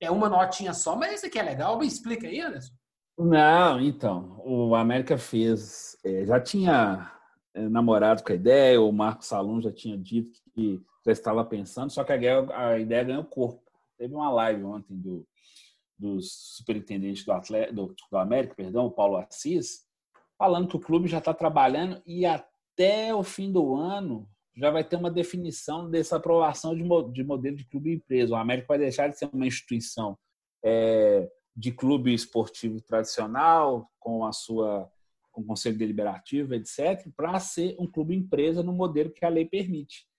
É 0.00 0.10
uma 0.10 0.28
notinha 0.28 0.74
só, 0.74 0.96
mas 0.96 1.14
isso 1.14 1.26
aqui 1.26 1.38
é 1.38 1.42
legal. 1.42 1.78
Me 1.78 1.86
explica 1.86 2.26
aí, 2.26 2.40
Anderson. 2.40 2.72
Não, 3.18 3.80
então. 3.80 4.40
O 4.44 4.74
América 4.74 5.18
fez. 5.18 5.96
É, 6.04 6.24
já 6.24 6.40
tinha 6.40 7.10
é, 7.54 7.68
namorado 7.68 8.22
com 8.22 8.32
a 8.32 8.34
ideia, 8.34 8.80
o 8.80 8.92
Marco 8.92 9.24
Salum 9.24 9.60
já 9.60 9.72
tinha 9.72 9.98
dito 9.98 10.30
que 10.54 10.80
já 11.04 11.12
estava 11.12 11.44
pensando, 11.44 11.90
só 11.90 12.04
que 12.04 12.12
a 12.12 12.16
ideia, 12.16 12.46
a 12.50 12.78
ideia 12.78 13.04
ganhou 13.04 13.24
corpo. 13.24 13.70
Teve 13.96 14.14
uma 14.14 14.30
live 14.30 14.64
ontem 14.64 14.96
do, 14.96 15.26
do 15.98 16.20
superintendente 16.20 17.24
do, 17.24 17.32
atleta, 17.32 17.72
do, 17.72 17.94
do 18.10 18.18
América, 18.18 18.54
perdão, 18.54 18.90
Paulo 18.90 19.16
Assis, 19.16 19.86
falando 20.38 20.68
que 20.68 20.76
o 20.76 20.80
clube 20.80 21.08
já 21.08 21.18
está 21.18 21.34
trabalhando 21.34 22.02
e 22.06 22.24
até 22.24 23.14
o 23.14 23.22
fim 23.22 23.52
do 23.52 23.74
ano 23.74 24.28
já 24.56 24.70
vai 24.70 24.84
ter 24.84 24.96
uma 24.96 25.10
definição 25.10 25.90
dessa 25.90 26.16
aprovação 26.16 26.74
de, 26.74 26.82
de 27.12 27.24
modelo 27.24 27.56
de 27.56 27.64
clube 27.64 27.90
e 27.90 27.94
empresa. 27.96 28.32
O 28.32 28.36
América 28.36 28.68
vai 28.68 28.78
deixar 28.78 29.08
de 29.08 29.18
ser 29.18 29.28
uma 29.32 29.46
instituição 29.46 30.18
é, 30.62 31.30
de 31.56 31.72
clube 31.72 32.12
esportivo 32.12 32.80
tradicional, 32.80 33.90
com 33.98 34.24
a 34.24 34.32
sua 34.32 34.90
com 35.32 35.42
o 35.42 35.46
conselho 35.46 35.78
deliberativo, 35.78 36.54
etc., 36.54 37.08
para 37.16 37.38
ser 37.38 37.76
um 37.78 37.86
clube 37.86 38.16
empresa 38.16 38.64
no 38.64 38.72
modelo 38.72 39.12
que 39.12 39.24
a 39.24 39.28
lei 39.28 39.44
permite. 39.44 40.09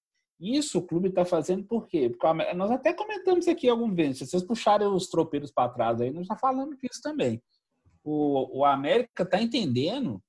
Isso 0.41 0.79
o 0.79 0.81
clube 0.81 1.09
está 1.09 1.23
fazendo 1.23 1.63
por 1.63 1.87
quê? 1.87 2.09
Porque 2.09 2.53
nós 2.55 2.71
até 2.71 2.91
comentamos 2.91 3.47
aqui 3.47 3.69
algum 3.69 3.93
vezes. 3.93 4.17
Se 4.17 4.27
vocês 4.27 4.43
puxarem 4.43 4.87
os 4.87 5.07
tropeiros 5.07 5.51
para 5.51 5.69
trás 5.69 6.01
aí, 6.01 6.09
nós 6.09 6.25
já 6.25 6.35
falamos 6.35 6.79
disso 6.79 6.99
também. 6.99 7.39
O, 8.03 8.61
o 8.61 8.65
América 8.65 9.21
está 9.21 9.39
entendendo 9.39 10.19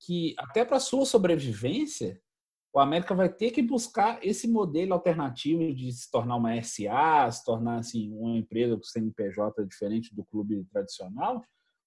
que 0.00 0.34
até 0.36 0.64
para 0.64 0.80
sua 0.80 1.06
sobrevivência, 1.06 2.20
o 2.74 2.80
América 2.80 3.14
vai 3.14 3.28
ter 3.28 3.52
que 3.52 3.62
buscar 3.62 4.18
esse 4.20 4.48
modelo 4.48 4.94
alternativo 4.94 5.72
de 5.72 5.92
se 5.92 6.10
tornar 6.10 6.36
uma 6.36 6.60
SA, 6.60 7.30
se 7.30 7.44
tornar 7.44 7.76
assim 7.76 8.12
uma 8.12 8.36
empresa 8.36 8.76
com 8.76 8.82
CNPJ 8.82 9.64
diferente 9.64 10.12
do 10.12 10.24
clube 10.24 10.66
tradicional, 10.72 11.40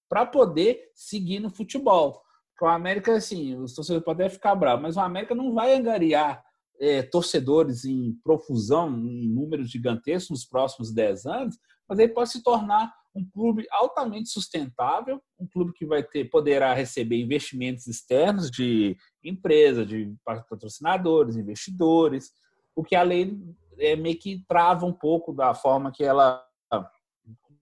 para 0.07 0.25
poder 0.25 0.91
seguir 0.95 1.41
no 1.41 1.49
futebol. 1.49 2.21
Porque 2.51 2.63
o 2.63 2.67
América, 2.69 3.17
assim, 3.17 3.57
os 3.57 3.75
torcedores 3.75 4.05
podem 4.05 4.29
ficar 4.29 4.55
bravos, 4.55 4.81
mas 4.81 4.95
o 4.95 5.01
América 5.01 5.35
não 5.35 5.53
vai 5.53 5.75
angariar 5.75 6.41
é, 6.79 7.01
torcedores 7.03 7.85
em 7.85 8.13
profusão, 8.23 8.89
em 8.89 9.27
números 9.29 9.69
gigantescos 9.69 10.29
nos 10.29 10.45
próximos 10.45 10.93
10 10.93 11.25
anos, 11.25 11.57
mas 11.87 11.99
ele 11.99 12.13
pode 12.13 12.31
se 12.31 12.43
tornar 12.43 12.93
um 13.15 13.23
clube 13.29 13.65
altamente 13.71 14.29
sustentável, 14.29 15.21
um 15.39 15.47
clube 15.47 15.71
que 15.73 15.85
vai 15.85 16.03
ter 16.03 16.29
poderá 16.29 16.73
receber 16.73 17.21
investimentos 17.21 17.87
externos 17.87 18.51
de 18.51 18.97
empresas, 19.23 19.87
de 19.87 20.13
patrocinadores, 20.25 21.37
investidores, 21.37 22.31
o 22.75 22.83
que 22.83 22.95
a 22.95 23.03
lei 23.03 23.39
é, 23.77 23.95
meio 23.95 24.19
que 24.19 24.43
trava 24.47 24.85
um 24.85 24.93
pouco 24.93 25.33
da 25.33 25.53
forma 25.53 25.91
que 25.91 26.03
ela 26.03 26.45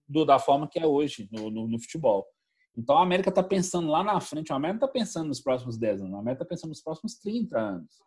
do, 0.08 0.24
da 0.24 0.38
forma 0.38 0.68
que 0.68 0.78
é 0.78 0.86
hoje 0.86 1.28
no, 1.32 1.50
no, 1.50 1.68
no 1.68 1.80
futebol. 1.80 2.26
Então 2.76 2.98
a 2.98 3.02
América 3.02 3.28
está 3.28 3.42
pensando 3.42 3.88
lá 3.88 4.02
na 4.02 4.20
frente, 4.20 4.52
a 4.52 4.56
América 4.56 4.84
está 4.84 4.88
pensando 4.88 5.28
nos 5.28 5.40
próximos 5.40 5.78
10 5.78 6.02
anos, 6.02 6.14
a 6.14 6.18
América 6.18 6.42
está 6.42 6.54
pensando 6.54 6.70
nos 6.70 6.82
próximos 6.82 7.14
30 7.16 7.58
anos. 7.58 8.02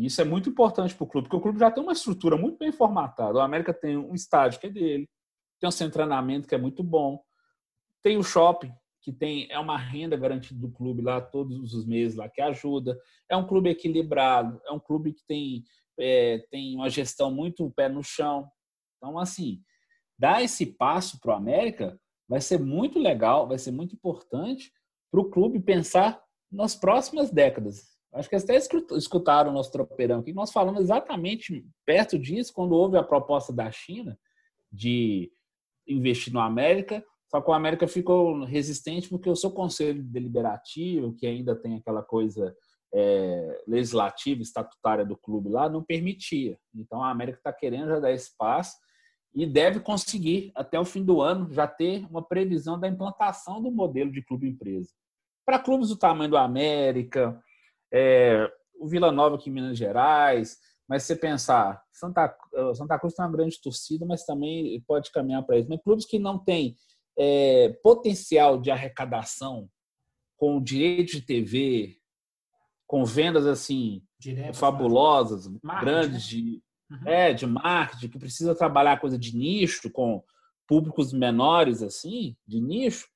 E 0.00 0.06
isso 0.06 0.18
é 0.18 0.24
muito 0.24 0.48
importante 0.48 0.94
para 0.94 1.04
o 1.04 1.06
clube, 1.06 1.28
porque 1.28 1.36
o 1.36 1.40
clube 1.42 1.58
já 1.58 1.70
tem 1.70 1.82
uma 1.82 1.92
estrutura 1.92 2.34
muito 2.34 2.56
bem 2.56 2.72
formatada. 2.72 3.34
O 3.34 3.40
América 3.40 3.74
tem 3.74 3.98
um 3.98 4.14
estádio 4.14 4.58
que 4.58 4.66
é 4.66 4.70
dele, 4.70 5.06
tem 5.60 5.68
um 5.68 5.70
centro 5.70 5.88
de 5.88 5.92
treinamento 5.92 6.48
que 6.48 6.54
é 6.54 6.58
muito 6.58 6.82
bom, 6.82 7.22
tem 8.02 8.16
o 8.16 8.22
shopping, 8.22 8.72
que 9.02 9.12
tem 9.12 9.46
é 9.50 9.58
uma 9.58 9.76
renda 9.76 10.16
garantida 10.16 10.58
do 10.58 10.72
clube 10.72 11.02
lá 11.02 11.20
todos 11.20 11.74
os 11.74 11.84
meses 11.84 12.16
lá 12.16 12.30
que 12.30 12.40
ajuda. 12.40 12.98
É 13.28 13.36
um 13.36 13.46
clube 13.46 13.68
equilibrado, 13.68 14.58
é 14.66 14.72
um 14.72 14.80
clube 14.80 15.12
que 15.12 15.22
tem 15.26 15.64
é, 15.98 16.38
tem 16.50 16.76
uma 16.76 16.88
gestão 16.88 17.30
muito 17.30 17.70
pé 17.72 17.86
no 17.86 18.02
chão. 18.02 18.50
Então 18.96 19.18
assim, 19.18 19.60
dar 20.18 20.42
esse 20.42 20.64
passo 20.64 21.20
para 21.20 21.34
o 21.34 21.36
América 21.36 22.00
vai 22.26 22.40
ser 22.40 22.58
muito 22.58 22.98
legal, 22.98 23.46
vai 23.46 23.58
ser 23.58 23.70
muito 23.70 23.94
importante 23.94 24.72
para 25.10 25.20
o 25.20 25.28
clube 25.28 25.60
pensar 25.60 26.22
nas 26.50 26.74
próximas 26.74 27.30
décadas. 27.30 27.89
Acho 28.12 28.28
que 28.28 28.36
até 28.36 28.56
escutaram 28.56 29.50
o 29.50 29.54
nosso 29.54 29.70
tropeirão 29.70 30.20
aqui. 30.20 30.32
Nós 30.32 30.50
falamos 30.50 30.80
exatamente 30.80 31.64
perto 31.86 32.18
disso 32.18 32.52
quando 32.52 32.72
houve 32.72 32.96
a 32.96 33.02
proposta 33.02 33.52
da 33.52 33.70
China 33.70 34.18
de 34.70 35.30
investir 35.86 36.32
no 36.32 36.40
América. 36.40 37.04
Só 37.28 37.40
que 37.40 37.48
o 37.48 37.54
América 37.54 37.86
ficou 37.86 38.44
resistente 38.44 39.08
porque 39.08 39.30
o 39.30 39.36
seu 39.36 39.52
conselho 39.52 40.02
deliberativo, 40.02 41.14
que 41.14 41.26
ainda 41.26 41.54
tem 41.54 41.76
aquela 41.76 42.02
coisa 42.02 42.54
é, 42.92 43.62
legislativa, 43.66 44.42
estatutária 44.42 45.04
do 45.04 45.16
clube 45.16 45.48
lá, 45.48 45.68
não 45.68 45.82
permitia. 45.82 46.58
Então 46.74 47.02
a 47.04 47.10
América 47.10 47.38
está 47.38 47.52
querendo 47.52 47.90
já 47.90 48.00
dar 48.00 48.12
espaço 48.12 48.76
e 49.32 49.46
deve 49.46 49.78
conseguir, 49.78 50.50
até 50.56 50.78
o 50.80 50.84
fim 50.84 51.04
do 51.04 51.20
ano, 51.20 51.52
já 51.52 51.66
ter 51.66 52.04
uma 52.10 52.22
previsão 52.22 52.78
da 52.78 52.88
implantação 52.88 53.62
do 53.62 53.70
modelo 53.70 54.10
de 54.10 54.22
clube-empresa. 54.22 54.90
Para 55.46 55.60
clubes 55.60 55.88
do 55.88 55.96
tamanho 55.96 56.30
do 56.30 56.36
América, 56.36 57.40
é, 57.92 58.50
o 58.78 58.88
Vila 58.88 59.12
Nova 59.12 59.36
aqui 59.36 59.50
em 59.50 59.52
Minas 59.52 59.76
Gerais, 59.76 60.58
mas 60.88 61.04
você 61.04 61.14
pensar, 61.14 61.82
Santa, 61.92 62.36
Santa 62.74 62.98
Cruz 62.98 63.14
tem 63.14 63.24
uma 63.24 63.30
grande 63.30 63.60
torcida, 63.60 64.04
mas 64.04 64.24
também 64.24 64.82
pode 64.86 65.12
caminhar 65.12 65.44
para 65.44 65.58
isso. 65.58 65.68
Mas 65.68 65.82
clubes 65.82 66.04
que 66.04 66.18
não 66.18 66.38
têm 66.38 66.76
é, 67.18 67.68
potencial 67.82 68.60
de 68.60 68.70
arrecadação 68.70 69.68
com 70.36 70.60
direito 70.60 71.12
de 71.12 71.22
TV, 71.22 71.96
com 72.86 73.04
vendas 73.04 73.46
assim 73.46 74.02
Direto, 74.18 74.56
fabulosas, 74.56 75.46
grandes 75.80 76.12
né? 76.12 76.18
de, 76.18 76.62
uhum. 76.90 77.06
é, 77.06 77.32
de 77.32 77.46
marketing, 77.46 78.08
que 78.08 78.18
precisa 78.18 78.54
trabalhar 78.54 79.00
coisa 79.00 79.18
de 79.18 79.36
nicho 79.36 79.90
com 79.92 80.24
públicos 80.66 81.12
menores 81.12 81.82
assim, 81.82 82.36
de 82.46 82.60
nicho, 82.60 83.06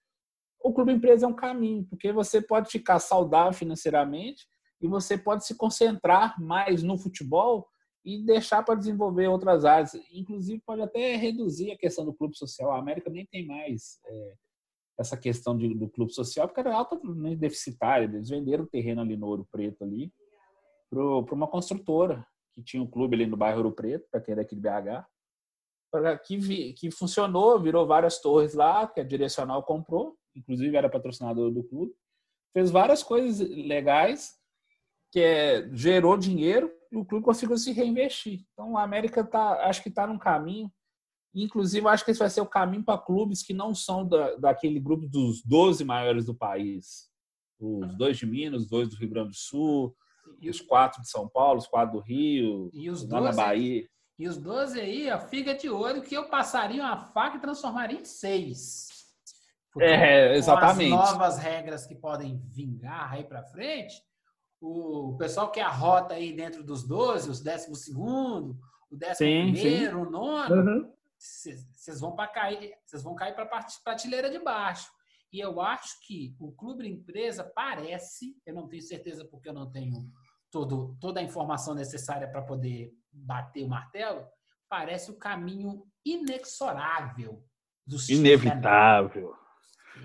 o 0.63 0.73
clube 0.73 0.93
empresa 0.93 1.27
é 1.27 1.29
um 1.29 1.35
caminho, 1.35 1.85
porque 1.91 2.13
você 2.13 2.41
pode 2.41 2.71
ficar 2.71 2.99
saudável 2.99 3.53
financeiramente 3.53 4.47
e 4.85 4.87
você 4.87 5.17
pode 5.17 5.47
se 5.47 5.55
concentrar 5.55 6.39
mais 6.39 6.83
no 6.83 6.99
futebol 6.99 7.67
e 8.05 8.23
deixar 8.23 8.63
para 8.63 8.75
desenvolver 8.75 9.29
outras 9.29 9.65
áreas. 9.65 9.95
Inclusive, 10.13 10.61
pode 10.61 10.83
até 10.83 11.17
reduzir 11.17 11.71
a 11.71 11.79
questão 11.79 12.05
do 12.05 12.13
clube 12.13 12.37
social. 12.37 12.71
A 12.71 12.79
América 12.79 13.09
nem 13.09 13.25
tem 13.25 13.47
mais 13.47 13.99
é, 14.05 14.35
essa 14.99 15.17
questão 15.17 15.57
de, 15.57 15.73
do 15.73 15.89
clube 15.89 16.13
social, 16.13 16.47
porque 16.47 16.61
era 16.61 16.77
altamente 16.77 17.37
deficitária. 17.37 18.05
Eles 18.05 18.29
venderam 18.29 18.65
o 18.65 18.67
terreno 18.67 19.01
ali 19.01 19.17
no 19.17 19.27
Ouro 19.27 19.49
Preto 19.51 19.85
ali 19.85 20.13
para 20.91 21.35
uma 21.35 21.49
construtora 21.49 22.27
que 22.53 22.63
tinha 22.63 22.83
um 22.83 22.87
clube 22.87 23.17
ali 23.17 23.27
no 23.27 23.39
bairro 23.39 23.57
Ouro 23.61 23.73
Preto, 23.73 24.07
para 24.11 24.21
quem 24.21 24.33
é 24.33 24.37
daqui 24.37 24.55
de 24.55 24.61
BH, 24.61 25.03
que, 26.27 26.37
vi, 26.37 26.75
que 26.75 26.91
funcionou, 26.91 27.59
virou 27.59 27.87
várias 27.87 28.21
torres 28.21 28.53
lá, 28.53 28.87
que 28.87 29.01
a 29.01 29.03
Direcional 29.05 29.63
comprou, 29.63 30.15
inclusive 30.37 30.77
era 30.77 30.91
patrocinador 30.91 31.51
do 31.51 31.65
clube, 31.65 31.95
fez 32.53 32.71
várias 32.71 33.03
coisas 33.03 33.49
legais, 33.49 34.44
que 35.15 35.21
é, 35.21 35.69
gerou 35.73 36.17
dinheiro 36.19 36.69
e 36.91 36.97
o 36.97 37.05
clube 37.05 37.25
conseguiu 37.25 37.57
se 37.57 37.71
reinvestir. 37.71 38.45
Então, 38.53 38.77
a 38.77 38.83
América 38.83 39.23
tá, 39.23 39.65
acho 39.69 39.81
que 39.81 39.89
está 39.89 40.09
num 40.09 40.19
caminho. 40.19 40.69
Inclusive, 41.33 41.87
acho 41.87 42.05
que 42.05 42.11
esse 42.11 42.19
vai 42.19 42.29
ser 42.29 42.41
o 42.41 42.47
caminho 42.47 42.83
para 42.83 42.99
clubes 42.99 43.41
que 43.41 43.55
não 43.55 43.73
são 43.77 44.05
da, 44.05 44.35
daquele 44.35 44.81
grupo 44.81 45.07
dos 45.07 45.41
12 45.45 45.85
maiores 45.85 46.27
do 46.27 46.35
país. 46.35 47.09
Os 47.61 47.97
dois 47.97 48.19
de 48.19 48.27
Minas, 48.27 48.63
os 48.63 48.69
dois 48.69 48.89
do 48.89 48.97
Rio 48.97 49.09
Grande 49.09 49.29
do 49.29 49.37
Sul, 49.37 49.97
e 50.41 50.51
os 50.51 50.61
quatro 50.61 51.01
de 51.01 51.09
São 51.09 51.29
Paulo, 51.29 51.59
os 51.59 51.69
quatro 51.69 52.01
do 52.01 52.05
Rio, 52.05 52.69
e 52.75 52.91
os 52.91 53.05
dois 53.05 53.37
da 53.37 53.45
Bahia. 53.45 53.89
E 54.19 54.27
os 54.27 54.37
12 54.37 54.81
aí, 54.81 55.09
ó, 55.13 55.19
fica 55.21 55.55
de 55.55 55.71
olho 55.71 56.03
que 56.03 56.17
eu 56.17 56.29
passaria 56.29 56.83
uma 56.83 56.97
faca 56.97 57.37
e 57.37 57.41
transformaria 57.41 58.01
em 58.01 58.05
seis. 58.05 58.89
Porque 59.73 59.89
é, 59.89 60.37
exatamente. 60.37 60.91
Com 60.91 61.01
as 61.01 61.13
novas 61.13 61.39
regras 61.39 61.87
que 61.87 61.95
podem 61.95 62.37
vingar 62.53 63.13
aí 63.13 63.23
para 63.23 63.45
frente, 63.45 63.95
o 64.67 65.17
pessoal 65.19 65.51
que 65.51 65.61
arrota 65.61 66.15
aí 66.15 66.33
dentro 66.33 66.65
dos 66.65 66.87
12, 66.87 67.29
os 67.29 67.41
décimo 67.43 67.77
segundo, 67.77 68.59
o 68.91 68.97
décimo 68.97 69.29
sim, 69.29 69.53
primeiro, 69.53 70.01
sim. 70.01 70.07
o 70.07 70.11
nono, 70.11 70.93
vocês 71.19 72.01
vão 72.01 72.15
para 72.15 72.29
cair, 72.29 72.73
vocês 72.85 73.03
vão 73.03 73.15
cair 73.15 73.35
para 73.35 73.45
a 73.45 73.67
prateleira 73.85 74.31
de 74.31 74.39
baixo. 74.39 74.91
E 75.31 75.39
eu 75.39 75.61
acho 75.61 76.01
que 76.07 76.35
o 76.41 76.53
clube 76.53 76.89
empresa 76.89 77.45
parece, 77.45 78.37
eu 78.47 78.55
não 78.55 78.67
tenho 78.67 78.83
certeza 78.83 79.25
porque 79.27 79.49
eu 79.49 79.53
não 79.53 79.71
tenho 79.71 80.11
todo, 80.51 80.97
toda 80.99 81.21
a 81.21 81.23
informação 81.23 81.75
necessária 81.75 82.29
para 82.29 82.43
poder 82.43 82.91
bater 83.13 83.65
o 83.65 83.69
martelo, 83.69 84.27
parece 84.69 85.11
o 85.11 85.19
caminho 85.19 85.85
inexorável 86.05 87.45
do 87.87 87.97
Inevitável. 88.09 89.35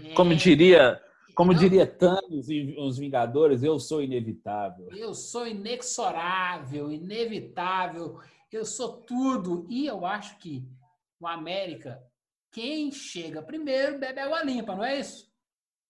É... 0.03 0.13
Como 0.13 0.35
diria 0.35 1.01
como 1.39 1.53
não, 1.53 1.59
diria 1.61 1.87
Thanos 1.87 2.49
e 2.49 2.75
os 2.77 2.97
Vingadores, 2.97 3.63
eu 3.63 3.79
sou 3.79 4.03
inevitável. 4.03 4.89
Eu 4.91 5.13
sou 5.13 5.47
inexorável, 5.47 6.91
inevitável, 6.91 8.19
eu 8.51 8.65
sou 8.65 8.97
tudo. 8.97 9.65
E 9.69 9.85
eu 9.85 10.05
acho 10.05 10.37
que 10.37 10.67
o 11.17 11.25
América, 11.25 12.03
quem 12.51 12.91
chega 12.91 13.41
primeiro 13.41 13.97
bebe 13.97 14.19
água 14.19 14.43
limpa, 14.43 14.75
não 14.75 14.83
é 14.83 14.99
isso? 14.99 15.31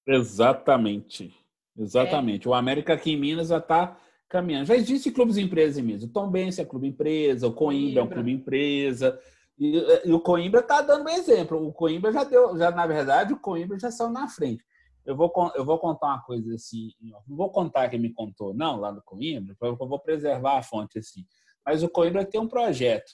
Exatamente. 0.05 1.35
Exatamente. 1.75 2.47
É. 2.47 2.51
O 2.51 2.53
América 2.53 2.93
aqui 2.93 3.13
em 3.13 3.17
Minas 3.17 3.47
já 3.47 3.57
está 3.57 3.97
caminhando. 4.29 4.67
Já 4.67 4.75
existe 4.75 5.09
clubes 5.09 5.35
empresa 5.35 5.79
em 5.79 5.83
Minas. 5.83 6.03
O 6.03 6.09
Tom 6.09 6.29
Benz 6.29 6.59
é 6.59 6.63
clube 6.63 6.87
empresa, 6.87 7.47
o 7.47 7.53
Coimbra, 7.53 7.79
Coimbra. 7.81 8.01
é 8.01 8.03
um 8.03 8.07
clube 8.07 8.31
empresa. 8.31 9.19
E, 9.57 9.83
e 10.05 10.13
o 10.13 10.19
Coimbra 10.19 10.59
está 10.59 10.83
dando 10.83 11.05
um 11.05 11.09
exemplo. 11.09 11.67
O 11.67 11.73
Coimbra 11.73 12.11
já 12.11 12.23
deu, 12.23 12.55
já 12.55 12.69
na 12.69 12.85
verdade, 12.85 13.33
o 13.33 13.39
Coimbra 13.39 13.79
já 13.79 13.89
saiu 13.89 14.11
na 14.11 14.27
frente. 14.27 14.63
Eu 15.05 15.15
vou, 15.15 15.31
eu 15.55 15.65
vou 15.65 15.79
contar 15.79 16.07
uma 16.07 16.21
coisa 16.23 16.53
assim, 16.53 16.93
não 17.01 17.21
vou 17.35 17.49
contar 17.49 17.89
quem 17.89 17.99
me 17.99 18.13
contou, 18.13 18.53
não, 18.53 18.79
lá 18.79 18.91
do 18.91 19.01
Coimbra, 19.01 19.55
eu 19.61 19.75
vou 19.75 19.99
preservar 19.99 20.57
a 20.57 20.63
fonte 20.63 20.99
assim. 20.99 21.25
Mas 21.65 21.83
o 21.83 21.89
Coimbra 21.89 22.25
tem 22.25 22.39
um 22.39 22.47
projeto 22.47 23.11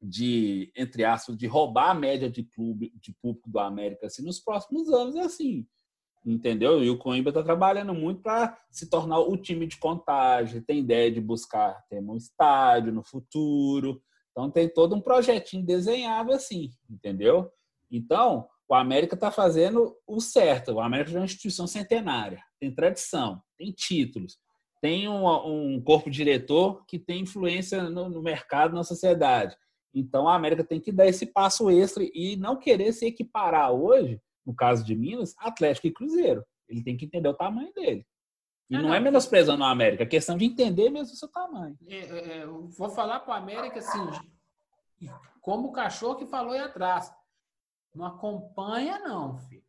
de, 0.00 0.70
entre 0.76 1.04
aspas, 1.04 1.36
de 1.36 1.46
roubar 1.46 1.90
a 1.90 1.94
média 1.94 2.28
de 2.30 2.42
clube, 2.42 2.92
de 3.00 3.14
público 3.14 3.50
do 3.50 3.58
América 3.58 4.06
assim, 4.06 4.22
nos 4.22 4.40
próximos 4.40 4.88
anos, 4.90 5.16
assim, 5.16 5.66
entendeu? 6.24 6.82
E 6.82 6.90
o 6.90 6.98
Coimbra 6.98 7.30
está 7.30 7.42
trabalhando 7.42 7.94
muito 7.94 8.20
para 8.20 8.58
se 8.70 8.90
tornar 8.90 9.20
o 9.20 9.36
time 9.36 9.66
de 9.66 9.78
contagem, 9.78 10.60
tem 10.60 10.80
ideia 10.80 11.10
de 11.10 11.20
buscar 11.20 11.82
ter 11.88 12.00
um 12.00 12.16
estádio 12.16 12.92
no 12.92 13.02
futuro, 13.02 14.02
então 14.32 14.50
tem 14.50 14.68
todo 14.68 14.94
um 14.94 15.00
projetinho 15.00 15.64
desenhado 15.64 16.32
assim, 16.32 16.70
entendeu? 16.90 17.50
Então, 17.90 18.48
o 18.68 18.74
América 18.74 19.14
está 19.14 19.30
fazendo 19.30 19.96
o 20.06 20.20
certo. 20.20 20.72
O 20.72 20.80
América 20.80 21.12
é 21.12 21.18
uma 21.18 21.24
instituição 21.24 21.66
centenária, 21.66 22.42
tem 22.58 22.74
tradição, 22.74 23.40
tem 23.56 23.72
títulos, 23.72 24.38
tem 24.80 25.08
um, 25.08 25.26
um 25.26 25.80
corpo 25.80 26.10
diretor 26.10 26.84
que 26.86 26.98
tem 26.98 27.22
influência 27.22 27.84
no, 27.84 28.08
no, 28.08 28.22
mercado, 28.22 28.74
na 28.74 28.84
sociedade. 28.84 29.56
Então, 29.94 30.28
a 30.28 30.34
América 30.34 30.62
tem 30.62 30.80
que 30.80 30.92
dar 30.92 31.06
esse 31.06 31.26
passo 31.26 31.70
extra 31.70 32.04
e 32.04 32.36
não 32.36 32.56
querer 32.56 32.92
se 32.92 33.06
equiparar 33.06 33.72
hoje, 33.72 34.20
no 34.44 34.54
caso 34.54 34.84
de 34.84 34.94
Minas, 34.94 35.34
Atlético 35.38 35.86
e 35.86 35.92
Cruzeiro. 35.92 36.44
Ele 36.68 36.82
tem 36.82 36.96
que 36.96 37.06
entender 37.06 37.28
o 37.28 37.34
tamanho 37.34 37.72
dele. 37.72 38.04
E 38.68 38.74
não, 38.74 38.82
não 38.82 38.94
é 38.94 39.00
menosprezando 39.00 39.62
a 39.62 39.70
América, 39.70 40.02
é 40.02 40.06
questão 40.06 40.36
de 40.36 40.44
entender 40.44 40.90
mesmo 40.90 41.14
o 41.14 41.16
seu 41.16 41.28
tamanho. 41.28 41.78
É, 41.86 41.96
é, 41.96 42.38
é 42.38 42.46
vou 42.46 42.90
falar 42.90 43.20
para 43.20 43.34
o 43.34 43.36
América 43.36 43.78
assim, 43.78 45.08
como 45.40 45.68
o 45.68 45.72
cachorro 45.72 46.16
que 46.16 46.26
falou 46.26 46.52
aí 46.52 46.60
atrás. 46.60 47.12
Não 47.96 48.04
acompanha, 48.04 48.98
não, 48.98 49.38
filho. 49.38 49.64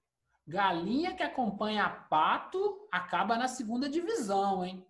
Galinha 0.45 1.13
que 1.15 1.23
acompanha 1.23 1.89
pato 1.89 2.87
acaba 2.91 3.37
na 3.37 3.47
segunda 3.47 3.89
divisão, 3.89 4.65
hein? 4.65 4.85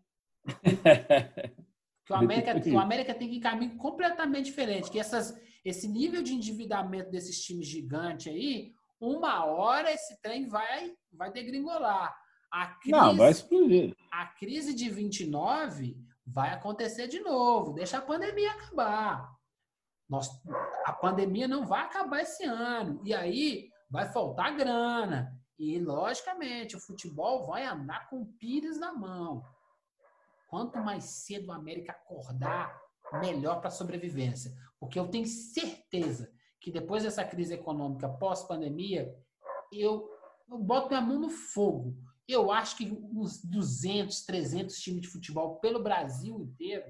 que 2.05 2.13
o 2.13 2.15
América, 2.15 2.69
o 2.69 2.79
América 2.79 3.13
tem 3.13 3.27
que 3.27 3.35
ir 3.35 3.37
em 3.37 3.41
caminho 3.41 3.77
completamente 3.77 4.45
diferente. 4.45 4.89
Que 4.89 4.99
essas, 4.99 5.39
esse 5.63 5.87
nível 5.87 6.23
de 6.23 6.33
endividamento 6.33 7.11
desses 7.11 7.43
times 7.43 7.67
gigantes 7.67 8.33
aí, 8.33 8.73
uma 8.99 9.45
hora 9.45 9.91
esse 9.91 10.19
trem 10.21 10.47
vai, 10.47 10.95
vai 11.11 11.31
degringolar. 11.31 12.15
A 12.51 12.67
crise, 12.67 12.91
Não, 12.97 13.15
vai 13.15 13.31
explodir. 13.31 13.95
A 14.11 14.25
crise 14.25 14.73
de 14.73 14.89
29 14.89 15.97
vai 16.25 16.53
acontecer 16.53 17.07
de 17.07 17.19
novo. 17.19 17.73
Deixa 17.73 17.97
a 17.97 18.01
pandemia 18.01 18.51
acabar. 18.51 19.36
Nós, 20.09 20.29
a 20.85 20.93
pandemia 20.93 21.47
não 21.47 21.65
vai 21.65 21.81
acabar 21.81 22.21
esse 22.21 22.45
ano. 22.45 23.01
E 23.03 23.13
aí 23.13 23.69
vai 23.89 24.11
faltar 24.11 24.55
grana. 24.55 25.37
E, 25.59 25.79
logicamente, 25.79 26.75
o 26.75 26.79
futebol 26.79 27.45
vai 27.45 27.65
andar 27.65 28.09
com 28.09 28.25
pires 28.25 28.79
na 28.79 28.93
mão. 28.93 29.43
Quanto 30.49 30.77
mais 30.79 31.03
cedo 31.03 31.47
o 31.47 31.51
América 31.51 31.91
acordar, 31.91 32.79
melhor 33.19 33.59
para 33.59 33.67
a 33.67 33.71
sobrevivência. 33.71 34.53
Porque 34.79 34.99
eu 34.99 35.07
tenho 35.07 35.25
certeza 35.25 36.31
que 36.61 36.71
depois 36.71 37.03
dessa 37.03 37.23
crise 37.23 37.53
econômica 37.53 38.07
pós-pandemia, 38.07 39.13
eu, 39.71 40.09
eu 40.49 40.57
boto 40.59 40.89
minha 40.89 41.01
mão 41.01 41.19
no 41.19 41.29
fogo. 41.29 41.97
Eu 42.27 42.51
acho 42.51 42.77
que 42.77 42.91
uns 43.13 43.41
200, 43.43 44.25
300 44.25 44.75
times 44.77 45.01
de 45.01 45.07
futebol 45.07 45.59
pelo 45.59 45.81
Brasil 45.81 46.39
inteiro 46.39 46.85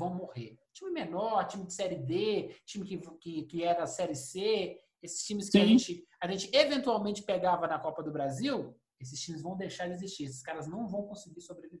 vão 0.00 0.14
morrer 0.14 0.58
time 0.72 0.90
menor, 0.90 1.46
time 1.46 1.66
de 1.66 1.72
Série 1.72 1.96
D, 1.96 2.54
time 2.64 2.86
que, 2.86 2.98
que, 3.20 3.42
que 3.42 3.64
era 3.64 3.86
Série 3.86 4.14
C, 4.14 4.78
esses 5.02 5.24
times 5.24 5.48
que 5.48 5.58
a 5.58 5.66
gente, 5.66 6.04
a 6.22 6.30
gente 6.30 6.50
eventualmente 6.54 7.22
pegava 7.22 7.66
na 7.66 7.78
Copa 7.78 8.02
do 8.02 8.12
Brasil, 8.12 8.74
esses 9.00 9.20
times 9.20 9.42
vão 9.42 9.56
deixar 9.56 9.86
de 9.86 9.94
existir. 9.94 10.24
Esses 10.24 10.42
caras 10.42 10.68
não 10.68 10.86
vão 10.86 11.02
conseguir 11.04 11.40
sobreviver. 11.40 11.80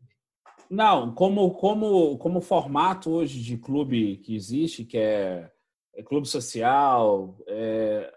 Não, 0.70 1.14
como, 1.14 1.50
como, 1.54 2.16
como 2.18 2.40
formato 2.40 3.10
hoje 3.10 3.42
de 3.42 3.58
clube 3.58 4.18
que 4.18 4.34
existe, 4.34 4.84
que 4.84 4.96
é, 4.96 5.50
é 5.94 6.02
clube 6.02 6.26
social, 6.26 7.36
é, 7.46 8.10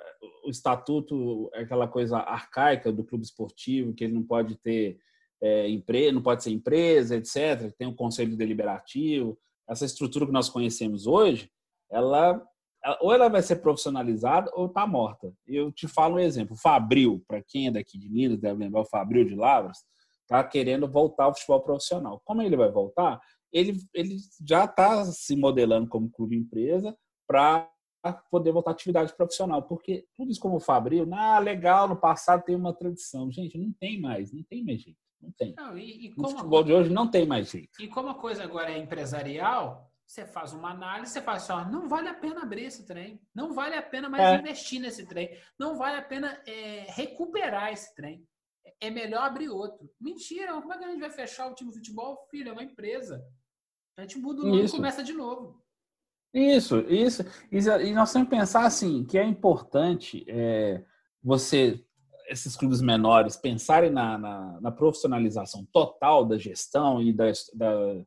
o 0.45 0.49
estatuto 0.49 1.49
é 1.53 1.61
aquela 1.61 1.87
coisa 1.87 2.17
arcaica 2.17 2.91
do 2.91 3.03
clube 3.03 3.25
esportivo, 3.25 3.93
que 3.93 4.03
ele 4.03 4.13
não 4.13 4.23
pode 4.23 4.55
ter 4.55 4.99
é, 5.41 5.67
empresa, 5.67 6.13
não 6.13 6.21
pode 6.21 6.43
ser 6.43 6.51
empresa, 6.51 7.17
etc. 7.17 7.73
Tem 7.77 7.87
um 7.87 7.95
conselho 7.95 8.37
deliberativo. 8.37 9.37
Essa 9.69 9.85
estrutura 9.85 10.25
que 10.25 10.31
nós 10.31 10.49
conhecemos 10.49 11.07
hoje, 11.07 11.49
ela 11.91 12.41
ou 12.99 13.13
ela 13.13 13.29
vai 13.29 13.41
ser 13.41 13.57
profissionalizada 13.57 14.51
ou 14.53 14.65
está 14.65 14.85
morta. 14.85 15.33
Eu 15.47 15.71
te 15.71 15.87
falo 15.87 16.15
um 16.15 16.19
exemplo. 16.19 16.53
O 16.53 16.59
Fabril, 16.59 17.23
para 17.27 17.41
quem 17.41 17.67
é 17.67 17.71
daqui 17.71 17.97
de 17.97 18.09
Minas, 18.09 18.39
deve 18.39 18.59
lembrar 18.59 18.81
o 18.81 18.85
Fabril 18.85 19.25
de 19.25 19.35
Lavras, 19.35 19.77
está 20.21 20.43
querendo 20.43 20.89
voltar 20.89 21.25
ao 21.25 21.33
futebol 21.33 21.61
profissional. 21.61 22.21
Como 22.25 22.41
ele 22.41 22.57
vai 22.57 22.69
voltar? 22.69 23.21
Ele, 23.51 23.77
ele 23.93 24.17
já 24.45 24.65
está 24.65 25.05
se 25.05 25.35
modelando 25.35 25.87
como 25.87 26.09
clube 26.09 26.35
empresa 26.35 26.95
para 27.25 27.69
poder 28.29 28.51
voltar 28.51 28.71
à 28.71 28.73
atividade 28.73 29.15
profissional. 29.15 29.63
Porque 29.63 30.05
tudo 30.17 30.31
isso 30.31 30.41
como 30.41 30.57
o 30.57 30.61
Fabril, 30.61 31.07
ah, 31.13 31.39
legal, 31.39 31.87
no 31.87 31.95
passado 31.95 32.43
tem 32.43 32.55
uma 32.55 32.73
tradição. 32.73 33.31
Gente, 33.31 33.57
não 33.57 33.71
tem 33.79 33.99
mais, 34.01 34.33
não 34.33 34.43
tem 34.43 34.63
mais 34.63 34.81
jeito. 34.81 34.99
Não 35.23 35.31
tem. 35.31 35.53
Não, 35.55 35.77
e, 35.77 36.07
e 36.07 36.13
no 36.15 36.29
futebol 36.29 36.63
de 36.63 36.73
hoje 36.73 36.89
não 36.89 37.09
tem 37.09 37.25
mais 37.25 37.49
jeito. 37.49 37.81
E 37.81 37.87
como 37.87 38.09
a 38.09 38.15
coisa 38.15 38.43
agora 38.43 38.71
é 38.71 38.77
empresarial, 38.77 39.89
você 40.05 40.25
faz 40.25 40.51
uma 40.51 40.71
análise, 40.71 41.13
você 41.13 41.21
faz 41.21 41.43
só, 41.43 41.65
não 41.65 41.87
vale 41.87 42.09
a 42.09 42.13
pena 42.13 42.43
abrir 42.43 42.65
esse 42.65 42.85
trem, 42.85 43.21
não 43.33 43.53
vale 43.53 43.75
a 43.75 43.81
pena 43.81 44.09
mais 44.09 44.23
é. 44.23 44.35
investir 44.35 44.81
nesse 44.81 45.05
trem, 45.05 45.35
não 45.57 45.77
vale 45.77 45.97
a 45.97 46.01
pena 46.01 46.41
é, 46.45 46.85
recuperar 46.89 47.71
esse 47.71 47.95
trem. 47.95 48.27
É 48.79 48.89
melhor 48.89 49.23
abrir 49.23 49.49
outro. 49.49 49.89
Mentira, 49.99 50.53
como 50.53 50.73
é 50.73 50.77
que 50.77 50.83
a 50.83 50.89
gente 50.89 50.99
vai 50.99 51.09
fechar 51.09 51.49
o 51.49 51.55
time 51.55 51.71
de 51.71 51.77
futebol? 51.77 52.27
Filho, 52.29 52.49
é 52.49 52.53
uma 52.53 52.63
empresa. 52.63 53.25
A 53.97 54.01
gente 54.01 54.17
muda 54.17 54.41
o 54.41 54.45
nome 54.45 54.65
e 54.65 54.71
começa 54.71 55.03
de 55.03 55.13
novo. 55.13 55.63
Isso, 56.33 56.79
isso. 56.89 57.23
E 57.51 57.93
nós 57.93 58.11
temos 58.11 58.27
que 58.27 58.35
pensar 58.35 58.65
assim, 58.65 59.05
que 59.05 59.17
é 59.17 59.23
importante 59.23 60.25
é, 60.27 60.83
você, 61.23 61.83
esses 62.27 62.55
clubes 62.55 62.81
menores, 62.81 63.35
pensarem 63.35 63.89
na, 63.89 64.17
na, 64.17 64.61
na, 64.61 64.71
profissionalização 64.71 65.65
total 65.71 66.25
da 66.25 66.37
gestão 66.37 67.01
e 67.01 67.11
da, 67.11 67.31
da, 67.53 68.03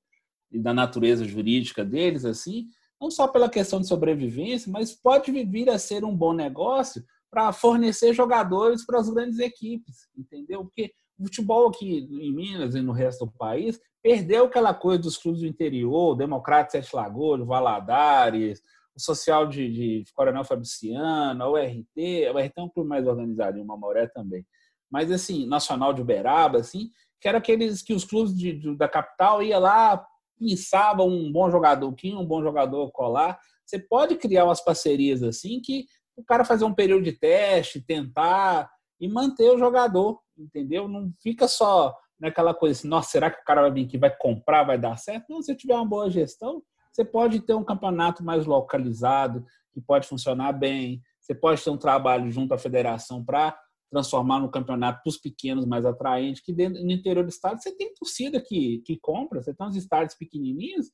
e 0.50 0.58
da 0.58 0.74
natureza 0.74 1.24
jurídica 1.24 1.84
deles, 1.84 2.24
assim, 2.24 2.66
não 3.00 3.10
só 3.10 3.28
pela 3.28 3.48
questão 3.48 3.80
de 3.80 3.88
sobrevivência, 3.88 4.70
mas 4.70 4.92
pode 4.92 5.30
vir 5.30 5.68
a 5.68 5.78
ser 5.78 6.04
um 6.04 6.16
bom 6.16 6.32
negócio 6.32 7.04
para 7.30 7.52
fornecer 7.52 8.14
jogadores 8.14 8.84
para 8.86 8.98
as 8.98 9.10
grandes 9.10 9.38
equipes, 9.38 10.08
entendeu? 10.16 10.64
Porque 10.64 10.92
o 11.18 11.24
futebol 11.24 11.68
aqui 11.68 12.08
em 12.10 12.34
Minas 12.34 12.74
e 12.74 12.80
no 12.80 12.92
resto 12.92 13.26
do 13.26 13.32
país 13.32 13.78
perdeu 14.02 14.44
aquela 14.44 14.72
coisa 14.72 15.02
dos 15.02 15.18
clubes 15.18 15.40
do 15.40 15.46
interior, 15.46 16.16
Democrata 16.16 16.70
Sete 16.70 16.94
Lagoas, 16.94 17.46
Valadares, 17.46 18.62
o 18.96 19.00
Social 19.00 19.46
de, 19.46 20.02
de 20.02 20.12
Coronel 20.14 20.44
Fabriciano, 20.44 21.44
o 21.44 21.56
RT, 21.56 22.30
o 22.32 22.38
RT 22.38 22.52
é 22.56 22.62
um 22.62 22.68
clube 22.68 22.88
mais 22.88 23.06
organizado, 23.06 23.60
o 23.60 23.64
Mamoré 23.64 24.06
também. 24.06 24.44
Mas, 24.90 25.10
assim, 25.10 25.46
Nacional 25.46 25.92
de 25.92 26.00
Uberaba, 26.00 26.58
assim, 26.58 26.90
que 27.20 27.28
era 27.28 27.38
aqueles 27.38 27.82
que 27.82 27.92
os 27.92 28.04
clubes 28.04 28.36
de, 28.36 28.52
de, 28.52 28.76
da 28.76 28.88
capital 28.88 29.42
ia 29.42 29.58
lá, 29.58 30.06
pensavam 30.38 31.08
um 31.08 31.30
bom 31.30 31.50
jogador 31.50 31.88
aqui, 31.88 32.14
um 32.14 32.24
bom 32.24 32.42
jogador 32.42 32.90
colar. 32.92 33.38
Você 33.64 33.78
pode 33.78 34.16
criar 34.16 34.44
umas 34.44 34.62
parcerias 34.62 35.22
assim 35.22 35.60
que 35.60 35.86
o 36.16 36.24
cara 36.24 36.44
fazer 36.44 36.64
um 36.64 36.74
período 36.74 37.04
de 37.04 37.12
teste, 37.12 37.84
tentar 37.84 38.70
e 39.00 39.08
manter 39.08 39.50
o 39.50 39.58
jogador, 39.58 40.20
entendeu? 40.38 40.88
Não 40.88 41.10
fica 41.22 41.46
só 41.48 41.94
naquela 42.18 42.54
coisa 42.54 42.78
assim, 42.78 42.88
nossa, 42.88 43.10
será 43.10 43.30
que 43.30 43.40
o 43.40 43.44
cara 43.44 43.62
vai 43.62 43.72
vir 43.72 43.84
aqui, 43.84 43.98
vai 43.98 44.14
comprar, 44.16 44.64
vai 44.64 44.78
dar 44.78 44.96
certo? 44.96 45.26
Não, 45.28 45.42
se 45.42 45.54
tiver 45.54 45.74
uma 45.74 45.86
boa 45.86 46.08
gestão, 46.10 46.62
você 46.96 47.04
pode 47.04 47.40
ter 47.40 47.52
um 47.52 47.62
campeonato 47.62 48.24
mais 48.24 48.46
localizado, 48.46 49.44
que 49.70 49.80
pode 49.82 50.08
funcionar 50.08 50.52
bem, 50.52 51.02
você 51.20 51.34
pode 51.34 51.62
ter 51.62 51.68
um 51.68 51.76
trabalho 51.76 52.30
junto 52.30 52.54
à 52.54 52.58
federação 52.58 53.22
para 53.22 53.54
transformar 53.90 54.40
no 54.40 54.50
campeonato 54.50 55.02
para 55.02 55.10
os 55.10 55.18
pequenos 55.18 55.66
mais 55.66 55.84
atraente, 55.84 56.42
que 56.42 56.54
dentro, 56.54 56.82
no 56.82 56.90
interior 56.90 57.22
do 57.22 57.28
estado 57.28 57.60
você 57.60 57.70
tem 57.76 57.92
torcida 57.92 58.40
que, 58.40 58.78
que 58.78 58.98
compra, 58.98 59.42
você 59.42 59.52
tem 59.52 59.66
uns 59.66 59.76
estádios 59.76 60.16
pequenininhos, 60.16 60.86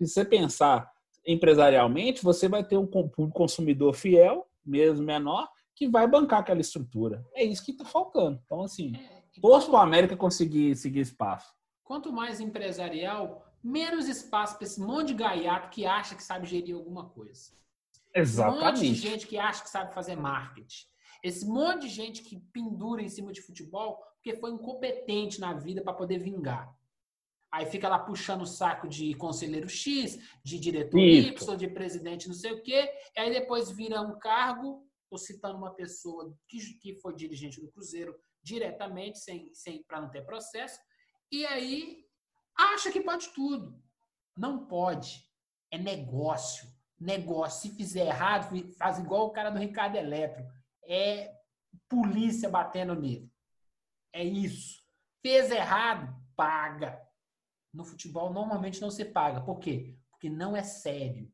se 0.00 0.06
você 0.06 0.24
pensar 0.24 0.88
empresarialmente, 1.26 2.22
você 2.22 2.48
vai 2.48 2.62
ter 2.64 2.76
um 2.76 2.86
consumidor 2.86 3.94
fiel, 3.94 4.46
mesmo 4.64 5.04
menor, 5.04 5.48
que 5.74 5.88
vai 5.88 6.06
bancar 6.06 6.40
aquela 6.40 6.60
estrutura. 6.60 7.26
É 7.34 7.42
isso 7.42 7.64
que 7.64 7.72
está 7.72 7.84
faltando. 7.84 8.40
Então, 8.44 8.62
assim, 8.62 8.94
é, 8.94 9.40
torço 9.40 9.70
para 9.70 9.80
a 9.80 9.82
América 9.82 10.16
conseguir 10.16 10.76
seguir 10.76 11.00
espaço. 11.00 11.52
Quanto 11.82 12.12
mais 12.12 12.40
empresarial, 12.40 13.47
menos 13.62 14.08
espaço 14.08 14.56
para 14.56 14.66
esse 14.66 14.80
monte 14.80 15.08
de 15.08 15.14
gaiato 15.14 15.70
que 15.70 15.86
acha 15.86 16.14
que 16.14 16.22
sabe 16.22 16.46
gerir 16.46 16.74
alguma 16.74 17.08
coisa. 17.08 17.52
Exatamente. 18.14 18.58
Um 18.58 18.66
monte 18.66 18.80
de 18.80 18.94
gente 18.94 19.26
que 19.26 19.38
acha 19.38 19.62
que 19.62 19.70
sabe 19.70 19.94
fazer 19.94 20.16
marketing. 20.16 20.86
Esse 21.22 21.46
monte 21.46 21.82
de 21.82 21.88
gente 21.88 22.22
que 22.22 22.38
pendura 22.52 23.02
em 23.02 23.08
cima 23.08 23.32
de 23.32 23.42
futebol 23.42 23.98
porque 24.14 24.38
foi 24.38 24.50
incompetente 24.50 25.40
na 25.40 25.52
vida 25.54 25.82
para 25.82 25.92
poder 25.92 26.18
vingar. 26.18 26.76
Aí 27.50 27.64
fica 27.66 27.88
lá 27.88 27.98
puxando 27.98 28.42
o 28.42 28.46
saco 28.46 28.86
de 28.88 29.14
conselheiro 29.14 29.68
X, 29.68 30.18
de 30.44 30.58
diretor 30.58 30.98
Isso. 31.00 31.50
Y, 31.50 31.56
de 31.56 31.68
presidente 31.68 32.28
não 32.28 32.34
sei 32.34 32.52
o 32.52 32.62
quê. 32.62 32.90
E 33.16 33.20
aí 33.20 33.32
depois 33.32 33.70
vira 33.70 34.02
um 34.02 34.18
cargo, 34.18 34.86
estou 35.04 35.18
citando 35.18 35.56
uma 35.56 35.74
pessoa 35.74 36.36
que, 36.46 36.58
que 36.78 36.94
foi 37.00 37.14
dirigente 37.14 37.60
do 37.60 37.70
Cruzeiro 37.70 38.14
diretamente, 38.42 39.18
sem, 39.18 39.52
sem 39.54 39.82
para 39.82 40.00
não 40.00 40.10
ter 40.10 40.26
processo. 40.26 40.78
E 41.32 41.46
aí 41.46 42.04
acha 42.58 42.90
que 42.90 43.00
pode 43.00 43.28
tudo. 43.30 43.80
Não 44.36 44.66
pode. 44.66 45.24
É 45.70 45.78
negócio. 45.78 46.68
Negócio. 46.98 47.70
Se 47.70 47.76
fizer 47.76 48.06
errado, 48.06 48.50
faz 48.76 48.98
igual 48.98 49.26
o 49.26 49.30
cara 49.30 49.50
do 49.50 49.58
Ricardo 49.58 49.96
Eletro. 49.96 50.44
É 50.84 51.34
polícia 51.88 52.48
batendo 52.48 52.94
nele. 52.94 53.32
É 54.12 54.24
isso. 54.24 54.82
Fez 55.22 55.50
errado, 55.50 56.14
paga. 56.34 57.00
No 57.72 57.84
futebol, 57.84 58.32
normalmente 58.32 58.80
não 58.80 58.90
se 58.90 59.04
paga. 59.04 59.40
Por 59.40 59.58
quê? 59.58 59.96
Porque 60.10 60.28
não 60.28 60.56
é 60.56 60.62
sério. 60.62 61.32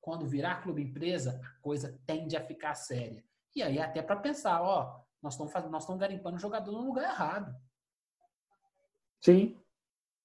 Quando 0.00 0.26
virar 0.26 0.62
clube 0.62 0.82
empresa, 0.82 1.40
a 1.44 1.60
coisa 1.60 2.00
tende 2.06 2.36
a 2.36 2.44
ficar 2.44 2.74
séria. 2.74 3.24
E 3.54 3.62
aí, 3.62 3.78
até 3.78 4.00
para 4.00 4.16
pensar, 4.20 4.62
ó, 4.62 5.02
nós 5.20 5.34
estamos 5.34 5.52
nós 5.70 5.82
estamos 5.82 6.00
garimpando 6.00 6.36
o 6.36 6.40
jogador 6.40 6.72
no 6.72 6.86
lugar 6.86 7.10
errado. 7.10 7.54
Sim. 9.20 9.60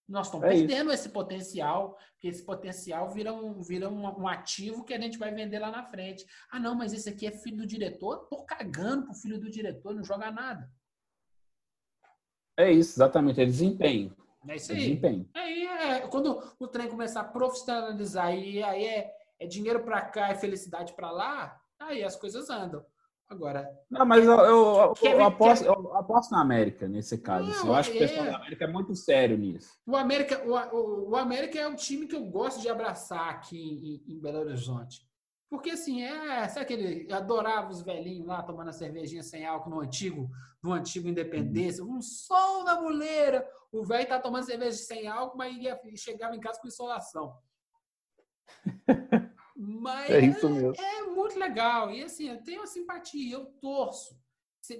Nós 0.08 0.28
estamos 0.28 0.46
é 0.48 0.50
perdendo 0.50 0.92
isso. 0.92 1.02
esse 1.02 1.10
potencial, 1.10 1.98
que 2.20 2.28
esse 2.28 2.44
potencial 2.44 3.10
vira, 3.12 3.34
um, 3.34 3.62
vira 3.62 3.90
um, 3.90 4.22
um, 4.22 4.28
ativo 4.28 4.84
que 4.84 4.94
a 4.94 5.00
gente 5.00 5.18
vai 5.18 5.34
vender 5.34 5.60
lá 5.60 5.72
na 5.72 5.84
frente. 5.84 6.26
Ah, 6.52 6.60
não, 6.60 6.76
mas 6.76 6.94
esse 6.94 7.10
aqui 7.10 7.26
é 7.26 7.32
filho 7.32 7.58
do 7.58 7.68
diretor? 7.68 8.28
Tô 8.30 8.44
cagando 8.44 9.06
pro 9.06 9.14
filho 9.14 9.40
do 9.40 9.50
diretor, 9.50 9.96
não 9.96 10.04
joga 10.04 10.30
nada. 10.30 10.70
É 12.58 12.72
isso, 12.72 12.98
exatamente, 12.98 13.42
é 13.42 13.46
desempenho. 13.46 14.16
É 14.48 14.56
isso 14.58 14.72
aí. 14.72 14.78
É 14.78 14.82
desempenho. 14.82 15.30
Aí 15.34 15.66
é, 15.66 16.08
quando 16.08 16.42
o 16.60 16.68
trem 16.68 16.90
começar 16.90 17.22
a 17.22 17.26
profissionalizar 17.26 18.36
e 18.36 18.62
aí 18.62 18.86
é, 18.86 19.12
é 19.40 19.48
dinheiro 19.48 19.84
para 19.84 20.02
cá 20.02 20.32
e 20.32 20.36
felicidade 20.36 20.94
para 20.94 21.12
lá, 21.12 21.62
aí 21.80 22.04
as 22.04 22.16
coisas 22.16 22.50
andam. 22.50 22.86
Agora. 23.30 23.68
Não, 23.90 24.06
mas 24.06 24.24
eu, 24.24 24.32
eu, 24.32 24.94
eu, 25.02 25.12
eu 25.12 25.24
aposto, 25.24 25.66
eu 25.66 25.96
aposto 25.96 26.32
na 26.32 26.42
América 26.42 26.88
nesse 26.88 27.18
caso. 27.18 27.48
Não, 27.48 27.54
assim. 27.54 27.68
Eu 27.68 27.74
acho 27.74 27.92
que 27.92 27.98
o 27.98 28.00
pessoal 28.00 28.26
é. 28.26 28.32
da 28.32 28.38
América 28.38 28.66
é 28.66 28.68
muito 28.68 28.96
sério 28.96 29.38
nisso. 29.38 29.72
O 29.86 29.96
América, 29.96 30.44
o, 30.46 30.54
o, 30.76 31.10
o, 31.12 31.16
América 31.16 31.58
é 31.58 31.68
um 31.68 31.76
time 31.76 32.06
que 32.06 32.16
eu 32.16 32.24
gosto 32.26 32.62
de 32.62 32.70
abraçar 32.70 33.30
aqui 33.30 33.58
em, 34.08 34.14
em 34.14 34.20
Belo 34.20 34.40
Horizonte. 34.40 35.02
Porque 35.50 35.72
assim, 35.72 36.04
é, 36.04 36.48
sabe 36.48 36.62
aquele. 36.62 37.12
Adorava 37.14 37.70
os 37.70 37.82
velhinhos 37.82 38.28
lá 38.28 38.42
tomando 38.44 38.70
a 38.70 38.74
cervejinha 38.74 39.24
sem 39.24 39.46
álcool 39.46 39.70
no 39.70 39.82
antigo, 39.82 40.30
no 40.64 40.72
antigo 40.72 41.08
Independência, 41.08 41.84
um 41.84 42.02
sol 42.02 42.64
da 42.64 42.82
muleira. 42.82 43.48
O 43.72 43.84
velho 43.84 44.08
tá 44.08 44.20
tomando 44.20 44.46
cerveja 44.46 44.78
sem 44.78 45.08
álcool, 45.08 45.38
mas 45.38 45.56
ia, 45.56 45.80
chegava 45.96 46.36
em 46.36 46.40
casa 46.40 46.60
com 46.60 46.68
insolação. 46.68 47.36
Mas 49.84 50.10
é, 50.10 50.22
isso 50.22 50.50
mesmo. 50.50 50.74
É, 50.82 51.04
muito 51.04 51.38
legal. 51.38 51.92
E 51.92 52.02
assim, 52.02 52.30
eu 52.30 52.42
tenho 52.42 52.64
a 52.64 52.66
simpatia, 52.66 53.36
eu 53.36 53.46
torço. 53.62 54.16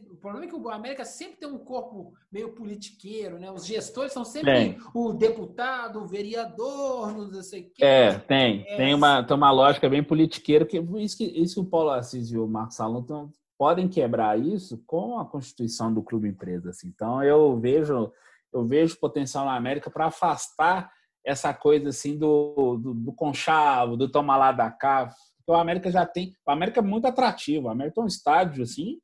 O 0.10 0.16
problema 0.16 0.46
é 0.46 0.48
que 0.48 0.56
o 0.56 0.70
América 0.70 1.04
sempre 1.04 1.36
tem 1.36 1.50
um 1.50 1.58
corpo 1.58 2.14
meio 2.32 2.54
politiqueiro, 2.54 3.38
né? 3.38 3.52
Os 3.52 3.66
gestores 3.66 4.14
são 4.14 4.24
sempre 4.24 4.54
tem. 4.54 4.78
o 4.94 5.12
deputado, 5.12 6.00
o 6.00 6.08
vereador, 6.08 7.14
não 7.14 7.44
sei 7.44 7.64
o 7.64 7.72
quê. 7.76 7.84
É, 7.84 8.18
tem. 8.18 8.64
É, 8.66 8.78
tem, 8.78 8.94
uma, 8.96 9.22
tem 9.22 9.36
uma 9.36 9.52
lógica 9.52 9.90
bem 9.90 10.02
politiqueira, 10.02 10.66
que 10.66 10.80
isso 11.00 11.18
que, 11.18 11.26
isso 11.26 11.56
que 11.56 11.60
o 11.60 11.70
Paulo 11.70 11.90
Assis 11.90 12.32
e 12.32 12.38
o 12.38 12.48
Marcos 12.48 12.78
Salão 12.78 13.34
podem 13.58 13.90
quebrar 13.90 14.40
isso 14.40 14.82
com 14.88 15.20
a 15.20 15.26
constituição 15.26 15.94
do 15.94 16.02
clube 16.02 16.30
empresa. 16.30 16.70
Assim. 16.70 16.88
Então 16.88 17.22
eu 17.22 17.60
vejo, 17.60 18.10
eu 18.54 18.66
vejo 18.66 18.98
potencial 18.98 19.44
na 19.44 19.58
América 19.58 19.92
para 19.92 20.06
afastar 20.06 20.90
essa 21.26 21.54
coisa 21.54 21.90
assim 21.90 22.18
do, 22.18 22.78
do, 22.78 22.94
do 22.94 23.14
conchavo, 23.14 23.98
do 23.98 24.10
tomar 24.10 24.38
lá 24.38 24.52
da 24.52 24.70
cá, 24.70 25.10
o 25.48 25.54
América 25.54 25.92
já 25.92 26.06
tem. 26.06 26.34
O 26.46 26.52
América 26.52 26.80
é 26.80 26.84
muito 26.84 27.06
atrativo. 27.06 27.68
O 27.68 27.70
América 27.70 28.00
é 28.00 28.04
um 28.04 28.08
estádio 28.08 28.64
assim 28.64 29.00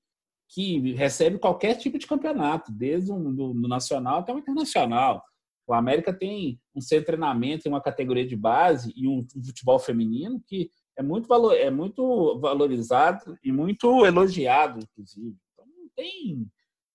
que 0.49 0.93
recebe 0.93 1.37
qualquer 1.37 1.75
tipo 1.75 1.99
de 1.99 2.07
campeonato, 2.07 2.71
desde 2.71 3.11
um, 3.11 3.33
do, 3.33 3.53
do 3.53 3.67
nacional 3.67 4.19
até 4.19 4.33
o 4.33 4.39
internacional. 4.39 5.23
O 5.67 5.73
América 5.73 6.11
tem 6.11 6.59
um 6.75 6.81
centro 6.81 7.01
de 7.01 7.05
treinamento, 7.05 7.63
tem 7.63 7.71
uma 7.71 7.81
categoria 7.81 8.25
de 8.25 8.35
base 8.35 8.91
e 8.95 9.07
um, 9.07 9.19
um 9.35 9.43
futebol 9.43 9.77
feminino 9.77 10.41
que 10.47 10.71
é 10.97 11.03
muito, 11.03 11.27
valor, 11.27 11.55
é 11.55 11.69
muito 11.69 12.39
valorizado 12.39 13.37
e 13.43 13.51
muito 13.51 14.03
elogiado, 14.05 14.79
inclusive. 14.79 15.37
Então 15.53 15.65
não 15.67 15.89
tem, 15.95 16.47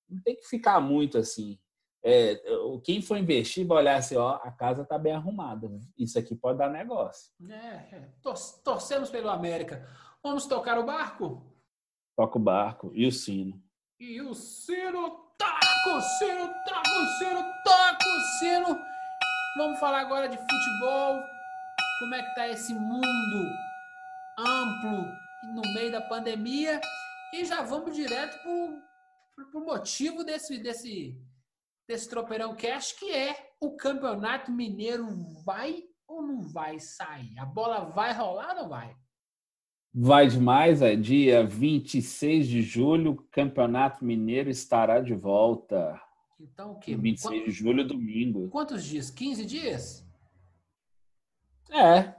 não 0.08 0.20
tem 0.22 0.34
que 0.34 0.48
ficar 0.48 0.80
muito 0.80 1.16
assim. 1.16 1.56
É, 2.06 2.38
quem 2.84 3.00
for 3.00 3.16
investir 3.16 3.66
vai 3.66 3.78
olhar 3.78 3.96
assim, 3.96 4.14
ó, 4.14 4.34
a 4.42 4.50
casa 4.50 4.82
está 4.82 4.98
bem 4.98 5.14
arrumada. 5.14 5.70
Isso 5.96 6.18
aqui 6.18 6.36
pode 6.36 6.58
dar 6.58 6.68
negócio. 6.68 7.32
É, 7.48 7.96
é. 7.96 8.08
torcemos 8.62 9.08
pelo 9.08 9.30
América. 9.30 9.88
Vamos 10.22 10.44
tocar 10.44 10.78
o 10.78 10.84
barco? 10.84 11.42
Toca 12.14 12.38
o 12.38 12.42
barco 12.42 12.90
e 12.94 13.06
o 13.06 13.12
sino. 13.12 13.58
E 13.98 14.20
o 14.20 14.34
sino, 14.34 15.10
taca 15.38 15.96
o 15.96 16.00
sino, 16.00 16.46
taca 16.66 16.90
o 16.90 17.06
sino, 17.18 17.42
taca 17.64 18.06
o 18.06 18.20
sino. 18.38 18.78
Vamos 19.56 19.78
falar 19.80 20.00
agora 20.00 20.28
de 20.28 20.36
futebol. 20.36 21.22
Como 22.00 22.14
é 22.14 22.22
que 22.22 22.34
tá 22.34 22.48
esse 22.48 22.74
mundo 22.74 23.50
amplo 24.38 25.06
no 25.54 25.62
meio 25.72 25.90
da 25.90 26.02
pandemia? 26.02 26.80
E 27.32 27.44
já 27.46 27.62
vamos 27.62 27.96
direto 27.96 28.38
para 29.34 29.60
o 29.60 29.64
motivo 29.64 30.22
desse, 30.22 30.58
desse, 30.58 31.16
desse 31.86 32.08
tropeirão 32.08 32.54
cash, 32.54 32.92
que 32.92 33.10
é 33.10 33.36
o 33.60 33.76
Campeonato 33.76 34.50
Mineiro 34.50 35.06
vai 35.44 35.84
ou 36.06 36.22
não 36.22 36.40
vai 36.42 36.78
sair? 36.78 37.38
A 37.38 37.44
bola 37.44 37.80
vai 37.80 38.12
rolar 38.12 38.50
ou 38.50 38.62
não 38.62 38.68
vai? 38.68 38.96
Vai 39.92 40.26
demais, 40.26 40.82
é 40.82 40.96
dia 40.96 41.46
26 41.46 42.48
de 42.48 42.62
julho, 42.62 43.24
Campeonato 43.30 44.04
Mineiro 44.04 44.50
estará 44.50 45.00
de 45.00 45.14
volta. 45.14 46.00
Então 46.40 46.72
o 46.72 46.78
quê? 46.80 46.96
26 46.96 47.22
Quanto... 47.22 47.44
de 47.44 47.50
julho, 47.52 47.86
domingo. 47.86 48.48
Quantos 48.48 48.84
dias? 48.84 49.08
15 49.10 49.46
dias? 49.46 50.04
É, 51.70 52.14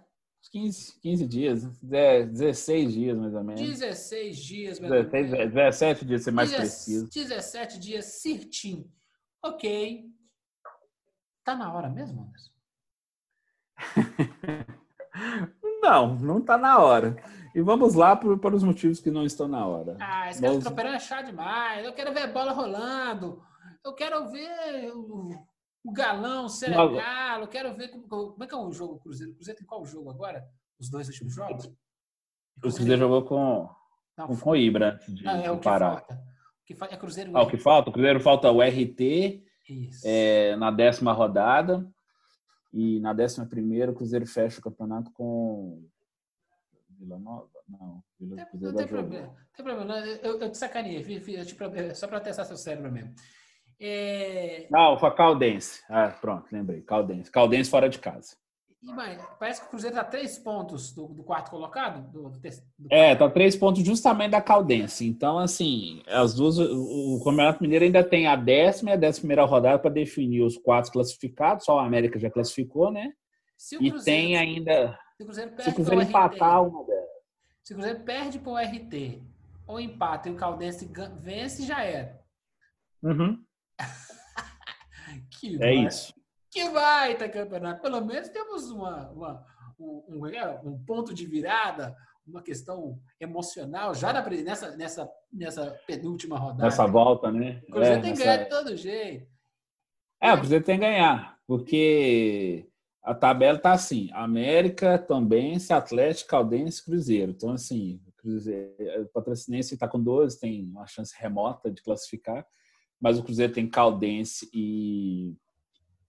15, 0.52 1.00
15 1.02 1.28
dias, 1.28 1.64
16 1.82 2.94
dias 2.94 3.18
mais 3.18 3.34
ou 3.34 3.44
menos. 3.44 3.62
16 3.62 4.38
dias, 4.38 4.80
mais 4.80 4.92
16, 4.92 5.32
ou 5.32 5.38
menos. 5.38 5.54
17 5.54 6.06
dias, 6.06 6.24
ser 6.24 6.32
mais 6.32 6.52
17, 6.52 6.72
preciso. 6.72 7.10
17 7.10 7.80
dias, 7.80 8.06
certinho. 8.06 8.90
Ok. 9.44 10.06
Tá 11.44 11.56
na 11.56 11.74
hora 11.74 11.90
mesmo, 11.90 12.24
Anderson? 12.24 12.52
não, 15.82 16.16
não 16.16 16.42
tá 16.42 16.58
na 16.58 16.80
hora. 16.80 17.16
E 17.54 17.62
vamos 17.62 17.94
lá 17.94 18.16
por, 18.16 18.38
para 18.40 18.56
os 18.56 18.64
motivos 18.64 19.00
que 19.00 19.12
não 19.12 19.26
estão 19.26 19.48
na 19.48 19.66
hora. 19.66 19.98
Ah, 20.00 20.30
esse 20.30 20.42
cara 20.42 20.60
tropeirando 20.60 20.96
é 20.96 21.00
chato 21.00 21.28
demais. 21.28 21.86
Eu 21.86 21.94
quero 21.94 22.14
ver 22.14 22.24
a 22.24 22.28
bola 22.28 22.52
rolando. 22.52 23.42
Eu 23.84 23.94
quero 23.94 24.30
ver 24.30 24.92
o, 24.94 25.30
o 25.86 25.94
galão, 25.94 26.46
o 26.46 26.50
Senegal. 26.50 27.40
Eu 27.40 27.48
quero 27.48 27.74
ver 27.76 27.90
como, 27.90 28.08
como, 28.08 28.44
é 28.44 28.48
que 28.48 28.54
é 28.54 28.58
o 28.58 28.72
jogo 28.72 29.00
Cruzeiro. 29.00 29.32
O 29.32 29.36
Cruzeiro 29.36 29.60
tem 29.60 29.68
qual 29.68 29.86
jogo 29.86 30.10
agora? 30.10 30.44
Os 30.80 30.90
dois 30.90 31.08
últimos 31.08 31.34
jogos? 31.34 31.66
O 32.58 32.62
Cruzeiro 32.62 32.98
jogou 32.98 33.24
com, 33.24 33.70
não, 34.18 34.28
com, 34.28 34.38
com 34.38 34.50
o 34.50 34.56
Ibra 34.56 35.00
de, 35.08 35.24
não, 35.24 35.36
é 35.36 35.52
o 35.52 35.58
que 35.58 35.64
falta. 35.64 36.20
O 36.66 36.68
que 36.68 36.74
falta 36.74 36.96
é 36.96 36.98
Cruzeiro. 36.98 37.32
Ah, 37.38 37.44
o 37.44 37.48
que 37.48 37.58
falta? 37.58 37.92
O 37.92 37.94
Cruzeiro 37.94 38.20
falta 38.20 38.50
o 38.50 38.60
RT 38.60 39.44
é, 40.04 40.56
na 40.56 40.72
décima 40.72 41.14
rodada. 41.14 41.88
E 42.74 43.00
na 43.02 43.14
décima 43.14 43.46
primeira, 43.46 43.92
o 43.92 43.94
Cruzeiro 43.94 44.26
fecha 44.26 44.60
o 44.60 44.64
campeonato 44.64 45.12
com 45.12 45.88
Vila 46.90 47.20
Nova? 47.20 47.48
Não, 47.70 48.04
Vila 48.20 48.36
tem, 48.36 48.46
Cruzeiro 48.48 48.72
não 48.72 48.78
tem 48.78 48.88
problema, 48.88 49.28
não 49.28 49.36
tem 49.56 49.66
problema. 49.66 50.00
Eu, 50.24 50.40
eu 50.40 50.52
te 50.52 50.58
sacaneei, 50.58 51.06
só 51.94 52.08
para 52.08 52.20
testar 52.20 52.46
seu 52.46 52.58
cérebro 52.58 52.92
mesmo. 52.92 53.14
É... 53.80 54.68
Não, 54.72 54.98
foi 54.98 55.14
Caldense. 55.14 55.84
Ah, 55.88 56.10
pronto, 56.10 56.48
lembrei. 56.52 56.82
Caldense. 56.82 57.30
Caldense 57.30 57.70
fora 57.70 57.88
de 57.88 58.00
casa. 58.00 58.36
E, 58.86 58.94
mas, 58.94 59.20
parece 59.40 59.62
que 59.62 59.68
o 59.68 59.70
Cruzeiro 59.72 59.96
está 59.96 60.08
três 60.08 60.38
pontos 60.38 60.94
do, 60.94 61.08
do 61.08 61.24
quarto 61.24 61.50
colocado? 61.50 62.08
Do, 62.12 62.30
do, 62.30 62.40
é, 62.92 63.14
está 63.14 63.28
três 63.28 63.56
pontos 63.56 63.84
justamente 63.84 64.32
da 64.32 64.42
Caldense. 64.42 65.08
Então, 65.08 65.40
assim, 65.40 66.04
as 66.08 66.36
duas. 66.36 66.60
O, 66.60 67.20
Campeonato 67.24 67.64
Mineiro 67.64 67.86
ainda 67.86 68.04
tem 68.04 68.28
a 68.28 68.36
décima 68.36 68.92
e 68.92 68.94
a 68.94 68.98
décima 68.98 69.22
primeira 69.22 69.44
rodada 69.44 69.80
para 69.80 69.90
definir 69.90 70.44
os 70.44 70.56
quatro 70.56 70.92
classificados. 70.92 71.66
Só 71.66 71.78
o 71.78 71.80
América 71.80 72.20
já 72.20 72.30
classificou, 72.30 72.92
né? 72.92 73.12
e 73.82 73.92
tem 74.04 74.38
ainda. 74.38 75.00
Se 75.18 75.24
o 75.24 75.26
Cruzeiro, 75.26 75.52
se 75.64 75.70
o 75.70 75.74
Cruzeiro 75.74 76.02
empatar 76.04 76.62
RT, 76.62 76.70
uma 76.70 76.86
delas. 76.86 77.10
Se 77.64 77.74
o 77.74 77.76
Cruzeiro 77.78 78.00
perde 78.02 78.40
para 78.40 78.52
o 78.52 78.58
RT 78.58 79.24
ou 79.66 79.80
empata 79.80 80.30
e 80.30 80.32
o 80.32 80.36
Caldense 80.36 80.92
vence, 81.22 81.66
já 81.66 81.82
era. 81.82 82.22
Uhum. 83.02 83.44
é 85.60 85.74
isso. 85.74 86.14
Que 86.56 86.70
baita 86.70 87.28
campeonato. 87.28 87.82
Pelo 87.82 88.00
menos 88.00 88.30
temos 88.30 88.72
uma, 88.72 89.10
uma 89.10 89.46
um, 89.78 90.06
um, 90.08 90.26
é, 90.26 90.58
um, 90.64 90.82
ponto 90.86 91.14
de 91.14 91.26
virada, 91.26 91.94
uma 92.26 92.42
questão 92.42 92.98
emocional 93.20 93.94
já 93.94 94.14
na, 94.14 94.26
nessa, 94.26 94.74
nessa, 94.78 95.12
nessa 95.34 95.78
penúltima 95.86 96.38
rodada. 96.40 96.64
Nessa 96.64 96.88
volta, 96.88 97.30
né? 97.30 97.62
O 97.68 97.74
Cruzeiro 97.74 98.00
é, 98.00 98.02
tem 98.02 98.14
que 98.14 98.20
ganhar 98.20 98.38
de 98.38 98.50
todo 98.50 98.78
jeito. 98.78 99.28
É, 100.22 100.34
o 100.34 100.38
Cruzeiro 100.38 100.64
tem 100.64 100.80
que 100.80 100.86
ganhar, 100.86 101.38
porque 101.46 102.70
a 103.04 103.14
tabela 103.14 103.60
tá 103.60 103.74
assim: 103.74 104.10
América, 104.14 104.98
também, 104.98 105.58
Atlético, 105.70 106.30
Caldense, 106.30 106.86
Cruzeiro. 106.86 107.34
Então, 107.34 107.52
assim, 107.52 108.00
o 108.24 109.10
Patrocinense 109.14 109.74
está 109.74 109.90
com 109.90 110.02
12, 110.02 110.40
tem 110.40 110.64
uma 110.64 110.88
chance 110.88 111.14
remota 111.20 111.70
de 111.70 111.84
classificar 111.84 112.48
mas 113.00 113.20
o 113.20 113.24
Cruzeiro 113.24 113.54
tem 113.54 113.70
Caldense 113.70 114.50
e 114.54 115.36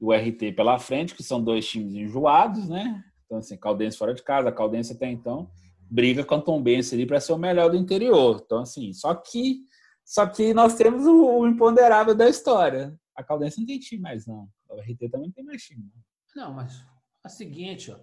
o 0.00 0.12
RT 0.12 0.52
pela 0.54 0.78
frente, 0.78 1.14
que 1.14 1.22
são 1.22 1.42
dois 1.42 1.66
times 1.66 1.94
enjoados, 1.94 2.68
né? 2.68 3.02
Então, 3.24 3.38
assim, 3.38 3.56
Caldense 3.56 3.96
fora 3.96 4.14
de 4.14 4.22
casa, 4.22 4.48
a 4.48 4.52
Caldense 4.52 4.92
até 4.92 5.10
então 5.10 5.50
briga 5.90 6.24
com 6.24 6.34
a 6.34 6.40
Tombense 6.40 6.94
ali 6.94 7.06
para 7.06 7.20
ser 7.20 7.32
o 7.32 7.38
melhor 7.38 7.70
do 7.70 7.76
interior. 7.76 8.42
Então, 8.44 8.58
assim, 8.58 8.92
só 8.92 9.14
que 9.14 9.64
só 10.04 10.24
que 10.26 10.54
nós 10.54 10.76
temos 10.76 11.04
o, 11.04 11.40
o 11.40 11.48
imponderável 11.48 12.14
da 12.14 12.28
história. 12.28 12.96
A 13.14 13.24
Caldense 13.24 13.58
não 13.58 13.66
tem 13.66 13.78
time 13.78 14.00
mais, 14.00 14.26
não. 14.26 14.48
O 14.68 14.80
RT 14.80 15.08
também 15.10 15.26
não 15.26 15.32
tem 15.32 15.44
mais 15.44 15.62
time. 15.62 15.90
Não, 16.34 16.48
não 16.48 16.54
mas 16.54 16.80
é 17.24 17.26
o 17.26 17.28
seguinte, 17.28 17.90
ó. 17.90 17.98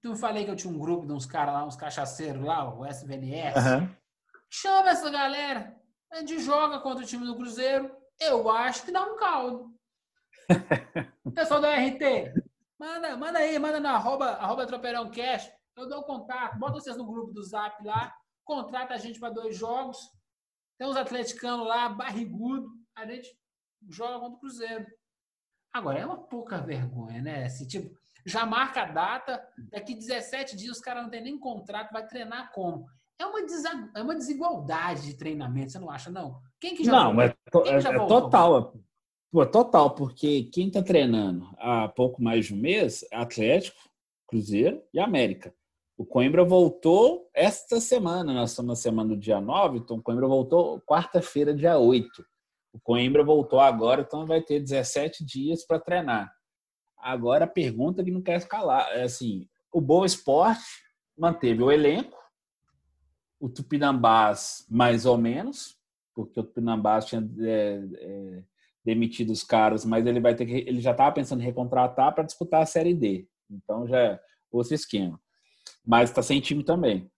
Tu 0.00 0.16
falei 0.16 0.44
que 0.44 0.50
eu 0.50 0.56
tinha 0.56 0.72
um 0.72 0.78
grupo 0.78 1.06
de 1.06 1.12
uns 1.12 1.26
caras 1.26 1.54
lá, 1.54 1.64
uns 1.64 1.76
cachaceiros 1.76 2.44
lá, 2.44 2.72
o 2.74 2.84
SVNS. 2.84 3.54
Uhum. 3.56 3.88
Chama 4.50 4.90
essa 4.90 5.10
galera. 5.10 5.76
A 6.10 6.20
gente 6.20 6.38
joga 6.40 6.80
contra 6.80 7.04
o 7.04 7.06
time 7.06 7.26
do 7.26 7.36
Cruzeiro. 7.36 7.90
Eu 8.18 8.50
acho 8.50 8.84
que 8.84 8.92
dá 8.92 9.04
um 9.04 9.16
caldo. 9.16 9.72
Pessoal 11.34 11.60
da 11.60 11.74
RT, 11.76 12.32
manda, 12.78 13.16
manda 13.16 13.38
aí, 13.38 13.58
manda 13.58 13.80
na 13.80 13.92
arroba, 13.92 14.30
arroba 14.32 14.66
Tropeirão 14.66 15.10
Cash. 15.10 15.50
Eu 15.76 15.88
dou 15.88 16.00
o 16.00 16.04
contato. 16.04 16.58
Bota 16.58 16.74
vocês 16.74 16.96
no 16.96 17.06
grupo 17.06 17.32
do 17.32 17.42
Zap 17.42 17.84
lá. 17.84 18.12
Contrata 18.44 18.94
a 18.94 18.96
gente 18.98 19.20
para 19.20 19.30
dois 19.30 19.56
jogos. 19.56 19.98
Tem 20.78 20.88
uns 20.88 20.96
atleticanos 20.96 21.66
lá, 21.66 21.88
barrigudo. 21.88 22.68
A 22.96 23.06
gente 23.06 23.28
joga 23.88 24.18
contra 24.18 24.36
o 24.36 24.40
Cruzeiro. 24.40 24.86
Agora, 25.72 25.98
é 25.98 26.06
uma 26.06 26.18
pouca 26.18 26.58
vergonha, 26.58 27.20
né? 27.20 27.46
Esse 27.46 27.66
tipo, 27.68 27.94
já 28.24 28.46
marca 28.46 28.82
a 28.82 28.86
data, 28.86 29.46
daqui 29.70 29.94
17 29.94 30.56
dias 30.56 30.76
os 30.76 30.82
caras 30.82 31.02
não 31.02 31.10
tem 31.10 31.22
nem 31.22 31.38
contrato, 31.38 31.92
vai 31.92 32.06
treinar 32.06 32.50
como? 32.52 32.86
é 33.18 33.26
uma, 33.26 33.40
é 33.96 34.02
uma 34.02 34.14
desigualdade 34.14 35.06
de 35.06 35.14
treinamento, 35.14 35.72
você 35.72 35.78
não 35.78 35.90
acha, 35.90 36.10
não? 36.10 36.40
Quem 36.60 36.74
que 36.74 36.84
já 36.84 36.92
Não, 36.92 37.14
voltou? 37.14 37.22
é, 37.22 37.50
to 37.50 37.64
é, 37.66 37.94
é 37.94 38.06
total. 38.06 38.74
Pô, 39.30 39.44
total, 39.44 39.94
porque 39.94 40.44
quem 40.44 40.68
está 40.68 40.82
treinando 40.82 41.46
há 41.58 41.86
pouco 41.86 42.22
mais 42.22 42.46
de 42.46 42.54
um 42.54 42.56
mês 42.56 43.04
é 43.10 43.16
Atlético, 43.16 43.78
Cruzeiro 44.26 44.82
e 44.92 44.98
América. 44.98 45.54
O 45.98 46.06
Coimbra 46.06 46.44
voltou 46.44 47.28
esta 47.34 47.78
semana, 47.78 48.32
nós 48.32 48.50
estamos 48.50 48.70
na 48.70 48.76
semana 48.76 49.10
do 49.10 49.20
dia 49.20 49.38
9, 49.38 49.78
então 49.78 49.98
o 49.98 50.02
Coimbra 50.02 50.26
voltou 50.26 50.80
quarta-feira, 50.80 51.52
dia 51.52 51.76
8. 51.76 52.24
O 52.72 52.80
Coimbra 52.80 53.22
voltou 53.22 53.60
agora, 53.60 54.00
então 54.00 54.24
vai 54.24 54.40
ter 54.40 54.60
17 54.60 55.22
dias 55.22 55.62
para 55.66 55.78
treinar. 55.78 56.32
Agora 56.96 57.44
a 57.44 57.48
pergunta 57.48 58.02
que 58.02 58.10
não 58.10 58.22
quer 58.22 58.38
escalar 58.38 58.88
é 58.92 59.02
assim: 59.02 59.46
o 59.70 59.80
Boa 59.80 60.06
Esporte 60.06 60.64
manteve 61.16 61.62
o 61.62 61.70
elenco, 61.70 62.16
o 63.38 63.48
Tupinambás 63.50 64.64
mais 64.70 65.04
ou 65.04 65.18
menos, 65.18 65.76
porque 66.14 66.40
o 66.40 66.44
Tupinambás 66.44 67.04
tinha 67.04 67.28
é, 67.40 67.82
é, 67.94 68.42
demitido 68.88 69.30
os 69.30 69.44
caras, 69.44 69.84
mas 69.84 70.06
ele 70.06 70.18
vai 70.18 70.34
ter 70.34 70.46
que, 70.46 70.64
ele 70.66 70.80
já 70.80 70.92
estava 70.92 71.12
pensando 71.14 71.42
em 71.42 71.44
recontratar 71.44 72.14
para 72.14 72.24
disputar 72.24 72.62
a 72.62 72.66
Série 72.66 72.94
D. 72.94 73.28
Então 73.50 73.86
já 73.86 73.98
é 73.98 74.20
outro 74.50 74.74
esquema. 74.74 75.20
Mas 75.86 76.08
está 76.08 76.22
sem 76.22 76.40
time 76.40 76.64
também. 76.64 77.10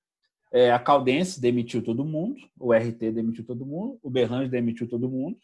É, 0.52 0.72
a 0.72 0.80
Caldense 0.80 1.40
demitiu 1.40 1.80
todo 1.80 2.04
mundo, 2.04 2.40
o 2.58 2.72
RT 2.72 3.12
demitiu 3.12 3.46
todo 3.46 3.64
mundo, 3.64 4.00
o 4.02 4.10
Berrange 4.10 4.50
demitiu 4.50 4.88
todo 4.88 5.08
mundo, 5.08 5.38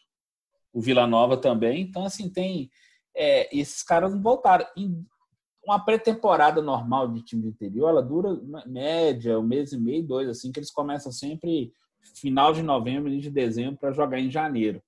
o 0.73 0.81
Vila 0.81 1.07
Nova 1.07 1.37
também. 1.37 1.79
Então, 1.81 2.03
assim, 2.03 2.29
tem. 2.29 2.69
É, 3.15 3.57
esses 3.57 3.81
caras 3.81 4.13
não 4.13 4.21
voltaram. 4.21 4.65
uma 5.63 5.79
pré-temporada 5.79 6.61
normal 6.61 7.07
de 7.07 7.23
time 7.23 7.43
do 7.43 7.47
interior, 7.47 7.87
ela 7.87 8.03
dura 8.03 8.37
média, 8.65 9.39
um 9.39 9.43
mês 9.43 9.71
e 9.71 9.77
meio, 9.77 10.05
dois, 10.05 10.27
assim, 10.27 10.51
que 10.51 10.59
eles 10.59 10.71
começam 10.71 11.09
sempre 11.09 11.71
final 12.19 12.51
de 12.51 12.61
novembro, 12.61 13.09
início 13.09 13.31
de 13.31 13.35
dezembro, 13.35 13.79
para 13.79 13.93
jogar 13.93 14.19
em 14.19 14.29
janeiro. 14.29 14.83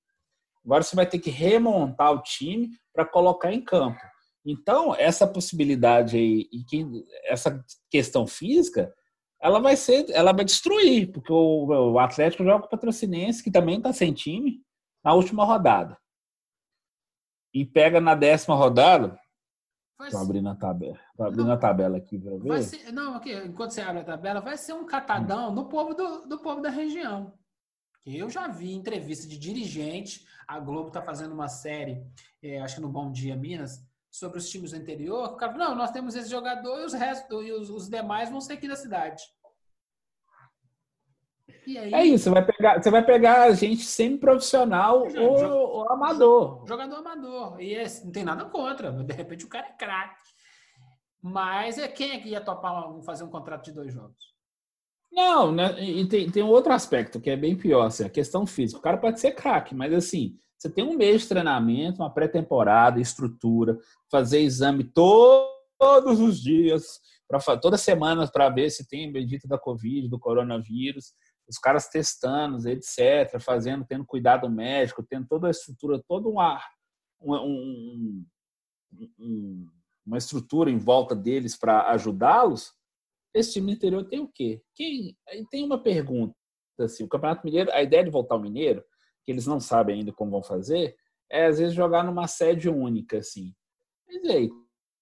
Agora 0.69 0.83
você 0.83 0.95
vai 0.95 1.07
ter 1.07 1.17
que 1.17 1.31
remontar 1.31 2.11
o 2.13 2.21
time 2.21 2.69
para 2.93 3.03
colocar 3.03 3.51
em 3.51 3.59
campo. 3.59 3.99
Então, 4.45 4.93
essa 4.93 5.25
possibilidade 5.25 6.15
aí, 6.15 6.47
e 6.53 6.63
que, 6.63 6.85
essa 7.25 7.59
questão 7.89 8.27
física, 8.27 8.93
ela 9.41 9.59
vai 9.59 9.75
ser, 9.75 10.05
ela 10.11 10.31
vai 10.31 10.45
destruir, 10.45 11.11
porque 11.11 11.33
o, 11.33 11.93
o 11.93 11.97
Atlético 11.97 12.43
joga 12.43 12.59
com 12.59 12.67
o 12.67 12.69
Patrocinense, 12.69 13.43
que 13.43 13.49
também 13.49 13.77
está 13.77 13.91
sem 13.91 14.13
time, 14.13 14.61
na 15.03 15.11
última 15.11 15.43
rodada. 15.43 15.97
E 17.51 17.65
pega 17.65 17.99
na 17.99 18.13
décima 18.13 18.55
rodada. 18.55 19.19
Estou 20.03 20.21
abrindo 20.21 20.49
a 20.49 20.55
tabela. 20.55 20.99
Tô 21.17 21.23
abrindo 21.23 21.47
não, 21.47 21.53
a 21.53 21.57
tabela 21.57 21.97
aqui 21.97 22.19
para 22.19 22.37
ver. 22.37 22.61
Ser, 22.61 22.91
não, 22.91 23.15
aqui, 23.15 23.33
enquanto 23.33 23.71
você 23.71 23.81
abre 23.81 24.01
a 24.01 24.05
tabela, 24.05 24.39
vai 24.39 24.55
ser 24.55 24.73
um 24.73 24.85
catadão 24.85 25.51
do 25.51 25.65
povo 25.65 25.95
do, 25.95 26.27
do 26.27 26.37
povo 26.37 26.61
da 26.61 26.69
região. 26.69 27.33
Eu 28.05 28.29
já 28.29 28.47
vi 28.47 28.73
entrevista 28.73 29.27
de 29.27 29.37
dirigente. 29.37 30.25
A 30.47 30.59
Globo 30.59 30.87
está 30.87 31.01
fazendo 31.01 31.33
uma 31.33 31.47
série, 31.47 32.03
é, 32.41 32.59
acho 32.61 32.75
que 32.75 32.81
no 32.81 32.89
Bom 32.89 33.11
Dia 33.11 33.35
Minas, 33.35 33.85
sobre 34.09 34.39
os 34.39 34.49
times 34.49 34.71
do 34.71 34.77
interior. 34.77 35.33
O 35.33 35.35
cara, 35.35 35.53
não, 35.53 35.75
nós 35.75 35.91
temos 35.91 36.15
esse 36.15 36.29
jogador 36.29 36.81
e 36.81 36.85
os 36.85 36.93
restos 36.93 37.45
e 37.45 37.51
os, 37.51 37.69
os 37.69 37.89
demais 37.89 38.29
vão 38.29 38.41
ser 38.41 38.53
aqui 38.53 38.67
da 38.67 38.75
cidade. 38.75 39.23
Aí, 41.67 41.93
é 41.93 42.03
isso, 42.03 42.23
você 42.23 42.29
vai 42.31 42.45
pegar, 42.45 42.81
você 42.81 42.89
vai 42.89 43.05
pegar 43.05 43.51
gente 43.51 43.83
semi-profissional 43.83 45.07
ou, 45.15 45.77
ou, 45.77 45.91
amador. 45.91 46.65
Jogador 46.65 46.95
amador. 46.95 47.61
E 47.61 47.75
não 48.03 48.11
tem 48.11 48.23
nada 48.23 48.45
contra. 48.45 48.91
De 48.91 49.13
repente 49.13 49.45
o 49.45 49.49
cara 49.49 49.67
é 49.67 49.73
craque. 49.73 50.29
Mas 51.21 51.77
é 51.77 51.87
quem 51.87 52.11
é 52.11 52.19
que 52.19 52.29
ia 52.29 52.41
topar 52.41 53.01
fazer 53.03 53.23
um 53.23 53.29
contrato 53.29 53.65
de 53.65 53.73
dois 53.73 53.93
jogos? 53.93 54.33
Não, 55.11 55.51
né? 55.51 55.81
E 55.83 56.07
tem, 56.07 56.29
tem 56.29 56.43
um 56.43 56.49
outro 56.49 56.71
aspecto 56.71 57.19
que 57.19 57.29
é 57.29 57.35
bem 57.35 57.55
pior, 57.55 57.85
assim, 57.85 58.03
a 58.03 58.09
questão 58.09 58.45
física. 58.45 58.79
O 58.79 58.83
cara 58.83 58.97
pode 58.97 59.19
ser 59.19 59.31
craque, 59.31 59.73
mas 59.73 59.93
assim, 59.93 60.35
você 60.57 60.69
tem 60.69 60.83
um 60.83 60.95
mês 60.95 61.21
de 61.21 61.29
treinamento, 61.29 62.01
uma 62.01 62.13
pré-temporada, 62.13 62.99
estrutura, 62.99 63.77
fazer 64.11 64.39
exame 64.41 64.83
todos 64.83 66.19
os 66.19 66.41
dias, 66.41 66.99
para 67.27 67.57
toda 67.57 67.77
semana 67.77 68.27
para 68.27 68.49
ver 68.49 68.69
se 68.69 68.87
tem 68.87 69.11
bendito 69.11 69.47
da 69.47 69.57
Covid, 69.57 70.07
do 70.09 70.19
coronavírus, 70.19 71.13
os 71.47 71.57
caras 71.57 71.87
testando, 71.87 72.67
etc., 72.67 73.39
fazendo, 73.39 73.85
tendo 73.85 74.05
cuidado 74.05 74.49
médico, 74.49 75.05
tendo 75.07 75.27
toda 75.27 75.47
a 75.47 75.51
estrutura, 75.51 76.01
todo 76.07 76.29
um, 76.29 77.33
um, 77.33 78.25
um, 79.19 79.67
uma 80.05 80.17
estrutura 80.17 80.69
em 80.69 80.77
volta 80.77 81.15
deles 81.15 81.57
para 81.57 81.89
ajudá-los 81.91 82.73
esse 83.33 83.53
time 83.53 83.67
do 83.67 83.73
interior 83.73 84.03
tem 84.05 84.19
o 84.19 84.27
quê? 84.27 84.61
Quem, 84.75 85.15
tem 85.49 85.63
uma 85.63 85.81
pergunta. 85.81 86.35
Assim, 86.79 87.03
o 87.03 87.09
Campeonato 87.09 87.45
Mineiro, 87.45 87.71
a 87.73 87.81
ideia 87.83 88.03
de 88.03 88.09
voltar 88.09 88.35
ao 88.35 88.41
Mineiro, 88.41 88.83
que 89.25 89.31
eles 89.31 89.45
não 89.45 89.59
sabem 89.59 89.99
ainda 89.99 90.13
como 90.13 90.31
vão 90.31 90.43
fazer, 90.43 90.95
é 91.29 91.45
às 91.45 91.59
vezes 91.59 91.73
jogar 91.73 92.03
numa 92.03 92.27
sede 92.27 92.69
única, 92.69 93.17
assim. 93.17 93.53
Mas 94.07 94.23
aí, 94.25 94.49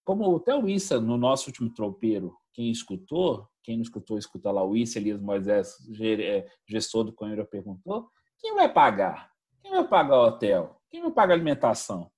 como 0.04 0.36
até 0.36 0.56
o 0.56 0.68
Issa, 0.68 1.00
no 1.00 1.18
nosso 1.18 1.48
último 1.48 1.74
tropeiro, 1.74 2.36
quem 2.54 2.72
escutou, 2.72 3.48
quem 3.64 3.78
não 3.78 3.84
escutou, 3.84 4.18
escuta 4.18 4.52
lá 4.52 4.64
o 4.64 4.76
Issa, 4.76 4.98
Elias 4.98 5.22
Moisés, 5.22 5.76
é, 6.02 6.48
gestor 6.68 7.04
do 7.04 7.14
Coimbra, 7.14 7.46
perguntou, 7.46 8.10
quem 8.40 8.56
vai 8.56 8.72
pagar? 8.72 9.32
Quem 9.62 9.72
vai 9.72 9.88
pagar 9.88 10.18
o 10.18 10.28
hotel? 10.28 10.82
Quem 10.90 11.02
vai 11.02 11.12
pagar 11.12 11.34
a 11.34 11.38
alimentação? 11.38 12.10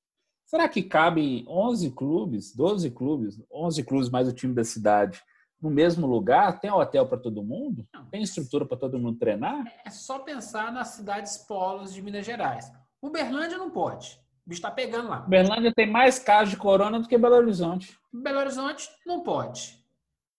Será 0.45 0.67
que 0.67 0.81
cabem 0.81 1.45
11 1.47 1.91
clubes, 1.91 2.55
12 2.55 2.89
clubes, 2.91 3.39
11 3.51 3.83
clubes 3.83 4.09
mais 4.09 4.27
o 4.27 4.33
time 4.33 4.53
da 4.53 4.63
cidade 4.63 5.21
no 5.61 5.69
mesmo 5.69 6.07
lugar? 6.07 6.59
Tem 6.59 6.71
hotel 6.71 7.07
para 7.07 7.17
todo 7.17 7.43
mundo? 7.43 7.87
Tem 8.09 8.21
estrutura 8.21 8.65
para 8.65 8.77
todo 8.77 8.99
mundo 8.99 9.19
treinar? 9.19 9.65
É 9.85 9.89
só 9.89 10.19
pensar 10.19 10.71
nas 10.71 10.89
cidades 10.89 11.37
polos 11.37 11.93
de 11.93 12.01
Minas 12.01 12.25
Gerais. 12.25 12.71
Uberlândia 13.01 13.57
não 13.57 13.69
pode. 13.69 14.19
O 14.45 14.49
bicho 14.49 14.59
está 14.59 14.71
pegando 14.71 15.09
lá. 15.09 15.23
Uberlândia 15.25 15.73
tem 15.73 15.89
mais 15.89 16.19
casos 16.19 16.51
de 16.51 16.57
corona 16.57 16.99
do 16.99 17.07
que 17.07 17.17
Belo 17.17 17.35
Horizonte. 17.35 17.97
Belo 18.11 18.39
Horizonte 18.39 18.89
não 19.05 19.21
pode. 19.21 19.83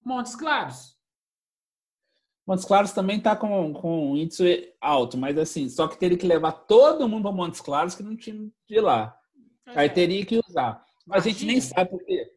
Montes 0.05 0.35
Claros. 0.35 0.97
Montes 2.47 2.65
Claros 2.65 2.93
também 2.93 3.19
está 3.19 3.37
com, 3.37 3.73
com 3.73 4.13
um 4.13 4.17
índice 4.17 4.75
alto, 4.81 5.17
mas 5.17 5.39
assim, 5.39 5.69
só 5.69 5.87
que 5.87 5.99
teria 5.99 6.19
que 6.19 6.27
levar 6.27 6.53
todo 6.53 7.09
mundo 7.09 7.23
para 7.23 7.33
Montes 7.33 7.61
Claros 7.61 7.95
que 7.95 8.03
não 8.03 8.17
tinha 8.17 8.51
de 8.69 8.81
lá. 8.81 9.17
Aí 9.67 9.87
é. 9.87 9.89
teria 9.89 10.25
que 10.27 10.41
usar. 10.49 10.85
Mas 11.07 11.25
a 11.25 11.29
gente 11.29 11.45
nem 11.45 11.61
sabe 11.61 11.91
porque 11.91 12.33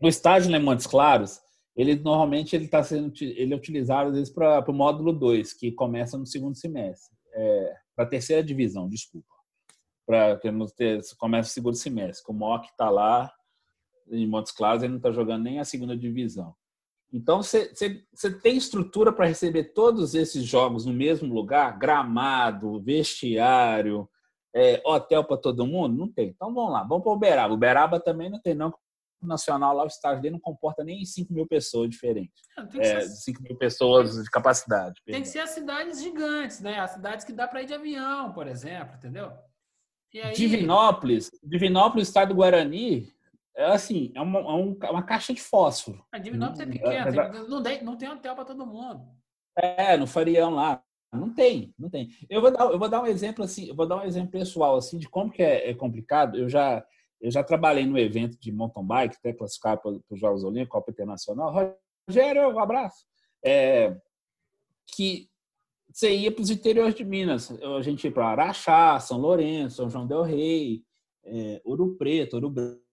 no 0.00 0.08
estádio 0.08 0.50
de 0.50 0.58
Montes 0.58 0.86
Claros, 0.86 1.40
ele 1.76 1.96
normalmente 1.96 2.54
ele 2.54 2.66
está 2.66 2.82
sendo 2.82 3.12
ele 3.20 3.52
é 3.52 3.56
utilizado 3.56 4.10
às 4.10 4.14
vezes 4.16 4.32
para 4.32 4.64
o 4.70 4.74
módulo 4.74 5.12
2, 5.12 5.52
que 5.54 5.72
começa 5.72 6.16
no 6.16 6.26
segundo 6.26 6.56
semestre, 6.56 7.16
é, 7.32 7.74
para 7.96 8.04
a 8.04 8.08
terceira 8.08 8.42
divisão, 8.42 8.88
desculpa. 8.88 9.26
Para 10.06 10.38
começa 11.18 11.48
o 11.48 11.52
segundo 11.52 11.76
semestre. 11.76 12.22
O 12.28 12.34
Mock 12.34 12.68
está 12.68 12.90
lá 12.90 13.32
em 14.10 14.26
Montes 14.26 14.52
Claros, 14.52 14.82
ele 14.82 14.92
não 14.92 14.98
está 14.98 15.10
jogando 15.10 15.44
nem 15.44 15.58
a 15.58 15.64
segunda 15.64 15.96
divisão. 15.96 16.54
Então 17.12 17.42
você 17.42 17.72
tem 18.42 18.56
estrutura 18.56 19.12
para 19.12 19.26
receber 19.26 19.72
todos 19.72 20.14
esses 20.14 20.44
jogos 20.44 20.84
no 20.84 20.92
mesmo 20.92 21.32
lugar, 21.32 21.78
gramado, 21.78 22.82
vestiário, 22.82 24.08
é, 24.54 24.82
hotel 24.84 25.24
para 25.24 25.36
todo 25.36 25.66
mundo? 25.66 25.96
Não 25.96 26.08
tem. 26.08 26.28
Então 26.30 26.52
vamos 26.52 26.72
lá, 26.72 26.82
vamos 26.82 27.04
para 27.04 27.12
Uberaba. 27.12 27.54
Uberaba 27.54 28.00
também 28.00 28.28
não 28.28 28.40
tem, 28.40 28.54
não, 28.54 28.74
nacional 29.26 29.74
lá, 29.74 29.84
o 29.84 29.88
estádio 29.88 30.22
dele 30.22 30.34
não 30.34 30.40
comporta 30.40 30.84
nem 30.84 31.04
5 31.04 31.32
mil 31.32 31.46
pessoas 31.46 31.90
diferentes. 31.90 32.42
É, 32.78 33.00
5 33.00 33.42
mil 33.42 33.56
pessoas 33.56 34.22
de 34.22 34.30
capacidade. 34.30 35.00
Tem 35.04 35.22
que 35.22 35.28
ser 35.28 35.40
as 35.40 35.50
cidades 35.50 36.02
gigantes, 36.02 36.60
né? 36.60 36.78
As 36.78 36.92
cidades 36.92 37.24
que 37.24 37.32
dá 37.32 37.46
para 37.46 37.62
ir 37.62 37.66
de 37.66 37.74
avião, 37.74 38.32
por 38.32 38.46
exemplo, 38.46 38.96
entendeu? 38.96 39.32
Aí... 40.22 40.32
Divinópolis, 40.32 41.30
Divinópolis, 41.42 42.08
estado 42.08 42.28
do 42.28 42.36
Guarani, 42.36 43.12
é 43.56 43.66
assim, 43.66 44.12
é 44.14 44.20
uma, 44.20 44.38
é 44.40 44.90
uma 44.90 45.02
caixa 45.02 45.32
de 45.32 45.40
fósforo. 45.40 46.04
A 46.12 46.18
Divinópolis 46.18 46.60
é 46.60 46.66
pequena, 46.66 47.08
é, 47.08 47.48
não, 47.48 47.62
tem, 47.62 47.84
não 47.84 47.96
tem 47.96 48.08
hotel 48.08 48.34
para 48.34 48.44
todo 48.44 48.66
mundo. 48.66 49.04
É, 49.56 49.96
no 49.96 50.06
Farião 50.06 50.50
lá. 50.50 50.82
Não 51.12 51.32
tem, 51.32 51.72
não 51.78 51.88
tem. 51.88 52.08
Eu 52.28 52.40
vou 52.40 52.50
dar, 52.50 52.64
eu 52.64 52.78
vou 52.78 52.88
dar 52.88 53.00
um 53.00 53.06
exemplo 53.06 53.44
assim, 53.44 53.68
eu 53.68 53.74
vou 53.74 53.86
dar 53.86 53.98
um 53.98 54.02
exemplo 54.02 54.32
pessoal 54.32 54.76
assim 54.76 54.98
de 54.98 55.08
como 55.08 55.30
que 55.30 55.42
é, 55.42 55.70
é 55.70 55.74
complicado. 55.74 56.36
Eu 56.36 56.48
já 56.48 56.84
eu 57.24 57.30
já 57.30 57.42
trabalhei 57.42 57.86
no 57.86 57.98
evento 57.98 58.38
de 58.38 58.52
mountain 58.52 58.84
bike, 58.86 59.16
até 59.16 59.32
classificar 59.32 59.80
para 59.80 59.92
os 59.92 60.20
Jogos 60.20 60.44
Olímpicos, 60.44 60.72
Copa 60.72 60.90
Internacional. 60.90 61.74
Rogério, 62.06 62.50
um 62.50 62.58
abraço. 62.58 63.06
É, 63.42 63.96
que 64.94 65.26
você 65.90 66.14
ia 66.14 66.30
para 66.30 66.42
os 66.42 66.50
interiores 66.50 66.94
de 66.94 67.02
Minas. 67.02 67.50
A 67.78 67.80
gente 67.80 68.04
ia 68.04 68.12
para 68.12 68.26
Araxá, 68.26 69.00
São 69.00 69.18
Lourenço, 69.18 69.76
São 69.76 69.88
João 69.88 70.06
del 70.06 70.20
Rei, 70.20 70.82
é, 71.24 71.62
Ouro 71.64 71.96
Preto, 71.96 72.34
Ouro 72.34 72.52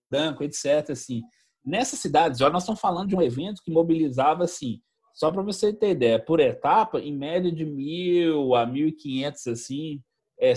Branco, 0.09 0.45
etc. 0.45 0.91
Assim, 0.91 1.23
nessas 1.61 1.99
cidades, 1.99 2.39
já 2.39 2.49
nós 2.49 2.63
estamos 2.63 2.79
falando 2.79 3.09
de 3.09 3.15
um 3.17 3.21
evento 3.21 3.61
que 3.61 3.69
mobilizava 3.69 4.45
assim, 4.45 4.81
só 5.13 5.29
para 5.29 5.41
você 5.41 5.73
ter 5.73 5.89
ideia, 5.89 6.23
por 6.23 6.39
etapa, 6.39 7.01
em 7.01 7.13
média 7.13 7.51
de 7.51 7.65
mil 7.65 8.55
a 8.55 8.65
mil 8.65 8.87
e 8.87 8.93
quinhentos 8.93 9.45
assim, 9.45 10.01
é, 10.39 10.53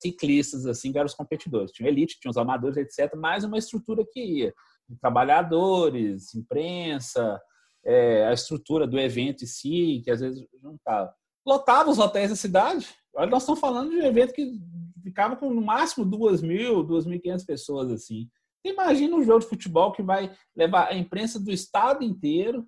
ciclistas, 0.00 0.66
assim, 0.66 0.90
eram 0.94 1.06
os 1.06 1.14
competidores. 1.14 1.72
Tinha 1.72 1.88
elite, 1.88 2.18
tinha 2.20 2.30
os 2.30 2.36
amadores, 2.36 2.76
etc., 2.76 3.14
mais 3.16 3.44
uma 3.44 3.58
estrutura 3.58 4.04
que 4.10 4.20
ia. 4.20 4.54
Trabalhadores, 5.00 6.34
imprensa, 6.34 7.40
é, 7.84 8.26
a 8.26 8.32
estrutura 8.32 8.86
do 8.86 8.98
evento 8.98 9.44
em 9.44 9.46
si, 9.46 10.02
que 10.04 10.10
às 10.10 10.20
vezes 10.20 10.44
juntava. 10.62 11.14
Lotava 11.46 11.90
os 11.90 11.98
hotéis 11.98 12.30
da 12.30 12.36
cidade. 12.36 12.88
Olha, 13.14 13.30
nós 13.30 13.42
estamos 13.42 13.60
falando 13.60 13.90
de 13.90 13.96
um 13.96 14.04
evento 14.04 14.32
que 14.32 14.60
ficava 15.02 15.36
com 15.36 15.52
no 15.52 15.62
máximo 15.62 16.04
duas 16.04 16.42
mil, 16.42 16.82
duas 16.82 17.06
mil 17.06 17.20
quinhentas 17.20 17.44
pessoas, 17.44 17.90
assim. 17.90 18.28
Imagina 18.64 19.16
um 19.16 19.24
jogo 19.24 19.40
de 19.40 19.46
futebol 19.46 19.92
que 19.92 20.02
vai 20.02 20.32
levar 20.54 20.88
a 20.88 20.96
imprensa 20.96 21.40
do 21.40 21.50
estado 21.50 22.04
inteiro 22.04 22.66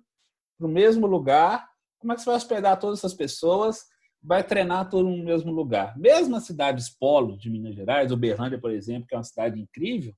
para 0.57 0.67
o 0.67 0.71
mesmo 0.71 1.05
lugar. 1.05 1.67
Como 1.99 2.11
é 2.11 2.15
que 2.15 2.21
você 2.21 2.25
vai 2.25 2.35
hospedar 2.35 2.79
todas 2.79 2.99
essas 2.99 3.13
pessoas? 3.13 3.85
Vai 4.23 4.43
treinar 4.43 4.89
todo 4.89 5.09
no 5.09 5.23
mesmo 5.23 5.51
lugar. 5.51 5.97
Mesmo 5.97 6.35
as 6.35 6.45
cidades 6.45 6.89
polo 6.89 7.37
de 7.37 7.49
Minas 7.49 7.75
Gerais, 7.75 8.11
Uberlândia, 8.11 8.59
por 8.59 8.71
exemplo, 8.71 9.07
que 9.07 9.13
é 9.13 9.17
uma 9.17 9.23
cidade 9.23 9.59
incrível, 9.59 10.15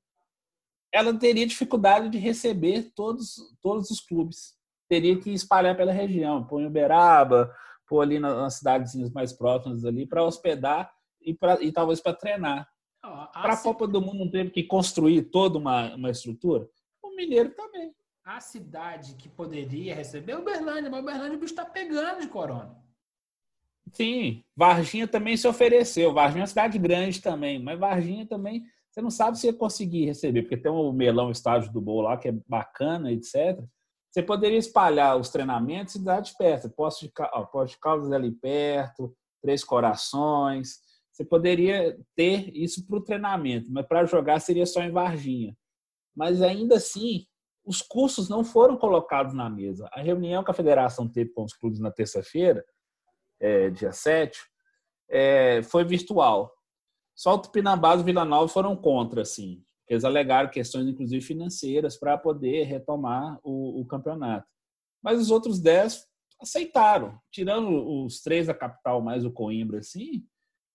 ela 0.94 1.18
teria 1.18 1.48
dificuldade 1.48 2.08
de 2.10 2.18
receber 2.18 2.92
todos, 2.96 3.36
todos 3.62 3.90
os 3.90 4.00
clubes. 4.00 4.54
Teria 4.88 5.20
que 5.20 5.32
espalhar 5.32 5.76
pela 5.76 5.92
região, 5.92 6.46
pôr 6.46 6.62
em 6.62 6.68
Uberaba, 6.68 7.52
pôr 7.88 8.02
ali 8.02 8.20
nas 8.20 8.56
cidades 8.56 9.12
mais 9.12 9.34
próximas 9.34 9.84
ali 9.84 10.06
para 10.06 10.24
hospedar 10.24 10.92
e, 11.20 11.34
pra, 11.34 11.62
e 11.62 11.72
talvez 11.72 12.00
para 12.00 12.14
treinar. 12.14 12.70
Para 13.02 13.54
a 13.54 13.58
Copa 13.58 13.88
do 13.88 14.02
Mundo 14.02 14.20
não 14.20 14.32
teve 14.32 14.52
que 14.52 14.64
construir 14.64 15.24
toda 15.24 15.58
uma, 15.58 15.94
uma 15.96 16.12
estrutura? 16.12 16.68
O 17.04 17.16
Mineiro 17.16 17.50
também. 17.52 17.94
A 18.24 18.40
cidade 18.40 19.16
que 19.16 19.30
poderia 19.30 19.94
receber 19.94 20.32
é 20.32 20.38
Uberlândia, 20.38 20.90
mas 20.90 21.02
Uberlândia 21.02 21.38
o 21.38 21.40
bicho 21.40 21.54
está 21.54 21.66
pegando 21.66 22.22
de 22.22 22.28
corona. 22.28 22.85
Sim, 23.92 24.44
Varginha 24.56 25.08
também 25.08 25.38
se 25.38 25.48
ofereceu. 25.48 26.14
Varginha 26.14 26.42
é 26.42 26.44
uma 26.44 26.48
cidade 26.48 26.78
grande 26.78 27.22
também, 27.22 27.62
mas 27.62 27.80
Varginha 27.80 28.26
também 28.26 28.64
você 28.96 29.02
não 29.02 29.10
sabe 29.10 29.38
se 29.38 29.48
ia 29.48 29.54
conseguir 29.54 30.06
receber, 30.06 30.44
porque 30.44 30.56
tem 30.56 30.72
o 30.72 30.94
melão 30.94 31.30
estágio 31.30 31.70
do 31.74 31.82
Bowl 31.82 32.00
lá, 32.00 32.16
que 32.16 32.30
é 32.30 32.32
bacana, 32.48 33.12
etc. 33.12 33.62
Você 34.10 34.24
poderia 34.24 34.58
espalhar 34.58 35.18
os 35.18 35.30
treinamentos 35.30 35.96
e 35.96 36.04
dar 36.04 36.22
de 36.22 36.34
perto. 36.38 36.70
Posto 36.70 37.02
de, 37.02 37.12
de 37.12 37.78
Caldas 37.78 38.14
ali 38.14 38.32
perto, 38.32 39.14
Três 39.42 39.66
Corações. 39.66 40.80
Você 41.12 41.26
poderia 41.26 41.98
ter 42.16 42.56
isso 42.56 42.88
para 42.88 42.98
o 42.98 43.04
treinamento, 43.04 43.70
mas 43.70 43.86
para 43.86 44.06
jogar 44.06 44.40
seria 44.40 44.66
só 44.66 44.82
em 44.82 44.92
Varginha. 44.92 45.54
Mas 46.16 46.42
ainda 46.42 46.76
assim, 46.76 47.26
os 47.66 47.82
cursos 47.82 48.30
não 48.30 48.46
foram 48.46 48.78
colocados 48.78 49.34
na 49.34 49.50
mesa. 49.50 49.90
A 49.92 50.02
reunião 50.02 50.42
que 50.42 50.52
a 50.52 50.54
federação 50.54 51.06
teve 51.06 51.32
com 51.32 51.44
os 51.44 51.54
clubes 51.54 51.82
na 51.82 51.92
terça-feira, 51.92 52.64
é, 53.40 53.70
dia 53.70 53.92
7, 53.92 54.40
é, 55.10 55.62
foi 55.64 55.84
virtual. 55.84 56.52
Só 57.16 57.36
o 57.36 57.40
Tupinambás 57.40 58.00
e 58.00 58.04
o 58.04 58.06
Vila 58.06 58.26
Nova 58.26 58.48
foram 58.48 58.76
contra, 58.76 59.22
assim. 59.22 59.64
Eles 59.88 60.04
alegaram 60.04 60.50
questões, 60.50 60.88
inclusive, 60.88 61.24
financeiras 61.24 61.98
para 61.98 62.18
poder 62.18 62.64
retomar 62.64 63.40
o, 63.44 63.82
o, 63.82 63.86
campeonato. 63.86 64.48
Mas 65.02 65.20
os 65.20 65.30
outros 65.30 65.60
dez 65.60 66.06
aceitaram. 66.42 67.20
Tirando 67.32 68.04
os 68.04 68.22
três 68.22 68.48
da 68.48 68.54
capital, 68.54 69.02
mais 69.02 69.24
o 69.24 69.32
Coimbra, 69.32 69.80
assim, 69.80 70.26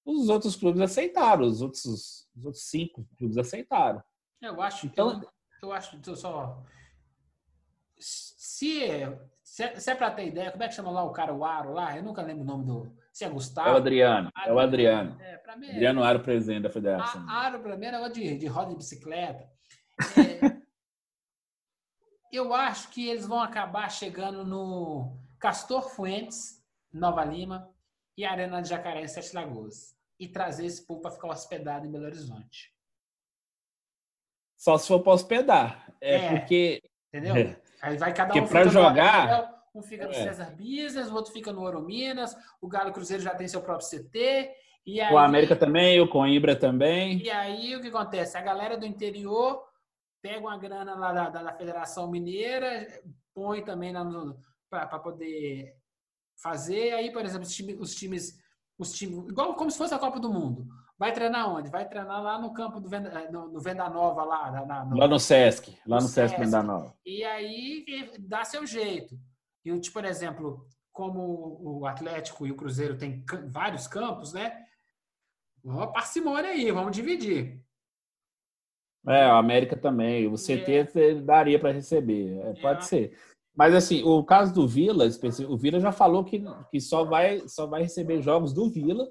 os 0.05 0.29
outros 0.29 0.57
clubes 0.57 0.81
aceitaram. 0.81 1.45
Os 1.45 1.61
outros, 1.61 2.29
os 2.37 2.45
outros 2.45 2.65
cinco 2.65 3.07
clubes 3.19 3.37
aceitaram. 3.37 4.03
Eu 4.41 4.63
acho. 4.63 4.87
Então, 4.87 5.21
eu, 5.21 5.69
eu 5.69 5.73
acho. 5.73 6.01
Só 6.17 6.65
se, 8.01 8.81
se, 9.51 9.81
se 9.81 9.91
é 9.91 9.97
para 9.97 10.13
ter 10.13 10.29
ideia, 10.29 10.53
como 10.53 10.63
é 10.63 10.69
que 10.69 10.75
chama 10.75 10.93
lá 10.93 11.03
o 11.03 11.11
cara, 11.11 11.35
o 11.35 11.45
Aro 11.45 11.73
lá? 11.73 11.97
Eu 11.97 12.05
nunca 12.05 12.23
lembro 12.23 12.45
o 12.45 12.47
nome 12.47 12.65
do. 12.65 12.97
Se 13.13 13.25
é 13.25 13.29
Gustavo. 13.29 13.69
É 13.69 13.73
o 13.73 13.77
Adriano. 13.79 14.31
é 14.47 14.53
o 14.53 14.61
Adriano. 14.61 15.21
É, 15.21 15.57
mim, 15.57 15.67
é 15.67 15.71
Adriano 15.73 16.05
Aro, 16.05 16.21
presidente 16.21 16.63
da 16.63 16.71
federação. 16.71 17.29
A, 17.29 17.47
Aro, 17.47 17.61
para 17.61 17.77
mim, 17.77 17.87
é 17.87 18.09
de, 18.11 18.39
de 18.39 18.47
roda 18.47 18.71
de 18.71 18.77
bicicleta. 18.77 19.51
É, 22.33 22.37
eu 22.37 22.55
acho 22.55 22.91
que 22.91 23.09
eles 23.09 23.27
vão 23.27 23.41
acabar 23.41 23.91
chegando 23.91 24.45
no 24.45 25.19
Castor 25.41 25.91
Fuentes, 25.91 26.65
Nova 26.93 27.25
Lima, 27.25 27.69
e 28.17 28.25
Arena 28.25 28.63
de 28.63 28.69
Jacaré, 28.69 29.03
em 29.03 29.09
Sete 29.09 29.35
Lagoas. 29.35 29.97
E 30.17 30.29
trazer 30.29 30.65
esse 30.65 30.87
povo 30.87 31.01
para 31.01 31.11
ficar 31.11 31.29
hospedado 31.29 31.85
em 31.85 31.91
Belo 31.91 32.05
Horizonte. 32.05 32.73
Só 34.57 34.79
se 34.79 34.87
for 34.87 35.01
para 35.01 35.13
hospedar. 35.13 35.93
É, 36.01 36.15
é, 36.15 36.39
porque. 36.39 36.83
Entendeu? 37.13 37.35
É. 37.35 37.61
Aí 37.83 37.97
vai 37.97 38.13
cada 38.13 38.35
um. 38.35 38.47
para 38.47 38.69
jogar. 38.69 39.63
um 39.75 39.83
fica 39.83 40.07
no 40.07 40.13
é. 40.13 40.15
César 40.15 40.55
Business, 40.57 41.11
o 41.11 41.15
outro 41.15 41.33
fica 41.33 41.53
no 41.53 41.63
Ouro 41.63 41.83
Minas, 41.83 42.37
o 42.61 42.69
Galo 42.69 42.93
Cruzeiro 42.93 43.23
já 43.23 43.35
tem 43.35 43.49
seu 43.49 43.63
próprio 43.63 43.89
CT. 43.89 44.51
E 44.87 45.01
aí, 45.01 45.13
o 45.13 45.19
América 45.19 45.55
também, 45.55 46.01
o 46.01 46.09
Coimbra 46.09 46.57
também. 46.57 47.23
E 47.23 47.31
aí 47.31 47.77
o 47.77 47.81
que 47.81 47.89
acontece? 47.89 48.37
A 48.37 48.43
galera 48.43 48.77
do 48.77 48.87
interior 48.87 49.63
pega 50.23 50.41
uma 50.41 50.59
grana 50.59 50.95
lá 50.95 51.13
da, 51.13 51.31
da, 51.31 51.43
da 51.43 51.53
Federação 51.53 52.11
Mineira, 52.11 52.87
põe 53.35 53.63
também 53.63 53.93
para 54.69 54.99
poder 54.99 55.75
fazer. 56.43 56.93
Aí, 56.93 57.13
por 57.13 57.25
exemplo, 57.25 57.47
os 57.47 57.55
times, 57.55 57.79
os 57.79 57.95
times, 57.95 58.39
os 58.79 58.93
times, 58.93 59.29
igual 59.29 59.55
como 59.55 59.71
se 59.71 59.79
fosse 59.79 59.95
a 59.95 59.99
Copa 59.99 60.19
do 60.19 60.33
Mundo. 60.33 60.67
Vai 61.01 61.15
treinar 61.15 61.51
onde? 61.51 61.71
Vai 61.71 61.89
treinar 61.89 62.23
lá 62.23 62.39
no 62.39 62.53
campo 62.53 62.79
do 62.79 62.87
Venda, 62.87 63.09
eh, 63.09 63.31
no, 63.31 63.49
no 63.49 63.59
Venda 63.59 63.89
Nova, 63.89 64.23
lá. 64.23 64.51
Na, 64.67 64.85
no, 64.85 64.99
lá 64.99 65.09
no 65.09 65.19
Sesc, 65.19 65.75
lá 65.87 65.97
no, 65.97 66.03
no 66.03 66.09
Sesc, 66.09 66.37
Sesc 66.37 66.45
Venda 66.45 66.63
Nova. 66.63 66.95
E 67.07 67.25
aí 67.25 67.87
dá 68.19 68.45
seu 68.45 68.67
jeito. 68.67 69.19
E, 69.65 69.81
tipo, 69.81 69.95
por 69.95 70.05
exemplo, 70.05 70.67
como 70.93 71.59
o 71.63 71.87
Atlético 71.87 72.47
e 72.47 72.53
o 72.53 72.55
Cruzeiro 72.55 72.99
têm 72.99 73.25
vários 73.51 73.89
campos, 73.89 74.35
né? 74.35 74.55
Uma 75.65 75.91
parcimônia 75.91 76.51
aí, 76.51 76.71
vamos 76.71 76.95
dividir. 76.95 77.65
É, 79.09 79.27
o 79.29 79.37
América 79.37 79.79
também. 79.79 80.27
O 80.27 80.35
CT 80.35 80.91
é. 80.97 81.15
daria 81.15 81.59
para 81.59 81.73
receber. 81.73 82.39
É, 82.41 82.61
pode 82.61 82.81
é. 82.81 82.83
ser. 82.83 83.19
Mas 83.57 83.75
assim, 83.75 84.03
o 84.03 84.23
caso 84.23 84.53
do 84.53 84.69
Vila, 84.69 85.07
o 85.49 85.57
Vila 85.57 85.81
já 85.81 85.93
falou 85.93 86.23
que, 86.25 86.45
que 86.71 86.79
só, 86.79 87.05
vai, 87.05 87.49
só 87.49 87.67
vai 87.67 87.81
receber 87.81 88.21
jogos 88.21 88.53
do 88.53 88.69
Vila 88.69 89.09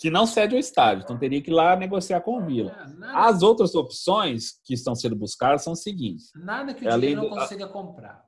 que 0.00 0.08
não 0.08 0.24
cede 0.24 0.56
o 0.56 0.58
estádio, 0.58 1.04
então 1.04 1.18
teria 1.18 1.42
que 1.42 1.50
ir 1.50 1.54
lá 1.54 1.76
negociar 1.76 2.22
com 2.22 2.38
o 2.38 2.46
Vila. 2.46 2.74
É, 3.02 3.06
As 3.12 3.42
outras 3.42 3.74
opções 3.74 4.58
que 4.64 4.72
estão 4.72 4.94
sendo 4.94 5.14
buscadas 5.14 5.62
são 5.62 5.74
as 5.74 5.82
seguintes. 5.82 6.30
Nada 6.34 6.72
que 6.72 6.86
o 6.86 6.88
é 6.88 7.14
não 7.14 7.28
consiga 7.28 7.68
comprar. 7.68 8.24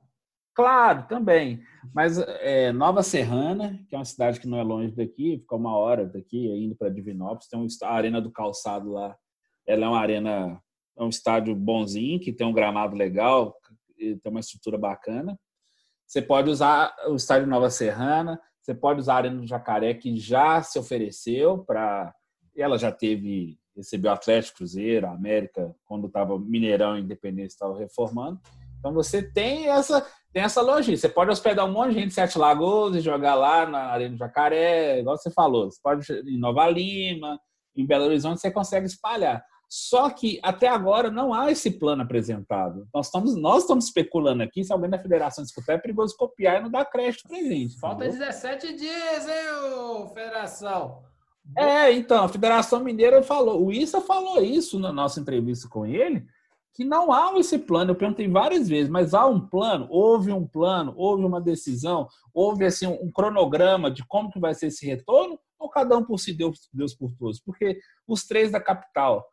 Claro, 0.55 1.07
também. 1.09 1.63
Mas 1.95 2.19
é, 2.19 2.71
Nova 2.73 3.03
Serrana, 3.03 3.81
que 3.89 3.95
é 3.95 3.99
uma 3.99 4.05
cidade 4.05 4.39
que 4.39 4.47
não 4.47 4.59
é 4.59 4.63
longe 4.63 4.95
daqui, 4.95 5.39
fica 5.39 5.57
uma 5.57 5.75
hora 5.75 6.05
daqui, 6.05 6.47
indo 6.47 6.77
para 6.77 6.91
Divinópolis, 6.91 7.49
tem 7.49 7.67
a 7.85 7.91
Arena 7.91 8.21
do 8.21 8.31
Calçado 8.31 8.93
lá. 8.93 9.17
Ela 9.67 9.87
é 9.87 9.89
uma 9.89 9.99
arena, 9.99 10.61
é 10.99 11.03
um 11.03 11.09
estádio 11.09 11.55
bonzinho, 11.57 12.21
que 12.21 12.35
tem 12.35 12.47
um 12.47 12.53
gramado 12.53 12.95
legal, 12.95 13.57
tem 13.97 14.21
uma 14.27 14.41
estrutura 14.41 14.77
bacana. 14.77 15.41
Você 16.07 16.21
pode 16.21 16.51
usar 16.51 16.95
o 17.07 17.15
estádio 17.15 17.49
Nova 17.49 17.71
Serrana, 17.71 18.39
você 18.63 18.75
pode 18.75 19.01
usar 19.01 19.15
a 19.15 19.17
Arena 19.17 19.41
do 19.41 19.47
Jacaré, 19.47 19.93
que 19.95 20.17
já 20.17 20.63
se 20.63 20.79
ofereceu 20.79 21.59
para. 21.59 22.15
Ela 22.57 22.79
já 22.79 22.93
teve, 22.93 23.59
recebeu 23.77 24.13
Atlético 24.13 24.59
Cruzeiro, 24.59 25.09
América, 25.09 25.75
quando 25.85 26.07
estava 26.07 26.39
Mineirão 26.39 26.97
Independência 26.97 27.55
estava 27.55 27.77
reformando. 27.77 28.41
Então 28.79 28.93
você 28.93 29.23
tem 29.23 29.69
essa, 29.69 30.07
tem 30.33 30.43
essa 30.43 30.61
logística. 30.61 31.09
Você 31.09 31.09
pode 31.09 31.31
hospedar 31.31 31.67
um 31.67 31.73
monte 31.73 31.91
de 31.91 31.95
gente 32.01 32.09
em 32.09 32.11
Sete 32.11 32.39
Lagoas 32.39 32.95
e 32.95 33.01
jogar 33.01 33.35
lá 33.35 33.67
na 33.67 33.79
Arena 33.87 34.15
do 34.15 34.19
Jacaré, 34.19 35.01
igual 35.01 35.17
você 35.17 35.31
falou. 35.31 35.71
Você 35.71 35.79
pode 35.83 36.13
em 36.13 36.39
Nova 36.39 36.69
Lima, 36.69 37.41
em 37.75 37.87
Belo 37.87 38.05
Horizonte, 38.05 38.41
você 38.41 38.51
consegue 38.51 38.87
espalhar. 38.87 39.45
Só 39.75 40.11
que 40.11 40.39
até 40.43 40.69
agora 40.69 41.11
não 41.11 41.33
há 41.33 41.51
esse 41.51 41.71
plano 41.71 42.03
apresentado. 42.03 42.87
Nós 42.93 43.07
estamos, 43.07 43.35
nós 43.35 43.63
estamos 43.63 43.87
especulando 43.87 44.43
aqui, 44.43 44.63
se 44.63 44.71
alguém 44.71 44.91
da 44.91 44.99
federação 44.99 45.43
escutar, 45.43 45.73
é 45.73 45.79
perigoso 45.79 46.15
copiar 46.15 46.61
e 46.61 46.63
não 46.63 46.71
dar 46.71 46.85
crédito 46.85 47.27
pra 47.27 47.39
gente. 47.39 47.81
Falta 47.81 48.05
entendeu? 48.05 48.27
17 48.27 48.75
dias, 48.75 49.27
hein, 49.27 50.09
federação? 50.13 51.03
É, 51.57 51.91
então, 51.91 52.23
a 52.23 52.29
Federação 52.29 52.85
Mineira 52.85 53.23
falou, 53.23 53.65
o 53.65 53.73
Issa 53.73 54.03
falou 54.03 54.43
isso 54.43 54.79
na 54.79 54.93
nossa 54.93 55.19
entrevista 55.19 55.67
com 55.71 55.87
ele, 55.87 56.23
que 56.75 56.85
não 56.85 57.11
há 57.11 57.33
esse 57.39 57.59
plano. 57.59 57.93
Eu 57.93 57.97
perguntei 57.97 58.29
várias 58.29 58.69
vezes, 58.69 58.91
mas 58.91 59.15
há 59.15 59.25
um 59.25 59.41
plano? 59.41 59.87
Houve 59.89 60.33
um 60.33 60.47
plano? 60.47 60.93
Houve 60.99 61.25
uma 61.25 61.41
decisão? 61.41 62.07
Houve 62.35 62.67
assim 62.67 62.87
um 62.87 63.11
cronograma 63.11 63.91
de 63.91 64.05
como 64.07 64.31
que 64.31 64.39
vai 64.39 64.53
ser 64.53 64.67
esse 64.67 64.85
retorno? 64.85 65.39
Ou 65.59 65.71
cada 65.71 65.97
um 65.97 66.05
por 66.05 66.19
si, 66.19 66.35
Deus, 66.35 66.69
Deus 66.71 66.95
por 66.95 67.11
todos? 67.15 67.41
Porque 67.41 67.79
os 68.07 68.27
três 68.27 68.53
da 68.53 68.61
capital, 68.61 69.27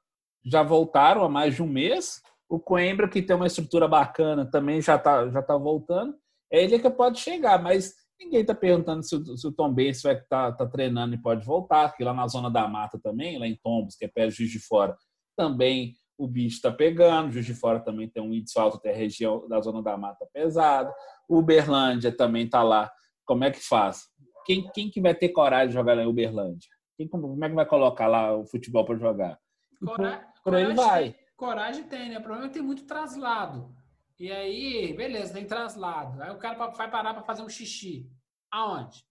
já 0.46 0.64
voltaram 0.64 1.24
há 1.24 1.30
mais 1.30 1.56
de 1.56 1.64
um 1.64 1.68
mês. 1.68 2.22
O 2.50 2.60
Coimbra, 2.60 3.08
que 3.08 3.22
tem 3.22 3.36
uma 3.36 3.48
estrutura 3.48 3.88
bacana, 3.88 4.50
também 4.50 4.82
já 4.82 4.96
está 4.96 5.30
já 5.30 5.42
tá 5.42 5.56
voltando. 5.58 6.16
É 6.52 6.64
ele 6.64 6.80
que 6.80 6.90
pode 6.90 7.20
chegar, 7.20 7.62
mas 7.62 7.94
ninguém 8.20 8.42
está 8.42 8.56
perguntando 8.56 9.04
se 9.04 9.16
o, 9.16 9.38
se 9.38 9.48
o 9.48 9.52
Tom 9.52 9.72
Benz 9.72 10.02
vai 10.02 10.16
estar 10.16 10.52
tá, 10.52 10.66
tá 10.66 10.66
treinando 10.66 11.16
e 11.16 11.22
pode 11.22 11.46
voltar, 11.46 11.90
porque 11.90 12.04
lá 12.04 12.14
na 12.14 12.28
Zona 12.28 12.50
da 12.50 12.68
Mata 12.68 13.00
também, 13.02 13.38
lá 13.38 13.48
em 13.48 13.58
Tombos, 13.64 13.96
que 13.96 14.06
é 14.06 14.08
perto 14.08 14.32
de 14.32 14.38
Juiz 14.38 14.52
de 14.52 14.60
Fora, 14.60 14.98
também 15.38 15.94
o 16.18 16.28
bicho 16.28 16.58
está 16.58 16.72
pegando. 16.72 17.32
Juiz 17.32 17.46
de 17.46 17.54
Fora 17.54 17.80
também 17.80 18.10
tem 18.10 18.22
um 18.22 18.34
índice 18.34 18.60
alto, 18.60 18.80
tem 18.80 18.92
a 18.92 18.96
região 18.96 19.48
da 19.48 19.62
Zona 19.62 19.82
da 19.82 19.98
Mata 19.98 20.28
pesada. 20.34 20.94
Uberlândia 21.30 22.12
também 22.12 22.46
está 22.46 22.62
lá. 22.62 22.92
Como 23.26 23.44
é 23.44 23.52
que 23.52 23.60
faz? 23.60 24.02
Quem, 24.46 24.70
quem 24.72 24.90
que 24.90 25.00
vai 25.00 25.16
ter 25.16 25.30
coragem 25.30 25.70
de 25.70 25.76
jogar 25.76 25.96
lá 25.96 26.04
em 26.04 26.08
Uberlândia? 26.08 26.68
Quem, 26.98 27.08
como 27.08 27.46
é 27.46 27.50
que 27.50 27.56
vai 27.56 27.66
colocar 27.66 28.08
lá 28.08 28.36
o 28.36 28.46
futebol 28.46 28.84
para 28.84 28.98
jogar? 28.98 29.40
Coragem, 29.84 30.26
por 30.44 30.56
aí 30.56 30.74
vai. 30.74 31.14
Tem, 31.14 31.26
coragem 31.38 31.84
tem, 31.84 32.10
né? 32.10 32.18
O 32.18 32.22
problema 32.22 32.46
é 32.46 32.48
que 32.50 32.56
tem 32.56 32.64
muito 32.64 32.86
traslado. 32.86 33.74
E 34.20 34.32
aí, 34.32 34.94
beleza, 34.94 35.34
tem 35.34 35.46
traslado. 35.46 36.22
Aí 36.22 36.30
o 36.32 36.38
cara 36.38 36.68
vai 36.72 36.90
parar 36.90 37.14
para 37.14 37.24
fazer 37.24 37.42
um 37.42 37.50
xixi. 37.50 38.12
Aonde? 38.52 39.06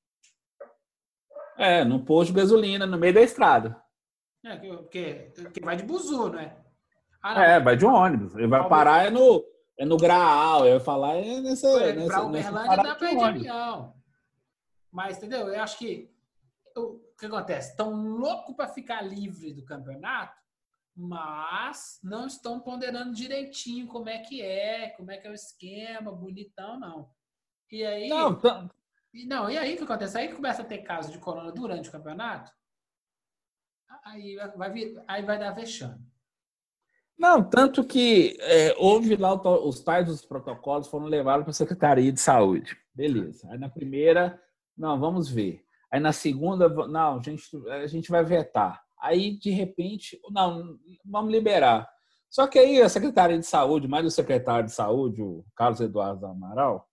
É, 1.57 1.85
no 1.85 2.05
posto 2.05 2.33
de 2.33 2.41
gasolina, 2.41 2.87
no 2.87 2.99
meio 2.99 3.15
da 3.15 3.23
estrada. 3.23 3.83
É, 4.45 4.57
que, 4.57 4.77
que, 5.33 5.51
que 5.51 5.61
vai 5.61 5.77
de 5.77 5.83
buzu, 5.83 6.29
né? 6.29 6.57
Ah, 7.23 7.43
é, 7.43 7.61
vai 7.61 7.77
de 7.77 7.85
ônibus. 7.85 8.35
Ele 8.35 8.47
vai 8.47 8.69
parar 8.69 9.07
é 9.07 9.11
no, 9.11 9.45
é 9.77 9.85
no 9.85 9.97
Graal, 9.97 10.67
eu 10.67 10.75
ia 10.75 10.81
falar 10.81 11.17
é 11.17 11.41
nessa. 11.41 11.69
É, 11.83 11.93
nessa 11.93 12.09
pra 12.09 12.25
Uberlândia 12.25 12.77
dá 12.77 12.95
pra 12.95 13.13
ir 13.13 13.17
de 13.17 13.25
avião. 13.25 13.95
Mas, 14.93 15.17
entendeu? 15.17 15.49
Eu 15.49 15.63
acho 15.63 15.79
que. 15.79 16.11
O 16.77 17.01
que 17.19 17.27
acontece? 17.27 17.71
Estão 17.71 17.93
louco 17.93 18.55
para 18.55 18.69
ficar 18.69 19.03
livre 19.03 19.53
do 19.53 19.65
campeonato 19.65 20.37
mas 21.01 22.01
não 22.03 22.27
estão 22.27 22.59
ponderando 22.59 23.15
direitinho 23.15 23.87
como 23.87 24.09
é 24.09 24.19
que 24.19 24.43
é, 24.43 24.89
como 24.97 25.13
é 25.13 25.17
que 25.17 25.29
é 25.29 25.31
o 25.31 25.35
esquema, 25.35 26.11
bonitão, 26.11 26.81
não. 26.81 27.09
E 27.71 27.85
aí. 27.85 28.09
Não, 28.09 28.35
tá... 28.35 28.69
e, 29.15 29.25
não, 29.25 29.49
e 29.49 29.57
aí 29.57 29.75
o 29.75 29.77
que 29.77 29.85
acontece? 29.85 30.19
Aí 30.19 30.27
que 30.27 30.35
começa 30.35 30.63
a 30.63 30.65
ter 30.65 30.79
casos 30.79 31.13
de 31.13 31.19
corona 31.21 31.53
durante 31.53 31.89
o 31.89 31.93
campeonato, 31.93 32.51
aí 34.05 34.37
vai, 34.57 34.73
vir, 34.73 35.01
aí 35.07 35.25
vai 35.25 35.39
dar 35.39 35.53
vexame. 35.53 36.05
Não, 37.17 37.49
tanto 37.49 37.85
que 37.85 38.37
é, 38.41 38.75
houve 38.77 39.15
lá 39.15 39.35
os 39.35 39.81
tais 39.81 40.07
dos 40.07 40.25
protocolos 40.25 40.89
foram 40.89 41.07
levados 41.07 41.45
para 41.45 41.51
a 41.51 41.55
Secretaria 41.55 42.11
de 42.11 42.21
Saúde. 42.21 42.77
Beleza. 42.93 43.49
Aí 43.53 43.59
na 43.59 43.69
primeira, 43.69 44.43
não, 44.77 44.99
vamos 44.99 45.29
ver. 45.29 45.65
Aí 45.93 46.01
na 46.01 46.13
segunda, 46.13 46.69
não, 46.89 47.19
a 47.19 47.23
gente, 47.23 47.57
a 47.69 47.87
gente 47.87 48.11
vai 48.11 48.25
vetar. 48.25 48.88
Aí, 49.01 49.39
de 49.39 49.51
repente, 49.51 50.19
não, 50.31 50.77
vamos 51.05 51.33
liberar. 51.33 51.89
Só 52.31 52.47
que 52.47 52.59
aí 52.59 52.81
a 52.83 52.89
Secretaria 52.89 53.39
de 53.39 53.47
Saúde, 53.47 53.89
mais 53.89 54.05
o 54.05 54.11
secretário 54.11 54.67
de 54.67 54.73
Saúde, 54.73 55.23
o 55.23 55.45
Carlos 55.57 55.81
Eduardo 55.81 56.27
Amaral, 56.27 56.87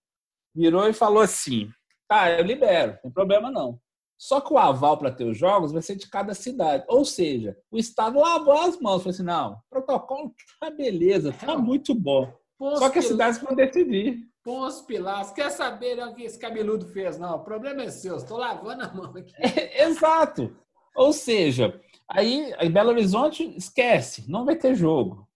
virou 0.54 0.88
e 0.88 0.92
falou 0.92 1.20
assim: 1.20 1.68
tá, 2.08 2.30
eu 2.30 2.44
libero, 2.44 2.92
não 2.92 3.00
tem 3.02 3.10
problema 3.10 3.50
não. 3.50 3.78
Só 4.18 4.40
que 4.40 4.52
o 4.52 4.58
aval 4.58 4.96
para 4.96 5.12
ter 5.12 5.24
os 5.24 5.36
jogos 5.36 5.72
vai 5.72 5.82
ser 5.82 5.96
de 5.96 6.08
cada 6.08 6.32
cidade. 6.32 6.84
Ou 6.88 7.04
seja, 7.04 7.54
o 7.70 7.76
Estado 7.76 8.18
lavou 8.18 8.54
as 8.54 8.80
mãos. 8.80 9.02
Falou 9.02 9.10
assim: 9.10 9.22
não, 9.22 9.58
protocolo 9.68 10.34
tá 10.58 10.70
beleza, 10.70 11.32
tá 11.32 11.58
muito 11.58 11.94
bom. 11.94 12.32
Só 12.78 12.88
que 12.88 13.00
as 13.00 13.04
cidades 13.04 13.38
vão 13.38 13.54
decidir. 13.54 14.18
Pons 14.42 14.80
Pilatos, 14.82 15.32
quer 15.32 15.50
saber 15.50 15.98
o 15.98 16.14
que 16.14 16.22
esse 16.22 16.38
cabeludo 16.38 16.86
fez? 16.86 17.18
Não, 17.18 17.36
o 17.36 17.44
problema 17.44 17.82
é 17.82 17.90
seu, 17.90 18.16
estou 18.16 18.38
lavando 18.38 18.84
a 18.84 18.94
mão 18.94 19.12
aqui. 19.16 19.32
É, 19.38 19.82
exato. 19.84 20.56
Ou 20.94 21.12
seja, 21.12 21.78
aí 22.08 22.68
Belo 22.70 22.90
Horizonte 22.90 23.44
esquece, 23.56 24.30
não 24.30 24.44
vai 24.44 24.56
ter 24.56 24.74
jogo. 24.74 25.28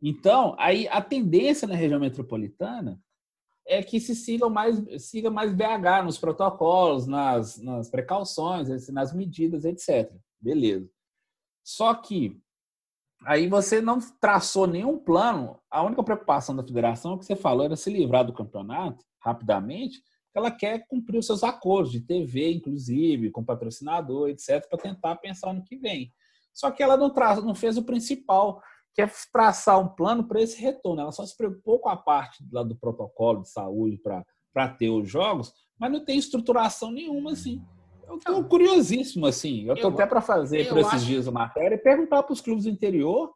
Então, 0.00 0.56
aí 0.58 0.88
a 0.88 1.00
tendência 1.00 1.68
na 1.68 1.76
região 1.76 2.00
metropolitana 2.00 3.00
é 3.66 3.82
que 3.82 4.00
se 4.00 4.16
siga 4.16 4.48
mais, 4.48 4.82
siga 5.02 5.30
mais 5.30 5.52
BH 5.54 6.04
nos 6.04 6.18
protocolos, 6.18 7.06
nas, 7.06 7.58
nas 7.58 7.88
precauções, 7.88 8.88
nas 8.88 9.12
medidas, 9.12 9.64
etc. 9.64 10.12
Beleza. 10.40 10.90
Só 11.62 11.94
que 11.94 12.40
aí 13.24 13.48
você 13.48 13.80
não 13.80 14.00
traçou 14.20 14.66
nenhum 14.66 14.98
plano. 14.98 15.60
A 15.70 15.82
única 15.82 16.02
preocupação 16.02 16.56
da 16.56 16.64
federação, 16.64 17.16
que 17.16 17.24
você 17.24 17.36
falou, 17.36 17.64
era 17.64 17.76
se 17.76 17.88
livrar 17.88 18.24
do 18.24 18.32
campeonato 18.32 19.04
rapidamente. 19.20 20.02
Ela 20.34 20.50
quer 20.50 20.86
cumprir 20.86 21.18
os 21.18 21.26
seus 21.26 21.42
acordos 21.44 21.92
de 21.92 22.00
TV, 22.00 22.52
inclusive, 22.52 23.30
com 23.30 23.44
patrocinador, 23.44 24.30
etc., 24.30 24.66
para 24.68 24.78
tentar 24.78 25.16
pensar 25.16 25.52
no 25.52 25.62
que 25.62 25.76
vem. 25.76 26.12
Só 26.52 26.70
que 26.70 26.82
ela 26.82 26.96
não, 26.96 27.10
tra 27.10 27.36
não 27.36 27.54
fez 27.54 27.76
o 27.76 27.84
principal, 27.84 28.62
que 28.94 29.02
é 29.02 29.10
traçar 29.32 29.80
um 29.80 29.88
plano 29.88 30.26
para 30.26 30.40
esse 30.40 30.60
retorno. 30.60 31.00
Ela 31.00 31.12
só 31.12 31.24
se 31.24 31.36
preocupou 31.36 31.78
com 31.78 31.88
a 31.88 31.96
parte 31.96 32.44
lá 32.52 32.62
do 32.62 32.76
protocolo 32.76 33.42
de 33.42 33.50
saúde 33.50 33.98
para 34.52 34.68
ter 34.68 34.90
os 34.90 35.08
jogos, 35.08 35.52
mas 35.78 35.90
não 35.90 36.04
tem 36.04 36.18
estruturação 36.18 36.90
nenhuma, 36.90 37.32
assim. 37.32 37.62
Eu 38.06 38.16
estou 38.16 38.44
curiosíssimo, 38.44 39.26
assim. 39.26 39.64
Eu 39.64 39.74
estou 39.74 39.90
até 39.90 40.04
para 40.06 40.20
fazer 40.20 40.68
por 40.68 40.78
esses 40.78 40.94
acho... 40.94 41.06
dias 41.06 41.28
a 41.28 41.30
matéria 41.30 41.76
e 41.76 41.78
perguntar 41.78 42.22
para 42.22 42.32
os 42.32 42.40
clubes 42.40 42.64
do 42.64 42.70
interior. 42.70 43.32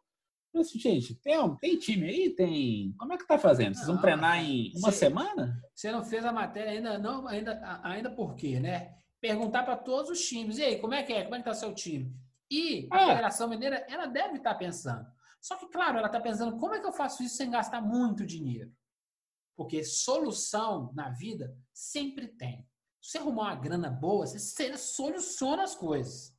Assim, 0.61 0.79
gente, 0.79 1.15
tem, 1.15 1.55
tem 1.57 1.77
time 1.77 2.07
aí? 2.07 2.29
Tem. 2.31 2.93
Como 2.97 3.13
é 3.13 3.17
que 3.17 3.27
tá 3.27 3.37
fazendo? 3.37 3.75
Vocês 3.75 3.87
vão 3.87 3.99
treinar 3.99 4.43
em 4.43 4.71
uma 4.75 4.91
você, 4.91 4.97
semana? 4.97 5.61
Você 5.73 5.91
não 5.91 6.03
fez 6.03 6.25
a 6.25 6.31
matéria 6.31 6.71
ainda, 6.71 6.97
não, 6.97 7.27
ainda, 7.27 7.81
ainda 7.83 8.09
por 8.09 8.35
quê, 8.35 8.59
né? 8.59 8.95
Perguntar 9.19 9.63
para 9.63 9.75
todos 9.75 10.11
os 10.11 10.19
times. 10.19 10.57
E 10.57 10.63
aí, 10.63 10.79
como 10.79 10.93
é 10.93 11.03
que 11.03 11.13
é? 11.13 11.23
Como 11.23 11.35
é 11.35 11.39
que 11.39 11.45
tá 11.45 11.53
seu 11.53 11.73
time? 11.73 12.15
E 12.49 12.87
a 12.91 13.01
é. 13.01 13.07
Federação 13.07 13.49
Mineira, 13.49 13.85
ela 13.89 14.05
deve 14.05 14.37
estar 14.37 14.53
tá 14.53 14.59
pensando. 14.59 15.05
Só 15.41 15.55
que, 15.55 15.67
claro, 15.67 15.97
ela 15.97 16.07
está 16.07 16.19
pensando 16.19 16.57
como 16.57 16.73
é 16.73 16.79
que 16.79 16.87
eu 16.87 16.93
faço 16.93 17.23
isso 17.23 17.35
sem 17.35 17.49
gastar 17.49 17.81
muito 17.81 18.25
dinheiro? 18.25 18.71
Porque 19.55 19.83
solução 19.83 20.91
na 20.93 21.09
vida 21.09 21.57
sempre 21.73 22.27
tem. 22.27 22.67
Se 23.01 23.11
você 23.11 23.17
arrumar 23.19 23.43
uma 23.43 23.55
grana 23.55 23.89
boa, 23.89 24.25
você 24.25 24.77
soluciona 24.77 25.63
as 25.63 25.75
coisas. 25.75 26.35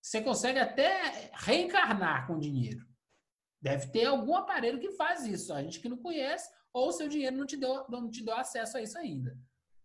Você 0.00 0.22
consegue 0.22 0.58
até 0.58 1.30
reencarnar 1.34 2.26
com 2.26 2.38
dinheiro. 2.38 2.86
Deve 3.60 3.88
ter 3.88 4.06
algum 4.06 4.36
aparelho 4.36 4.80
que 4.80 4.92
faz 4.92 5.26
isso. 5.26 5.52
A 5.52 5.62
gente 5.62 5.80
que 5.80 5.88
não 5.88 5.98
conhece, 5.98 6.50
ou 6.72 6.92
seu 6.92 7.08
dinheiro 7.08 7.36
não 7.36 7.46
te 7.46 7.56
deu, 7.56 7.84
não 7.88 8.10
te 8.10 8.24
deu 8.24 8.34
acesso 8.34 8.78
a 8.78 8.82
isso 8.82 8.96
ainda. 8.98 9.36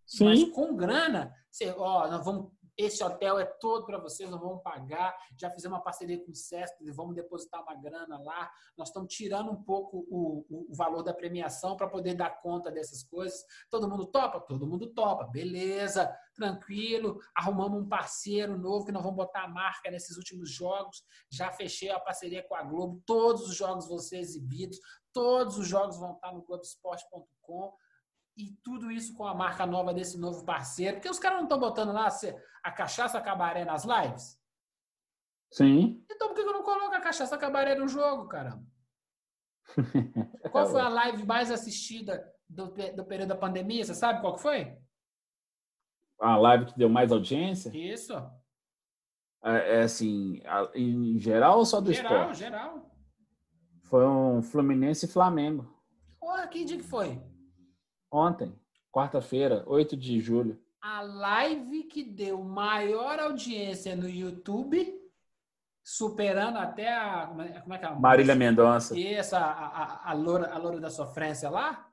Sim. 0.05 0.25
Mas 0.25 0.43
com 0.51 0.75
grana, 0.75 1.33
você, 1.49 1.73
ó, 1.77 2.09
nós 2.09 2.23
vamos 2.23 2.51
esse 2.77 3.03
hotel 3.03 3.39
é 3.39 3.45
todo 3.45 3.85
para 3.85 3.97
vocês, 3.97 4.29
não 4.29 4.39
vamos 4.39 4.61
pagar. 4.61 5.15
Já 5.37 5.49
fizemos 5.49 5.77
uma 5.77 5.83
parceria 5.83 6.23
com 6.23 6.31
o 6.31 6.35
SESC, 6.35 6.91
vamos 6.91 7.15
depositar 7.15 7.61
uma 7.63 7.75
grana 7.75 8.17
lá. 8.19 8.51
Nós 8.77 8.89
estamos 8.89 9.13
tirando 9.13 9.49
um 9.49 9.63
pouco 9.63 10.05
o, 10.09 10.45
o, 10.49 10.71
o 10.71 10.75
valor 10.75 11.01
da 11.01 11.13
premiação 11.13 11.77
para 11.77 11.87
poder 11.87 12.15
dar 12.15 12.41
conta 12.41 12.69
dessas 12.69 13.03
coisas. 13.03 13.45
Todo 13.69 13.89
mundo 13.89 14.05
topa? 14.05 14.41
Todo 14.41 14.67
mundo 14.67 14.87
topa. 14.93 15.25
Beleza, 15.25 16.13
tranquilo. 16.33 17.19
Arrumamos 17.33 17.81
um 17.81 17.87
parceiro 17.87 18.57
novo 18.57 18.85
que 18.85 18.91
nós 18.91 19.03
vamos 19.03 19.17
botar 19.17 19.43
a 19.43 19.47
marca 19.47 19.89
nesses 19.89 20.17
últimos 20.17 20.51
jogos. 20.51 21.03
Já 21.31 21.51
fechei 21.51 21.89
a 21.89 21.99
parceria 21.99 22.43
com 22.43 22.55
a 22.55 22.63
Globo. 22.63 23.01
Todos 23.05 23.47
os 23.47 23.55
jogos 23.55 23.87
vão 23.87 23.99
ser 23.99 24.17
exibidos. 24.17 24.79
Todos 25.13 25.57
os 25.57 25.67
jogos 25.67 25.97
vão 25.97 26.13
estar 26.13 26.33
no 26.33 26.41
Globoesporte.com 26.41 27.73
e 28.37 28.51
tudo 28.63 28.91
isso 28.91 29.15
com 29.15 29.25
a 29.25 29.33
marca 29.33 29.65
nova 29.65 29.93
desse 29.93 30.19
novo 30.19 30.43
parceiro. 30.43 30.97
Porque 30.97 31.09
os 31.09 31.19
caras 31.19 31.37
não 31.37 31.45
estão 31.45 31.59
botando 31.59 31.93
lá 31.93 32.09
a 32.63 32.71
cachaça 32.71 33.21
cabaré 33.21 33.63
nas 33.63 33.85
lives? 33.85 34.37
Sim. 35.51 36.03
Então 36.11 36.27
por 36.29 36.35
que 36.35 36.41
eu 36.41 36.53
não 36.53 36.63
coloco 36.63 36.93
a 36.93 37.01
cachaça 37.01 37.37
cabaré 37.37 37.75
no 37.75 37.87
jogo, 37.87 38.27
caramba? 38.27 38.65
qual 40.51 40.67
foi 40.67 40.81
a 40.81 40.89
live 40.89 41.25
mais 41.25 41.49
assistida 41.49 42.29
do, 42.47 42.67
do 42.67 43.05
período 43.05 43.29
da 43.29 43.35
pandemia? 43.35 43.83
Você 43.83 43.95
sabe 43.95 44.21
qual 44.21 44.35
que 44.35 44.41
foi? 44.41 44.77
A 46.19 46.37
live 46.37 46.65
que 46.65 46.77
deu 46.77 46.89
mais 46.89 47.11
audiência? 47.11 47.71
Isso. 47.75 48.13
É, 49.43 49.79
é 49.79 49.81
assim, 49.83 50.41
em 50.73 51.19
geral 51.19 51.59
ou 51.59 51.65
só 51.65 51.79
do 51.79 51.93
geral, 51.93 52.13
esporte? 52.13 52.39
Geral, 52.39 52.61
geral. 52.61 52.95
Foi 53.83 54.05
um 54.05 54.41
Fluminense 54.41 55.05
e 55.05 55.09
Flamengo. 55.09 55.71
Porra, 56.19 56.47
que 56.47 56.65
dia 56.65 56.77
que 56.77 56.83
foi? 56.83 57.21
Ontem, 58.15 58.57
quarta-feira, 58.93 59.65
8 59.67 59.97
de 59.97 60.21
julho. 60.21 60.57
A 60.81 61.01
live 61.01 61.83
que 61.83 62.01
deu 62.01 62.41
maior 62.41 63.19
audiência 63.19 63.93
no 63.93 64.07
YouTube, 64.07 64.97
superando 65.83 66.57
até 66.57 66.95
a. 66.95 67.27
Como 67.27 67.41
é, 67.41 67.47
é 67.47 67.77
que 67.77 67.85
é? 67.85 67.95
Marília 67.95 68.33
Mendonça. 68.33 68.97
E 68.97 69.05
essa, 69.13 69.37
a, 69.37 69.67
a, 69.67 70.11
a, 70.11 70.13
loura, 70.13 70.49
a 70.49 70.57
loura 70.57 70.79
da 70.79 70.89
sofrência 70.89 71.49
lá? 71.49 71.91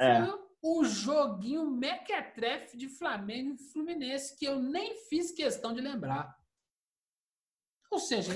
É. 0.00 0.26
Foi 0.26 0.40
o 0.62 0.84
joguinho 0.84 1.70
mequetrefe 1.70 2.76
de 2.76 2.88
Flamengo 2.88 3.54
e 3.54 3.72
Fluminense, 3.72 4.36
que 4.36 4.44
eu 4.44 4.58
nem 4.58 4.96
fiz 5.08 5.30
questão 5.30 5.72
de 5.72 5.80
lembrar. 5.80 6.36
Ou 7.88 8.00
seja, 8.00 8.32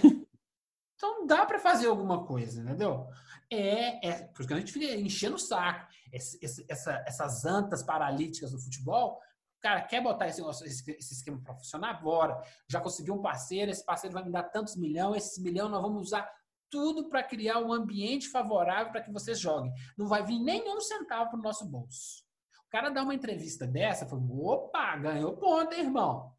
então 0.97 1.27
dá 1.27 1.45
para 1.45 1.59
fazer 1.59 1.87
alguma 1.87 2.25
coisa, 2.25 2.61
entendeu? 2.61 3.07
É, 3.51 4.09
é, 4.09 4.13
porque 4.35 4.53
a 4.53 4.57
gente 4.59 4.73
fica 4.73 4.87
enchendo 4.95 5.37
o 5.37 5.39
saco. 5.39 5.87
Esse, 6.13 6.39
esse, 6.43 6.65
essa, 6.69 7.05
essas 7.07 7.45
antas 7.45 7.83
paralíticas 7.83 8.51
do 8.51 8.59
futebol, 8.59 9.21
cara, 9.61 9.83
quer 9.83 10.03
botar 10.03 10.27
esse, 10.27 10.43
esse, 10.65 11.15
esquema 11.15 11.41
para 11.43 11.55
funcionar? 11.55 12.03
Bora. 12.03 12.41
Já 12.69 12.81
conseguiu 12.81 13.15
um 13.15 13.23
parceiro, 13.23 13.71
esse 13.71 13.85
parceiro 13.85 14.15
vai 14.15 14.25
me 14.25 14.33
dar 14.33 14.45
tantos 14.45 14.75
milhões, 14.77 15.25
esses 15.25 15.43
milhões 15.43 15.71
nós 15.71 15.83
vamos 15.83 16.09
usar 16.09 16.29
tudo 16.71 17.09
para 17.09 17.23
criar 17.23 17.59
um 17.61 17.73
ambiente 17.73 18.29
favorável 18.29 18.91
para 18.91 19.03
que 19.03 19.13
vocês 19.13 19.39
joguem. 19.39 19.73
Não 19.97 20.07
vai 20.07 20.25
vir 20.25 20.41
nenhum 20.41 20.81
centavo 20.81 21.31
para 21.31 21.39
o 21.39 21.43
nosso 21.43 21.67
bolso. 21.67 22.25
O 22.67 22.71
cara 22.71 22.89
dá 22.89 23.03
uma 23.03 23.15
entrevista 23.15 23.67
dessa, 23.67 24.07
fala, 24.07 24.23
opa, 24.23 24.97
ganhou 24.97 25.37
ponto, 25.37 25.73
hein, 25.73 25.81
irmão? 25.83 26.36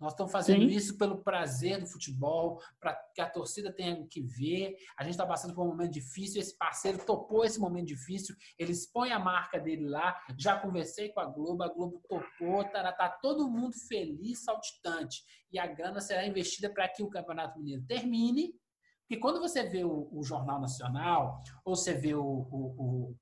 Nós 0.00 0.12
estamos 0.12 0.32
fazendo 0.32 0.68
Sim. 0.68 0.74
isso 0.74 0.98
pelo 0.98 1.22
prazer 1.22 1.80
do 1.80 1.86
futebol, 1.86 2.60
para 2.80 2.94
que 3.14 3.20
a 3.20 3.30
torcida 3.30 3.72
tenha 3.72 4.04
que 4.06 4.20
ver. 4.22 4.76
A 4.98 5.04
gente 5.04 5.12
está 5.12 5.26
passando 5.26 5.54
por 5.54 5.64
um 5.64 5.68
momento 5.68 5.92
difícil. 5.92 6.40
Esse 6.40 6.56
parceiro 6.56 7.04
topou 7.04 7.44
esse 7.44 7.60
momento 7.60 7.86
difícil. 7.86 8.34
Ele 8.58 8.72
expõe 8.72 9.12
a 9.12 9.18
marca 9.18 9.58
dele 9.58 9.88
lá. 9.88 10.18
Já 10.38 10.58
conversei 10.58 11.10
com 11.10 11.20
a 11.20 11.26
Globo, 11.26 11.62
a 11.62 11.68
Globo 11.68 12.02
topou. 12.08 12.64
Tá, 12.64 12.92
tá 12.92 13.08
todo 13.08 13.48
mundo 13.48 13.74
feliz, 13.88 14.42
saltitante. 14.44 15.22
E 15.52 15.58
a 15.58 15.66
grana 15.66 16.00
será 16.00 16.26
investida 16.26 16.68
para 16.68 16.88
que 16.88 17.02
o 17.02 17.08
Campeonato 17.08 17.58
Mineiro 17.58 17.86
termine. 17.86 18.52
Porque 19.02 19.20
quando 19.20 19.40
você 19.40 19.62
vê 19.62 19.84
o, 19.84 20.08
o 20.10 20.24
Jornal 20.24 20.60
Nacional, 20.60 21.40
ou 21.64 21.76
você 21.76 21.94
vê 21.94 22.14
o, 22.14 22.22
o, 22.22 23.16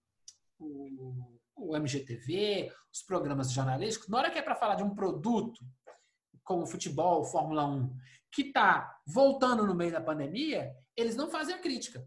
o, 0.59 1.39
o 1.57 1.77
MGTV, 1.77 2.73
os 2.93 3.03
programas 3.03 3.53
jornalísticos, 3.53 4.09
na 4.09 4.19
hora 4.19 4.31
que 4.31 4.39
é 4.39 4.43
para 4.43 4.55
falar 4.55 4.77
de 4.77 4.83
um 4.83 4.95
produto 4.95 5.65
como 6.45 6.67
futebol, 6.67 7.25
Fórmula 7.25 7.67
1, 7.67 7.97
que 8.31 8.43
está 8.43 8.99
voltando 9.07 9.67
no 9.67 9.75
meio 9.75 9.93
da 9.93 10.01
pandemia, 10.01 10.75
eles 10.97 11.17
não 11.17 11.31
fazem 11.31 11.55
a 11.55 11.59
crítica. 11.59 12.07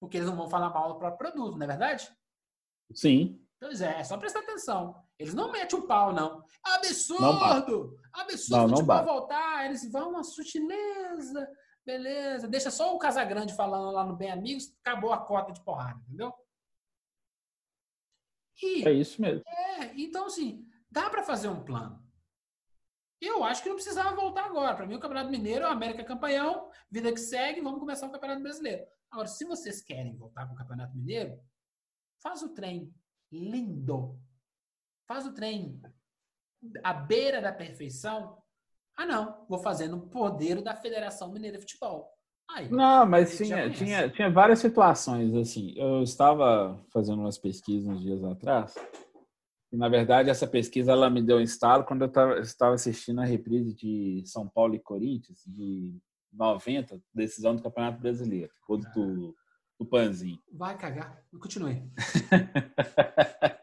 Porque 0.00 0.18
eles 0.18 0.28
não 0.28 0.36
vão 0.36 0.48
falar 0.48 0.70
mal 0.70 0.92
do 0.92 0.98
próprio 0.98 1.32
produto, 1.32 1.56
não 1.56 1.64
é 1.64 1.68
verdade? 1.68 2.10
Sim. 2.94 3.40
Pois 3.58 3.80
é, 3.80 4.00
é 4.00 4.04
só 4.04 4.18
prestar 4.18 4.40
atenção. 4.40 4.94
Eles 5.18 5.32
não 5.34 5.50
metem 5.50 5.78
o 5.78 5.86
pau, 5.86 6.12
não. 6.12 6.44
Absurdo! 6.62 7.22
Não, 7.22 8.20
absurdo 8.20 8.56
não, 8.56 8.66
o 8.66 8.68
futebol 8.70 9.04
voltar. 9.04 9.64
Eles 9.64 9.90
vão 9.90 10.10
uma 10.10 10.22
sutileza. 10.22 11.48
Beleza. 11.84 12.46
Deixa 12.48 12.70
só 12.70 12.94
o 12.94 12.98
Casagrande 12.98 13.54
falando 13.54 13.92
lá 13.92 14.04
no 14.04 14.16
Bem 14.16 14.30
Amigos, 14.30 14.74
acabou 14.84 15.12
a 15.12 15.24
cota 15.24 15.52
de 15.52 15.62
porrada, 15.64 15.98
entendeu? 16.06 16.34
E, 18.62 18.86
é 18.86 18.92
isso 18.92 19.20
mesmo. 19.20 19.42
É, 19.46 19.92
então 19.96 20.26
assim, 20.26 20.66
dá 20.90 21.08
para 21.08 21.22
fazer 21.22 21.48
um 21.48 21.64
plano. 21.64 22.05
Eu 23.20 23.42
acho 23.42 23.62
que 23.62 23.68
não 23.68 23.76
precisava 23.76 24.14
voltar 24.14 24.44
agora. 24.44 24.74
Para 24.74 24.86
mim, 24.86 24.94
o 24.94 25.00
Campeonato 25.00 25.30
Mineiro, 25.30 25.64
o 25.64 25.68
América 25.68 26.02
é 26.02 26.04
campeão, 26.04 26.70
vida 26.90 27.12
que 27.12 27.20
segue, 27.20 27.60
vamos 27.60 27.80
começar 27.80 28.06
o 28.06 28.12
Campeonato 28.12 28.42
Brasileiro. 28.42 28.84
Agora, 29.10 29.28
se 29.28 29.44
vocês 29.44 29.80
querem 29.80 30.16
voltar 30.16 30.46
com 30.46 30.54
o 30.54 30.56
Campeonato 30.56 30.94
Mineiro, 30.96 31.40
faz 32.22 32.42
o 32.42 32.52
trem 32.52 32.92
lindo. 33.32 34.18
Faz 35.06 35.26
o 35.26 35.32
trem 35.32 35.80
à 36.82 36.92
beira 36.92 37.40
da 37.40 37.52
perfeição. 37.52 38.38
Ah, 38.96 39.06
não, 39.06 39.46
vou 39.48 39.58
fazer 39.58 39.88
no 39.88 40.08
poder 40.08 40.62
da 40.62 40.74
Federação 40.74 41.32
Mineira 41.32 41.58
de 41.58 41.62
Futebol. 41.62 42.16
Aí, 42.48 42.70
Não, 42.70 43.04
mas 43.06 43.36
tinha, 43.36 43.68
tinha, 43.70 44.08
tinha 44.08 44.30
várias 44.30 44.60
situações, 44.60 45.34
assim. 45.34 45.74
Eu 45.76 46.02
estava 46.02 46.80
fazendo 46.92 47.20
umas 47.20 47.38
pesquisas 47.38 47.88
uns 47.88 48.02
dias 48.02 48.22
atrás. 48.22 48.74
Na 49.72 49.88
verdade, 49.88 50.30
essa 50.30 50.46
pesquisa 50.46 50.92
ela 50.92 51.10
me 51.10 51.22
deu 51.22 51.38
um 51.38 51.40
estalo 51.40 51.84
quando 51.84 52.02
eu 52.02 52.08
tava- 52.08 52.38
estava 52.40 52.74
assistindo 52.74 53.20
a 53.20 53.24
reprise 53.24 53.74
de 53.74 54.22
São 54.24 54.48
Paulo 54.48 54.74
e 54.74 54.80
Corinthians, 54.80 55.42
de 55.46 55.94
90, 56.32 57.00
decisão 57.14 57.54
do 57.54 57.62
Campeonato 57.62 58.00
Brasileiro, 58.00 58.52
gol 58.66 58.78
do, 58.94 59.34
do 59.78 59.86
Panzinho. 59.86 60.38
Vai 60.52 60.76
cagar. 60.78 61.22
Continue. 61.40 61.82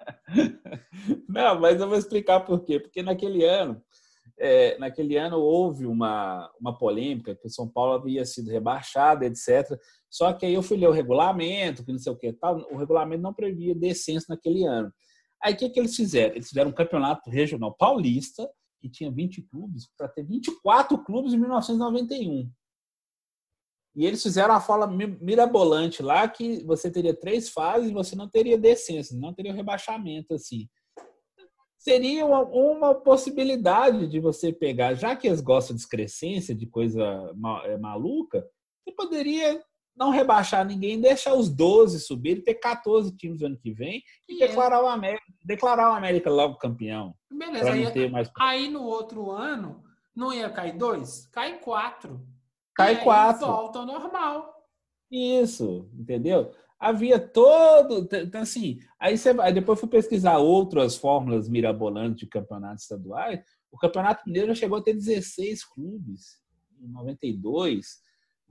Não, 1.27 1.59
mas 1.59 1.79
eu 1.79 1.87
vou 1.87 1.97
explicar 1.97 2.41
por 2.41 2.63
quê. 2.63 2.79
Porque 2.79 3.01
naquele 3.01 3.43
ano, 3.45 3.81
é, 4.37 4.77
naquele 4.77 5.17
ano 5.17 5.37
houve 5.37 5.85
uma, 5.85 6.49
uma 6.59 6.77
polêmica 6.77 7.35
que 7.35 7.47
o 7.47 7.49
São 7.49 7.67
Paulo 7.67 7.93
havia 7.93 8.25
sido 8.25 8.49
rebaixado, 8.49 9.23
etc. 9.23 9.77
Só 10.09 10.31
que 10.33 10.45
aí 10.45 10.53
eu 10.53 10.63
fui 10.63 10.77
ler 10.77 10.87
o 10.87 10.93
regulamento, 10.93 11.83
que 11.83 11.91
não 11.91 11.99
sei 11.99 12.11
o 12.11 12.17
que 12.17 12.33
tal. 12.33 12.57
O 12.71 12.77
regulamento 12.77 13.21
não 13.21 13.33
previa 13.33 13.75
descenso 13.75 14.27
naquele 14.29 14.65
ano. 14.65 14.91
Aí 15.43 15.53
o 15.53 15.57
que, 15.57 15.69
que 15.69 15.79
eles 15.79 15.95
fizeram? 15.95 16.35
Eles 16.35 16.47
fizeram 16.47 16.69
um 16.69 16.73
campeonato 16.73 17.29
regional 17.29 17.73
paulista, 17.73 18.49
que 18.79 18.89
tinha 18.89 19.11
20 19.11 19.41
clubes, 19.43 19.89
para 19.97 20.07
ter 20.07 20.23
24 20.23 21.03
clubes 21.03 21.33
em 21.33 21.37
1991. 21.37 22.49
E 23.95 24.05
eles 24.05 24.23
fizeram 24.23 24.55
a 24.55 24.61
fala 24.61 24.87
mi- 24.87 25.17
mirabolante 25.21 26.01
lá 26.01 26.27
que 26.27 26.63
você 26.63 26.89
teria 26.89 27.13
três 27.13 27.49
fases 27.49 27.89
e 27.89 27.93
você 27.93 28.15
não 28.15 28.27
teria 28.27 28.57
descenso, 28.57 29.19
não 29.19 29.33
teria 29.33 29.53
rebaixamento 29.53 30.33
assim. 30.33 30.67
Seria 31.77 32.25
uma, 32.25 32.41
uma 32.43 32.95
possibilidade 32.95 34.07
de 34.07 34.19
você 34.19 34.53
pegar, 34.53 34.95
já 34.95 35.15
que 35.15 35.27
eles 35.27 35.41
gostam 35.41 35.75
de 35.75 35.81
excrescência, 35.81 36.55
de 36.55 36.65
coisa 36.65 37.03
é, 37.65 37.77
maluca, 37.77 38.47
você 38.83 38.95
poderia 38.95 39.61
não 39.95 40.09
rebaixar 40.09 40.65
ninguém, 40.65 40.99
deixar 40.99 41.33
os 41.35 41.49
12 41.49 41.99
subir, 41.99 42.43
ter 42.43 42.55
14 42.55 43.15
times 43.15 43.41
no 43.41 43.47
ano 43.47 43.57
que 43.57 43.71
vem 43.71 44.01
e 44.27 44.39
E 44.39 44.43
é- 44.43 44.47
declarar 44.47 44.83
o 44.83 44.87
América, 44.87 45.23
declarar 45.45 45.91
o 45.91 45.95
América 45.95 46.29
logo 46.29 46.57
campeão. 46.57 47.13
Beleza. 47.31 47.71
Aí, 47.71 48.09
mais. 48.09 48.31
aí 48.39 48.69
no 48.69 48.83
outro 48.83 49.29
ano, 49.31 49.83
não 50.15 50.33
ia 50.33 50.49
cair 50.49 50.77
dois? 50.77 51.27
Cai 51.31 51.59
quatro. 51.59 52.25
Cai 52.75 52.93
E 52.93 52.97
aí 52.97 53.03
quatro. 53.03 53.45
volta 53.47 53.79
ao 53.79 53.85
normal. 53.85 54.53
Isso, 55.11 55.89
entendeu? 55.93 56.51
Havia 56.79 57.19
todo. 57.19 58.07
Então, 58.11 58.41
assim, 58.41 58.79
aí 58.99 59.17
você 59.17 59.33
vai. 59.33 59.53
Depois 59.53 59.79
fui 59.79 59.87
pesquisar 59.87 60.37
outras 60.39 60.97
fórmulas 60.97 61.47
mirabolantes 61.47 62.19
de 62.19 62.27
campeonatos 62.27 62.83
estaduais. 62.83 63.39
O 63.71 63.77
Campeonato 63.77 64.23
Mineiro 64.25 64.49
já 64.49 64.55
chegou 64.55 64.77
a 64.77 64.81
ter 64.81 64.93
16 64.93 65.63
clubes 65.63 66.39
em 66.81 66.87
92. 66.87 68.01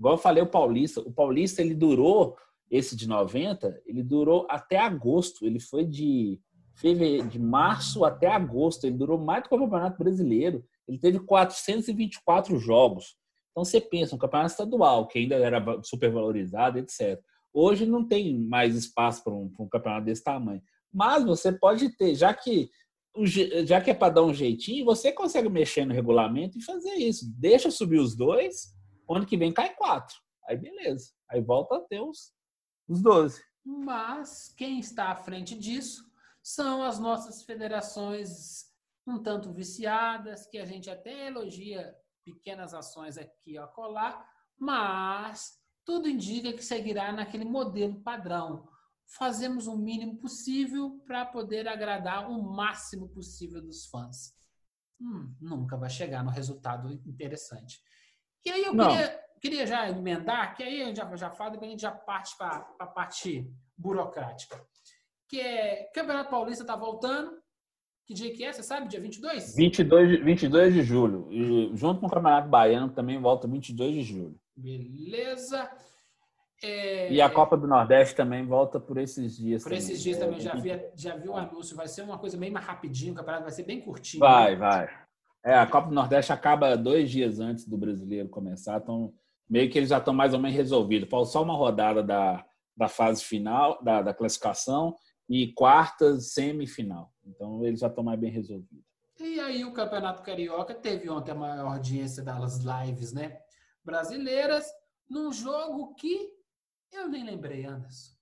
Igual 0.03 0.15
eu 0.15 0.19
falei, 0.19 0.43
o 0.43 0.49
Paulista. 0.49 1.01
O 1.01 1.13
Paulista 1.13 1.63
ele 1.63 1.77
durou, 1.77 2.37
esse 2.69 2.97
de 2.97 3.09
90, 3.09 3.81
ele 3.87 4.03
durou 4.03 4.49
até 4.51 4.77
agosto. 4.77 5.47
Ele 5.47 5.61
foi 5.61 5.85
de, 5.85 6.41
fevereiro, 6.75 7.29
de 7.29 7.39
março 7.39 8.05
até 8.05 8.27
agosto. 8.27 8.85
Ele 8.85 8.97
durou 8.97 9.17
mais 9.17 9.45
do 9.45 9.49
que 9.49 9.55
o 9.55 9.59
Campeonato 9.61 10.03
Brasileiro. 10.03 10.65
Ele 10.89 10.99
teve 10.99 11.21
424 11.21 12.59
jogos. 12.59 13.15
Então 13.53 13.65
você 13.65 13.81
pensa, 13.81 14.17
um 14.17 14.19
campeonato 14.19 14.51
estadual, 14.51 15.07
que 15.07 15.21
ainda 15.21 15.37
era 15.37 15.65
supervalorizado, 15.85 16.81
etc. 16.81 17.21
Hoje 17.55 17.87
não 17.87 18.05
tem 18.05 18.37
mais 18.37 18.75
espaço 18.75 19.23
para 19.23 19.33
um, 19.33 19.49
para 19.51 19.65
um 19.65 19.69
campeonato 19.69 20.07
desse 20.07 20.25
tamanho. 20.25 20.63
Mas 20.93 21.23
você 21.23 21.53
pode 21.53 21.97
ter, 21.97 22.17
já 22.17 22.35
que, 22.35 22.69
já 23.65 23.81
que 23.81 23.93
é 23.93 23.95
para 23.95 24.15
dar 24.15 24.25
um 24.25 24.35
jeitinho, 24.35 24.85
você 24.85 25.13
consegue 25.13 25.49
mexer 25.49 25.85
no 25.85 25.95
regulamento 25.95 26.59
e 26.59 26.65
fazer 26.65 26.95
isso. 26.95 27.25
Deixa 27.39 27.71
subir 27.71 28.01
os 28.01 28.17
dois, 28.17 28.75
ano 29.15 29.27
que 29.27 29.37
vem 29.37 29.53
cai 29.53 29.75
quatro. 29.75 30.17
Aí 30.49 30.57
beleza. 30.57 31.13
Aí 31.31 31.41
volta 31.41 31.77
a 31.77 31.81
ter 31.81 32.01
os, 32.01 32.33
os 32.89 33.01
12. 33.03 33.43
Mas 33.65 34.53
quem 34.57 34.79
está 34.79 35.11
à 35.11 35.17
frente 35.17 35.57
disso 35.59 36.05
são 36.43 36.83
as 36.83 36.99
nossas 36.99 37.43
federações 37.43 38.73
um 39.07 39.23
tanto 39.23 39.53
viciadas, 39.53 40.47
que 40.47 40.59
a 40.59 40.65
gente 40.65 40.89
até 40.89 41.27
elogia 41.27 41.95
pequenas 42.25 42.73
ações 42.73 43.19
aqui 43.19 43.59
a 43.59 43.67
colar, 43.67 44.25
mas 44.59 45.59
tudo 45.85 46.09
indica 46.09 46.53
que 46.53 46.65
seguirá 46.65 47.13
naquele 47.13 47.45
modelo 47.45 48.01
padrão. 48.03 48.69
Fazemos 49.07 49.67
o 49.67 49.77
mínimo 49.77 50.19
possível 50.19 51.03
para 51.05 51.27
poder 51.27 51.67
agradar 51.67 52.31
o 52.31 52.43
máximo 52.43 53.09
possível 53.09 53.61
dos 53.61 53.87
fãs. 53.87 54.35
Hum, 55.01 55.35
nunca 55.41 55.77
vai 55.77 55.91
chegar 55.91 56.25
no 56.25 56.31
resultado 56.31 56.93
interessante. 57.05 57.83
E 58.45 58.51
aí 58.51 58.65
eu 58.65 58.73
queria, 58.89 59.21
queria 59.41 59.67
já 59.67 59.89
emendar, 59.89 60.55
que 60.57 60.63
aí 60.63 60.83
a 60.83 60.87
gente 60.87 60.97
já, 60.97 61.17
já 61.17 61.31
fala, 61.31 61.51
depois 61.53 61.69
a 61.69 61.73
gente 61.73 61.81
já 61.83 61.93
parte 61.93 62.37
para 62.37 62.67
a 62.79 62.87
parte 62.87 63.49
burocrática. 63.77 64.61
Que 65.29 65.41
é, 65.41 65.85
Campeonato 65.95 66.31
Paulista 66.31 66.63
está 66.63 66.77
voltando. 66.77 67.41
Que 68.05 68.15
dia 68.15 68.33
que 68.35 68.45
é? 68.45 68.53
Você 68.53 68.63
sabe? 68.65 68.89
Dia 68.89 69.01
22? 69.01 69.55
22, 69.55 70.09
de- 70.11 70.25
22 70.25 70.75
de 70.75 70.83
julho. 70.83 71.29
E 71.31 71.71
junto 71.77 72.01
com 72.01 72.07
o 72.07 72.11
Campeonato 72.11 72.49
Baiano 72.49 72.91
também 72.93 73.19
volta 73.21 73.47
22 73.47 73.95
de 73.95 74.03
julho. 74.03 74.37
Beleza. 74.57 75.71
É, 76.65 77.13
E 77.13 77.21
a 77.21 77.31
Copa 77.31 77.57
do 77.57 77.67
Nordeste 77.67 78.15
também 78.15 78.45
volta 78.47 78.79
por 78.79 78.99
esses 78.99 79.37
dias. 79.37 79.63
Por 79.63 79.71
também. 79.71 79.79
esses 79.79 80.03
dias 80.03 80.17
É, 80.19 80.21
também 80.21 80.41
já 80.41 80.55
vi, 80.55 80.71
já 80.95 81.17
vi 81.17 81.29
o 81.29 81.37
anúncio. 81.37 81.77
Vai 81.77 81.89
ser 81.89 82.03
uma 82.03 82.19
coisa 82.19 82.37
bem 82.37 82.51
mais 82.51 82.67
rapidinho. 82.67 83.13
O 83.13 83.17
campeonato 83.17 83.45
vai 83.45 83.53
ser 83.53 83.63
bem 83.65 83.81
curtinho. 83.81 84.21
Vai, 84.21 84.51
né? 84.53 84.57
vai. 84.57 84.89
É, 85.45 85.55
a 85.55 85.67
Copa 85.67 85.89
do 85.89 85.95
Nordeste 85.95 86.33
acaba 86.33 86.77
dois 86.77 87.11
dias 87.11 87.41
antes 87.41 87.67
do 87.67 87.77
brasileiro 87.77 88.29
começar, 88.29 88.81
então 88.81 89.13
meio 89.51 89.69
que 89.71 89.77
eles 89.77 89.91
já 89.91 89.99
estão 89.99 90.15
mais 90.15 90.33
ou 90.33 90.41
menos 90.41 90.57
resolvidos. 90.57 91.09
Falta 91.09 91.31
só 91.31 91.43
uma 91.43 91.55
rodada 91.55 92.03
da, 92.03 92.45
da 92.77 92.89
fase 92.89 93.25
final, 93.25 93.83
da, 93.83 94.03
da 94.03 94.15
classificação, 94.15 94.97
e 95.29 95.53
quartas, 95.53 96.33
semifinal. 96.33 97.13
Então 97.25 97.65
eles 97.65 97.81
já 97.81 97.89
estão 97.89 98.05
mais 98.05 98.19
bem 98.19 98.31
resolvidos. 98.31 98.85
E 99.21 99.41
aí 99.41 99.65
o 99.65 99.73
Campeonato 99.73 100.23
Carioca 100.23 100.75
teve 100.75 101.09
ontem 101.09 101.33
a 101.33 101.35
maior 101.35 101.73
audiência 101.73 102.23
das 102.23 102.59
lives, 102.59 103.13
né? 103.13 103.39
Brasileiras, 103.85 104.67
num 105.09 105.33
jogo 105.33 105.95
que 105.95 106.31
eu 106.93 107.09
nem 107.09 107.25
lembrei, 107.25 107.65
Anderson. 107.65 108.13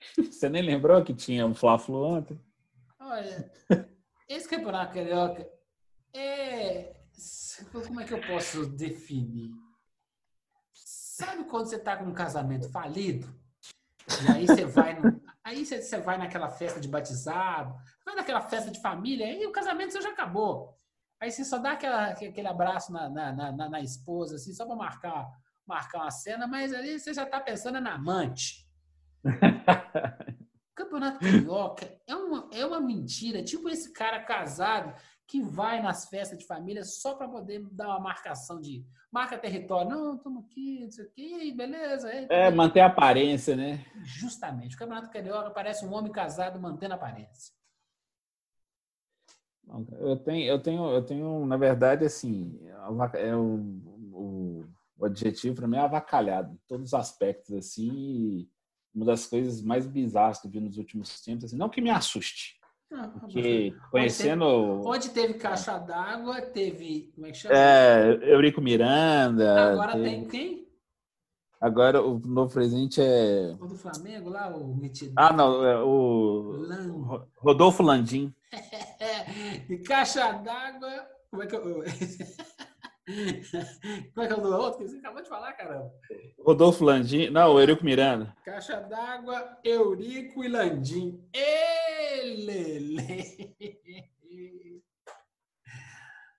Você 0.16 0.48
nem 0.48 0.62
lembrou 0.62 1.02
que 1.04 1.14
tinha 1.14 1.46
um 1.46 1.54
Fla-Flu 1.54 2.02
ontem? 2.04 2.40
Olha, 2.98 3.50
esse 4.28 4.48
Campeonato 4.48 4.94
Carioca 4.94 5.48
é. 6.12 6.96
Como 7.72 8.00
é 8.00 8.04
que 8.04 8.14
eu 8.14 8.20
posso 8.26 8.66
definir? 8.66 9.50
Sabe 10.74 11.44
quando 11.44 11.66
você 11.66 11.78
tá 11.78 11.96
com 11.96 12.04
um 12.04 12.14
casamento 12.14 12.70
falido? 12.70 13.28
E 14.24 14.28
aí 14.32 14.46
você 14.46 14.64
vai, 14.64 14.98
no- 14.98 15.20
aí 15.44 15.64
você, 15.64 15.98
vai 15.98 16.16
naquela 16.16 16.48
festa 16.48 16.80
de 16.80 16.88
batizado, 16.88 17.74
vai 18.04 18.14
naquela 18.14 18.40
festa 18.40 18.70
de 18.70 18.80
família, 18.80 19.26
aí 19.26 19.44
o 19.46 19.52
casamento 19.52 19.92
seu 19.92 20.02
já 20.02 20.10
acabou. 20.10 20.74
Aí 21.20 21.30
você 21.30 21.44
só 21.44 21.58
dá 21.58 21.72
aquela, 21.72 22.06
aquele 22.06 22.46
abraço 22.48 22.90
na, 22.92 23.08
na, 23.10 23.32
na, 23.52 23.68
na- 23.68 23.80
esposa, 23.80 24.36
assim, 24.36 24.54
só 24.54 24.64
para 24.66 24.74
marcar, 24.74 25.28
marcar 25.66 25.98
uma 25.98 26.10
cena, 26.10 26.46
mas 26.46 26.72
ali 26.72 26.98
você 26.98 27.12
já 27.12 27.26
tá 27.26 27.38
pensando 27.38 27.78
na 27.80 27.94
amante. 27.94 28.66
Campeonato 30.74 31.18
Carioca 31.20 32.00
é 32.06 32.16
uma, 32.16 32.48
é 32.52 32.64
uma 32.64 32.80
mentira. 32.80 33.44
Tipo 33.44 33.68
esse 33.68 33.92
cara 33.92 34.24
casado 34.24 34.94
que 35.30 35.40
vai 35.40 35.80
nas 35.80 36.08
festas 36.08 36.36
de 36.36 36.44
família 36.44 36.82
só 36.82 37.14
para 37.14 37.28
poder 37.28 37.64
dar 37.70 37.86
uma 37.86 38.00
marcação 38.00 38.60
de 38.60 38.84
marca 39.12 39.38
território. 39.38 39.88
Não, 39.88 40.16
estamos 40.16 40.44
aqui, 40.44 40.80
não 40.82 40.90
sei 40.90 41.04
o 41.04 41.10
quê, 41.12 41.54
beleza. 41.56 42.10
É, 42.10 42.26
É, 42.28 42.50
manter 42.50 42.80
a 42.80 42.86
aparência, 42.86 43.54
né? 43.54 43.86
Justamente. 44.02 44.74
O 44.74 44.78
Campeonato 44.78 45.08
Carioca 45.08 45.50
parece 45.50 45.84
um 45.86 45.94
homem 45.94 46.10
casado 46.10 46.60
mantendo 46.60 46.94
a 46.94 46.96
aparência. 46.96 47.54
Eu 50.00 50.16
tenho, 50.16 50.48
eu 50.48 50.60
tenho, 50.60 50.90
eu 50.90 51.06
tenho, 51.06 51.46
na 51.46 51.56
verdade, 51.56 52.04
assim, 52.04 52.58
é 53.14 53.36
o, 53.36 53.56
o, 54.12 54.64
o 54.98 55.04
adjetivo 55.04 55.54
para 55.54 55.68
mim 55.68 55.76
é 55.76 55.80
avacalhado, 55.80 56.54
em 56.54 56.60
todos 56.66 56.88
os 56.88 56.94
aspectos, 56.94 57.54
assim, 57.54 58.48
uma 58.92 59.04
das 59.04 59.26
coisas 59.26 59.62
mais 59.62 59.86
bizarras 59.86 60.40
que 60.40 60.48
eu 60.48 60.50
vi 60.50 60.58
nos 60.58 60.76
últimos 60.76 61.20
tempos, 61.20 61.44
assim, 61.44 61.56
não 61.56 61.68
que 61.68 61.80
me 61.80 61.88
assuste, 61.88 62.59
Não, 62.90 63.08
porque 63.10 63.72
conhecendo 63.90 64.44
Onde 64.84 65.10
teve 65.10 65.34
caixa 65.34 65.78
d'água, 65.78 66.40
teve. 66.42 67.12
Como 67.14 67.26
é 67.26 67.30
que 67.30 67.36
chama? 67.38 67.54
é, 67.54 68.18
Eurico 68.32 68.60
Miranda, 68.60 69.72
Agora 69.72 69.92
teve- 69.92 70.04
tem 70.10 70.28
quem? 70.28 70.68
agora 71.60 72.02
o 72.02 72.18
novo 72.18 72.52
presidente 72.52 73.00
é, 73.00 73.54
O 73.60 73.66
do 73.66 73.76
Flamengo 73.76 74.28
lá, 74.30 74.48
o 74.56 74.74
metido. 74.74 75.12
ah, 75.16 75.32
não, 75.32 75.64
é 75.64 75.78
o 75.82 76.56
Lan- 76.66 76.92
Ro- 77.02 77.28
Rodolfo 77.36 77.82
Landim, 77.82 78.34
e 79.70 79.78
caixa 79.78 80.32
d'água. 80.32 81.06
Como 81.30 81.42
é 81.44 81.46
que 81.46 81.54
eu. 81.54 81.84
Como 84.14 84.24
é 84.24 84.26
que 84.26 84.32
é 84.32 84.36
o 84.36 84.40
do 84.40 84.54
outro? 84.56 84.78
Que 84.78 84.88
você 84.88 84.98
acabou 84.98 85.22
de 85.22 85.28
falar, 85.28 85.52
caramba. 85.54 85.92
Rodolfo 86.38 86.84
Landim, 86.84 87.30
não, 87.30 87.54
o 87.54 87.60
Eurico 87.60 87.84
Miranda, 87.84 88.34
Caixa 88.44 88.80
d'água, 88.80 89.58
Eurico 89.64 90.44
e 90.44 90.48
Landim. 90.48 91.22
Ele! 91.32 92.96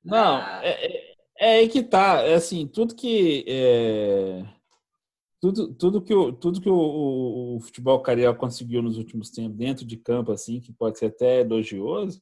não, 0.03 0.37
Ah, 0.37 0.61
é, 0.63 0.85
é- 1.07 1.11
É 1.41 1.53
aí 1.55 1.67
que 1.67 1.81
tá, 1.81 2.21
é 2.21 2.35
assim, 2.35 2.67
tudo 2.67 2.93
que 2.93 3.43
é, 3.47 4.43
tudo, 5.41 5.73
tudo 5.73 5.99
que, 5.99 6.13
o, 6.13 6.31
tudo 6.31 6.61
que 6.61 6.69
o, 6.69 6.75
o, 6.75 7.55
o, 7.55 7.59
futebol 7.59 7.99
carioca 7.99 8.39
conseguiu 8.39 8.79
nos 8.83 8.95
últimos 8.99 9.31
tempos 9.31 9.57
dentro 9.57 9.83
de 9.83 9.97
campo, 9.97 10.31
assim, 10.31 10.59
que 10.59 10.71
pode 10.71 10.99
ser 10.99 11.07
até 11.07 11.39
elogioso, 11.41 12.21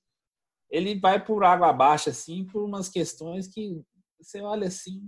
ele 0.69 0.97
vai 0.97 1.21
por 1.21 1.43
água 1.43 1.67
abaixo, 1.69 2.09
assim, 2.09 2.45
por 2.45 2.63
umas 2.63 2.87
questões 2.87 3.45
que 3.49 3.81
você 4.19 4.41
olha 4.41 4.67
assim. 4.67 5.01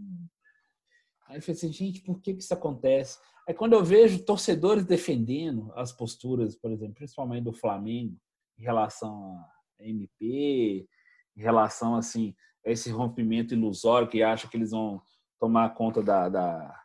Aí 1.27 1.37
eu 1.37 1.53
assim, 1.53 1.71
gente, 1.71 2.01
por 2.01 2.19
que, 2.21 2.33
que 2.33 2.41
isso 2.41 2.53
acontece? 2.53 3.17
Aí 3.47 3.53
quando 3.53 3.73
eu 3.73 3.83
vejo 3.83 4.23
torcedores 4.23 4.85
defendendo 4.85 5.71
as 5.75 5.91
posturas, 5.91 6.55
por 6.55 6.71
exemplo, 6.71 6.95
principalmente 6.95 7.43
do 7.43 7.53
Flamengo, 7.53 8.17
em 8.57 8.63
relação 8.63 9.35
a 9.79 9.83
MP, 9.83 10.87
em 11.35 11.41
relação 11.41 11.95
assim, 11.95 12.35
a 12.65 12.71
esse 12.71 12.89
rompimento 12.91 13.53
ilusório 13.53 14.09
que 14.09 14.21
acha 14.21 14.47
que 14.47 14.57
eles 14.57 14.71
vão 14.71 15.01
tomar 15.39 15.73
conta 15.73 16.03
da, 16.03 16.29
da 16.29 16.81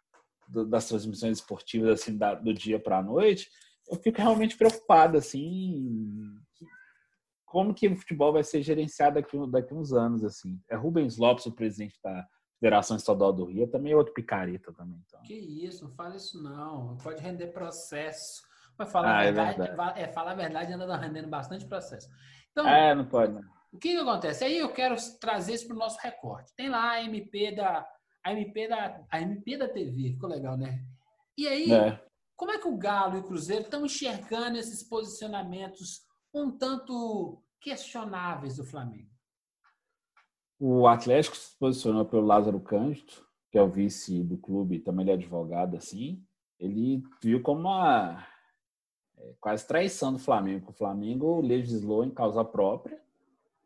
das 0.48 0.86
transmissões 0.86 1.38
esportivas 1.38 2.00
assim 2.00 2.16
da, 2.16 2.34
do 2.34 2.54
dia 2.54 2.78
para 2.78 2.98
a 2.98 3.02
noite, 3.02 3.50
eu 3.90 3.96
fico 3.96 4.18
realmente 4.18 4.56
preocupado 4.56 5.18
assim 5.18 6.38
como 7.46 7.72
que 7.72 7.88
o 7.88 7.96
futebol 7.96 8.32
vai 8.32 8.42
ser 8.42 8.60
gerenciado 8.62 9.14
daqui, 9.14 9.38
daqui 9.50 9.72
uns 9.72 9.92
anos 9.92 10.24
assim. 10.24 10.60
É 10.68 10.76
Rubens 10.76 11.16
Lopes 11.16 11.46
o 11.46 11.52
presidente 11.52 11.98
da 12.02 12.26
Federação 12.58 12.96
Estadual 12.96 13.32
do 13.32 13.44
Rio, 13.44 13.68
também 13.68 13.92
é 13.92 13.96
outro 13.96 14.12
picareta 14.12 14.72
também. 14.72 15.00
Então. 15.06 15.22
Que 15.22 15.34
isso, 15.34 15.84
não 15.84 15.94
fala 15.94 16.16
isso 16.16 16.42
não. 16.42 16.96
Pode 16.98 17.22
render 17.22 17.48
processo. 17.48 18.42
Mas 18.78 18.92
falar 18.92 19.08
ah, 19.08 19.18
a 19.18 19.22
é 19.22 19.24
verdade, 19.32 19.54
é, 19.54 19.64
verdade. 19.64 20.00
é, 20.00 20.08
falar 20.08 20.32
a 20.32 20.34
verdade 20.34 20.72
ainda 20.72 20.96
rendendo 20.96 21.28
bastante 21.28 21.66
processo. 21.66 22.08
Então, 22.50 22.68
é, 22.68 22.94
não 22.94 23.06
pode. 23.06 23.32
Não. 23.32 23.42
O 23.72 23.78
que, 23.78 23.92
que 23.92 23.98
acontece? 23.98 24.44
Aí 24.44 24.58
eu 24.58 24.72
quero 24.72 24.96
trazer 25.20 25.54
isso 25.54 25.66
para 25.66 25.76
o 25.76 25.78
nosso 25.78 25.98
recorte. 26.00 26.52
Tem 26.56 26.68
lá 26.68 26.92
a 26.92 27.02
MP 27.02 27.54
da 27.54 27.86
a 28.24 28.32
MP 28.32 28.66
da, 28.66 29.00
a 29.08 29.20
MP 29.20 29.56
da 29.56 29.68
TV, 29.68 30.14
ficou 30.14 30.28
legal, 30.28 30.56
né? 30.56 30.84
E 31.38 31.46
aí, 31.46 31.72
é. 31.72 32.02
como 32.34 32.50
é 32.50 32.58
que 32.58 32.66
o 32.66 32.76
Galo 32.76 33.16
e 33.16 33.20
o 33.20 33.22
Cruzeiro 33.22 33.62
estão 33.62 33.86
enxergando 33.86 34.58
esses 34.58 34.82
posicionamentos 34.82 36.00
um 36.40 36.50
tanto 36.50 37.42
questionáveis 37.60 38.56
do 38.56 38.64
Flamengo? 38.64 39.10
O 40.58 40.86
Atlético 40.86 41.36
se 41.36 41.56
posicionou 41.58 42.04
pelo 42.04 42.26
Lázaro 42.26 42.60
Cândido, 42.60 43.12
que 43.50 43.58
é 43.58 43.62
o 43.62 43.68
vice 43.68 44.22
do 44.22 44.36
clube, 44.38 44.78
também 44.78 45.04
ele 45.04 45.10
é 45.10 45.14
advogado, 45.14 45.76
assim. 45.76 46.22
Ele 46.58 47.02
viu 47.22 47.42
como 47.42 47.60
uma 47.62 48.26
é, 49.18 49.34
quase 49.40 49.66
traição 49.66 50.12
do 50.12 50.18
Flamengo. 50.18 50.70
O 50.70 50.74
Flamengo 50.74 51.40
legislou 51.40 52.04
em 52.04 52.10
causa 52.10 52.44
própria, 52.44 53.00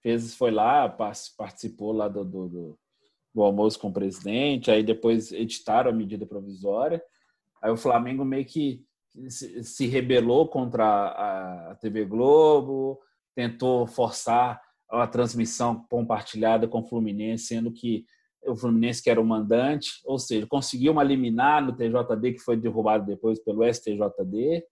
fez, 0.03 0.35
foi 0.35 0.51
lá, 0.51 0.89
participou 0.89 1.93
lá 1.93 2.09
do, 2.09 2.25
do, 2.25 2.49
do 2.49 2.79
o 3.33 3.45
almoço 3.45 3.79
com 3.79 3.89
o 3.89 3.93
presidente, 3.93 4.71
aí 4.71 4.83
depois 4.83 5.31
editaram 5.31 5.91
a 5.91 5.95
medida 5.95 6.27
provisória. 6.27 7.01
Aí 7.63 7.71
o 7.71 7.77
Flamengo 7.77 8.25
meio 8.25 8.45
que 8.45 8.85
se 9.29 9.87
rebelou 9.87 10.49
contra 10.49 10.85
a 11.71 11.75
TV 11.77 12.05
Globo, 12.05 13.01
tentou 13.35 13.87
forçar 13.87 14.61
a 14.91 15.07
transmissão 15.07 15.87
compartilhada 15.89 16.67
com 16.67 16.81
o 16.81 16.87
Fluminense, 16.87 17.47
sendo 17.47 17.73
que 17.73 18.05
o 18.47 18.57
Fluminense 18.57 19.03
que 19.03 19.11
era 19.11 19.21
o 19.21 19.25
mandante, 19.25 19.91
ou 20.05 20.19
seja, 20.19 20.47
conseguiu 20.47 20.93
uma 20.93 21.03
liminar 21.03 21.65
no 21.65 21.77
TJD 21.77 22.33
que 22.35 22.41
foi 22.41 22.57
derrubado 22.57 23.07
depois 23.07 23.39
pelo 23.39 23.65
STJD, 23.65 24.65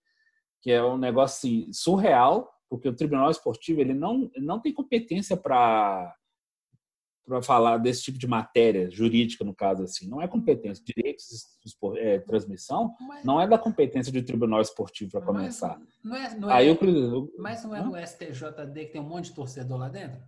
que 0.62 0.72
é 0.72 0.82
um 0.82 0.96
negócio 0.96 1.48
assim, 1.48 1.72
surreal, 1.72 2.50
porque 2.68 2.88
o 2.88 2.94
Tribunal 2.94 3.30
Esportivo 3.30 3.80
ele 3.80 3.94
não, 3.94 4.30
não 4.36 4.60
tem 4.60 4.72
competência 4.72 5.36
para 5.36 6.14
para 7.28 7.42
falar 7.42 7.76
desse 7.76 8.02
tipo 8.02 8.18
de 8.18 8.26
matéria 8.26 8.90
jurídica, 8.90 9.44
no 9.44 9.54
caso 9.54 9.82
assim. 9.82 10.08
Não 10.08 10.22
é 10.22 10.26
competência. 10.26 10.82
Direitos 10.82 11.26
de 11.62 11.98
é, 11.98 12.18
transmissão 12.20 12.94
mas, 13.00 13.24
não 13.24 13.40
é 13.40 13.46
da 13.46 13.58
competência 13.58 14.10
do 14.10 14.22
Tribunal 14.22 14.62
Esportivo 14.62 15.10
para 15.12 15.20
começar. 15.20 15.78
Não 16.02 16.16
é, 16.16 16.34
não 16.34 16.50
é, 16.50 16.54
Aí 16.54 16.68
eu, 16.68 17.32
mas 17.38 17.62
não 17.62 17.76
é 17.76 17.82
no 17.82 17.94
STJD 17.94 18.86
que 18.86 18.92
tem 18.92 19.00
um 19.00 19.08
monte 19.08 19.26
de 19.26 19.34
torcedor 19.34 19.78
lá 19.78 19.88
dentro? 19.90 20.20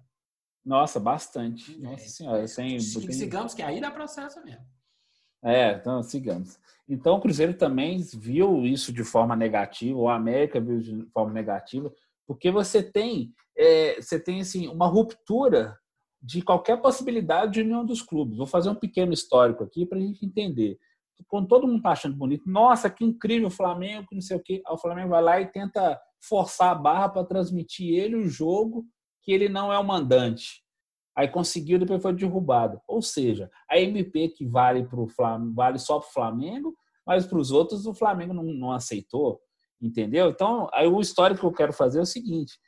Nossa, 0.65 1.01
bastante. 1.01 1.75
É, 1.75 1.83
Nossa 1.83 2.09
senhora. 2.09 2.47
Tem, 2.47 2.77
tem... 2.77 2.81
Sigamos 2.81 3.55
que 3.55 3.63
aí 3.63 3.81
dá 3.81 3.91
processo 3.91 4.45
mesmo. 4.45 4.65
É, 5.43 5.73
então 5.73 6.03
sigamos. 6.03 6.59
Então 6.87 7.17
o 7.17 7.21
Cruzeiro 7.21 7.55
também 7.55 8.03
viu 8.15 8.67
isso 8.67 8.93
de 8.93 9.03
forma 9.03 9.35
negativa, 9.35 9.99
o 9.99 10.09
América 10.09 10.61
viu 10.61 10.79
de 10.81 11.07
forma 11.15 11.33
negativa, 11.33 11.91
porque 12.27 12.51
você 12.51 12.83
tem, 12.83 13.33
é, 13.57 14.03
você 14.03 14.21
tem 14.21 14.43
assim, 14.43 14.69
uma 14.69 14.87
ruptura 14.87 15.80
de 16.23 16.43
qualquer 16.43 16.81
possibilidade 16.81 17.53
de 17.53 17.61
união 17.63 17.85
dos 17.85 18.03
clubes. 18.03 18.37
Vou 18.37 18.47
fazer 18.47 18.71
um 18.71 18.75
pequeno 18.75 19.13
histórico 19.13 19.65
aqui 19.65 19.87
para 19.87 19.99
a 19.99 20.01
gente 20.01 20.25
entender. 20.25 20.79
Quando 21.29 21.49
todo 21.49 21.67
mundo 21.67 21.79
está 21.79 21.91
achando 21.91 22.17
bonito, 22.17 22.49
nossa, 22.49 22.89
que 22.89 23.05
incrível 23.05 23.49
o 23.49 23.51
Flamengo, 23.51 24.07
que 24.09 24.15
não 24.15 24.23
sei 24.23 24.37
o 24.37 24.43
quê, 24.43 24.63
o 24.69 24.79
Flamengo 24.79 25.11
vai 25.11 25.23
lá 25.23 25.41
e 25.41 25.47
tenta 25.47 26.01
forçar 26.21 26.71
a 26.71 26.75
barra 26.75 27.09
para 27.09 27.25
transmitir 27.25 27.95
ele 27.95 28.17
o 28.17 28.29
jogo 28.29 28.87
que 29.23 29.33
ele 29.33 29.49
não 29.49 29.73
é 29.73 29.79
o 29.79 29.85
mandante. 29.85 30.63
Aí 31.17 31.29
conseguiu, 31.29 31.79
depois 31.79 32.01
foi 32.01 32.15
derrubado. 32.15 32.81
Ou 32.87 33.03
seja, 33.03 33.51
a 33.69 33.79
MP 33.79 34.29
que 34.29 34.47
vale 34.47 34.85
para 34.85 35.01
o 35.01 35.09
Flamengo, 35.09 35.55
vale 35.55 35.79
só 35.79 35.99
para 35.99 36.09
o 36.09 36.13
Flamengo, 36.13 36.75
mas 37.07 37.27
para 37.27 37.39
os 37.39 37.51
outros 37.51 37.87
o 37.87 37.95
Flamengo 37.95 38.33
não, 38.33 38.45
não 38.45 38.73
aceitou. 38.73 39.41
Entendeu? 39.81 40.31
Então, 40.31 40.69
aí 40.73 40.87
o 40.87 41.01
histórico 41.01 41.41
que 41.41 41.47
eu 41.47 41.53
quero 41.53 41.73
fazer 41.73 41.99
é 41.99 42.03
o 42.03 42.07
seguinte: 42.07 42.59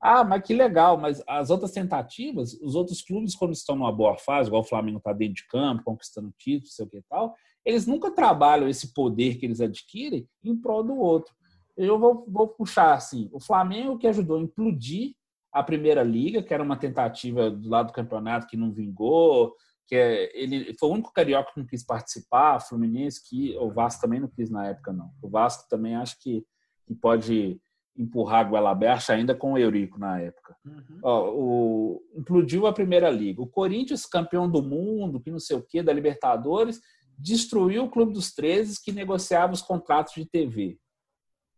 ah, 0.00 0.22
mas 0.22 0.42
que 0.42 0.54
legal, 0.54 0.96
mas 0.96 1.22
as 1.26 1.50
outras 1.50 1.72
tentativas, 1.72 2.54
os 2.62 2.74
outros 2.76 3.02
clubes, 3.02 3.34
quando 3.34 3.52
estão 3.52 3.74
numa 3.74 3.92
boa 3.92 4.16
fase, 4.16 4.48
igual 4.48 4.62
o 4.62 4.66
Flamengo 4.66 4.98
está 4.98 5.12
dentro 5.12 5.34
de 5.34 5.48
campo, 5.48 5.82
conquistando 5.84 6.32
títulos, 6.38 6.74
sei 6.74 6.86
o 6.86 6.88
que 6.88 6.98
e 6.98 7.02
tal, 7.02 7.34
eles 7.64 7.86
nunca 7.86 8.10
trabalham 8.10 8.68
esse 8.68 8.94
poder 8.94 9.36
que 9.36 9.46
eles 9.46 9.60
adquirem 9.60 10.28
em 10.44 10.56
prol 10.56 10.84
do 10.84 10.96
outro. 10.96 11.34
Eu 11.76 11.98
vou, 11.98 12.24
vou 12.28 12.48
puxar 12.48 12.94
assim: 12.94 13.28
o 13.32 13.40
Flamengo 13.40 13.98
que 13.98 14.06
ajudou 14.06 14.38
a 14.38 14.42
implodir 14.42 15.14
a 15.52 15.62
primeira 15.62 16.02
liga, 16.02 16.42
que 16.42 16.54
era 16.54 16.62
uma 16.62 16.76
tentativa 16.76 17.50
do 17.50 17.68
lado 17.68 17.88
do 17.88 17.92
campeonato 17.92 18.46
que 18.46 18.56
não 18.56 18.72
vingou, 18.72 19.54
que 19.86 19.96
é, 19.96 20.30
ele 20.38 20.74
foi 20.78 20.88
o 20.88 20.92
único 20.92 21.12
carioca 21.12 21.52
que 21.52 21.60
não 21.60 21.66
quis 21.66 21.84
participar, 21.84 22.60
Fluminense 22.60 23.26
que 23.26 23.56
o 23.56 23.70
Vasco 23.72 24.02
também 24.02 24.20
não 24.20 24.28
quis 24.28 24.50
na 24.50 24.66
época 24.66 24.92
não. 24.92 25.10
O 25.20 25.28
Vasco 25.28 25.68
também 25.68 25.96
acho 25.96 26.20
que, 26.20 26.44
que 26.86 26.94
pode 26.94 27.60
empurrar 27.98 28.40
a 28.40 28.48
goela 28.48 28.70
aberta 28.70 29.12
ainda 29.12 29.34
com 29.34 29.52
o 29.52 29.58
Eurico 29.58 29.98
na 29.98 30.20
época. 30.20 30.56
Uhum. 30.64 31.00
Ó, 31.02 31.30
o, 31.34 32.02
implodiu 32.16 32.66
a 32.66 32.72
primeira 32.72 33.10
liga. 33.10 33.42
O 33.42 33.46
Corinthians, 33.46 34.06
campeão 34.06 34.48
do 34.48 34.62
mundo, 34.62 35.20
que 35.20 35.30
não 35.30 35.40
sei 35.40 35.56
o 35.56 35.62
quê, 35.62 35.82
da 35.82 35.92
Libertadores, 35.92 36.80
destruiu 37.18 37.84
o 37.84 37.90
Clube 37.90 38.12
dos 38.12 38.32
13 38.32 38.80
que 38.82 38.92
negociava 38.92 39.52
os 39.52 39.60
contratos 39.60 40.14
de 40.14 40.24
TV. 40.24 40.78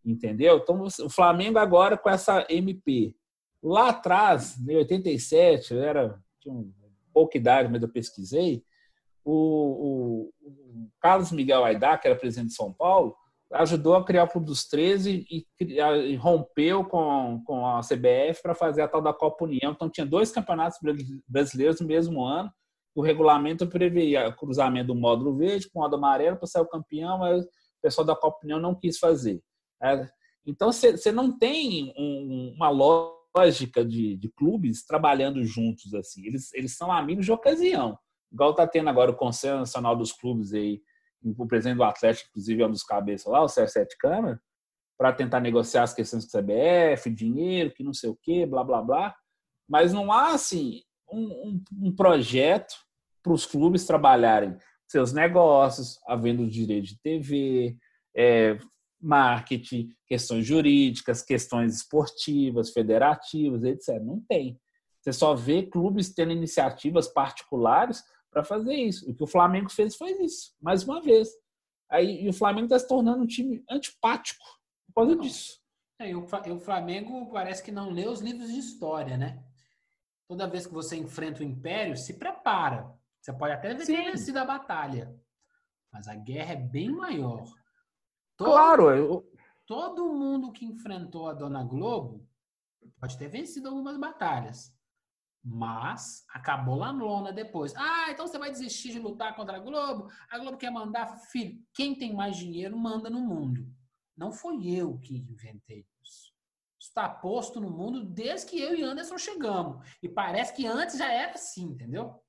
Entendeu? 0.02 0.56
Então, 0.56 0.82
o 0.82 1.10
Flamengo 1.10 1.58
agora 1.58 1.98
com 1.98 2.08
essa 2.08 2.46
MP. 2.48 3.14
Lá 3.62 3.90
atrás, 3.90 4.58
em 4.66 4.76
87, 4.76 5.74
eu 5.74 5.82
era, 5.82 6.18
tinha 6.40 6.54
um, 6.54 6.72
pouca 7.12 7.36
idade, 7.36 7.70
mas 7.70 7.82
eu 7.82 7.88
pesquisei, 7.88 8.64
o, 9.22 9.32
o, 9.32 10.32
o 10.40 10.90
Carlos 10.98 11.30
Miguel 11.30 11.62
Aidá, 11.62 11.98
que 11.98 12.08
era 12.08 12.16
presidente 12.16 12.48
de 12.48 12.54
São 12.54 12.72
Paulo, 12.72 13.14
ajudou 13.52 13.96
a 13.96 14.04
criar 14.04 14.24
o 14.24 14.28
Clube 14.28 14.46
dos 14.46 14.64
13 14.66 15.26
e, 15.30 15.46
e 15.60 16.16
rompeu 16.16 16.84
com, 16.84 17.42
com 17.44 17.66
a 17.66 17.80
CBF 17.80 18.42
para 18.42 18.54
fazer 18.54 18.82
a 18.82 18.88
tal 18.88 19.02
da 19.02 19.12
Copa 19.12 19.44
União. 19.44 19.72
Então, 19.72 19.90
tinha 19.90 20.06
dois 20.06 20.30
campeonatos 20.30 20.78
brasileiros 21.28 21.80
no 21.80 21.86
mesmo 21.86 22.24
ano. 22.24 22.50
O 22.94 23.02
regulamento 23.02 23.66
previa 23.66 24.32
cruzamento 24.32 24.88
do 24.88 24.94
módulo 24.94 25.36
verde 25.36 25.68
com 25.70 25.78
o 25.78 25.82
módulo 25.82 26.04
amarelo 26.04 26.36
para 26.36 26.46
sair 26.46 26.62
o 26.62 26.68
campeão, 26.68 27.18
mas 27.18 27.44
o 27.44 27.48
pessoal 27.82 28.06
da 28.06 28.16
Copa 28.16 28.40
União 28.44 28.60
não 28.60 28.74
quis 28.74 28.98
fazer. 28.98 29.42
É, 29.82 30.08
então, 30.46 30.72
você 30.72 31.10
não 31.10 31.36
tem 31.36 31.92
um, 31.96 32.54
uma 32.56 32.68
lógica 32.68 33.84
de, 33.84 34.16
de, 34.16 34.28
clubes 34.28 34.84
trabalhando 34.84 35.44
juntos 35.44 35.94
assim. 35.94 36.26
Eles, 36.26 36.52
eles 36.52 36.76
são 36.76 36.90
amigos 36.90 37.24
de 37.24 37.32
ocasião. 37.32 37.98
Igual 38.32 38.50
está 38.50 38.66
tendo 38.66 38.90
agora 38.90 39.10
o 39.10 39.16
Conselho 39.16 39.58
Nacional 39.58 39.96
dos 39.96 40.12
Clubes 40.12 40.52
aí, 40.52 40.80
o 41.22 41.46
presidente 41.46 41.76
do 41.76 41.84
Atlético, 41.84 42.28
inclusive, 42.30 42.62
é 42.62 42.66
um 42.66 42.70
dos 42.70 42.82
cabeças 42.82 43.30
lá, 43.30 43.42
o 43.42 43.48
Sérgio 43.48 43.72
Sete 43.72 43.96
Câmara, 43.98 44.40
para 44.98 45.12
tentar 45.12 45.40
negociar 45.40 45.82
as 45.82 45.94
questões 45.94 46.30
com 46.30 46.38
o 46.38 46.42
CBF, 46.42 47.10
dinheiro, 47.10 47.72
que 47.72 47.82
não 47.82 47.92
sei 47.92 48.10
o 48.10 48.18
quê, 48.22 48.46
blá, 48.46 48.62
blá, 48.62 48.82
blá. 48.82 49.14
Mas 49.68 49.92
não 49.92 50.12
há, 50.12 50.34
assim, 50.34 50.82
um, 51.10 51.22
um, 51.22 51.64
um 51.88 51.94
projeto 51.94 52.74
para 53.22 53.32
os 53.32 53.46
clubes 53.46 53.86
trabalharem 53.86 54.56
seus 54.88 55.12
negócios, 55.12 56.00
havendo 56.06 56.48
direito 56.48 56.86
de 56.86 57.00
TV, 57.00 57.76
é, 58.16 58.58
marketing, 59.00 59.88
questões 60.06 60.44
jurídicas, 60.44 61.22
questões 61.22 61.76
esportivas, 61.76 62.70
federativas, 62.70 63.62
etc. 63.62 64.02
Não 64.02 64.20
tem. 64.28 64.58
Você 65.00 65.12
só 65.12 65.34
vê 65.34 65.62
clubes 65.62 66.12
tendo 66.12 66.32
iniciativas 66.32 67.08
particulares 67.08 68.02
para 68.30 68.44
fazer 68.44 68.74
isso. 68.74 69.10
O 69.10 69.14
que 69.14 69.22
o 69.22 69.26
Flamengo 69.26 69.70
fez 69.70 69.96
foi 69.96 70.12
isso, 70.22 70.54
mais 70.60 70.84
uma 70.84 71.00
vez. 71.00 71.28
Aí, 71.88 72.22
e 72.24 72.28
o 72.28 72.32
Flamengo 72.32 72.66
está 72.66 72.78
se 72.78 72.86
tornando 72.88 73.22
um 73.22 73.26
time 73.26 73.64
antipático 73.68 74.44
por 74.86 74.94
causa 74.94 75.16
disso. 75.16 75.60
É, 75.98 76.10
e 76.10 76.14
o 76.14 76.58
Flamengo 76.60 77.30
parece 77.30 77.62
que 77.62 77.72
não 77.72 77.90
lê 77.90 78.06
os 78.08 78.20
livros 78.20 78.48
de 78.48 78.58
história, 78.58 79.16
né? 79.16 79.44
Toda 80.28 80.46
vez 80.48 80.66
que 80.66 80.72
você 80.72 80.96
enfrenta 80.96 81.40
o 81.40 81.44
Império, 81.44 81.96
se 81.96 82.14
prepara. 82.14 82.94
Você 83.20 83.32
pode 83.32 83.52
até 83.52 83.74
ter 83.74 83.84
Sim. 83.84 83.96
vencido 84.04 84.38
a 84.38 84.44
batalha, 84.44 85.14
mas 85.92 86.06
a 86.08 86.14
guerra 86.14 86.52
é 86.52 86.56
bem 86.56 86.88
maior. 86.90 87.44
Todo, 88.36 88.50
Claro, 88.52 88.90
eu- 88.90 89.32
todo 89.66 90.08
mundo 90.14 90.52
que 90.52 90.64
enfrentou 90.64 91.28
a 91.28 91.34
Dona 91.34 91.62
Globo 91.64 92.26
pode 92.98 93.18
ter 93.18 93.28
vencido 93.28 93.68
algumas 93.68 93.98
batalhas, 93.98 94.72
mas 95.42 96.24
acabou 96.28 96.76
lá 96.76 96.92
no 96.92 97.04
lona 97.06 97.32
depois. 97.32 97.74
Ah, 97.76 98.10
então 98.10 98.26
você 98.26 98.38
vai 98.38 98.50
desistir 98.50 98.92
de 98.92 98.98
lutar 98.98 99.34
contra 99.34 99.56
a 99.56 99.60
Globo? 99.60 100.10
A 100.30 100.38
Globo 100.38 100.56
quer 100.58 100.70
mandar, 100.70 101.16
filho, 101.30 101.58
quem 101.72 101.94
tem 101.94 102.12
mais 102.14 102.36
dinheiro 102.36 102.76
manda 102.76 103.08
no 103.08 103.20
mundo. 103.20 103.66
Não 104.16 104.30
foi 104.32 104.66
eu 104.66 104.98
que 104.98 105.16
inventei 105.16 105.86
isso. 106.02 106.30
Está 106.78 107.08
posto 107.08 107.60
no 107.60 107.70
mundo 107.70 108.04
desde 108.04 108.46
que 108.50 108.60
eu 108.60 108.74
e 108.74 108.82
Anderson 108.82 109.16
chegamos. 109.16 109.86
E 110.02 110.08
parece 110.08 110.52
que 110.54 110.66
antes 110.66 110.98
já 110.98 111.10
era 111.10 111.32
assim, 111.32 111.64
entendeu? 111.64 112.22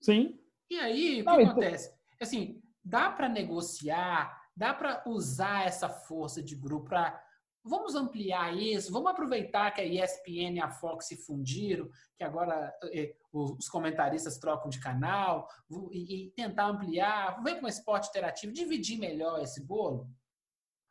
sim. 0.00 0.38
E 0.68 0.78
aí, 0.80 1.20
o 1.20 1.24
que 1.24 1.30
Não, 1.30 1.40
então- 1.40 1.52
acontece? 1.52 1.94
Assim, 2.20 2.60
dá 2.84 3.08
para 3.08 3.28
negociar, 3.28 4.42
dá 4.56 4.74
para 4.74 5.00
usar 5.06 5.64
essa 5.64 5.88
força 5.88 6.42
de 6.42 6.56
grupo 6.56 6.88
para 6.88 7.24
vamos 7.68 7.94
ampliar 7.94 8.56
isso, 8.56 8.92
vamos 8.92 9.10
aproveitar 9.10 9.72
que 9.72 9.80
a 9.80 9.84
ESPN 9.84 10.56
e 10.56 10.60
a 10.60 10.70
Fox 10.70 11.06
se 11.06 11.16
fundiram, 11.16 11.88
que 12.16 12.24
agora 12.24 12.72
eh, 12.92 13.14
os 13.32 13.68
comentaristas 13.68 14.38
trocam 14.38 14.70
de 14.70 14.80
canal, 14.80 15.48
e, 15.90 16.32
tentar 16.36 16.68
ampliar, 16.68 17.42
ver 17.42 17.60
com 17.60 17.66
o 17.66 17.68
esporte 17.68 18.08
interativo, 18.08 18.52
dividir 18.52 18.98
melhor 18.98 19.42
esse 19.42 19.64
bolo. 19.64 20.08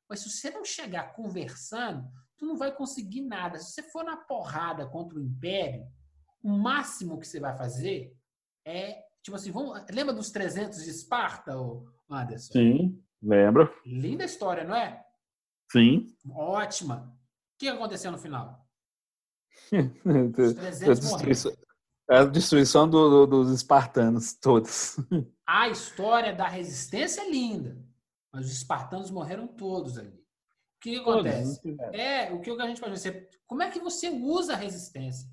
Mas 0.09 0.19
se 0.19 0.29
você 0.29 0.51
não 0.51 0.63
chegar 0.63 1.13
conversando, 1.13 2.07
tu 2.37 2.45
não 2.45 2.57
vai 2.57 2.75
conseguir 2.75 3.21
nada. 3.21 3.57
Se 3.57 3.71
você 3.71 3.83
for 3.83 4.03
na 4.03 4.17
porrada 4.17 4.85
contra 4.85 5.17
o 5.17 5.21
Império, 5.21 5.87
o 6.43 6.49
máximo 6.49 7.19
que 7.19 7.27
você 7.27 7.39
vai 7.39 7.57
fazer 7.57 8.15
é, 8.65 9.01
tipo 9.23 9.35
assim, 9.35 9.51
vamos, 9.51 9.83
lembra 9.91 10.13
dos 10.13 10.31
300 10.31 10.83
de 10.83 10.89
Esparta, 10.89 11.53
Anderson? 12.09 12.53
Sim, 12.53 13.03
lembro. 13.21 13.73
Linda 13.85 14.25
história, 14.25 14.63
não 14.63 14.75
é? 14.75 15.04
Sim. 15.71 16.07
Ótima. 16.29 17.13
O 17.55 17.57
que 17.59 17.67
aconteceu 17.67 18.11
no 18.11 18.17
final? 18.17 18.65
Os 19.71 20.51
a 20.51 20.53
300 20.53 20.99
morreram. 20.99 20.99
destruição, 21.31 21.51
a 22.09 22.23
destruição 22.25 22.89
do- 22.89 23.25
do- 23.25 23.27
dos 23.43 23.51
espartanos, 23.51 24.33
todos. 24.33 24.97
A 25.47 25.69
história 25.69 26.33
da 26.33 26.47
resistência 26.47 27.21
é 27.21 27.29
linda, 27.29 27.77
mas 28.33 28.47
os 28.47 28.51
espartanos 28.51 29.11
morreram 29.11 29.47
todos 29.47 29.95
ali. 29.95 30.09
O 30.09 30.23
que 30.81 30.97
acontece? 30.97 31.61
É, 31.93 32.31
o 32.33 32.41
que 32.41 32.49
a 32.49 32.67
gente 32.67 32.81
pode 32.81 32.93
dizer? 32.93 33.29
Como 33.45 33.61
é 33.61 33.69
que 33.69 33.79
você 33.79 34.09
usa 34.09 34.53
a 34.53 34.57
resistência? 34.57 35.29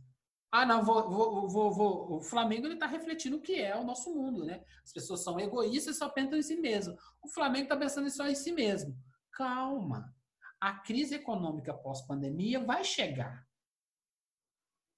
Ah, 0.50 0.66
não, 0.66 0.84
vou, 0.84 1.08
vou, 1.10 1.48
vou, 1.48 1.72
vou- 1.72 2.12
o 2.18 2.20
Flamengo 2.22 2.66
está 2.66 2.86
refletindo 2.86 3.38
o 3.38 3.40
que 3.40 3.58
é 3.58 3.74
o 3.74 3.84
nosso 3.84 4.14
mundo, 4.14 4.44
né? 4.44 4.62
As 4.84 4.92
pessoas 4.92 5.24
são 5.24 5.40
egoístas 5.40 5.96
e 5.96 5.98
só 5.98 6.10
pensam 6.10 6.36
em 6.38 6.42
si 6.42 6.56
mesmo. 6.56 6.94
O 7.22 7.28
Flamengo 7.28 7.64
está 7.64 7.76
pensando 7.76 8.10
só 8.10 8.26
em 8.28 8.34
si 8.34 8.52
mesmo. 8.52 8.94
Calma. 9.32 10.14
A 10.62 10.74
crise 10.74 11.16
econômica 11.16 11.74
pós-pandemia 11.74 12.64
vai 12.64 12.84
chegar. 12.84 13.44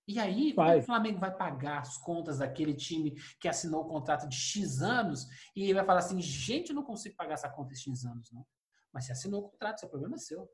E 0.07 0.19
aí, 0.19 0.53
Vai. 0.53 0.81
o 0.81 0.83
Flamengo 0.83 1.19
vai 1.19 1.35
pagar 1.35 1.81
as 1.81 1.97
contas 1.97 2.41
daquele 2.41 2.75
time 2.75 3.13
que 3.41 3.49
assinou 3.49 3.81
o 3.81 3.89
contrato 3.89 4.29
de 4.29 4.37
X 4.37 4.83
anos 4.83 5.27
e 5.57 5.73
vai 5.73 5.83
falar 5.83 6.01
assim, 6.01 6.21
gente, 6.21 6.69
eu 6.69 6.75
não 6.75 6.83
consigo 6.83 7.17
pagar 7.17 7.33
essa 7.33 7.49
conta 7.49 7.73
em 7.73 7.77
X 7.77 8.05
anos, 8.05 8.31
não. 8.31 8.47
Mas 8.93 9.07
você 9.07 9.13
assinou 9.13 9.41
o 9.41 9.49
contrato, 9.49 9.81
seu 9.81 9.89
problema 9.89 10.17
é 10.17 10.19
seu. 10.19 10.47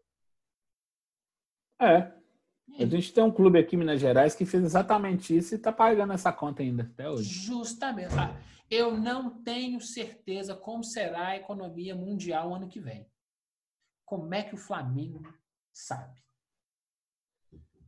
É. 1.81 2.13
A 2.79 2.87
gente 2.87 3.13
tem 3.13 3.25
um 3.25 3.33
clube 3.33 3.59
aqui 3.59 3.75
em 3.75 3.81
Minas 3.81 4.01
Gerais 4.01 4.37
que 4.37 4.47
fez 4.47 4.63
exatamente 4.63 5.37
isso 5.37 5.55
e 5.55 5.57
está 5.57 5.73
pagando 5.73 6.13
essa 6.13 6.33
conta 6.33 6.63
ainda, 6.63 6.85
até 6.85 7.11
hoje. 7.11 7.25
Justamente. 7.29 8.15
Ah, 8.15 8.41
Eu 8.71 8.97
não 8.97 9.43
tenho 9.43 9.81
certeza 9.81 10.55
como 10.55 10.85
será 10.85 11.31
a 11.31 11.37
economia 11.37 11.97
mundial 11.97 12.55
ano 12.55 12.69
que 12.69 12.79
vem. 12.79 13.10
Como 14.11 14.35
é 14.35 14.43
que 14.43 14.57
o 14.57 14.59
Flamengo 14.59 15.23
sabe? 15.73 16.19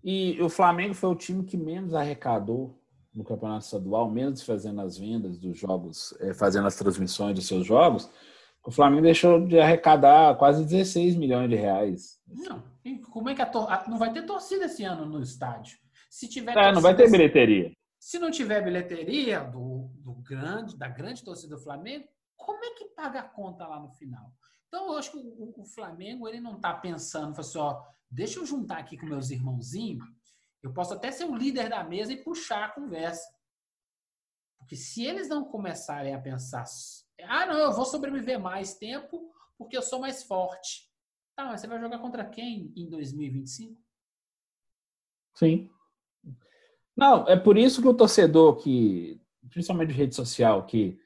E 0.04 0.40
o 0.40 0.48
Flamengo 0.48 0.94
foi 0.94 1.10
o 1.10 1.16
time 1.16 1.44
que 1.44 1.56
menos 1.56 1.94
arrecadou 1.94 2.80
no 3.12 3.24
Campeonato 3.24 3.64
Estadual, 3.64 4.08
menos 4.08 4.40
fazendo 4.44 4.80
as 4.82 4.96
vendas 4.96 5.36
dos 5.36 5.58
jogos, 5.58 6.14
eh, 6.20 6.32
fazendo 6.32 6.68
as 6.68 6.76
transmissões 6.76 7.34
dos 7.34 7.48
seus 7.48 7.66
jogos. 7.66 8.08
O 8.64 8.70
Flamengo 8.70 9.02
deixou 9.02 9.44
de 9.44 9.58
arrecadar 9.58 10.36
quase 10.38 10.64
16 10.64 11.16
milhões 11.16 11.50
de 11.50 11.56
reais. 11.56 12.20
Não. 12.28 12.62
E 12.84 12.98
como 13.00 13.28
é 13.28 13.34
que 13.34 13.42
a 13.42 13.46
tor- 13.46 13.68
não 13.88 13.98
vai 13.98 14.12
ter 14.12 14.22
torcida 14.24 14.66
esse 14.66 14.84
ano 14.84 15.04
no 15.04 15.20
estádio? 15.20 15.76
Se 16.08 16.28
tiver 16.28 16.56
É, 16.56 16.70
não 16.72 16.80
vai 16.80 16.94
ter 16.96 17.10
bilheteria. 17.10 17.72
Se 17.98 18.16
não 18.20 18.30
tiver 18.30 18.62
bilheteria 18.62 19.40
do, 19.40 19.90
do 19.96 20.12
grande, 20.22 20.76
da 20.76 20.86
grande 20.86 21.24
torcida 21.24 21.56
do 21.56 21.60
Flamengo, 21.62 22.06
como 22.44 22.64
é 22.64 22.74
que 22.74 22.86
paga 22.86 23.20
a 23.20 23.28
conta 23.28 23.66
lá 23.66 23.80
no 23.80 23.90
final? 23.90 24.32
Então, 24.68 24.92
eu 24.92 24.98
acho 24.98 25.10
que 25.10 25.18
o, 25.18 25.54
o 25.56 25.64
Flamengo 25.64 26.28
ele 26.28 26.40
não 26.40 26.56
está 26.56 26.74
pensando, 26.74 27.38
assim, 27.38 27.58
ó, 27.58 27.82
deixa 28.10 28.38
eu 28.38 28.46
juntar 28.46 28.78
aqui 28.78 28.96
com 28.96 29.06
meus 29.06 29.30
irmãozinhos, 29.30 30.04
eu 30.62 30.72
posso 30.72 30.94
até 30.94 31.10
ser 31.10 31.24
o 31.24 31.34
líder 31.34 31.68
da 31.68 31.82
mesa 31.82 32.12
e 32.12 32.22
puxar 32.22 32.64
a 32.64 32.70
conversa. 32.70 33.28
Porque 34.58 34.76
se 34.76 35.04
eles 35.04 35.28
não 35.28 35.44
começarem 35.44 36.14
a 36.14 36.20
pensar, 36.20 36.64
ah, 37.22 37.46
não, 37.46 37.56
eu 37.56 37.72
vou 37.72 37.84
sobreviver 37.84 38.38
mais 38.38 38.74
tempo 38.74 39.32
porque 39.58 39.76
eu 39.76 39.82
sou 39.82 40.00
mais 40.00 40.22
forte. 40.22 40.88
Tá, 41.34 41.46
mas 41.46 41.60
você 41.60 41.66
vai 41.66 41.80
jogar 41.80 41.98
contra 41.98 42.24
quem 42.24 42.72
em 42.76 42.88
2025? 42.88 43.80
Sim. 45.34 45.70
Não, 46.96 47.26
é 47.26 47.36
por 47.36 47.56
isso 47.56 47.80
que 47.80 47.88
o 47.88 47.94
torcedor 47.94 48.56
que, 48.56 49.20
principalmente 49.48 49.88
de 49.88 49.94
rede 49.94 50.14
social, 50.14 50.66
que 50.66 51.00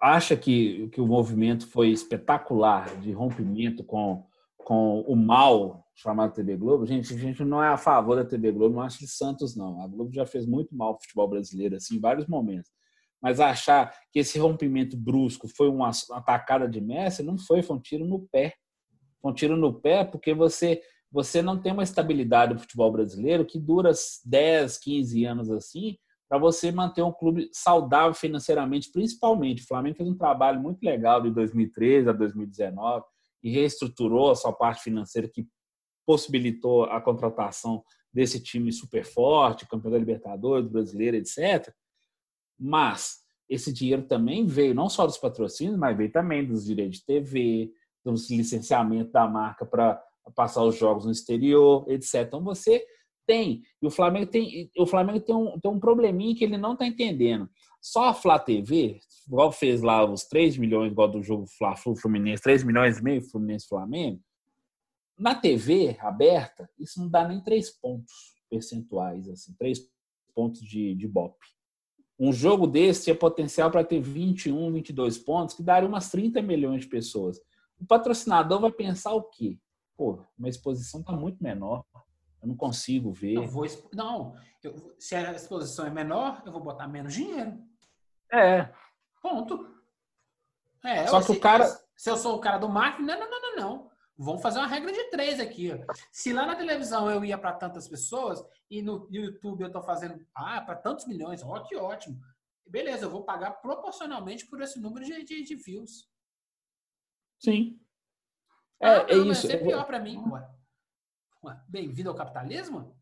acha 0.00 0.36
que, 0.36 0.88
que 0.88 1.00
o 1.00 1.06
movimento 1.06 1.66
foi 1.66 1.90
espetacular 1.90 2.94
de 3.00 3.12
rompimento 3.12 3.82
com, 3.84 4.24
com 4.56 5.00
o 5.02 5.16
mal 5.16 5.84
chamado 5.94 6.32
TV 6.32 6.56
Globo, 6.56 6.86
gente, 6.86 7.12
a 7.12 7.18
gente 7.18 7.44
não 7.44 7.62
é 7.62 7.68
a 7.68 7.76
favor 7.76 8.14
da 8.14 8.24
TV 8.24 8.52
Globo, 8.52 8.76
não 8.76 8.82
acha 8.82 8.98
de 8.98 9.08
Santos, 9.08 9.56
não. 9.56 9.82
A 9.82 9.88
Globo 9.88 10.12
já 10.12 10.24
fez 10.24 10.46
muito 10.46 10.74
mal 10.76 10.88
ao 10.88 11.00
futebol 11.00 11.26
brasileiro, 11.26 11.74
assim, 11.74 11.96
em 11.96 12.00
vários 12.00 12.26
momentos. 12.28 12.70
Mas 13.20 13.40
achar 13.40 13.92
que 14.12 14.20
esse 14.20 14.38
rompimento 14.38 14.96
brusco 14.96 15.48
foi 15.48 15.68
uma 15.68 15.90
atacada 16.12 16.68
de 16.68 16.80
Messi, 16.80 17.24
não 17.24 17.36
foi, 17.36 17.62
foi 17.62 17.76
um 17.76 17.80
tiro 17.80 18.06
no 18.06 18.20
pé. 18.30 18.54
Foi 19.20 19.32
um 19.32 19.34
tiro 19.34 19.56
no 19.56 19.74
pé 19.74 20.04
porque 20.04 20.32
você 20.32 20.80
você 21.10 21.40
não 21.40 21.60
tem 21.60 21.72
uma 21.72 21.82
estabilidade 21.82 22.52
do 22.52 22.60
futebol 22.60 22.92
brasileiro 22.92 23.44
que 23.44 23.58
dura 23.58 23.90
10, 24.24 24.78
15 24.78 25.24
anos 25.24 25.50
assim, 25.50 25.96
para 26.28 26.38
você 26.38 26.70
manter 26.70 27.02
um 27.02 27.12
clube 27.12 27.48
saudável 27.52 28.12
financeiramente, 28.12 28.92
principalmente. 28.92 29.62
O 29.62 29.66
Flamengo 29.66 29.96
fez 29.96 30.08
um 30.08 30.16
trabalho 30.16 30.60
muito 30.60 30.82
legal 30.82 31.22
de 31.22 31.30
2013 31.30 32.10
a 32.10 32.12
2019 32.12 33.04
e 33.42 33.50
reestruturou 33.50 34.30
a 34.30 34.36
sua 34.36 34.52
parte 34.52 34.82
financeira 34.82 35.28
que 35.28 35.46
possibilitou 36.06 36.84
a 36.84 37.00
contratação 37.00 37.82
desse 38.12 38.42
time 38.42 38.72
super 38.72 39.04
forte, 39.04 39.66
campeão 39.66 39.90
da 39.90 39.98
Libertadores, 39.98 40.68
brasileiro, 40.68 41.16
etc. 41.16 41.72
Mas 42.58 43.18
esse 43.48 43.72
dinheiro 43.72 44.02
também 44.02 44.46
veio 44.46 44.74
não 44.74 44.88
só 44.88 45.06
dos 45.06 45.18
patrocínios, 45.18 45.78
mas 45.78 45.96
veio 45.96 46.12
também 46.12 46.46
dos 46.46 46.64
direitos 46.64 46.98
de 46.98 47.06
TV, 47.06 47.72
dos 48.04 48.30
licenciamentos 48.30 49.12
da 49.12 49.26
marca 49.26 49.64
para 49.64 50.02
passar 50.34 50.62
os 50.62 50.76
jogos 50.76 51.06
no 51.06 51.12
exterior, 51.12 51.86
etc. 51.88 52.26
Então 52.26 52.42
você 52.42 52.84
tem, 53.28 53.62
e 53.82 53.86
o 53.86 53.90
Flamengo 53.90 54.26
tem, 54.26 54.70
o 54.78 54.86
Flamengo 54.86 55.20
tem 55.20 55.36
um, 55.36 55.60
tem 55.60 55.70
um 55.70 55.78
probleminha 55.78 56.34
que 56.34 56.42
ele 56.42 56.56
não 56.56 56.72
está 56.72 56.86
entendendo. 56.86 57.48
Só 57.78 58.08
a 58.08 58.14
Flá 58.14 58.38
TV, 58.38 58.98
igual 59.26 59.52
fez 59.52 59.82
lá 59.82 60.02
os 60.02 60.24
3 60.24 60.56
milhões, 60.56 60.90
igual 60.90 61.08
do 61.08 61.22
jogo 61.22 61.46
Fla 61.46 61.76
Fluminense, 61.76 62.42
3 62.42 62.64
milhões 62.64 62.98
e 62.98 63.04
meio 63.04 63.22
Fluminense 63.22 63.68
Flamengo, 63.68 64.18
na 65.18 65.34
TV 65.34 65.98
aberta, 66.00 66.70
isso 66.78 66.98
não 67.00 67.08
dá 67.08 67.28
nem 67.28 67.40
3 67.40 67.70
pontos 67.78 68.12
percentuais, 68.48 69.28
assim, 69.28 69.52
3 69.58 69.78
pontos 70.34 70.62
de, 70.62 70.94
de 70.94 71.06
BOP. 71.06 71.36
Um 72.18 72.32
jogo 72.32 72.66
desse 72.66 73.04
tinha 73.04 73.14
potencial 73.14 73.70
para 73.70 73.84
ter 73.84 74.00
21, 74.00 74.72
22 74.72 75.18
pontos, 75.18 75.54
que 75.54 75.62
daria 75.62 75.88
umas 75.88 76.10
30 76.10 76.40
milhões 76.40 76.82
de 76.82 76.88
pessoas. 76.88 77.38
O 77.78 77.84
patrocinador 77.84 78.60
vai 78.60 78.72
pensar 78.72 79.12
o 79.12 79.22
quê? 79.22 79.58
Pô, 79.96 80.24
minha 80.36 80.48
exposição 80.48 81.00
está 81.00 81.12
muito 81.12 81.42
menor. 81.42 81.84
Eu 82.48 82.52
não 82.52 82.56
consigo 82.56 83.12
ver. 83.12 83.34
Eu 83.34 83.46
vou, 83.46 83.66
não, 83.92 84.34
eu- 84.62 84.94
se 84.98 85.14
a 85.14 85.32
exposição 85.32 85.86
é 85.86 85.90
menor, 85.90 86.42
eu 86.46 86.52
vou 86.52 86.62
botar 86.62 86.88
menos 86.88 87.12
dinheiro. 87.12 87.58
É, 88.32 88.72
Ponto. 89.20 89.74
É, 90.84 91.06
Só 91.08 91.18
eu- 91.20 91.24
que 91.26 91.32
o 91.32 91.34
se- 91.34 91.40
cara- 91.40 91.66
Se 91.96 92.08
eu 92.08 92.16
sou 92.16 92.36
o 92.36 92.40
cara 92.40 92.56
do 92.58 92.68
marketing, 92.68 93.02
não, 93.06 93.18
não, 93.18 93.30
não, 93.30 93.42
não, 93.42 93.56
não. 93.56 93.90
Vamos 94.16 94.40
fazer 94.40 94.58
uma 94.60 94.66
regra 94.68 94.92
de 94.92 95.10
três 95.10 95.38
aqui. 95.40 95.72
ó. 95.72 95.92
Se 96.12 96.32
lá 96.32 96.46
na 96.46 96.54
televisão 96.56 97.10
eu 97.10 97.24
ia 97.24 97.36
para 97.36 97.52
tantas 97.52 97.88
pessoas 97.88 98.42
e 98.70 98.80
no 98.80 99.08
YouTube 99.10 99.62
eu 99.62 99.70
tô 99.72 99.82
fazendo 99.82 100.24
ah, 100.34 100.60
para 100.60 100.76
tantos 100.76 101.06
milhões, 101.06 101.42
ó, 101.42 101.60
que 101.64 101.74
ótimo. 101.76 102.20
Beleza, 102.66 103.04
eu 103.06 103.10
vou 103.10 103.24
pagar 103.24 103.50
proporcionalmente 103.60 104.46
por 104.46 104.60
esse 104.62 104.78
número 104.80 105.04
de, 105.04 105.24
de, 105.24 105.42
de 105.44 105.54
views. 105.56 106.08
sim. 107.40 107.78
É, 108.80 108.88
ah, 108.88 109.06
é 109.08 109.16
não, 109.16 109.26
mas 109.26 109.38
isso. 109.38 109.48
Vai 109.48 109.56
ser 109.56 109.60
Eu 109.60 109.64
vou- 109.64 109.68
pior 109.74 109.84
para 109.86 109.98
mim. 109.98 110.22
Ué. 110.30 110.48
Bem-vindo 111.68 112.10
ao 112.10 112.16
capitalismo? 112.16 112.98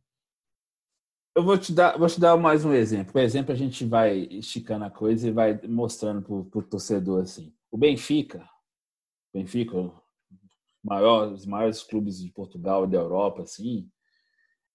eu 1.37 1.43
vou 1.43 1.59
te 1.59 1.71
dar, 1.71 1.99
vou 1.99 2.09
te 2.09 2.19
dar 2.19 2.35
mais 2.39 2.65
um 2.65 2.73
exemplo. 2.73 3.13
Por 3.13 3.21
exemplo, 3.21 3.53
a 3.53 3.55
gente 3.55 3.85
vai 3.85 4.21
esticando 4.31 4.87
a 4.87 4.91
coisa 4.91 5.29
e 5.29 5.31
vai 5.31 5.61
mostrando 5.69 6.23
para 6.23 6.59
o 6.59 6.63
torcedor 6.63 7.23
assim. 7.23 7.55
O 7.71 7.77
Benfica, 7.77 8.49
Benfica, 9.35 9.75
maior, 10.83 11.31
os 11.31 11.45
maiores 11.45 11.83
clubes 11.83 12.23
de 12.23 12.33
Portugal 12.33 12.85
e 12.85 12.91
da 12.91 12.97
Europa, 12.97 13.43
assim, 13.43 13.87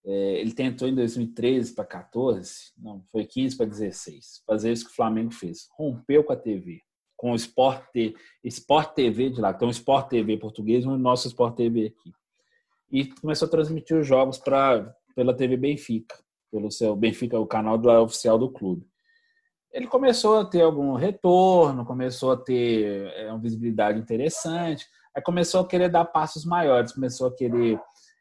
é, 0.05 0.39
ele 0.39 0.53
tentou 0.53 0.87
em 0.87 0.93
2013 0.93 1.73
para 1.73 1.83
14, 1.83 2.73
não, 2.77 3.03
foi 3.11 3.25
15 3.25 3.57
para 3.57 3.65
16, 3.65 4.43
fazer 4.45 4.71
isso 4.71 4.85
que 4.85 4.91
o 4.91 4.95
Flamengo 4.95 5.31
fez. 5.31 5.67
Rompeu 5.75 6.23
com 6.23 6.33
a 6.33 6.37
TV, 6.37 6.79
com 7.17 7.31
o 7.31 7.35
Sport, 7.35 7.83
Sport 8.43 8.93
TV 8.93 9.31
de 9.31 9.41
lá, 9.41 9.49
então 9.49 9.67
o 9.67 9.71
Sport 9.71 10.09
TV 10.09 10.37
português 10.37 10.83
e 10.83 10.87
o 10.87 10.95
nosso 10.95 11.27
Sport 11.27 11.55
TV 11.55 11.87
aqui. 11.87 12.11
E 12.91 13.05
começou 13.05 13.47
a 13.47 13.51
transmitir 13.51 13.97
os 13.97 14.05
jogos 14.05 14.37
pra, 14.37 14.93
pela 15.15 15.35
TV 15.35 15.55
Benfica, 15.55 16.15
pelo 16.51 16.69
seu 16.69 16.95
Benfica, 16.95 17.39
o 17.39 17.47
canal 17.47 17.77
do, 17.77 17.89
oficial 17.89 18.37
do 18.37 18.51
clube. 18.51 18.85
Ele 19.71 19.87
começou 19.87 20.39
a 20.39 20.45
ter 20.45 20.61
algum 20.61 20.95
retorno, 20.95 21.85
começou 21.85 22.31
a 22.33 22.37
ter 22.37 23.07
é, 23.15 23.29
uma 23.29 23.39
visibilidade 23.39 23.99
interessante, 23.99 24.85
aí 25.15 25.21
começou 25.21 25.61
a 25.61 25.67
querer 25.67 25.89
dar 25.89 26.03
passos 26.03 26.43
maiores, 26.43 26.91
começou 26.91 27.27
a 27.27 27.35
querer 27.35 27.79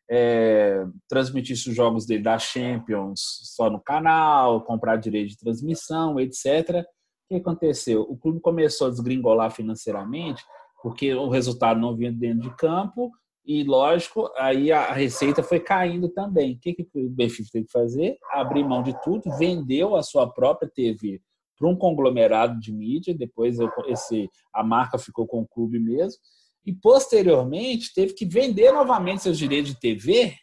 é, 0.09 0.84
transmitir 1.09 1.55
os 1.55 1.74
jogos 1.74 2.06
dele 2.06 2.22
da 2.22 2.38
Champions 2.38 3.20
só 3.56 3.68
no 3.68 3.80
canal, 3.80 4.64
comprar 4.64 4.97
direito 4.97 5.30
de 5.30 5.38
transmissão, 5.38 6.20
etc. 6.20 6.84
O 7.24 7.28
que 7.28 7.34
aconteceu? 7.36 8.02
O 8.02 8.16
clube 8.16 8.40
começou 8.40 8.86
a 8.86 8.90
desgringolar 8.90 9.51
financeiramente, 9.51 10.44
porque 10.82 11.12
o 11.14 11.28
resultado 11.28 11.80
não 11.80 11.97
vinha 11.97 12.12
dentro 12.12 12.48
de 12.48 12.56
campo, 12.56 13.10
e 13.45 13.65
lógico, 13.65 14.31
aí 14.37 14.71
a 14.71 14.93
receita 14.93 15.43
foi 15.43 15.61
caindo 15.61 16.09
também. 16.09 16.55
O 16.55 16.59
que, 16.59 16.75
que 16.75 16.87
o 16.95 17.09
Benfica 17.09 17.49
teve 17.53 17.67
que 17.67 17.73
fazer? 17.73 18.19
Abrir 18.31 18.65
mão 18.65 18.83
de 18.83 18.95
tudo, 19.03 19.31
vendeu 19.39 19.97
a 19.97 20.03
sua 20.03 20.31
própria 20.31 20.71
TV 20.71 21.21
para 21.59 21.69
um 21.69 21.77
conglomerado 21.77 22.59
de 22.59 22.73
mídia, 22.73 23.15
depois 23.15 23.59
esse, 23.87 24.31
a 24.53 24.65
marca 24.65 24.99
ficou 24.99 25.27
com 25.27 25.43
o 25.43 25.47
clube 25.49 25.79
mesmo, 25.79 26.19
e 26.65 26.73
posteriormente 26.73 27.93
teve 27.95 28.15
que 28.15 28.25
vender 28.25 28.73
novamente 28.73 29.23
seus 29.23 29.37
direitos 29.37 29.73
de 29.73 29.81
TV 29.81 30.35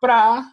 para 0.00 0.48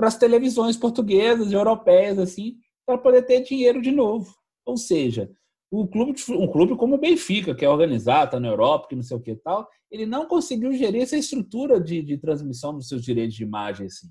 as 0.00 0.16
televisões 0.16 0.76
portuguesas, 0.76 1.52
europeias, 1.52 2.18
assim, 2.18 2.56
para 2.84 2.98
poder 2.98 3.22
ter 3.22 3.42
dinheiro 3.42 3.80
de 3.80 3.92
novo. 3.92 4.34
Ou 4.66 4.76
seja, 4.76 5.30
o 5.70 5.86
clube, 5.86 6.14
um 6.30 6.46
clube 6.46 6.76
como 6.76 6.94
o 6.94 6.98
Benfica, 6.98 7.54
que 7.54 7.64
é 7.64 7.68
organizado, 7.68 8.26
está 8.26 8.40
na 8.40 8.48
Europa, 8.48 8.88
que 8.88 8.96
não 8.96 9.02
sei 9.02 9.16
o 9.16 9.20
que 9.20 9.34
tal, 9.36 9.68
ele 9.90 10.06
não 10.06 10.26
conseguiu 10.26 10.72
gerir 10.72 11.02
essa 11.02 11.16
estrutura 11.16 11.80
de, 11.80 12.02
de 12.02 12.16
transmissão 12.18 12.74
dos 12.74 12.88
seus 12.88 13.02
direitos 13.02 13.34
de 13.34 13.42
imagem 13.42 13.86
assim. 13.86 14.08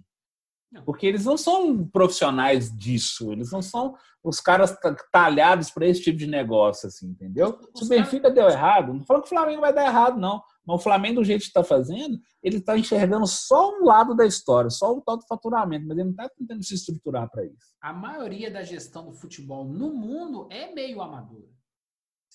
Porque 0.85 1.07
eles 1.07 1.23
não 1.23 1.37
são 1.37 1.87
profissionais 1.87 2.75
disso, 2.75 3.31
eles 3.31 3.51
não 3.51 3.61
são 3.61 3.95
os 4.21 4.41
caras 4.41 4.75
talhados 5.11 5.71
para 5.71 5.87
esse 5.87 6.01
tipo 6.01 6.17
de 6.17 6.27
negócio, 6.27 6.87
assim, 6.87 7.07
entendeu? 7.07 7.57
Se 7.73 7.85
o 7.85 7.87
Benfica 7.87 8.29
deu 8.29 8.47
errado, 8.49 8.93
não 8.93 9.05
falo 9.05 9.21
que 9.21 9.27
o 9.27 9.29
Flamengo 9.29 9.61
vai 9.61 9.73
dar 9.73 9.85
errado, 9.85 10.19
não. 10.19 10.41
Mas 10.67 10.81
o 10.81 10.83
Flamengo, 10.83 11.21
do 11.21 11.23
jeito 11.23 11.41
que 11.41 11.47
está 11.47 11.63
fazendo, 11.63 12.19
ele 12.43 12.57
está 12.57 12.77
enxergando 12.77 13.25
só 13.25 13.71
um 13.71 13.85
lado 13.85 14.13
da 14.13 14.25
história, 14.25 14.69
só 14.69 14.91
o 14.91 15.01
tal 15.01 15.15
do 15.15 15.25
faturamento, 15.25 15.87
mas 15.87 15.97
ele 15.97 16.03
não 16.03 16.11
está 16.11 16.27
tentando 16.27 16.61
se 16.61 16.75
estruturar 16.75 17.31
para 17.31 17.45
isso. 17.45 17.73
A 17.81 17.93
maioria 17.93 18.51
da 18.51 18.61
gestão 18.63 19.05
do 19.05 19.13
futebol 19.13 19.63
no 19.63 19.93
mundo 19.93 20.49
é 20.51 20.73
meio 20.73 21.01
amadora. 21.01 21.47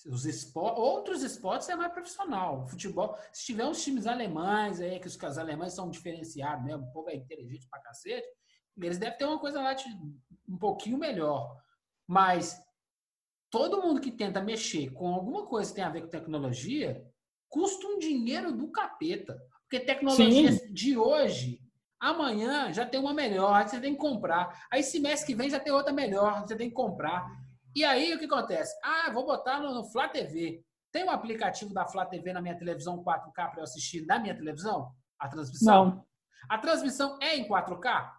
Os. 0.07 0.25
Outros 0.55 1.21
esportes 1.21 1.69
é 1.69 1.75
mais 1.75 1.93
profissional. 1.93 2.67
Futebol, 2.67 3.15
se 3.31 3.45
tiver 3.45 3.65
uns 3.65 3.83
times 3.83 4.07
alemães 4.07 4.81
aí, 4.81 4.99
que 4.99 5.07
os, 5.07 5.15
os 5.15 5.37
alemães 5.37 5.73
são 5.73 5.91
diferenciados 5.91 6.65
mesmo, 6.65 6.87
o 6.87 6.91
povo 6.91 7.11
é 7.11 7.15
inteligente 7.15 7.67
pra 7.69 7.79
cacete, 7.81 8.27
eles 8.75 8.97
devem 8.97 9.17
ter 9.17 9.25
uma 9.25 9.39
coisa 9.39 9.61
lá 9.61 9.75
de, 9.75 9.85
um 10.49 10.57
pouquinho 10.57 10.97
melhor. 10.97 11.55
Mas 12.07 12.59
todo 13.51 13.81
mundo 13.83 14.01
que 14.01 14.11
tenta 14.11 14.41
mexer 14.41 14.91
com 14.91 15.13
alguma 15.13 15.45
coisa 15.45 15.69
que 15.69 15.75
tem 15.75 15.83
a 15.83 15.89
ver 15.89 16.01
com 16.01 16.09
tecnologia 16.09 17.07
custa 17.53 17.85
um 17.85 17.99
dinheiro 17.99 18.51
do 18.51 18.67
capeta. 18.71 19.39
Porque 19.61 19.79
tecnologia 19.79 20.51
Sim. 20.51 20.73
de 20.73 20.97
hoje, 20.97 21.61
amanhã 21.99 22.73
já 22.73 22.83
tem 22.83 22.99
uma 22.99 23.13
melhor, 23.13 23.69
você 23.69 23.79
tem 23.79 23.93
que 23.93 23.99
comprar. 23.99 24.65
Aí 24.71 24.81
semestre 24.81 25.27
que 25.27 25.35
vem 25.35 25.51
já 25.51 25.59
tem 25.59 25.71
outra 25.71 25.93
melhor, 25.93 26.41
você 26.41 26.55
tem 26.55 26.69
que 26.69 26.75
comprar. 26.75 27.29
E 27.75 27.85
aí 27.85 28.11
o 28.11 28.17
que 28.17 28.25
acontece? 28.25 28.75
Ah, 28.83 29.11
vou 29.11 29.23
botar 29.23 29.59
no, 29.59 29.71
no 29.71 29.83
Flá 29.83 30.09
TV. 30.09 30.65
Tem 30.91 31.03
um 31.03 31.11
aplicativo 31.11 31.71
da 31.73 31.85
Flá 31.85 32.07
TV 32.07 32.33
na 32.33 32.41
minha 32.41 32.57
televisão 32.57 33.03
4K 33.03 33.33
para 33.33 33.53
eu 33.57 33.63
assistir 33.63 34.03
na 34.07 34.17
minha 34.17 34.35
televisão? 34.35 34.91
A 35.19 35.27
transmissão? 35.27 35.85
Não. 35.85 36.07
A 36.49 36.57
transmissão 36.57 37.19
é 37.21 37.37
em 37.37 37.47
4K? 37.47 38.11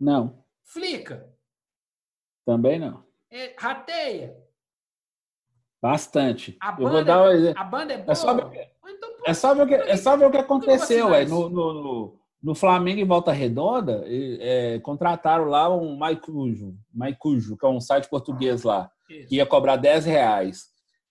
Não. 0.00 0.44
Flica? 0.64 1.32
Também 2.44 2.80
não. 2.80 3.06
É, 3.30 3.54
rateia? 3.56 4.36
Bastante. 5.80 6.56
A 6.60 6.72
banda, 6.72 6.82
eu 6.82 6.92
vou 6.92 7.04
dar 7.04 7.30
um... 7.30 7.52
a 7.56 7.64
banda 7.64 7.92
é 7.94 7.98
boa? 7.98 8.12
É 8.12 8.14
só 8.14 8.34
ver, 8.34 8.70
então, 8.88 9.10
é 9.24 9.34
só 9.34 9.54
ver, 9.54 9.62
o, 9.62 9.66
que, 9.66 9.74
é 9.74 9.96
só 9.96 10.16
ver 10.16 10.26
o 10.26 10.30
que 10.30 10.36
aconteceu. 10.38 11.14
É, 11.14 11.24
no, 11.24 11.48
no, 11.48 11.72
no, 11.72 12.18
no 12.42 12.54
Flamengo 12.54 13.00
em 13.00 13.06
Volta 13.06 13.32
Redonda, 13.32 14.04
é, 14.06 14.78
contrataram 14.80 15.44
lá 15.44 15.68
um 15.74 15.96
Maicujo, 15.96 16.74
Maicujo, 16.92 17.56
que 17.56 17.64
é 17.64 17.68
um 17.68 17.80
site 17.80 18.08
português 18.08 18.62
lá, 18.62 18.90
isso. 19.08 19.28
que 19.28 19.36
ia 19.36 19.46
cobrar 19.46 19.76
10 19.76 20.04
reais. 20.04 20.66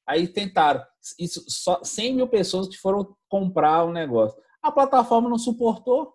Aí 0.06 0.27
tentaram, 0.27 0.81
isso, 1.19 1.44
só 1.48 1.81
100 1.84 2.15
mil 2.15 2.27
pessoas 2.27 2.68
que 2.68 2.77
foram 2.77 3.15
comprar 3.30 3.84
o 3.84 3.91
negócio. 3.91 4.38
A 4.61 4.72
plataforma 4.72 5.30
não 5.30 5.38
suportou, 5.38 6.14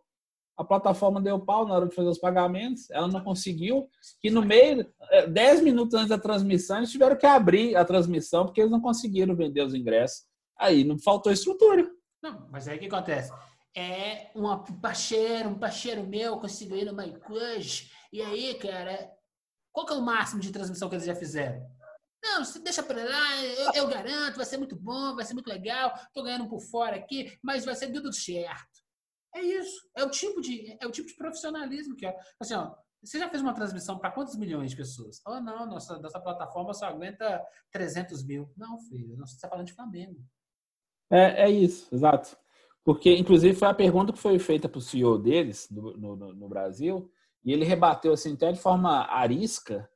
a 0.56 0.64
plataforma 0.64 1.20
deu 1.20 1.40
pau 1.40 1.66
na 1.66 1.74
hora 1.74 1.88
de 1.88 1.94
fazer 1.94 2.08
os 2.08 2.18
pagamentos, 2.18 2.90
ela 2.90 3.08
não 3.08 3.22
conseguiu, 3.22 3.88
e 4.22 4.30
no 4.30 4.42
meio, 4.42 4.86
10 5.28 5.60
é, 5.60 5.62
minutos 5.62 5.94
antes 5.94 6.08
da 6.08 6.18
transmissão, 6.18 6.78
eles 6.78 6.90
tiveram 6.90 7.16
que 7.16 7.26
abrir 7.26 7.76
a 7.76 7.84
transmissão, 7.84 8.44
porque 8.44 8.60
eles 8.60 8.70
não 8.70 8.80
conseguiram 8.80 9.34
vender 9.34 9.62
os 9.62 9.74
ingressos. 9.74 10.24
Aí 10.58 10.84
não 10.84 10.98
faltou 10.98 11.32
estrutura. 11.32 11.90
Não, 12.22 12.48
mas 12.50 12.68
aí 12.68 12.76
o 12.76 12.80
que 12.80 12.86
acontece? 12.86 13.32
É 13.74 14.30
um 14.36 14.56
parceiro, 14.80 15.48
um 15.48 15.58
parceiro 15.58 16.06
meu 16.06 16.38
conseguiu 16.38 16.76
ir 16.76 16.84
no 16.84 16.94
MyCrush, 16.94 17.90
e 18.12 18.20
aí, 18.20 18.54
cara, 18.54 19.10
qual 19.72 19.86
que 19.86 19.92
é 19.92 19.96
o 19.96 20.02
máximo 20.02 20.40
de 20.40 20.52
transmissão 20.52 20.88
que 20.88 20.94
eles 20.94 21.06
já 21.06 21.14
fizeram? 21.14 21.66
Não, 22.22 22.42
deixa 22.62 22.82
para 22.84 23.02
lá, 23.02 23.44
eu, 23.44 23.72
eu, 23.74 23.88
garanto, 23.88 24.36
vai 24.36 24.46
ser 24.46 24.56
muito 24.56 24.76
bom, 24.76 25.16
vai 25.16 25.24
ser 25.24 25.34
muito 25.34 25.48
legal, 25.48 25.92
tô 26.14 26.22
ganhando 26.22 26.48
por 26.48 26.60
fora 26.60 26.94
aqui, 26.94 27.36
mas 27.42 27.64
vai 27.64 27.74
ser 27.74 27.90
tudo 27.90 28.12
certo. 28.12 28.71
É 29.34 29.40
isso. 29.40 29.88
É 29.96 30.04
o 30.04 30.10
tipo 30.10 30.40
de, 30.40 30.76
é 30.80 30.86
o 30.86 30.90
tipo 30.90 31.08
de 31.08 31.14
profissionalismo 31.14 31.96
que 31.96 32.06
é. 32.06 32.16
Assim, 32.40 32.54
ó, 32.54 32.74
você 33.02 33.18
já 33.18 33.28
fez 33.28 33.42
uma 33.42 33.54
transmissão 33.54 33.98
para 33.98 34.10
quantos 34.12 34.36
milhões 34.36 34.70
de 34.70 34.76
pessoas? 34.76 35.20
Oh, 35.26 35.40
não, 35.40 35.66
nossa, 35.66 35.98
nossa 35.98 36.20
plataforma 36.20 36.72
só 36.72 36.86
aguenta 36.86 37.44
300 37.72 38.24
mil. 38.24 38.48
Não, 38.56 38.78
filho, 38.78 39.16
você 39.16 39.34
está 39.34 39.48
falando 39.48 39.66
de 39.66 39.72
Flamengo. 39.72 40.20
É, 41.10 41.44
é 41.44 41.50
isso, 41.50 41.92
exato. 41.92 42.36
Porque, 42.84 43.14
inclusive, 43.14 43.54
foi 43.58 43.68
a 43.68 43.74
pergunta 43.74 44.12
que 44.12 44.18
foi 44.18 44.38
feita 44.38 44.68
para 44.68 44.78
o 44.78 44.82
CEO 44.82 45.18
deles 45.18 45.68
no, 45.70 45.96
no, 45.96 46.34
no, 46.34 46.48
Brasil, 46.48 47.10
e 47.44 47.52
ele 47.52 47.64
rebateu 47.64 48.12
assim, 48.12 48.34
até 48.34 48.50
de 48.52 48.60
forma 48.60 49.06
arisca, 49.08 49.88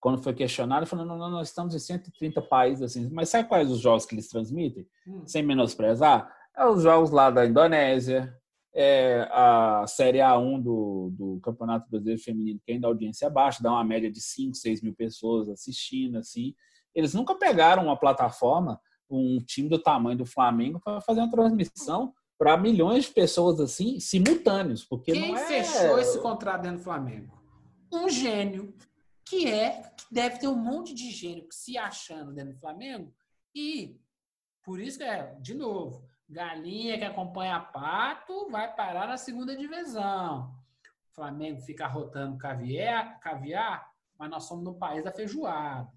quando 0.00 0.22
foi 0.22 0.34
questionado, 0.34 0.86
falando: 0.86 1.08
não, 1.08 1.18
não, 1.18 1.30
nós 1.30 1.48
estamos 1.48 1.74
em 1.74 1.78
130 1.78 2.42
países, 2.42 2.82
assim, 2.82 3.08
mas 3.10 3.28
sabe 3.28 3.48
quais 3.48 3.70
os 3.70 3.80
jogos 3.80 4.04
que 4.04 4.14
eles 4.14 4.28
transmitem? 4.28 4.86
Hum. 5.06 5.22
Sem 5.26 5.42
menosprezar? 5.42 6.30
É 6.56 6.66
os 6.66 6.82
jogos 6.82 7.10
lá 7.10 7.30
da 7.30 7.46
Indonésia, 7.46 8.34
é, 8.74 9.28
a 9.30 9.84
Série 9.86 10.18
A1 10.18 10.60
do, 10.60 11.10
do 11.12 11.40
Campeonato 11.40 11.88
Brasileiro 11.88 12.20
Feminino, 12.20 12.60
que 12.64 12.72
ainda 12.72 12.88
a 12.88 12.90
audiência 12.90 13.26
é 13.26 13.30
baixa, 13.30 13.62
dá 13.62 13.70
uma 13.70 13.84
média 13.84 14.10
de 14.10 14.20
5, 14.20 14.54
6 14.54 14.82
mil 14.82 14.94
pessoas 14.94 15.48
assistindo, 15.48 16.18
assim. 16.18 16.54
Eles 16.92 17.14
nunca 17.14 17.36
pegaram 17.36 17.84
uma 17.84 17.96
plataforma, 17.96 18.80
um 19.08 19.38
time 19.38 19.68
do 19.68 19.78
tamanho 19.78 20.18
do 20.18 20.26
Flamengo, 20.26 20.80
para 20.82 21.00
fazer 21.00 21.20
uma 21.20 21.30
transmissão 21.30 22.12
para 22.36 22.56
milhões 22.56 23.04
de 23.04 23.12
pessoas 23.12 23.60
assim, 23.60 24.00
simultâneos. 24.00 24.84
Porque 24.84 25.12
Quem 25.12 25.28
não 25.28 25.36
é... 25.36 25.46
fechou 25.46 25.98
esse 25.98 26.20
contrato 26.20 26.62
dentro 26.62 26.78
do 26.78 26.84
Flamengo? 26.84 27.40
Um 27.92 28.08
gênio, 28.08 28.74
que 29.24 29.46
é, 29.46 29.82
que 29.96 30.04
deve 30.10 30.38
ter 30.38 30.48
um 30.48 30.56
monte 30.56 30.92
de 30.92 31.12
gênio 31.12 31.46
se 31.50 31.78
achando 31.78 32.32
dentro 32.32 32.54
do 32.54 32.58
Flamengo, 32.58 33.14
e 33.54 34.00
por 34.64 34.80
isso 34.80 34.98
que 34.98 35.04
é, 35.04 35.36
de 35.40 35.54
novo, 35.54 36.04
Galinha 36.28 36.98
que 36.98 37.04
acompanha 37.04 37.60
pato 37.60 38.50
vai 38.50 38.74
parar 38.74 39.06
na 39.06 39.16
segunda 39.16 39.56
divisão. 39.56 40.50
O 41.10 41.14
Flamengo 41.14 41.60
fica 41.60 41.86
rotando 41.86 42.38
caviar, 42.38 43.20
caviar, 43.20 43.88
mas 44.18 44.30
nós 44.30 44.44
somos 44.44 44.64
no 44.64 44.74
país 44.74 45.04
da 45.04 45.12
feijoada. 45.12 45.88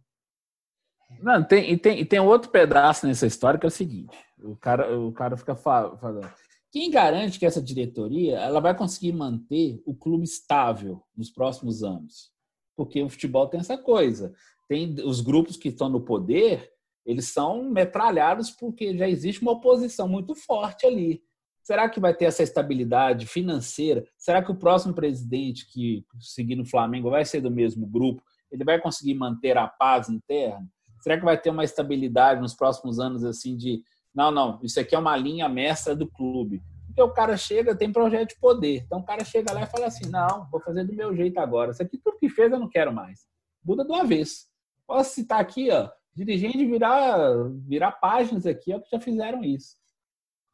Não, 1.21 1.43
tem, 1.43 1.71
e, 1.71 1.77
tem, 1.77 1.99
e 1.99 2.05
tem 2.05 2.19
outro 2.19 2.51
pedaço 2.51 3.07
nessa 3.07 3.25
história 3.25 3.59
que 3.59 3.65
é 3.65 3.69
o 3.69 3.71
seguinte: 3.71 4.17
o 4.39 4.55
cara, 4.55 4.97
o 4.99 5.11
cara 5.11 5.37
fica 5.37 5.55
falando. 5.55 6.29
Quem 6.69 6.91
garante 6.91 7.39
que 7.39 7.45
essa 7.45 7.61
diretoria 7.61 8.37
ela 8.39 8.59
vai 8.59 8.75
conseguir 8.75 9.13
manter 9.13 9.81
o 9.85 9.95
clube 9.95 10.25
estável 10.25 11.01
nos 11.15 11.31
próximos 11.31 11.81
anos? 11.81 12.31
Porque 12.75 13.01
o 13.01 13.09
futebol 13.09 13.47
tem 13.47 13.59
essa 13.59 13.77
coisa. 13.77 14.33
Tem 14.67 14.95
os 15.03 15.21
grupos 15.21 15.55
que 15.55 15.69
estão 15.69 15.87
no 15.87 16.01
poder, 16.01 16.69
eles 17.07 17.29
são 17.29 17.63
metralhados 17.63 18.51
porque 18.51 18.95
já 18.97 19.07
existe 19.07 19.41
uma 19.41 19.53
oposição 19.53 20.09
muito 20.09 20.35
forte 20.35 20.85
ali. 20.85 21.23
Será 21.63 21.89
que 21.89 21.99
vai 21.99 22.13
ter 22.13 22.25
essa 22.25 22.43
estabilidade 22.43 23.25
financeira? 23.25 24.05
Será 24.17 24.43
que 24.43 24.51
o 24.51 24.55
próximo 24.55 24.93
presidente 24.93 25.71
que 25.71 26.05
seguir 26.19 26.55
no 26.55 26.65
Flamengo 26.65 27.09
vai 27.09 27.23
ser 27.23 27.39
do 27.39 27.49
mesmo 27.49 27.87
grupo? 27.87 28.21
Ele 28.51 28.65
vai 28.65 28.79
conseguir 28.79 29.13
manter 29.13 29.57
a 29.57 29.67
paz 29.67 30.09
interna? 30.09 30.67
Será 31.01 31.17
que 31.17 31.25
vai 31.25 31.39
ter 31.39 31.49
uma 31.49 31.63
estabilidade 31.63 32.41
nos 32.41 32.53
próximos 32.53 32.99
anos 32.99 33.23
assim 33.23 33.55
de 33.55 33.81
não, 34.13 34.31
não, 34.31 34.59
isso 34.63 34.79
aqui 34.79 34.95
é 34.95 34.99
uma 34.99 35.15
linha 35.15 35.47
mestra 35.47 35.95
do 35.95 36.07
clube. 36.07 36.61
Porque 36.87 37.01
o 37.01 37.13
cara 37.13 37.37
chega, 37.37 37.75
tem 37.75 37.91
projeto 37.91 38.29
de 38.29 38.39
poder. 38.39 38.81
Então 38.83 38.99
o 38.99 39.05
cara 39.05 39.23
chega 39.23 39.53
lá 39.53 39.61
e 39.61 39.67
fala 39.67 39.85
assim: 39.85 40.09
não, 40.09 40.49
vou 40.49 40.59
fazer 40.59 40.83
do 40.83 40.93
meu 40.93 41.15
jeito 41.15 41.39
agora. 41.39 41.71
Isso 41.71 41.83
aqui 41.83 41.97
tudo 41.97 42.17
que 42.17 42.27
fez 42.27 42.51
eu 42.51 42.59
não 42.59 42.67
quero 42.67 42.91
mais. 42.91 43.27
Muda 43.63 43.85
de 43.85 43.91
uma 43.91 44.03
vez. 44.03 44.47
Posso 44.87 45.13
citar 45.13 45.39
aqui, 45.39 45.69
ó, 45.69 45.89
dirigente 46.17 46.65
virar, 46.65 47.19
virar 47.67 47.91
páginas 47.93 48.45
aqui, 48.47 48.73
ó, 48.73 48.79
que 48.79 48.89
já 48.89 48.99
fizeram 48.99 49.43
isso. 49.43 49.75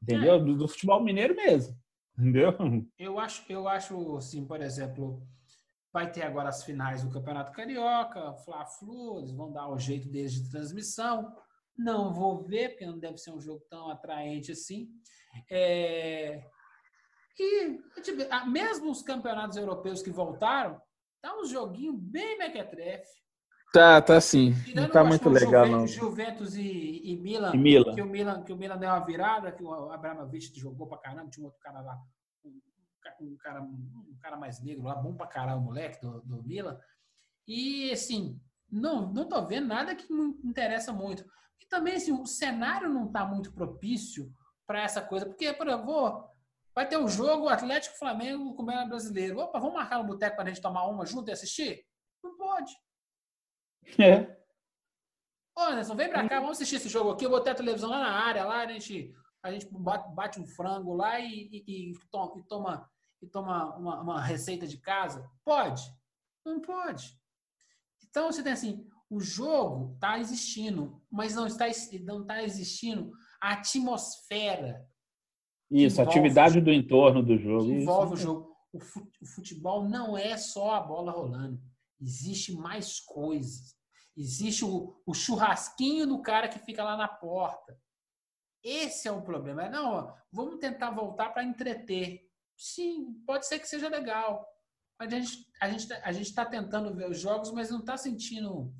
Entendeu? 0.02 0.35
É. 0.35 0.40
Do, 0.40 0.57
do, 0.57 0.68
futebol 0.68 1.02
mineiro 1.02 1.34
mesmo. 1.35 1.76
Entendeu? 2.18 2.53
Eu 2.99 3.18
acho, 3.18 3.44
eu 3.49 3.68
acho, 3.68 4.18
assim, 4.18 4.45
por 4.45 4.61
exemplo, 4.61 5.26
vai 5.91 6.11
ter 6.11 6.23
agora 6.23 6.49
as 6.49 6.64
finais 6.64 7.02
do 7.02 7.10
Campeonato 7.10 7.53
Carioca, 7.53 8.34
Fla-Flu, 8.44 9.19
eles 9.19 9.31
vão 9.31 9.52
dar 9.52 9.69
o 9.69 9.80
jeito 9.80 10.10
deles 10.10 10.34
de 10.34 10.52
transmissão. 10.52 11.34
Não 11.77 12.14
vou 12.14 12.44
ver, 12.44 12.69
porque 12.69 12.85
não 12.85 12.99
deve 12.99 13.18
ser 13.18 13.31
um 13.31 13.40
jogo 13.40 13.64
tão 13.69 13.90
atraente 13.90 14.52
assim. 14.52 14.90
É... 15.49 16.44
E 17.40 17.80
mesmo 18.48 18.91
os 18.91 19.02
campeonatos 19.02 19.57
europeus 19.57 20.03
que 20.03 20.11
voltaram, 20.11 20.80
tá 21.22 21.35
um 21.35 21.45
joguinho 21.45 21.94
bem 21.94 22.38
mequetrefe. 22.38 23.23
Tá, 23.74 24.00
tá 24.00 24.22
sim. 24.22 24.54
Não 24.76 24.88
tá 24.88 25.04
muito 25.04 25.28
legal, 25.28 25.66
Juventus, 25.66 25.72
não. 25.72 25.88
Juventus 25.88 26.56
e, 26.56 27.02
e, 27.04 27.18
Milan, 27.18 27.56
e 27.56 27.58
Milan. 27.58 27.95
Que 27.95 28.02
o 28.04 28.06
Milan. 28.06 28.44
Que 28.44 28.54
o 28.54 28.56
Milan 28.56 28.78
deu 28.78 28.88
uma 28.88 29.00
virada, 29.00 29.52
que 29.52 29.64
o 29.64 29.91
Abramovich 29.91 30.54
jogou 30.60 30.86
pra 30.86 31.00
caramba, 31.00 31.32
tinha 31.32 31.44
um 31.44 31.48
outro 31.48 31.60
cara 31.60 31.82
lá, 31.82 32.00
um 33.20 33.36
cara, 33.38 33.64
um 33.64 34.18
cara 34.22 34.38
mais 34.38 34.62
negro 34.62 34.84
lá, 34.84 34.94
bom 34.94 35.16
pra 35.16 35.26
caralho, 35.26 35.58
o 35.58 35.64
moleque 35.64 36.00
do, 36.00 36.22
do 36.22 36.44
Milan. 36.44 36.80
E, 37.48 37.91
assim, 37.91 38.40
não, 38.72 39.12
não 39.12 39.28
tô 39.28 39.44
vendo 39.48 39.70
nada 39.70 39.95
que 39.95 40.14
me 40.14 40.38
interessa 40.44 40.94
muito. 40.94 41.26
E 41.60 41.66
também, 41.66 41.95
assim, 41.95 42.12
o 42.12 42.28
cenário 42.28 42.88
não 42.88 43.12
tá 43.12 43.26
muito 43.26 43.52
propício 43.52 44.32
para 44.68 44.84
essa 44.84 45.02
coisa, 45.02 45.26
porque, 45.26 45.52
por 45.52 45.68
exemplo, 45.68 46.30
vai 46.76 46.88
ter 46.88 46.98
o 46.98 47.06
um 47.06 47.08
jogo 47.08 47.50
Atlético 47.50 47.98
Flamengo 47.98 48.54
com 48.54 48.62
o 48.62 48.88
brasileiro. 48.88 49.40
Opa, 49.40 49.58
vamos 49.58 49.74
marcar 49.74 50.00
um 50.00 50.06
boteco 50.06 50.36
pra 50.36 50.45
gente 50.45 50.62
tomar 50.62 50.86
uma 50.86 51.08
junto 51.08 51.30
e 51.30 51.32
assistir? 51.32 51.88
Não 52.24 52.38
pode. 52.38 52.72
É. 54.00 54.34
Ô, 55.56 55.62
Anderson, 55.62 55.96
vem 55.96 56.10
pra 56.10 56.28
cá, 56.28 56.40
vamos 56.40 56.58
assistir 56.58 56.78
esse 56.78 56.90
jogo 56.90 57.12
aqui. 57.12 57.26
Eu 57.26 57.30
botei 57.30 57.52
a 57.52 57.56
televisão 57.56 57.90
lá 57.90 58.00
na 58.00 58.12
área, 58.12 58.46
lá 58.46 58.62
a 58.62 58.68
gente, 58.68 59.14
a 59.42 59.52
gente 59.52 59.68
bate 59.70 60.40
um 60.40 60.46
frango 60.46 60.94
lá 60.94 61.20
e, 61.20 61.50
e, 61.52 61.92
e 61.92 61.94
toma, 62.10 62.40
e 62.40 62.44
toma, 62.44 62.90
e 63.22 63.28
toma 63.28 63.76
uma, 63.78 64.02
uma, 64.02 64.22
receita 64.22 64.66
de 64.66 64.78
casa. 64.78 65.30
Pode? 65.46 65.84
Não 66.44 66.60
pode. 66.60 67.18
Então, 68.10 68.32
você 68.32 68.42
tem 68.42 68.54
assim, 68.54 68.86
o 69.10 69.20
jogo 69.20 69.94
está 69.94 70.18
existindo, 70.20 71.02
mas 71.12 71.36
não 71.36 71.46
está, 71.46 71.66
não 72.02 72.22
está 72.22 72.44
existindo 72.44 73.12
a 73.40 73.54
atmosfera. 73.54 74.88
Isso, 75.70 76.02
a 76.02 76.04
atividade 76.04 76.60
do 76.60 76.72
entorno 76.72 77.22
do 77.22 77.38
jogo. 77.38 77.72
envolve 77.72 78.16
Isso. 78.16 78.24
o 78.24 78.34
jogo. 78.34 78.54
O 79.22 79.26
futebol 79.28 79.88
não 79.88 80.18
é 80.18 80.36
só 80.36 80.74
a 80.74 80.80
bola 80.82 81.12
rolando. 81.12 81.62
Existe 82.04 82.54
mais 82.54 83.00
coisas. 83.00 83.76
Existe 84.16 84.66
o, 84.66 85.02
o 85.06 85.14
churrasquinho 85.14 86.06
do 86.06 86.22
cara 86.22 86.48
que 86.48 86.60
fica 86.60 86.84
lá 86.84 86.96
na 86.98 87.08
porta. 87.08 87.80
Esse 88.64 89.08
é 89.08 89.12
o 89.12 89.22
problema. 89.22 89.70
Não, 89.70 90.14
vamos 90.32 90.60
tentar 90.60 90.92
voltar 90.92 91.30
para 91.30 91.44
entreter. 91.44 92.22
Sim, 92.56 93.22
pode 93.26 93.48
ser 93.48 93.60
que 93.60 93.68
seja 93.68 93.90
legal. 93.90 94.48
Mas 95.00 95.12
a 95.12 95.20
gente 95.20 95.48
a 95.60 95.70
gente 95.70 95.94
a 95.94 96.12
gente 96.12 96.28
está 96.28 96.46
tentando 96.46 96.96
ver 96.96 97.10
os 97.10 97.20
jogos, 97.20 97.52
mas 97.52 97.70
não 97.70 97.80
está 97.80 97.98
sentindo 97.98 98.74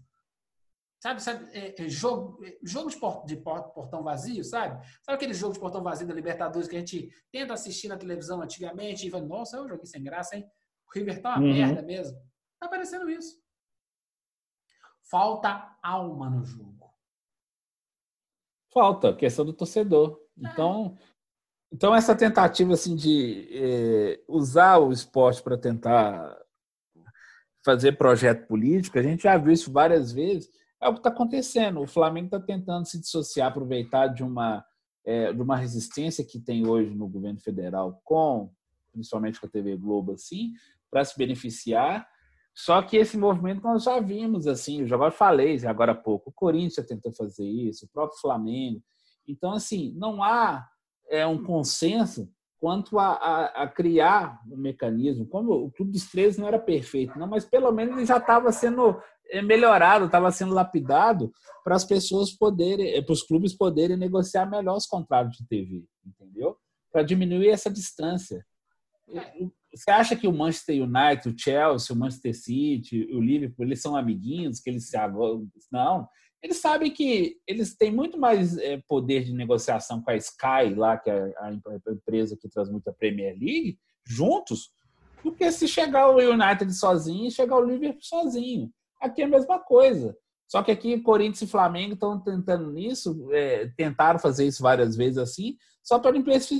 sabe, 1.02 1.22
sabe 1.22 1.50
é, 1.52 1.84
é, 1.84 1.90
jogo 1.90 2.40
é, 2.46 2.58
jogo 2.64 2.90
de, 2.90 2.96
port, 2.96 3.26
de 3.26 3.36
portão 3.36 4.04
vazio, 4.04 4.42
sabe? 4.44 4.86
Sabe 5.02 5.16
aquele 5.16 5.34
jogo 5.34 5.54
de 5.54 5.60
portão 5.60 5.84
vazio 5.84 6.08
da 6.08 6.14
Libertadores 6.14 6.68
que 6.68 6.78
a 6.78 6.80
gente 6.80 7.12
tenta 7.30 7.54
assistir 7.54 7.90
na 7.90 7.98
televisão 7.98 8.42
antigamente 8.42 9.06
e 9.06 9.10
vai, 9.10 9.22
nossa, 9.22 9.58
é 9.58 9.62
um 9.62 9.68
joguinho 9.68 9.88
sem 9.88 10.02
graça, 10.02 10.38
hein? 10.38 10.50
O 10.88 10.98
River 10.98 11.22
tá 11.22 11.32
uma 11.32 11.40
uhum. 11.40 11.54
merda 11.54 11.82
mesmo. 11.82 12.18
Tá 12.64 12.68
aparecendo 12.68 13.10
isso. 13.10 13.38
Falta 15.12 15.78
alma 15.84 16.30
no 16.30 16.46
jogo. 16.46 16.90
Falta, 18.74 19.14
questão 19.14 19.44
do 19.44 19.52
torcedor. 19.52 20.18
É. 20.42 20.48
Então, 20.48 20.98
então 21.70 21.94
essa 21.94 22.16
tentativa 22.16 22.74
assim 22.74 22.96
de 22.96 23.50
é, 23.52 24.24
usar 24.30 24.78
o 24.78 24.94
esporte 24.94 25.44
para 25.44 25.58
tentar 25.58 26.42
fazer 27.66 27.98
projeto 27.98 28.48
político, 28.48 28.98
a 28.98 29.04
gente 29.04 29.24
já 29.24 29.38
viu 29.38 29.52
isso 29.52 29.70
várias 29.70 30.14
vezes. 30.14 30.50
É 30.82 30.88
o 30.88 30.94
que 30.94 31.00
está 31.00 31.10
acontecendo. 31.10 31.82
O 31.82 31.88
Flamengo 31.88 32.28
está 32.28 32.40
tentando 32.40 32.86
se 32.86 32.98
dissociar, 32.98 33.50
aproveitar 33.50 34.08
de 34.08 34.24
uma 34.24 34.66
é, 35.06 35.34
de 35.34 35.42
uma 35.42 35.58
resistência 35.58 36.24
que 36.24 36.40
tem 36.40 36.66
hoje 36.66 36.96
no 36.96 37.10
governo 37.10 37.42
federal 37.42 38.00
com, 38.06 38.50
principalmente 38.94 39.38
com 39.38 39.48
a 39.48 39.50
TV 39.50 39.76
Globo, 39.76 40.14
assim, 40.14 40.54
para 40.90 41.04
se 41.04 41.18
beneficiar 41.18 42.08
só 42.56 42.82
que 42.82 42.98
esse 42.98 43.18
movimento 43.18 43.64
nós 43.64 43.84
já 43.84 44.00
vimos, 44.00 44.46
assim, 44.46 44.82
eu 44.82 44.88
já 44.88 45.12
falei 45.12 45.58
agora 45.66 45.94
há 45.94 45.96
pouco, 45.96 46.30
o 46.30 46.34
Corinthians 46.34 46.86
tentou 46.86 47.12
fazer 47.12 47.46
isso, 47.46 47.86
o 47.86 47.90
próprio 47.90 48.20
Flamengo. 48.20 48.82
Então, 49.28 49.54
assim, 49.54 49.94
não 49.96 50.24
há 50.24 50.68
é, 51.10 51.26
um 51.26 51.44
consenso 51.44 52.30
quanto 52.60 52.98
a, 52.98 53.14
a, 53.14 53.64
a, 53.64 53.68
criar 53.68 54.40
um 54.50 54.56
mecanismo. 54.56 55.26
Como 55.26 55.52
o 55.52 55.72
Clube 55.72 55.92
dos 55.92 56.10
Três 56.10 56.38
não 56.38 56.48
era 56.48 56.60
perfeito, 56.60 57.18
não, 57.18 57.28
mas 57.28 57.44
pelo 57.44 57.72
menos 57.72 57.98
ele 57.98 58.06
já 58.06 58.18
estava 58.18 58.52
sendo 58.52 59.02
é, 59.30 59.42
melhorado, 59.42 60.06
estava 60.06 60.32
sendo 60.32 60.54
lapidado 60.54 61.32
para 61.64 61.76
as 61.76 61.84
pessoas 61.84 62.32
poderem, 62.32 62.94
é, 62.94 63.02
para 63.02 63.14
os 63.14 63.24
clubes 63.24 63.54
poderem 63.54 63.98
negociar 63.98 64.46
melhor 64.46 64.78
os 64.78 64.86
contratos 64.86 65.38
de 65.38 65.48
TV, 65.48 65.84
entendeu? 66.06 66.56
Para 66.92 67.04
diminuir 67.04 67.50
essa 67.50 67.70
distância. 67.70 68.46
Você 69.74 69.90
acha 69.90 70.16
que 70.16 70.28
o 70.28 70.34
Manchester 70.34 70.84
United, 70.84 71.30
o 71.30 71.38
Chelsea, 71.38 71.96
o 71.96 72.00
Manchester 72.00 72.36
City, 72.36 73.10
o 73.12 73.20
Liverpool, 73.20 73.66
eles 73.66 73.82
são 73.82 73.96
amiguinhos, 73.96 74.60
que 74.60 74.70
eles 74.70 74.88
se 74.88 74.98
Não. 75.72 76.08
Eles 76.44 76.58
sabem 76.58 76.92
que 76.92 77.38
eles 77.48 77.76
têm 77.76 77.92
muito 77.92 78.18
mais 78.20 78.58
é, 78.58 78.82
poder 78.88 79.24
de 79.24 79.34
negociação 79.34 80.02
com 80.02 80.12
a 80.12 80.16
Sky, 80.18 80.76
lá, 80.76 80.98
que 80.98 81.10
é 81.10 81.34
a, 81.38 81.52
empresa 81.92 82.38
que 82.40 82.50
transmite 82.50 82.90
a 82.90 82.94
Premier 82.94 83.34
League, 83.34 83.80
juntos, 84.06 84.72
do 85.24 85.34
que 85.34 85.50
se 85.52 85.68
chegar 85.68 86.10
o 86.10 86.18
United 86.18 86.72
sozinho 86.74 87.28
e 87.28 87.32
chegar 87.32 87.56
o 87.56 87.66
Liverpool 87.66 88.02
sozinho. 88.02 88.70
Aqui 89.02 89.22
é 89.22 89.26
a 89.26 89.30
mesma 89.30 89.58
coisa. 89.58 90.16
Só 90.48 90.62
que 90.62 90.72
aqui 90.72 91.00
Corinthians 91.00 91.42
e 91.44 91.48
Flamengo 91.48 91.94
estão 91.94 92.20
tentando 92.20 92.72
nisso, 92.72 93.28
é, 93.32 93.72
tentaram 93.78 94.20
fazer 94.20 94.46
isso 94.46 94.62
várias 94.62 94.96
vezes 94.96 95.18
assim, 95.18 95.58
só 95.82 95.98
para 95.98 96.12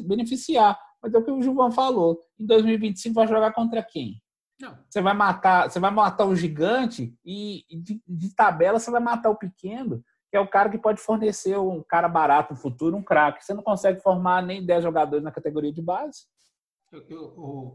beneficiar. 0.06 0.80
Mas 1.04 1.14
é 1.14 1.18
o 1.18 1.24
que 1.24 1.32
o 1.32 1.42
Gilvan 1.42 1.70
falou. 1.70 2.24
Em 2.40 2.46
2025 2.46 3.14
vai 3.14 3.28
jogar 3.28 3.52
contra 3.52 3.84
quem? 3.84 4.24
Não. 4.60 4.78
Você 4.90 5.02
vai 5.02 5.14
matar, 5.14 5.70
você 5.70 5.78
vai 5.78 5.92
matar 5.92 6.26
o 6.26 6.36
gigante 6.36 7.14
e 7.26 7.66
de, 7.70 8.02
de, 8.08 8.34
tabela 8.34 8.80
você 8.80 8.90
vai 8.90 9.02
matar 9.02 9.30
o 9.30 9.36
pequeno, 9.36 10.02
que 10.32 10.38
é 10.38 10.40
o 10.40 10.48
cara 10.48 10.70
que 10.70 10.78
pode 10.78 11.02
fornecer 11.02 11.58
um 11.60 11.84
cara 11.84 12.08
barato 12.08 12.54
no 12.54 12.60
futuro, 12.60 12.96
um 12.96 13.04
craque. 13.04 13.44
Você 13.44 13.54
não 13.54 13.62
consegue 13.62 14.00
formar 14.00 14.42
nem 14.42 14.66
10 14.66 14.84
jogadores 14.84 15.24
na 15.24 15.32
categoria 15.32 15.74
de 15.74 15.82
base. 15.82 16.26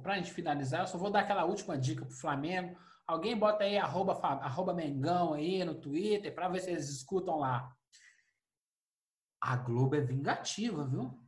Para 0.02 0.14
a 0.14 0.16
gente 0.16 0.32
finalizar, 0.32 0.80
eu 0.80 0.86
só 0.86 0.96
vou 0.96 1.10
dar 1.10 1.20
aquela 1.20 1.44
última 1.44 1.76
dica 1.76 2.06
para 2.06 2.14
o 2.14 2.18
Flamengo. 2.18 2.78
Alguém 3.06 3.36
bota 3.36 3.64
aí 3.64 3.76
arroba, 3.76 4.12
arroba 4.12 4.72
Mengão 4.72 5.34
aí 5.34 5.64
no 5.64 5.74
Twitter 5.74 6.34
para 6.34 6.48
ver 6.48 6.60
se 6.60 6.70
eles 6.70 6.88
escutam 6.88 7.38
lá. 7.38 7.70
A 9.40 9.56
Globo 9.56 9.94
é 9.96 10.00
vingativa, 10.00 10.86
viu? 10.86 11.18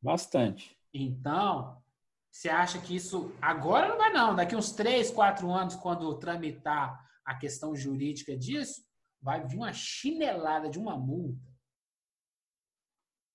Bastante. 0.00 0.75
Então, 1.02 1.82
você 2.30 2.48
acha 2.48 2.80
que 2.80 2.96
isso 2.96 3.34
agora 3.40 3.88
não 3.88 3.98
vai 3.98 4.12
não, 4.12 4.34
daqui 4.34 4.56
uns 4.56 4.72
três, 4.72 5.10
quatro 5.10 5.50
anos, 5.50 5.74
quando 5.76 6.18
tramitar 6.18 7.04
a 7.24 7.34
questão 7.34 7.74
jurídica 7.74 8.36
disso, 8.36 8.84
vai 9.20 9.46
vir 9.46 9.56
uma 9.56 9.72
chinelada 9.72 10.68
de 10.68 10.78
uma 10.78 10.96
multa. 10.96 11.50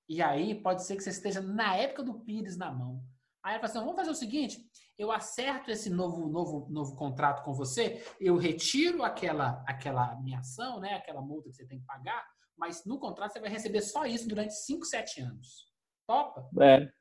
E 0.09 0.21
aí 0.21 0.55
pode 0.55 0.83
ser 0.83 0.95
que 0.95 1.03
você 1.03 1.09
esteja 1.09 1.41
na 1.41 1.75
época 1.75 2.03
do 2.03 2.19
Pires 2.21 2.57
na 2.57 2.71
mão. 2.71 3.03
Aí 3.43 3.53
ela 3.53 3.61
fala 3.61 3.71
assim, 3.71 3.79
vamos 3.79 3.95
fazer 3.95 4.11
o 4.11 4.15
seguinte, 4.15 4.63
eu 4.97 5.11
acerto 5.11 5.71
esse 5.71 5.89
novo, 5.89 6.27
novo, 6.27 6.67
novo 6.69 6.95
contrato 6.95 7.43
com 7.43 7.53
você, 7.53 8.03
eu 8.19 8.37
retiro 8.37 9.03
aquela, 9.03 9.63
aquela 9.67 10.15
minha 10.21 10.39
ação, 10.39 10.79
né, 10.79 10.93
aquela 10.93 11.21
multa 11.21 11.49
que 11.49 11.55
você 11.55 11.65
tem 11.65 11.79
que 11.79 11.85
pagar, 11.85 12.23
mas 12.55 12.85
no 12.85 12.99
contrato 12.99 13.33
você 13.33 13.39
vai 13.39 13.49
receber 13.49 13.81
só 13.81 14.05
isso 14.05 14.27
durante 14.27 14.53
5, 14.53 14.85
7 14.85 15.21
anos. 15.21 15.71
Topa? 16.05 16.47
É. 16.61 17.00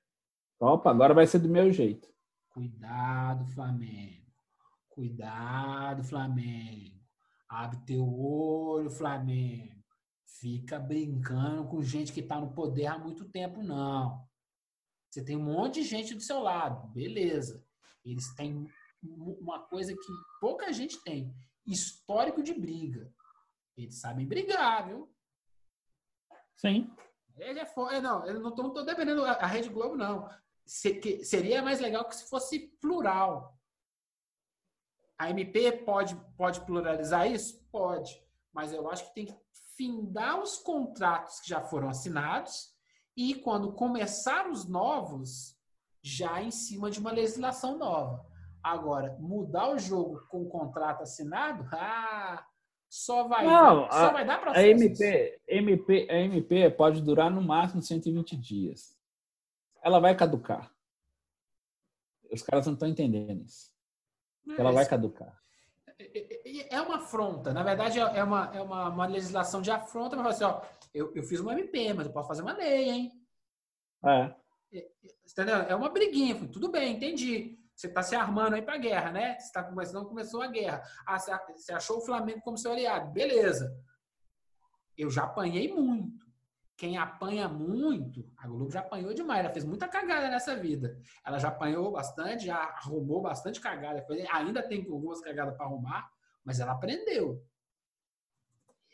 Opa, 0.60 0.90
agora 0.90 1.14
vai 1.14 1.26
ser 1.26 1.38
do 1.38 1.48
meu 1.48 1.72
jeito. 1.72 2.06
Cuidado, 2.50 3.46
Flamengo. 3.46 4.26
Cuidado, 4.90 6.04
Flamengo. 6.04 7.00
Abre 7.48 7.78
teu 7.86 8.06
olho, 8.06 8.90
Flamengo. 8.90 9.82
Fica 10.38 10.78
brincando 10.78 11.66
com 11.66 11.82
gente 11.82 12.12
que 12.12 12.20
está 12.20 12.38
no 12.38 12.52
poder 12.52 12.86
há 12.86 12.98
muito 12.98 13.24
tempo, 13.30 13.62
não. 13.62 14.22
Você 15.10 15.24
tem 15.24 15.34
um 15.34 15.42
monte 15.42 15.80
de 15.80 15.82
gente 15.82 16.14
do 16.14 16.20
seu 16.20 16.40
lado, 16.40 16.88
beleza. 16.88 17.66
Eles 18.04 18.34
têm 18.34 18.70
uma 19.02 19.60
coisa 19.60 19.94
que 19.94 20.12
pouca 20.42 20.70
gente 20.74 21.02
tem: 21.02 21.34
histórico 21.66 22.42
de 22.42 22.52
briga. 22.52 23.10
Eles 23.78 23.98
sabem 23.98 24.26
brigar, 24.26 24.86
viu? 24.86 25.10
Sim. 26.54 26.94
Ele 27.38 27.60
é 27.60 27.66
foda. 27.66 27.96
É, 27.96 28.00
não, 28.00 28.26
eu 28.26 28.40
não 28.40 28.50
estou 28.50 28.84
dependendo 28.84 29.24
a 29.24 29.46
Rede 29.46 29.70
Globo, 29.70 29.96
não. 29.96 30.28
Seria 30.70 31.60
mais 31.62 31.80
legal 31.80 32.04
que 32.04 32.14
se 32.14 32.28
fosse 32.28 32.60
plural. 32.80 33.58
A 35.18 35.28
MP 35.28 35.72
pode, 35.72 36.14
pode 36.36 36.60
pluralizar 36.60 37.28
isso? 37.28 37.60
Pode. 37.72 38.22
Mas 38.52 38.72
eu 38.72 38.88
acho 38.88 39.08
que 39.08 39.14
tem 39.14 39.26
que 39.26 39.34
findar 39.76 40.40
os 40.40 40.58
contratos 40.58 41.40
que 41.40 41.48
já 41.48 41.60
foram 41.60 41.88
assinados 41.88 42.72
e, 43.16 43.34
quando 43.34 43.72
começar 43.72 44.48
os 44.48 44.68
novos, 44.68 45.58
já 46.00 46.40
em 46.40 46.52
cima 46.52 46.88
de 46.88 47.00
uma 47.00 47.10
legislação 47.10 47.76
nova. 47.76 48.24
Agora, 48.62 49.16
mudar 49.18 49.70
o 49.70 49.78
jogo 49.78 50.24
com 50.28 50.42
o 50.42 50.48
contrato 50.48 51.02
assinado, 51.02 51.68
ah, 51.74 52.46
só 52.88 53.26
vai, 53.26 53.44
Não, 53.44 53.82
dar, 53.82 53.92
só 53.92 54.06
a, 54.06 54.12
vai 54.12 54.24
dar 54.24 54.40
processo. 54.40 54.64
A 54.64 54.68
MP, 54.68 55.40
MP, 55.48 56.06
a 56.08 56.16
MP 56.20 56.70
pode 56.70 57.02
durar 57.02 57.28
no 57.28 57.42
máximo 57.42 57.82
120 57.82 58.36
dias. 58.36 58.99
Ela 59.82 59.98
vai 59.98 60.14
caducar. 60.14 60.72
Os 62.30 62.42
caras 62.42 62.66
não 62.66 62.74
estão 62.74 62.88
entendendo 62.88 63.44
isso. 63.44 63.72
Ela 64.56 64.72
vai 64.72 64.86
caducar. 64.86 65.40
É 66.70 66.80
uma 66.80 66.96
afronta. 66.96 67.52
Na 67.52 67.62
verdade, 67.62 67.98
é 67.98 68.24
uma, 68.24 68.50
é 68.54 68.62
uma, 68.62 68.88
uma 68.88 69.06
legislação 69.06 69.60
de 69.60 69.70
afronta 69.70 70.16
para 70.16 70.30
assim, 70.30 70.44
ó, 70.44 70.62
eu, 70.94 71.12
eu 71.14 71.22
fiz 71.22 71.40
uma 71.40 71.52
MP, 71.52 71.92
mas 71.92 72.06
eu 72.06 72.12
posso 72.12 72.28
fazer 72.28 72.42
uma 72.42 72.52
lei, 72.52 72.88
hein? 72.88 73.12
É. 74.04 74.34
Entendeu? 75.30 75.56
É 75.56 75.74
uma 75.74 75.90
briguinha. 75.90 76.48
Tudo 76.48 76.70
bem, 76.70 76.96
entendi. 76.96 77.58
Você 77.74 77.86
está 77.86 78.02
se 78.02 78.14
armando 78.14 78.54
aí 78.54 78.62
para 78.62 78.74
a 78.74 78.78
guerra, 78.78 79.10
né? 79.10 79.38
Você 79.38 79.52
tá 79.52 79.62
começando, 79.62 80.06
começou 80.06 80.42
a 80.42 80.46
guerra. 80.46 80.82
Ah, 81.06 81.18
você 81.18 81.72
achou 81.72 81.98
o 81.98 82.04
Flamengo 82.04 82.40
como 82.42 82.58
seu 82.58 82.72
aliado. 82.72 83.10
Beleza. 83.12 83.74
Eu 84.96 85.10
já 85.10 85.24
apanhei 85.24 85.72
muito. 85.72 86.29
Quem 86.80 86.96
apanha 86.96 87.46
muito, 87.46 88.26
a 88.38 88.48
Globo 88.48 88.70
já 88.70 88.80
apanhou 88.80 89.12
demais. 89.12 89.44
Ela 89.44 89.52
fez 89.52 89.66
muita 89.66 89.86
cagada 89.86 90.30
nessa 90.30 90.56
vida. 90.56 90.98
Ela 91.22 91.38
já 91.38 91.48
apanhou 91.48 91.92
bastante, 91.92 92.46
já 92.46 92.56
arrumou 92.56 93.20
bastante 93.20 93.60
cagada. 93.60 94.02
Ainda 94.32 94.62
tem 94.62 94.86
algumas 94.90 95.20
cagadas 95.20 95.54
para 95.54 95.66
arrumar, 95.66 96.10
mas 96.42 96.58
ela 96.58 96.72
aprendeu. 96.72 97.46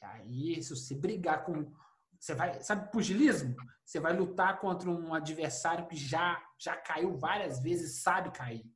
E 0.02 0.04
aí, 0.04 0.60
se 0.64 0.70
você 0.70 0.96
brigar 0.96 1.44
com. 1.44 1.72
Você 2.18 2.34
vai. 2.34 2.60
Sabe 2.60 2.90
pugilismo? 2.90 3.54
Você 3.84 4.00
vai 4.00 4.16
lutar 4.16 4.58
contra 4.58 4.90
um 4.90 5.14
adversário 5.14 5.86
que 5.86 5.94
já, 5.94 6.44
já 6.58 6.74
caiu 6.74 7.16
várias 7.16 7.60
vezes, 7.60 8.02
sabe 8.02 8.32
cair. 8.32 8.68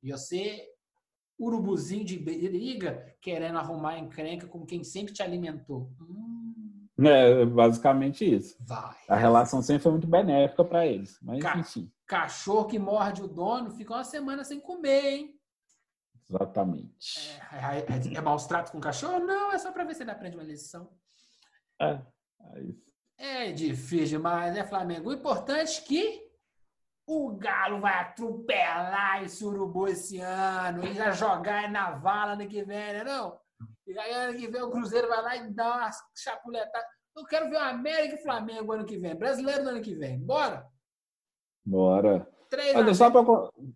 E 0.00 0.12
você, 0.12 0.64
urubuzinho 1.36 2.04
de 2.04 2.16
briga, 2.20 3.16
querendo 3.20 3.58
arrumar 3.58 3.98
encrenca 3.98 4.46
com 4.46 4.64
quem 4.64 4.84
sempre 4.84 5.12
te 5.12 5.24
alimentou. 5.24 5.92
Hum. 6.00 6.31
É 7.08 7.44
basicamente 7.44 8.24
isso. 8.24 8.56
Vai. 8.60 8.96
A 9.08 9.16
relação 9.16 9.62
sempre 9.62 9.82
foi 9.82 9.92
muito 9.92 10.06
benéfica 10.06 10.64
para 10.64 10.86
eles. 10.86 11.18
Mas, 11.22 11.42
Ca 11.42 11.58
enfim. 11.58 11.90
Cachorro 12.06 12.66
que 12.66 12.78
morde 12.78 13.22
o 13.22 13.28
dono 13.28 13.70
fica 13.70 13.94
uma 13.94 14.04
semana 14.04 14.44
sem 14.44 14.60
comer, 14.60 15.04
hein? 15.04 15.34
Exatamente. 16.28 17.38
É, 17.52 17.56
é, 17.56 18.14
é, 18.14 18.14
é 18.16 18.20
maus 18.20 18.46
tratos 18.46 18.70
com 18.70 18.78
o 18.78 18.80
cachorro? 18.80 19.18
Não, 19.20 19.52
é 19.52 19.58
só 19.58 19.72
para 19.72 19.84
ver 19.84 19.94
se 19.94 20.02
ele 20.02 20.10
aprende 20.10 20.36
uma 20.36 20.44
lição. 20.44 20.90
É, 21.80 22.00
é. 22.40 22.82
É 23.18 23.52
difícil 23.52 24.18
demais, 24.18 24.54
né, 24.54 24.64
Flamengo? 24.64 25.10
O 25.10 25.12
importante 25.12 25.80
é 25.80 25.84
que 25.84 26.32
o 27.06 27.36
Galo 27.36 27.80
vai 27.80 27.94
atropelar 27.94 29.22
esse 29.22 29.44
urubu 29.44 29.88
esse 29.88 30.18
ano 30.18 30.84
e 30.84 30.92
vai 30.92 31.12
jogar 31.12 31.70
na 31.70 31.92
vala 31.92 32.32
ano 32.32 32.48
que 32.48 32.64
vem, 32.64 32.92
né? 32.92 33.04
Não? 33.04 33.38
E 33.86 33.98
aí 33.98 34.12
ano 34.12 34.38
que 34.38 34.48
vem 34.48 34.62
o 34.62 34.70
Cruzeiro 34.70 35.08
vai 35.08 35.22
lá 35.22 35.36
e 35.36 35.50
dá 35.50 35.76
uma 35.76 35.90
chapuletada. 36.16 36.86
Eu 37.16 37.24
quero 37.24 37.50
ver 37.50 37.56
o 37.56 37.60
América 37.60 38.14
e 38.14 38.22
Flamengo 38.22 38.72
ano 38.72 38.86
que 38.86 38.96
vem. 38.96 39.14
Brasileiro 39.14 39.64
no 39.64 39.70
ano 39.70 39.82
que 39.82 39.94
vem. 39.94 40.18
Bora? 40.18 40.66
Bora. 41.64 42.26
3 42.48 42.76
Olha, 42.76 42.94
só 42.94 43.10
pra... 43.10 43.22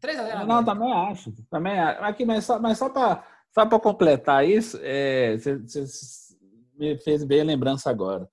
3 0.00 0.18
a 0.18 0.24
0 0.24 0.46
Não, 0.46 0.64
também 0.64 0.92
acho. 0.92 1.32
Também 1.50 1.78
acho. 1.78 2.02
Aqui, 2.02 2.24
mas 2.24 2.44
só, 2.44 2.58
mas 2.58 2.78
só 2.78 2.88
para 2.88 3.24
só 3.52 3.78
completar 3.78 4.46
isso, 4.46 4.78
é, 4.82 5.36
você, 5.36 5.56
você 5.58 5.86
me 6.74 6.98
fez 6.98 7.24
bem 7.24 7.40
a 7.40 7.44
lembrança 7.44 7.90
agora 7.90 8.28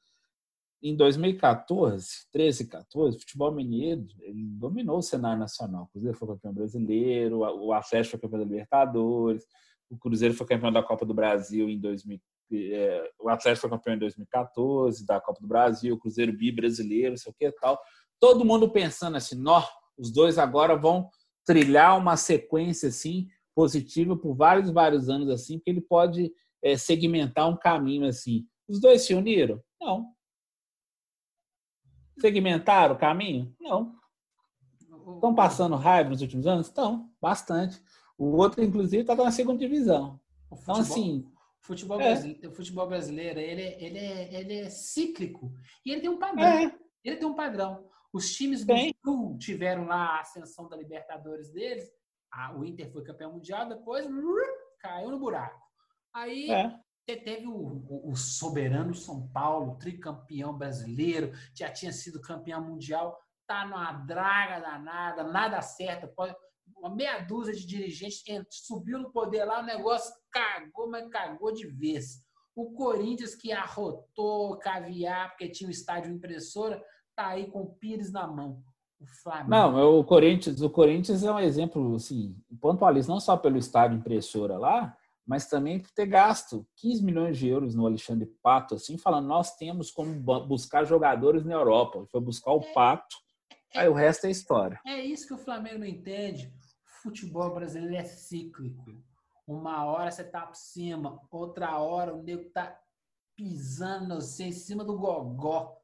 em 0.84 0.98
2014, 0.98 2.28
13, 2.30 2.68
14, 2.68 3.16
o 3.16 3.20
futebol 3.22 3.54
mineiro 3.54 4.06
ele 4.20 4.44
dominou 4.44 4.98
o 4.98 5.02
cenário 5.02 5.40
nacional. 5.40 5.84
O 5.84 5.88
Cruzeiro 5.88 6.18
foi 6.18 6.28
campeão 6.28 6.54
brasileiro, 6.54 7.40
o 7.40 7.72
Atlético 7.72 8.12
foi 8.12 8.20
campeão 8.20 8.40
da 8.40 8.46
Libertadores, 8.46 9.46
o 9.94 9.98
Cruzeiro 9.98 10.34
foi 10.34 10.46
campeão 10.48 10.72
da 10.72 10.84
Copa 10.84 11.06
do 11.06 11.14
Brasil 11.14 11.70
em 11.70 11.80
2000, 11.80 12.20
é, 12.52 13.12
o 13.20 13.30
Atlético 13.30 13.68
foi 13.68 13.78
campeão 13.78 13.96
em 13.96 14.00
2014 14.00 15.06
da 15.06 15.20
Copa 15.20 15.40
do 15.42 15.48
Brasil, 15.48 15.96
o 15.96 16.00
Cruzeiro 16.00 16.32
bi 16.32 16.52
brasileiro, 16.52 17.18
sei 17.18 17.32
o 17.32 17.36
que 17.36 17.52
tal. 17.60 17.80
Todo 18.20 18.46
mundo 18.46 18.70
pensando 18.70 19.18
assim, 19.18 19.36
nó, 19.36 19.64
os 19.98 20.12
dois 20.12 20.38
agora 20.38 20.76
vão 20.76 21.10
trilhar 21.46 21.98
uma 21.98 22.16
sequência 22.16 22.90
assim 22.90 23.28
positiva 23.56 24.16
por 24.18 24.36
vários 24.36 24.70
vários 24.72 25.10
anos 25.10 25.30
assim, 25.30 25.60
que 25.60 25.70
ele 25.70 25.82
pode 25.82 26.32
é, 26.64 26.78
segmentar 26.78 27.50
um 27.50 27.58
caminho 27.58 28.06
assim. 28.06 28.46
Os 28.68 28.80
dois 28.80 29.02
se 29.02 29.14
uniram? 29.14 29.62
Não, 29.82 30.14
Segmentaram 32.20 32.96
o 32.96 32.98
caminho? 32.98 33.54
Não. 33.60 33.96
Estão 35.16 35.34
passando 35.36 35.76
raiva 35.76 36.10
nos 36.10 36.22
últimos 36.22 36.48
anos? 36.48 36.68
Estão, 36.68 37.10
bastante. 37.22 37.82
O 38.24 38.38
outro, 38.38 38.64
inclusive, 38.64 39.02
está 39.02 39.16
na 39.16 39.32
segunda 39.32 39.60
divisão. 39.60 40.20
então, 40.52 40.76
assim. 40.76 41.30
Futebol, 41.60 42.00
é. 42.02 42.10
brasileiro, 42.10 42.50
o 42.50 42.54
futebol 42.54 42.88
brasileiro 42.88 43.40
ele, 43.40 43.62
ele, 43.62 43.98
é, 43.98 44.34
ele 44.34 44.54
é 44.62 44.70
cíclico. 44.70 45.54
E 45.86 45.92
ele 45.92 46.02
tem 46.02 46.10
um 46.10 46.20
padrão. 46.20 46.46
É. 46.46 46.76
Ele 47.04 47.16
tem 47.16 47.28
um 47.28 47.36
padrão. 47.36 47.88
Os 48.12 48.34
times 48.36 48.66
do 48.66 48.74
Sul 49.04 49.38
tiveram 49.38 49.86
lá 49.86 50.18
a 50.18 50.20
ascensão 50.22 50.68
da 50.68 50.76
Libertadores 50.76 51.50
deles. 51.52 51.90
o 52.56 52.66
Inter 52.66 52.92
foi 52.92 53.04
campeão 53.04 53.34
mundial, 53.34 53.68
depois 53.68 54.06
caiu 54.80 55.10
no 55.10 55.20
buraco. 55.20 55.62
Aí 56.14 56.52
é. 56.52 56.78
Teve 57.06 57.48
o, 57.48 57.54
o, 57.54 58.12
o, 58.12 58.16
soberano 58.16 58.94
São 58.94 59.28
Paulo, 59.28 59.78
tricampeão 59.78 60.58
brasileiro, 60.58 61.34
já 61.54 61.70
tinha 61.70 61.92
sido 61.92 62.22
campeão 62.22 62.64
mundial, 62.64 63.20
tá 63.46 63.66
numa 63.66 63.92
draga 63.92 64.62
danada, 64.62 65.24
nada 65.24 65.62
certo. 65.62 66.08
Uma 66.78 66.94
meia 66.94 67.20
dúzia 67.20 67.54
de 67.54 67.66
dirigentes 67.66 68.24
subiu 68.66 69.00
no 69.00 69.12
poder 69.12 69.46
lá, 69.46 69.62
o 69.62 69.66
negócio 69.66 70.14
cagou, 70.32 70.90
mas 70.90 71.10
cagou 71.10 71.54
de 71.54 71.68
vez. 71.68 72.22
O 72.56 72.72
Corinthians, 72.74 73.36
que 73.36 73.52
arrotou 73.52 74.58
caviar, 74.60 75.30
porque 75.30 75.50
tinha 75.50 75.68
um 75.68 75.72
estádio 75.72 76.12
impressora, 76.12 76.84
tá 77.16 77.28
aí 77.30 77.50
com 77.50 77.62
o 77.62 77.74
Pires 77.76 78.12
na 78.12 78.28
mão. 78.28 78.62
O 79.00 79.08
Flamengo. 79.22 79.50
Não, 79.50 80.00
o 80.00 80.04
Corinthians, 80.04 80.62
o 80.62 80.70
Corinthians 80.70 81.24
é 81.24 81.32
um 81.32 81.40
exemplo, 81.40 81.96
assim, 81.96 82.36
pontualista, 82.62 83.12
não 83.12 83.20
só 83.20 83.36
pelo 83.36 83.58
estádio 83.58 83.98
impressora 83.98 84.58
lá, 84.58 84.96
mas 85.26 85.48
também 85.48 85.80
por 85.80 85.92
ter 85.92 86.06
gasto 86.06 86.66
15 86.78 87.04
milhões 87.04 87.38
de 87.38 87.48
euros 87.48 87.74
no 87.74 87.86
Alexandre 87.86 88.30
Pato, 88.42 88.76
assim, 88.76 88.98
falando, 88.98 89.28
nós 89.28 89.56
temos 89.56 89.90
como 89.90 90.14
buscar 90.46 90.86
jogadores 90.86 91.46
na 91.46 91.54
Europa. 91.54 92.06
Foi 92.12 92.20
buscar 92.22 92.52
o 92.52 92.62
é, 92.62 92.74
Pato, 92.74 93.16
é, 93.74 93.82
aí 93.82 93.90
o 93.90 93.94
resto 93.94 94.26
é 94.26 94.32
história. 94.32 94.80
É 94.86 95.00
isso 95.00 95.28
que 95.28 95.34
o 95.34 95.38
Flamengo 95.38 95.80
não 95.80 95.86
entende. 95.86 96.54
O 96.86 97.04
futebol 97.04 97.54
brasileiro 97.54 97.96
é 97.96 98.04
cíclico. 98.04 98.86
Uma 99.48 99.86
hora 99.86 100.10
você 100.10 100.24
tá 100.24 100.46
por 100.46 100.56
cima, 100.56 101.20
outra 101.30 101.78
hora 101.78 102.14
o 102.14 102.24
nego 102.24 102.50
tá 102.52 102.80
pisando 103.36 104.14
assim, 104.16 104.46
em 104.46 104.52
cima 104.52 104.84
do 104.84 104.98
gogó. 104.98 105.78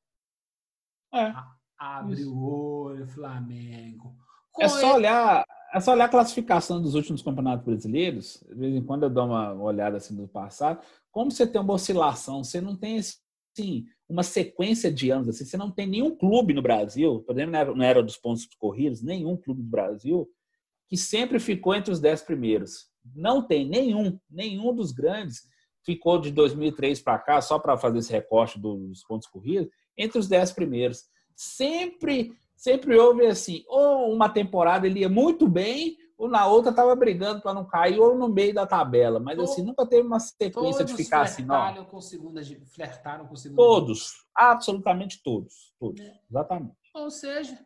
É. 1.13 1.33
Abre 1.77 2.21
isso. 2.21 2.33
o 2.33 2.83
olho, 2.83 3.07
Flamengo. 3.07 4.15
Com 4.51 4.63
é 4.63 4.69
só 4.69 4.95
olhar 4.95 5.45
é 5.73 5.79
só 5.79 5.91
olhar 5.91 6.05
a 6.05 6.09
classificação 6.09 6.81
dos 6.81 6.95
últimos 6.95 7.21
campeonatos 7.21 7.63
brasileiros, 7.63 8.43
de 8.47 8.55
vez 8.55 8.75
em 8.75 8.83
quando 8.83 9.03
eu 9.03 9.09
dou 9.09 9.25
uma 9.25 9.53
olhada 9.53 9.97
assim 9.97 10.15
do 10.15 10.27
passado, 10.27 10.81
como 11.11 11.29
você 11.29 11.45
tem 11.45 11.61
uma 11.61 11.73
oscilação, 11.73 12.43
você 12.43 12.59
não 12.59 12.75
tem 12.75 12.99
assim, 13.59 13.85
uma 14.07 14.23
sequência 14.23 14.91
de 14.91 15.09
anos, 15.09 15.29
assim, 15.29 15.45
você 15.45 15.57
não 15.57 15.69
tem 15.69 15.87
nenhum 15.87 16.15
clube 16.15 16.53
no 16.53 16.61
Brasil, 16.61 17.21
por 17.25 17.33
exemplo, 17.35 17.75
na 17.75 17.85
era 17.85 18.01
dos 18.01 18.17
pontos 18.17 18.47
corridos, 18.57 19.01
nenhum 19.01 19.37
clube 19.37 19.61
do 19.61 19.69
Brasil 19.69 20.27
que 20.87 20.97
sempre 20.97 21.39
ficou 21.39 21.75
entre 21.75 21.91
os 21.91 21.99
dez 21.99 22.21
primeiros. 22.21 22.87
Não 23.15 23.45
tem 23.45 23.67
nenhum, 23.67 24.19
nenhum 24.29 24.73
dos 24.73 24.91
grandes 24.91 25.43
ficou 25.85 26.19
de 26.19 26.31
2003 26.31 26.99
para 27.01 27.19
cá, 27.19 27.41
só 27.41 27.59
para 27.59 27.77
fazer 27.77 27.99
esse 27.99 28.11
recorte 28.11 28.59
dos 28.59 29.03
pontos 29.03 29.27
corridos, 29.27 29.69
entre 29.95 30.17
os 30.17 30.27
dez 30.27 30.51
primeiros. 30.51 31.03
Sempre 31.35 32.33
sempre 32.55 32.97
houve 32.97 33.25
assim, 33.25 33.63
ou 33.67 34.13
uma 34.13 34.27
temporada 34.27 34.85
ele 34.85 34.99
ia 34.99 35.07
muito 35.07 35.47
bem, 35.47 35.95
ou 36.19 36.27
na 36.27 36.45
outra 36.45 36.71
estava 36.71 36.93
brigando 36.97 37.41
para 37.41 37.53
não 37.53 37.65
cair, 37.65 37.97
ou 37.97 38.13
no 38.13 38.27
meio 38.27 38.53
da 38.53 38.67
tabela. 38.67 39.21
Mas 39.21 39.39
assim, 39.39 39.63
nunca 39.63 39.87
teve 39.87 40.05
uma 40.05 40.19
sequência 40.19 40.83
de 40.83 40.93
ficar 40.93 41.21
assim, 41.21 41.45
não. 41.45 41.85
Com 41.85 42.01
segunda, 42.01 42.41
flertaram 42.67 43.25
com 43.25 43.37
segunda. 43.37 43.61
Todos, 43.61 44.11
absolutamente 44.35 45.23
todos. 45.23 45.73
Todos, 45.79 46.01
é. 46.01 46.19
exatamente. 46.29 46.75
Ou 46.93 47.09
seja, 47.09 47.57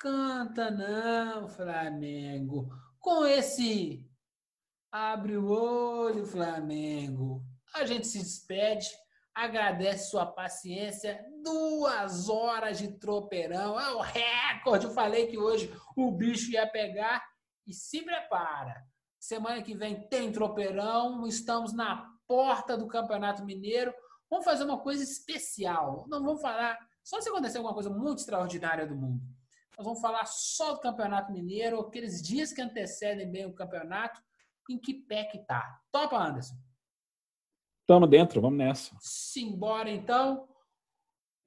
Canta 0.00 0.68
não, 0.68 1.48
Flamengo. 1.48 2.68
Com 2.98 3.24
esse 3.24 4.04
abre 4.90 5.36
o 5.36 5.48
olho, 5.48 6.26
Flamengo. 6.26 7.40
A 7.72 7.86
gente 7.86 8.08
se 8.08 8.18
despede, 8.18 8.88
agradece 9.32 10.10
sua 10.10 10.26
paciência. 10.26 11.24
Duas 11.40 12.28
horas 12.28 12.78
de 12.78 12.98
tropeirão, 12.98 13.78
é 13.78 13.94
o 13.94 14.00
recorde. 14.00 14.86
Eu 14.86 14.90
falei 14.90 15.28
que 15.28 15.38
hoje 15.38 15.72
o 15.96 16.10
bicho 16.10 16.50
ia 16.50 16.66
pegar 16.66 17.22
e 17.66 17.72
se 17.72 18.02
prepara. 18.02 18.86
Semana 19.18 19.62
que 19.62 19.74
vem 19.74 20.06
tem 20.08 20.30
tropeirão, 20.30 21.26
estamos 21.26 21.72
na 21.72 22.12
porta 22.26 22.76
do 22.76 22.86
Campeonato 22.86 23.44
Mineiro. 23.44 23.92
Vamos 24.30 24.44
fazer 24.44 24.64
uma 24.64 24.78
coisa 24.78 25.02
especial. 25.02 26.06
Não 26.08 26.22
vamos 26.22 26.40
falar 26.40 26.78
só 27.02 27.20
se 27.20 27.28
acontecer 27.28 27.58
alguma 27.58 27.74
coisa 27.74 27.90
muito 27.90 28.18
extraordinária 28.18 28.86
do 28.86 28.96
mundo. 28.96 29.22
Nós 29.78 29.84
vamos 29.84 30.00
falar 30.00 30.26
só 30.26 30.74
do 30.74 30.80
Campeonato 30.80 31.32
Mineiro, 31.32 31.78
aqueles 31.80 32.22
dias 32.22 32.52
que 32.52 32.62
antecedem 32.62 33.30
bem 33.30 33.46
o 33.46 33.54
campeonato, 33.54 34.20
em 34.68 34.78
que 34.78 34.94
pé 34.94 35.24
que 35.24 35.38
tá. 35.38 35.80
Topa, 35.92 36.16
Anderson? 36.16 36.56
Tamo 37.86 38.06
dentro, 38.06 38.40
vamos 38.40 38.58
nessa. 38.58 38.96
Simbora, 39.00 39.90
então. 39.90 40.48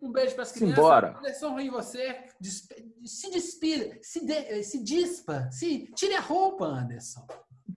Um 0.01 0.11
beijo 0.11 0.34
para 0.34 0.43
as 0.43 0.51
crianças. 0.51 0.76
Simbora. 0.76 1.17
Anderson, 1.17 1.59
e 1.59 1.69
você? 1.69 2.23
Se 2.41 3.30
despida, 3.31 3.97
se, 4.01 4.26
de, 4.26 4.63
se 4.63 4.84
dispa, 4.84 5.49
se 5.51 5.91
tire 5.93 6.15
a 6.15 6.21
roupa, 6.21 6.65
Anderson. 6.65 7.26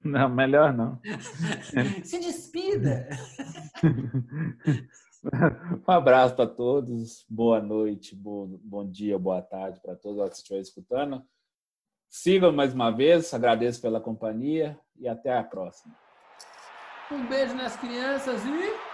Não, 0.04 0.28
melhor 0.28 0.72
não. 0.72 1.00
se 2.04 2.18
despida. 2.18 3.08
Um 5.24 5.92
abraço 5.92 6.34
para 6.34 6.48
todos, 6.48 7.24
boa 7.30 7.60
noite, 7.60 8.12
bom, 8.12 8.58
bom 8.60 8.84
dia, 8.84 9.16
boa 9.16 9.40
tarde 9.40 9.78
para 9.80 9.94
todos 9.94 10.28
que 10.30 10.36
estiverem 10.38 10.62
escutando. 10.62 11.22
Sigam 12.10 12.50
mais 12.50 12.74
uma 12.74 12.90
vez, 12.90 13.32
agradeço 13.32 13.80
pela 13.80 14.00
companhia 14.00 14.76
e 14.96 15.06
até 15.06 15.32
a 15.38 15.44
próxima. 15.44 15.94
Um 17.08 17.24
beijo 17.28 17.54
nas 17.54 17.76
crianças 17.76 18.44
e 18.44 18.91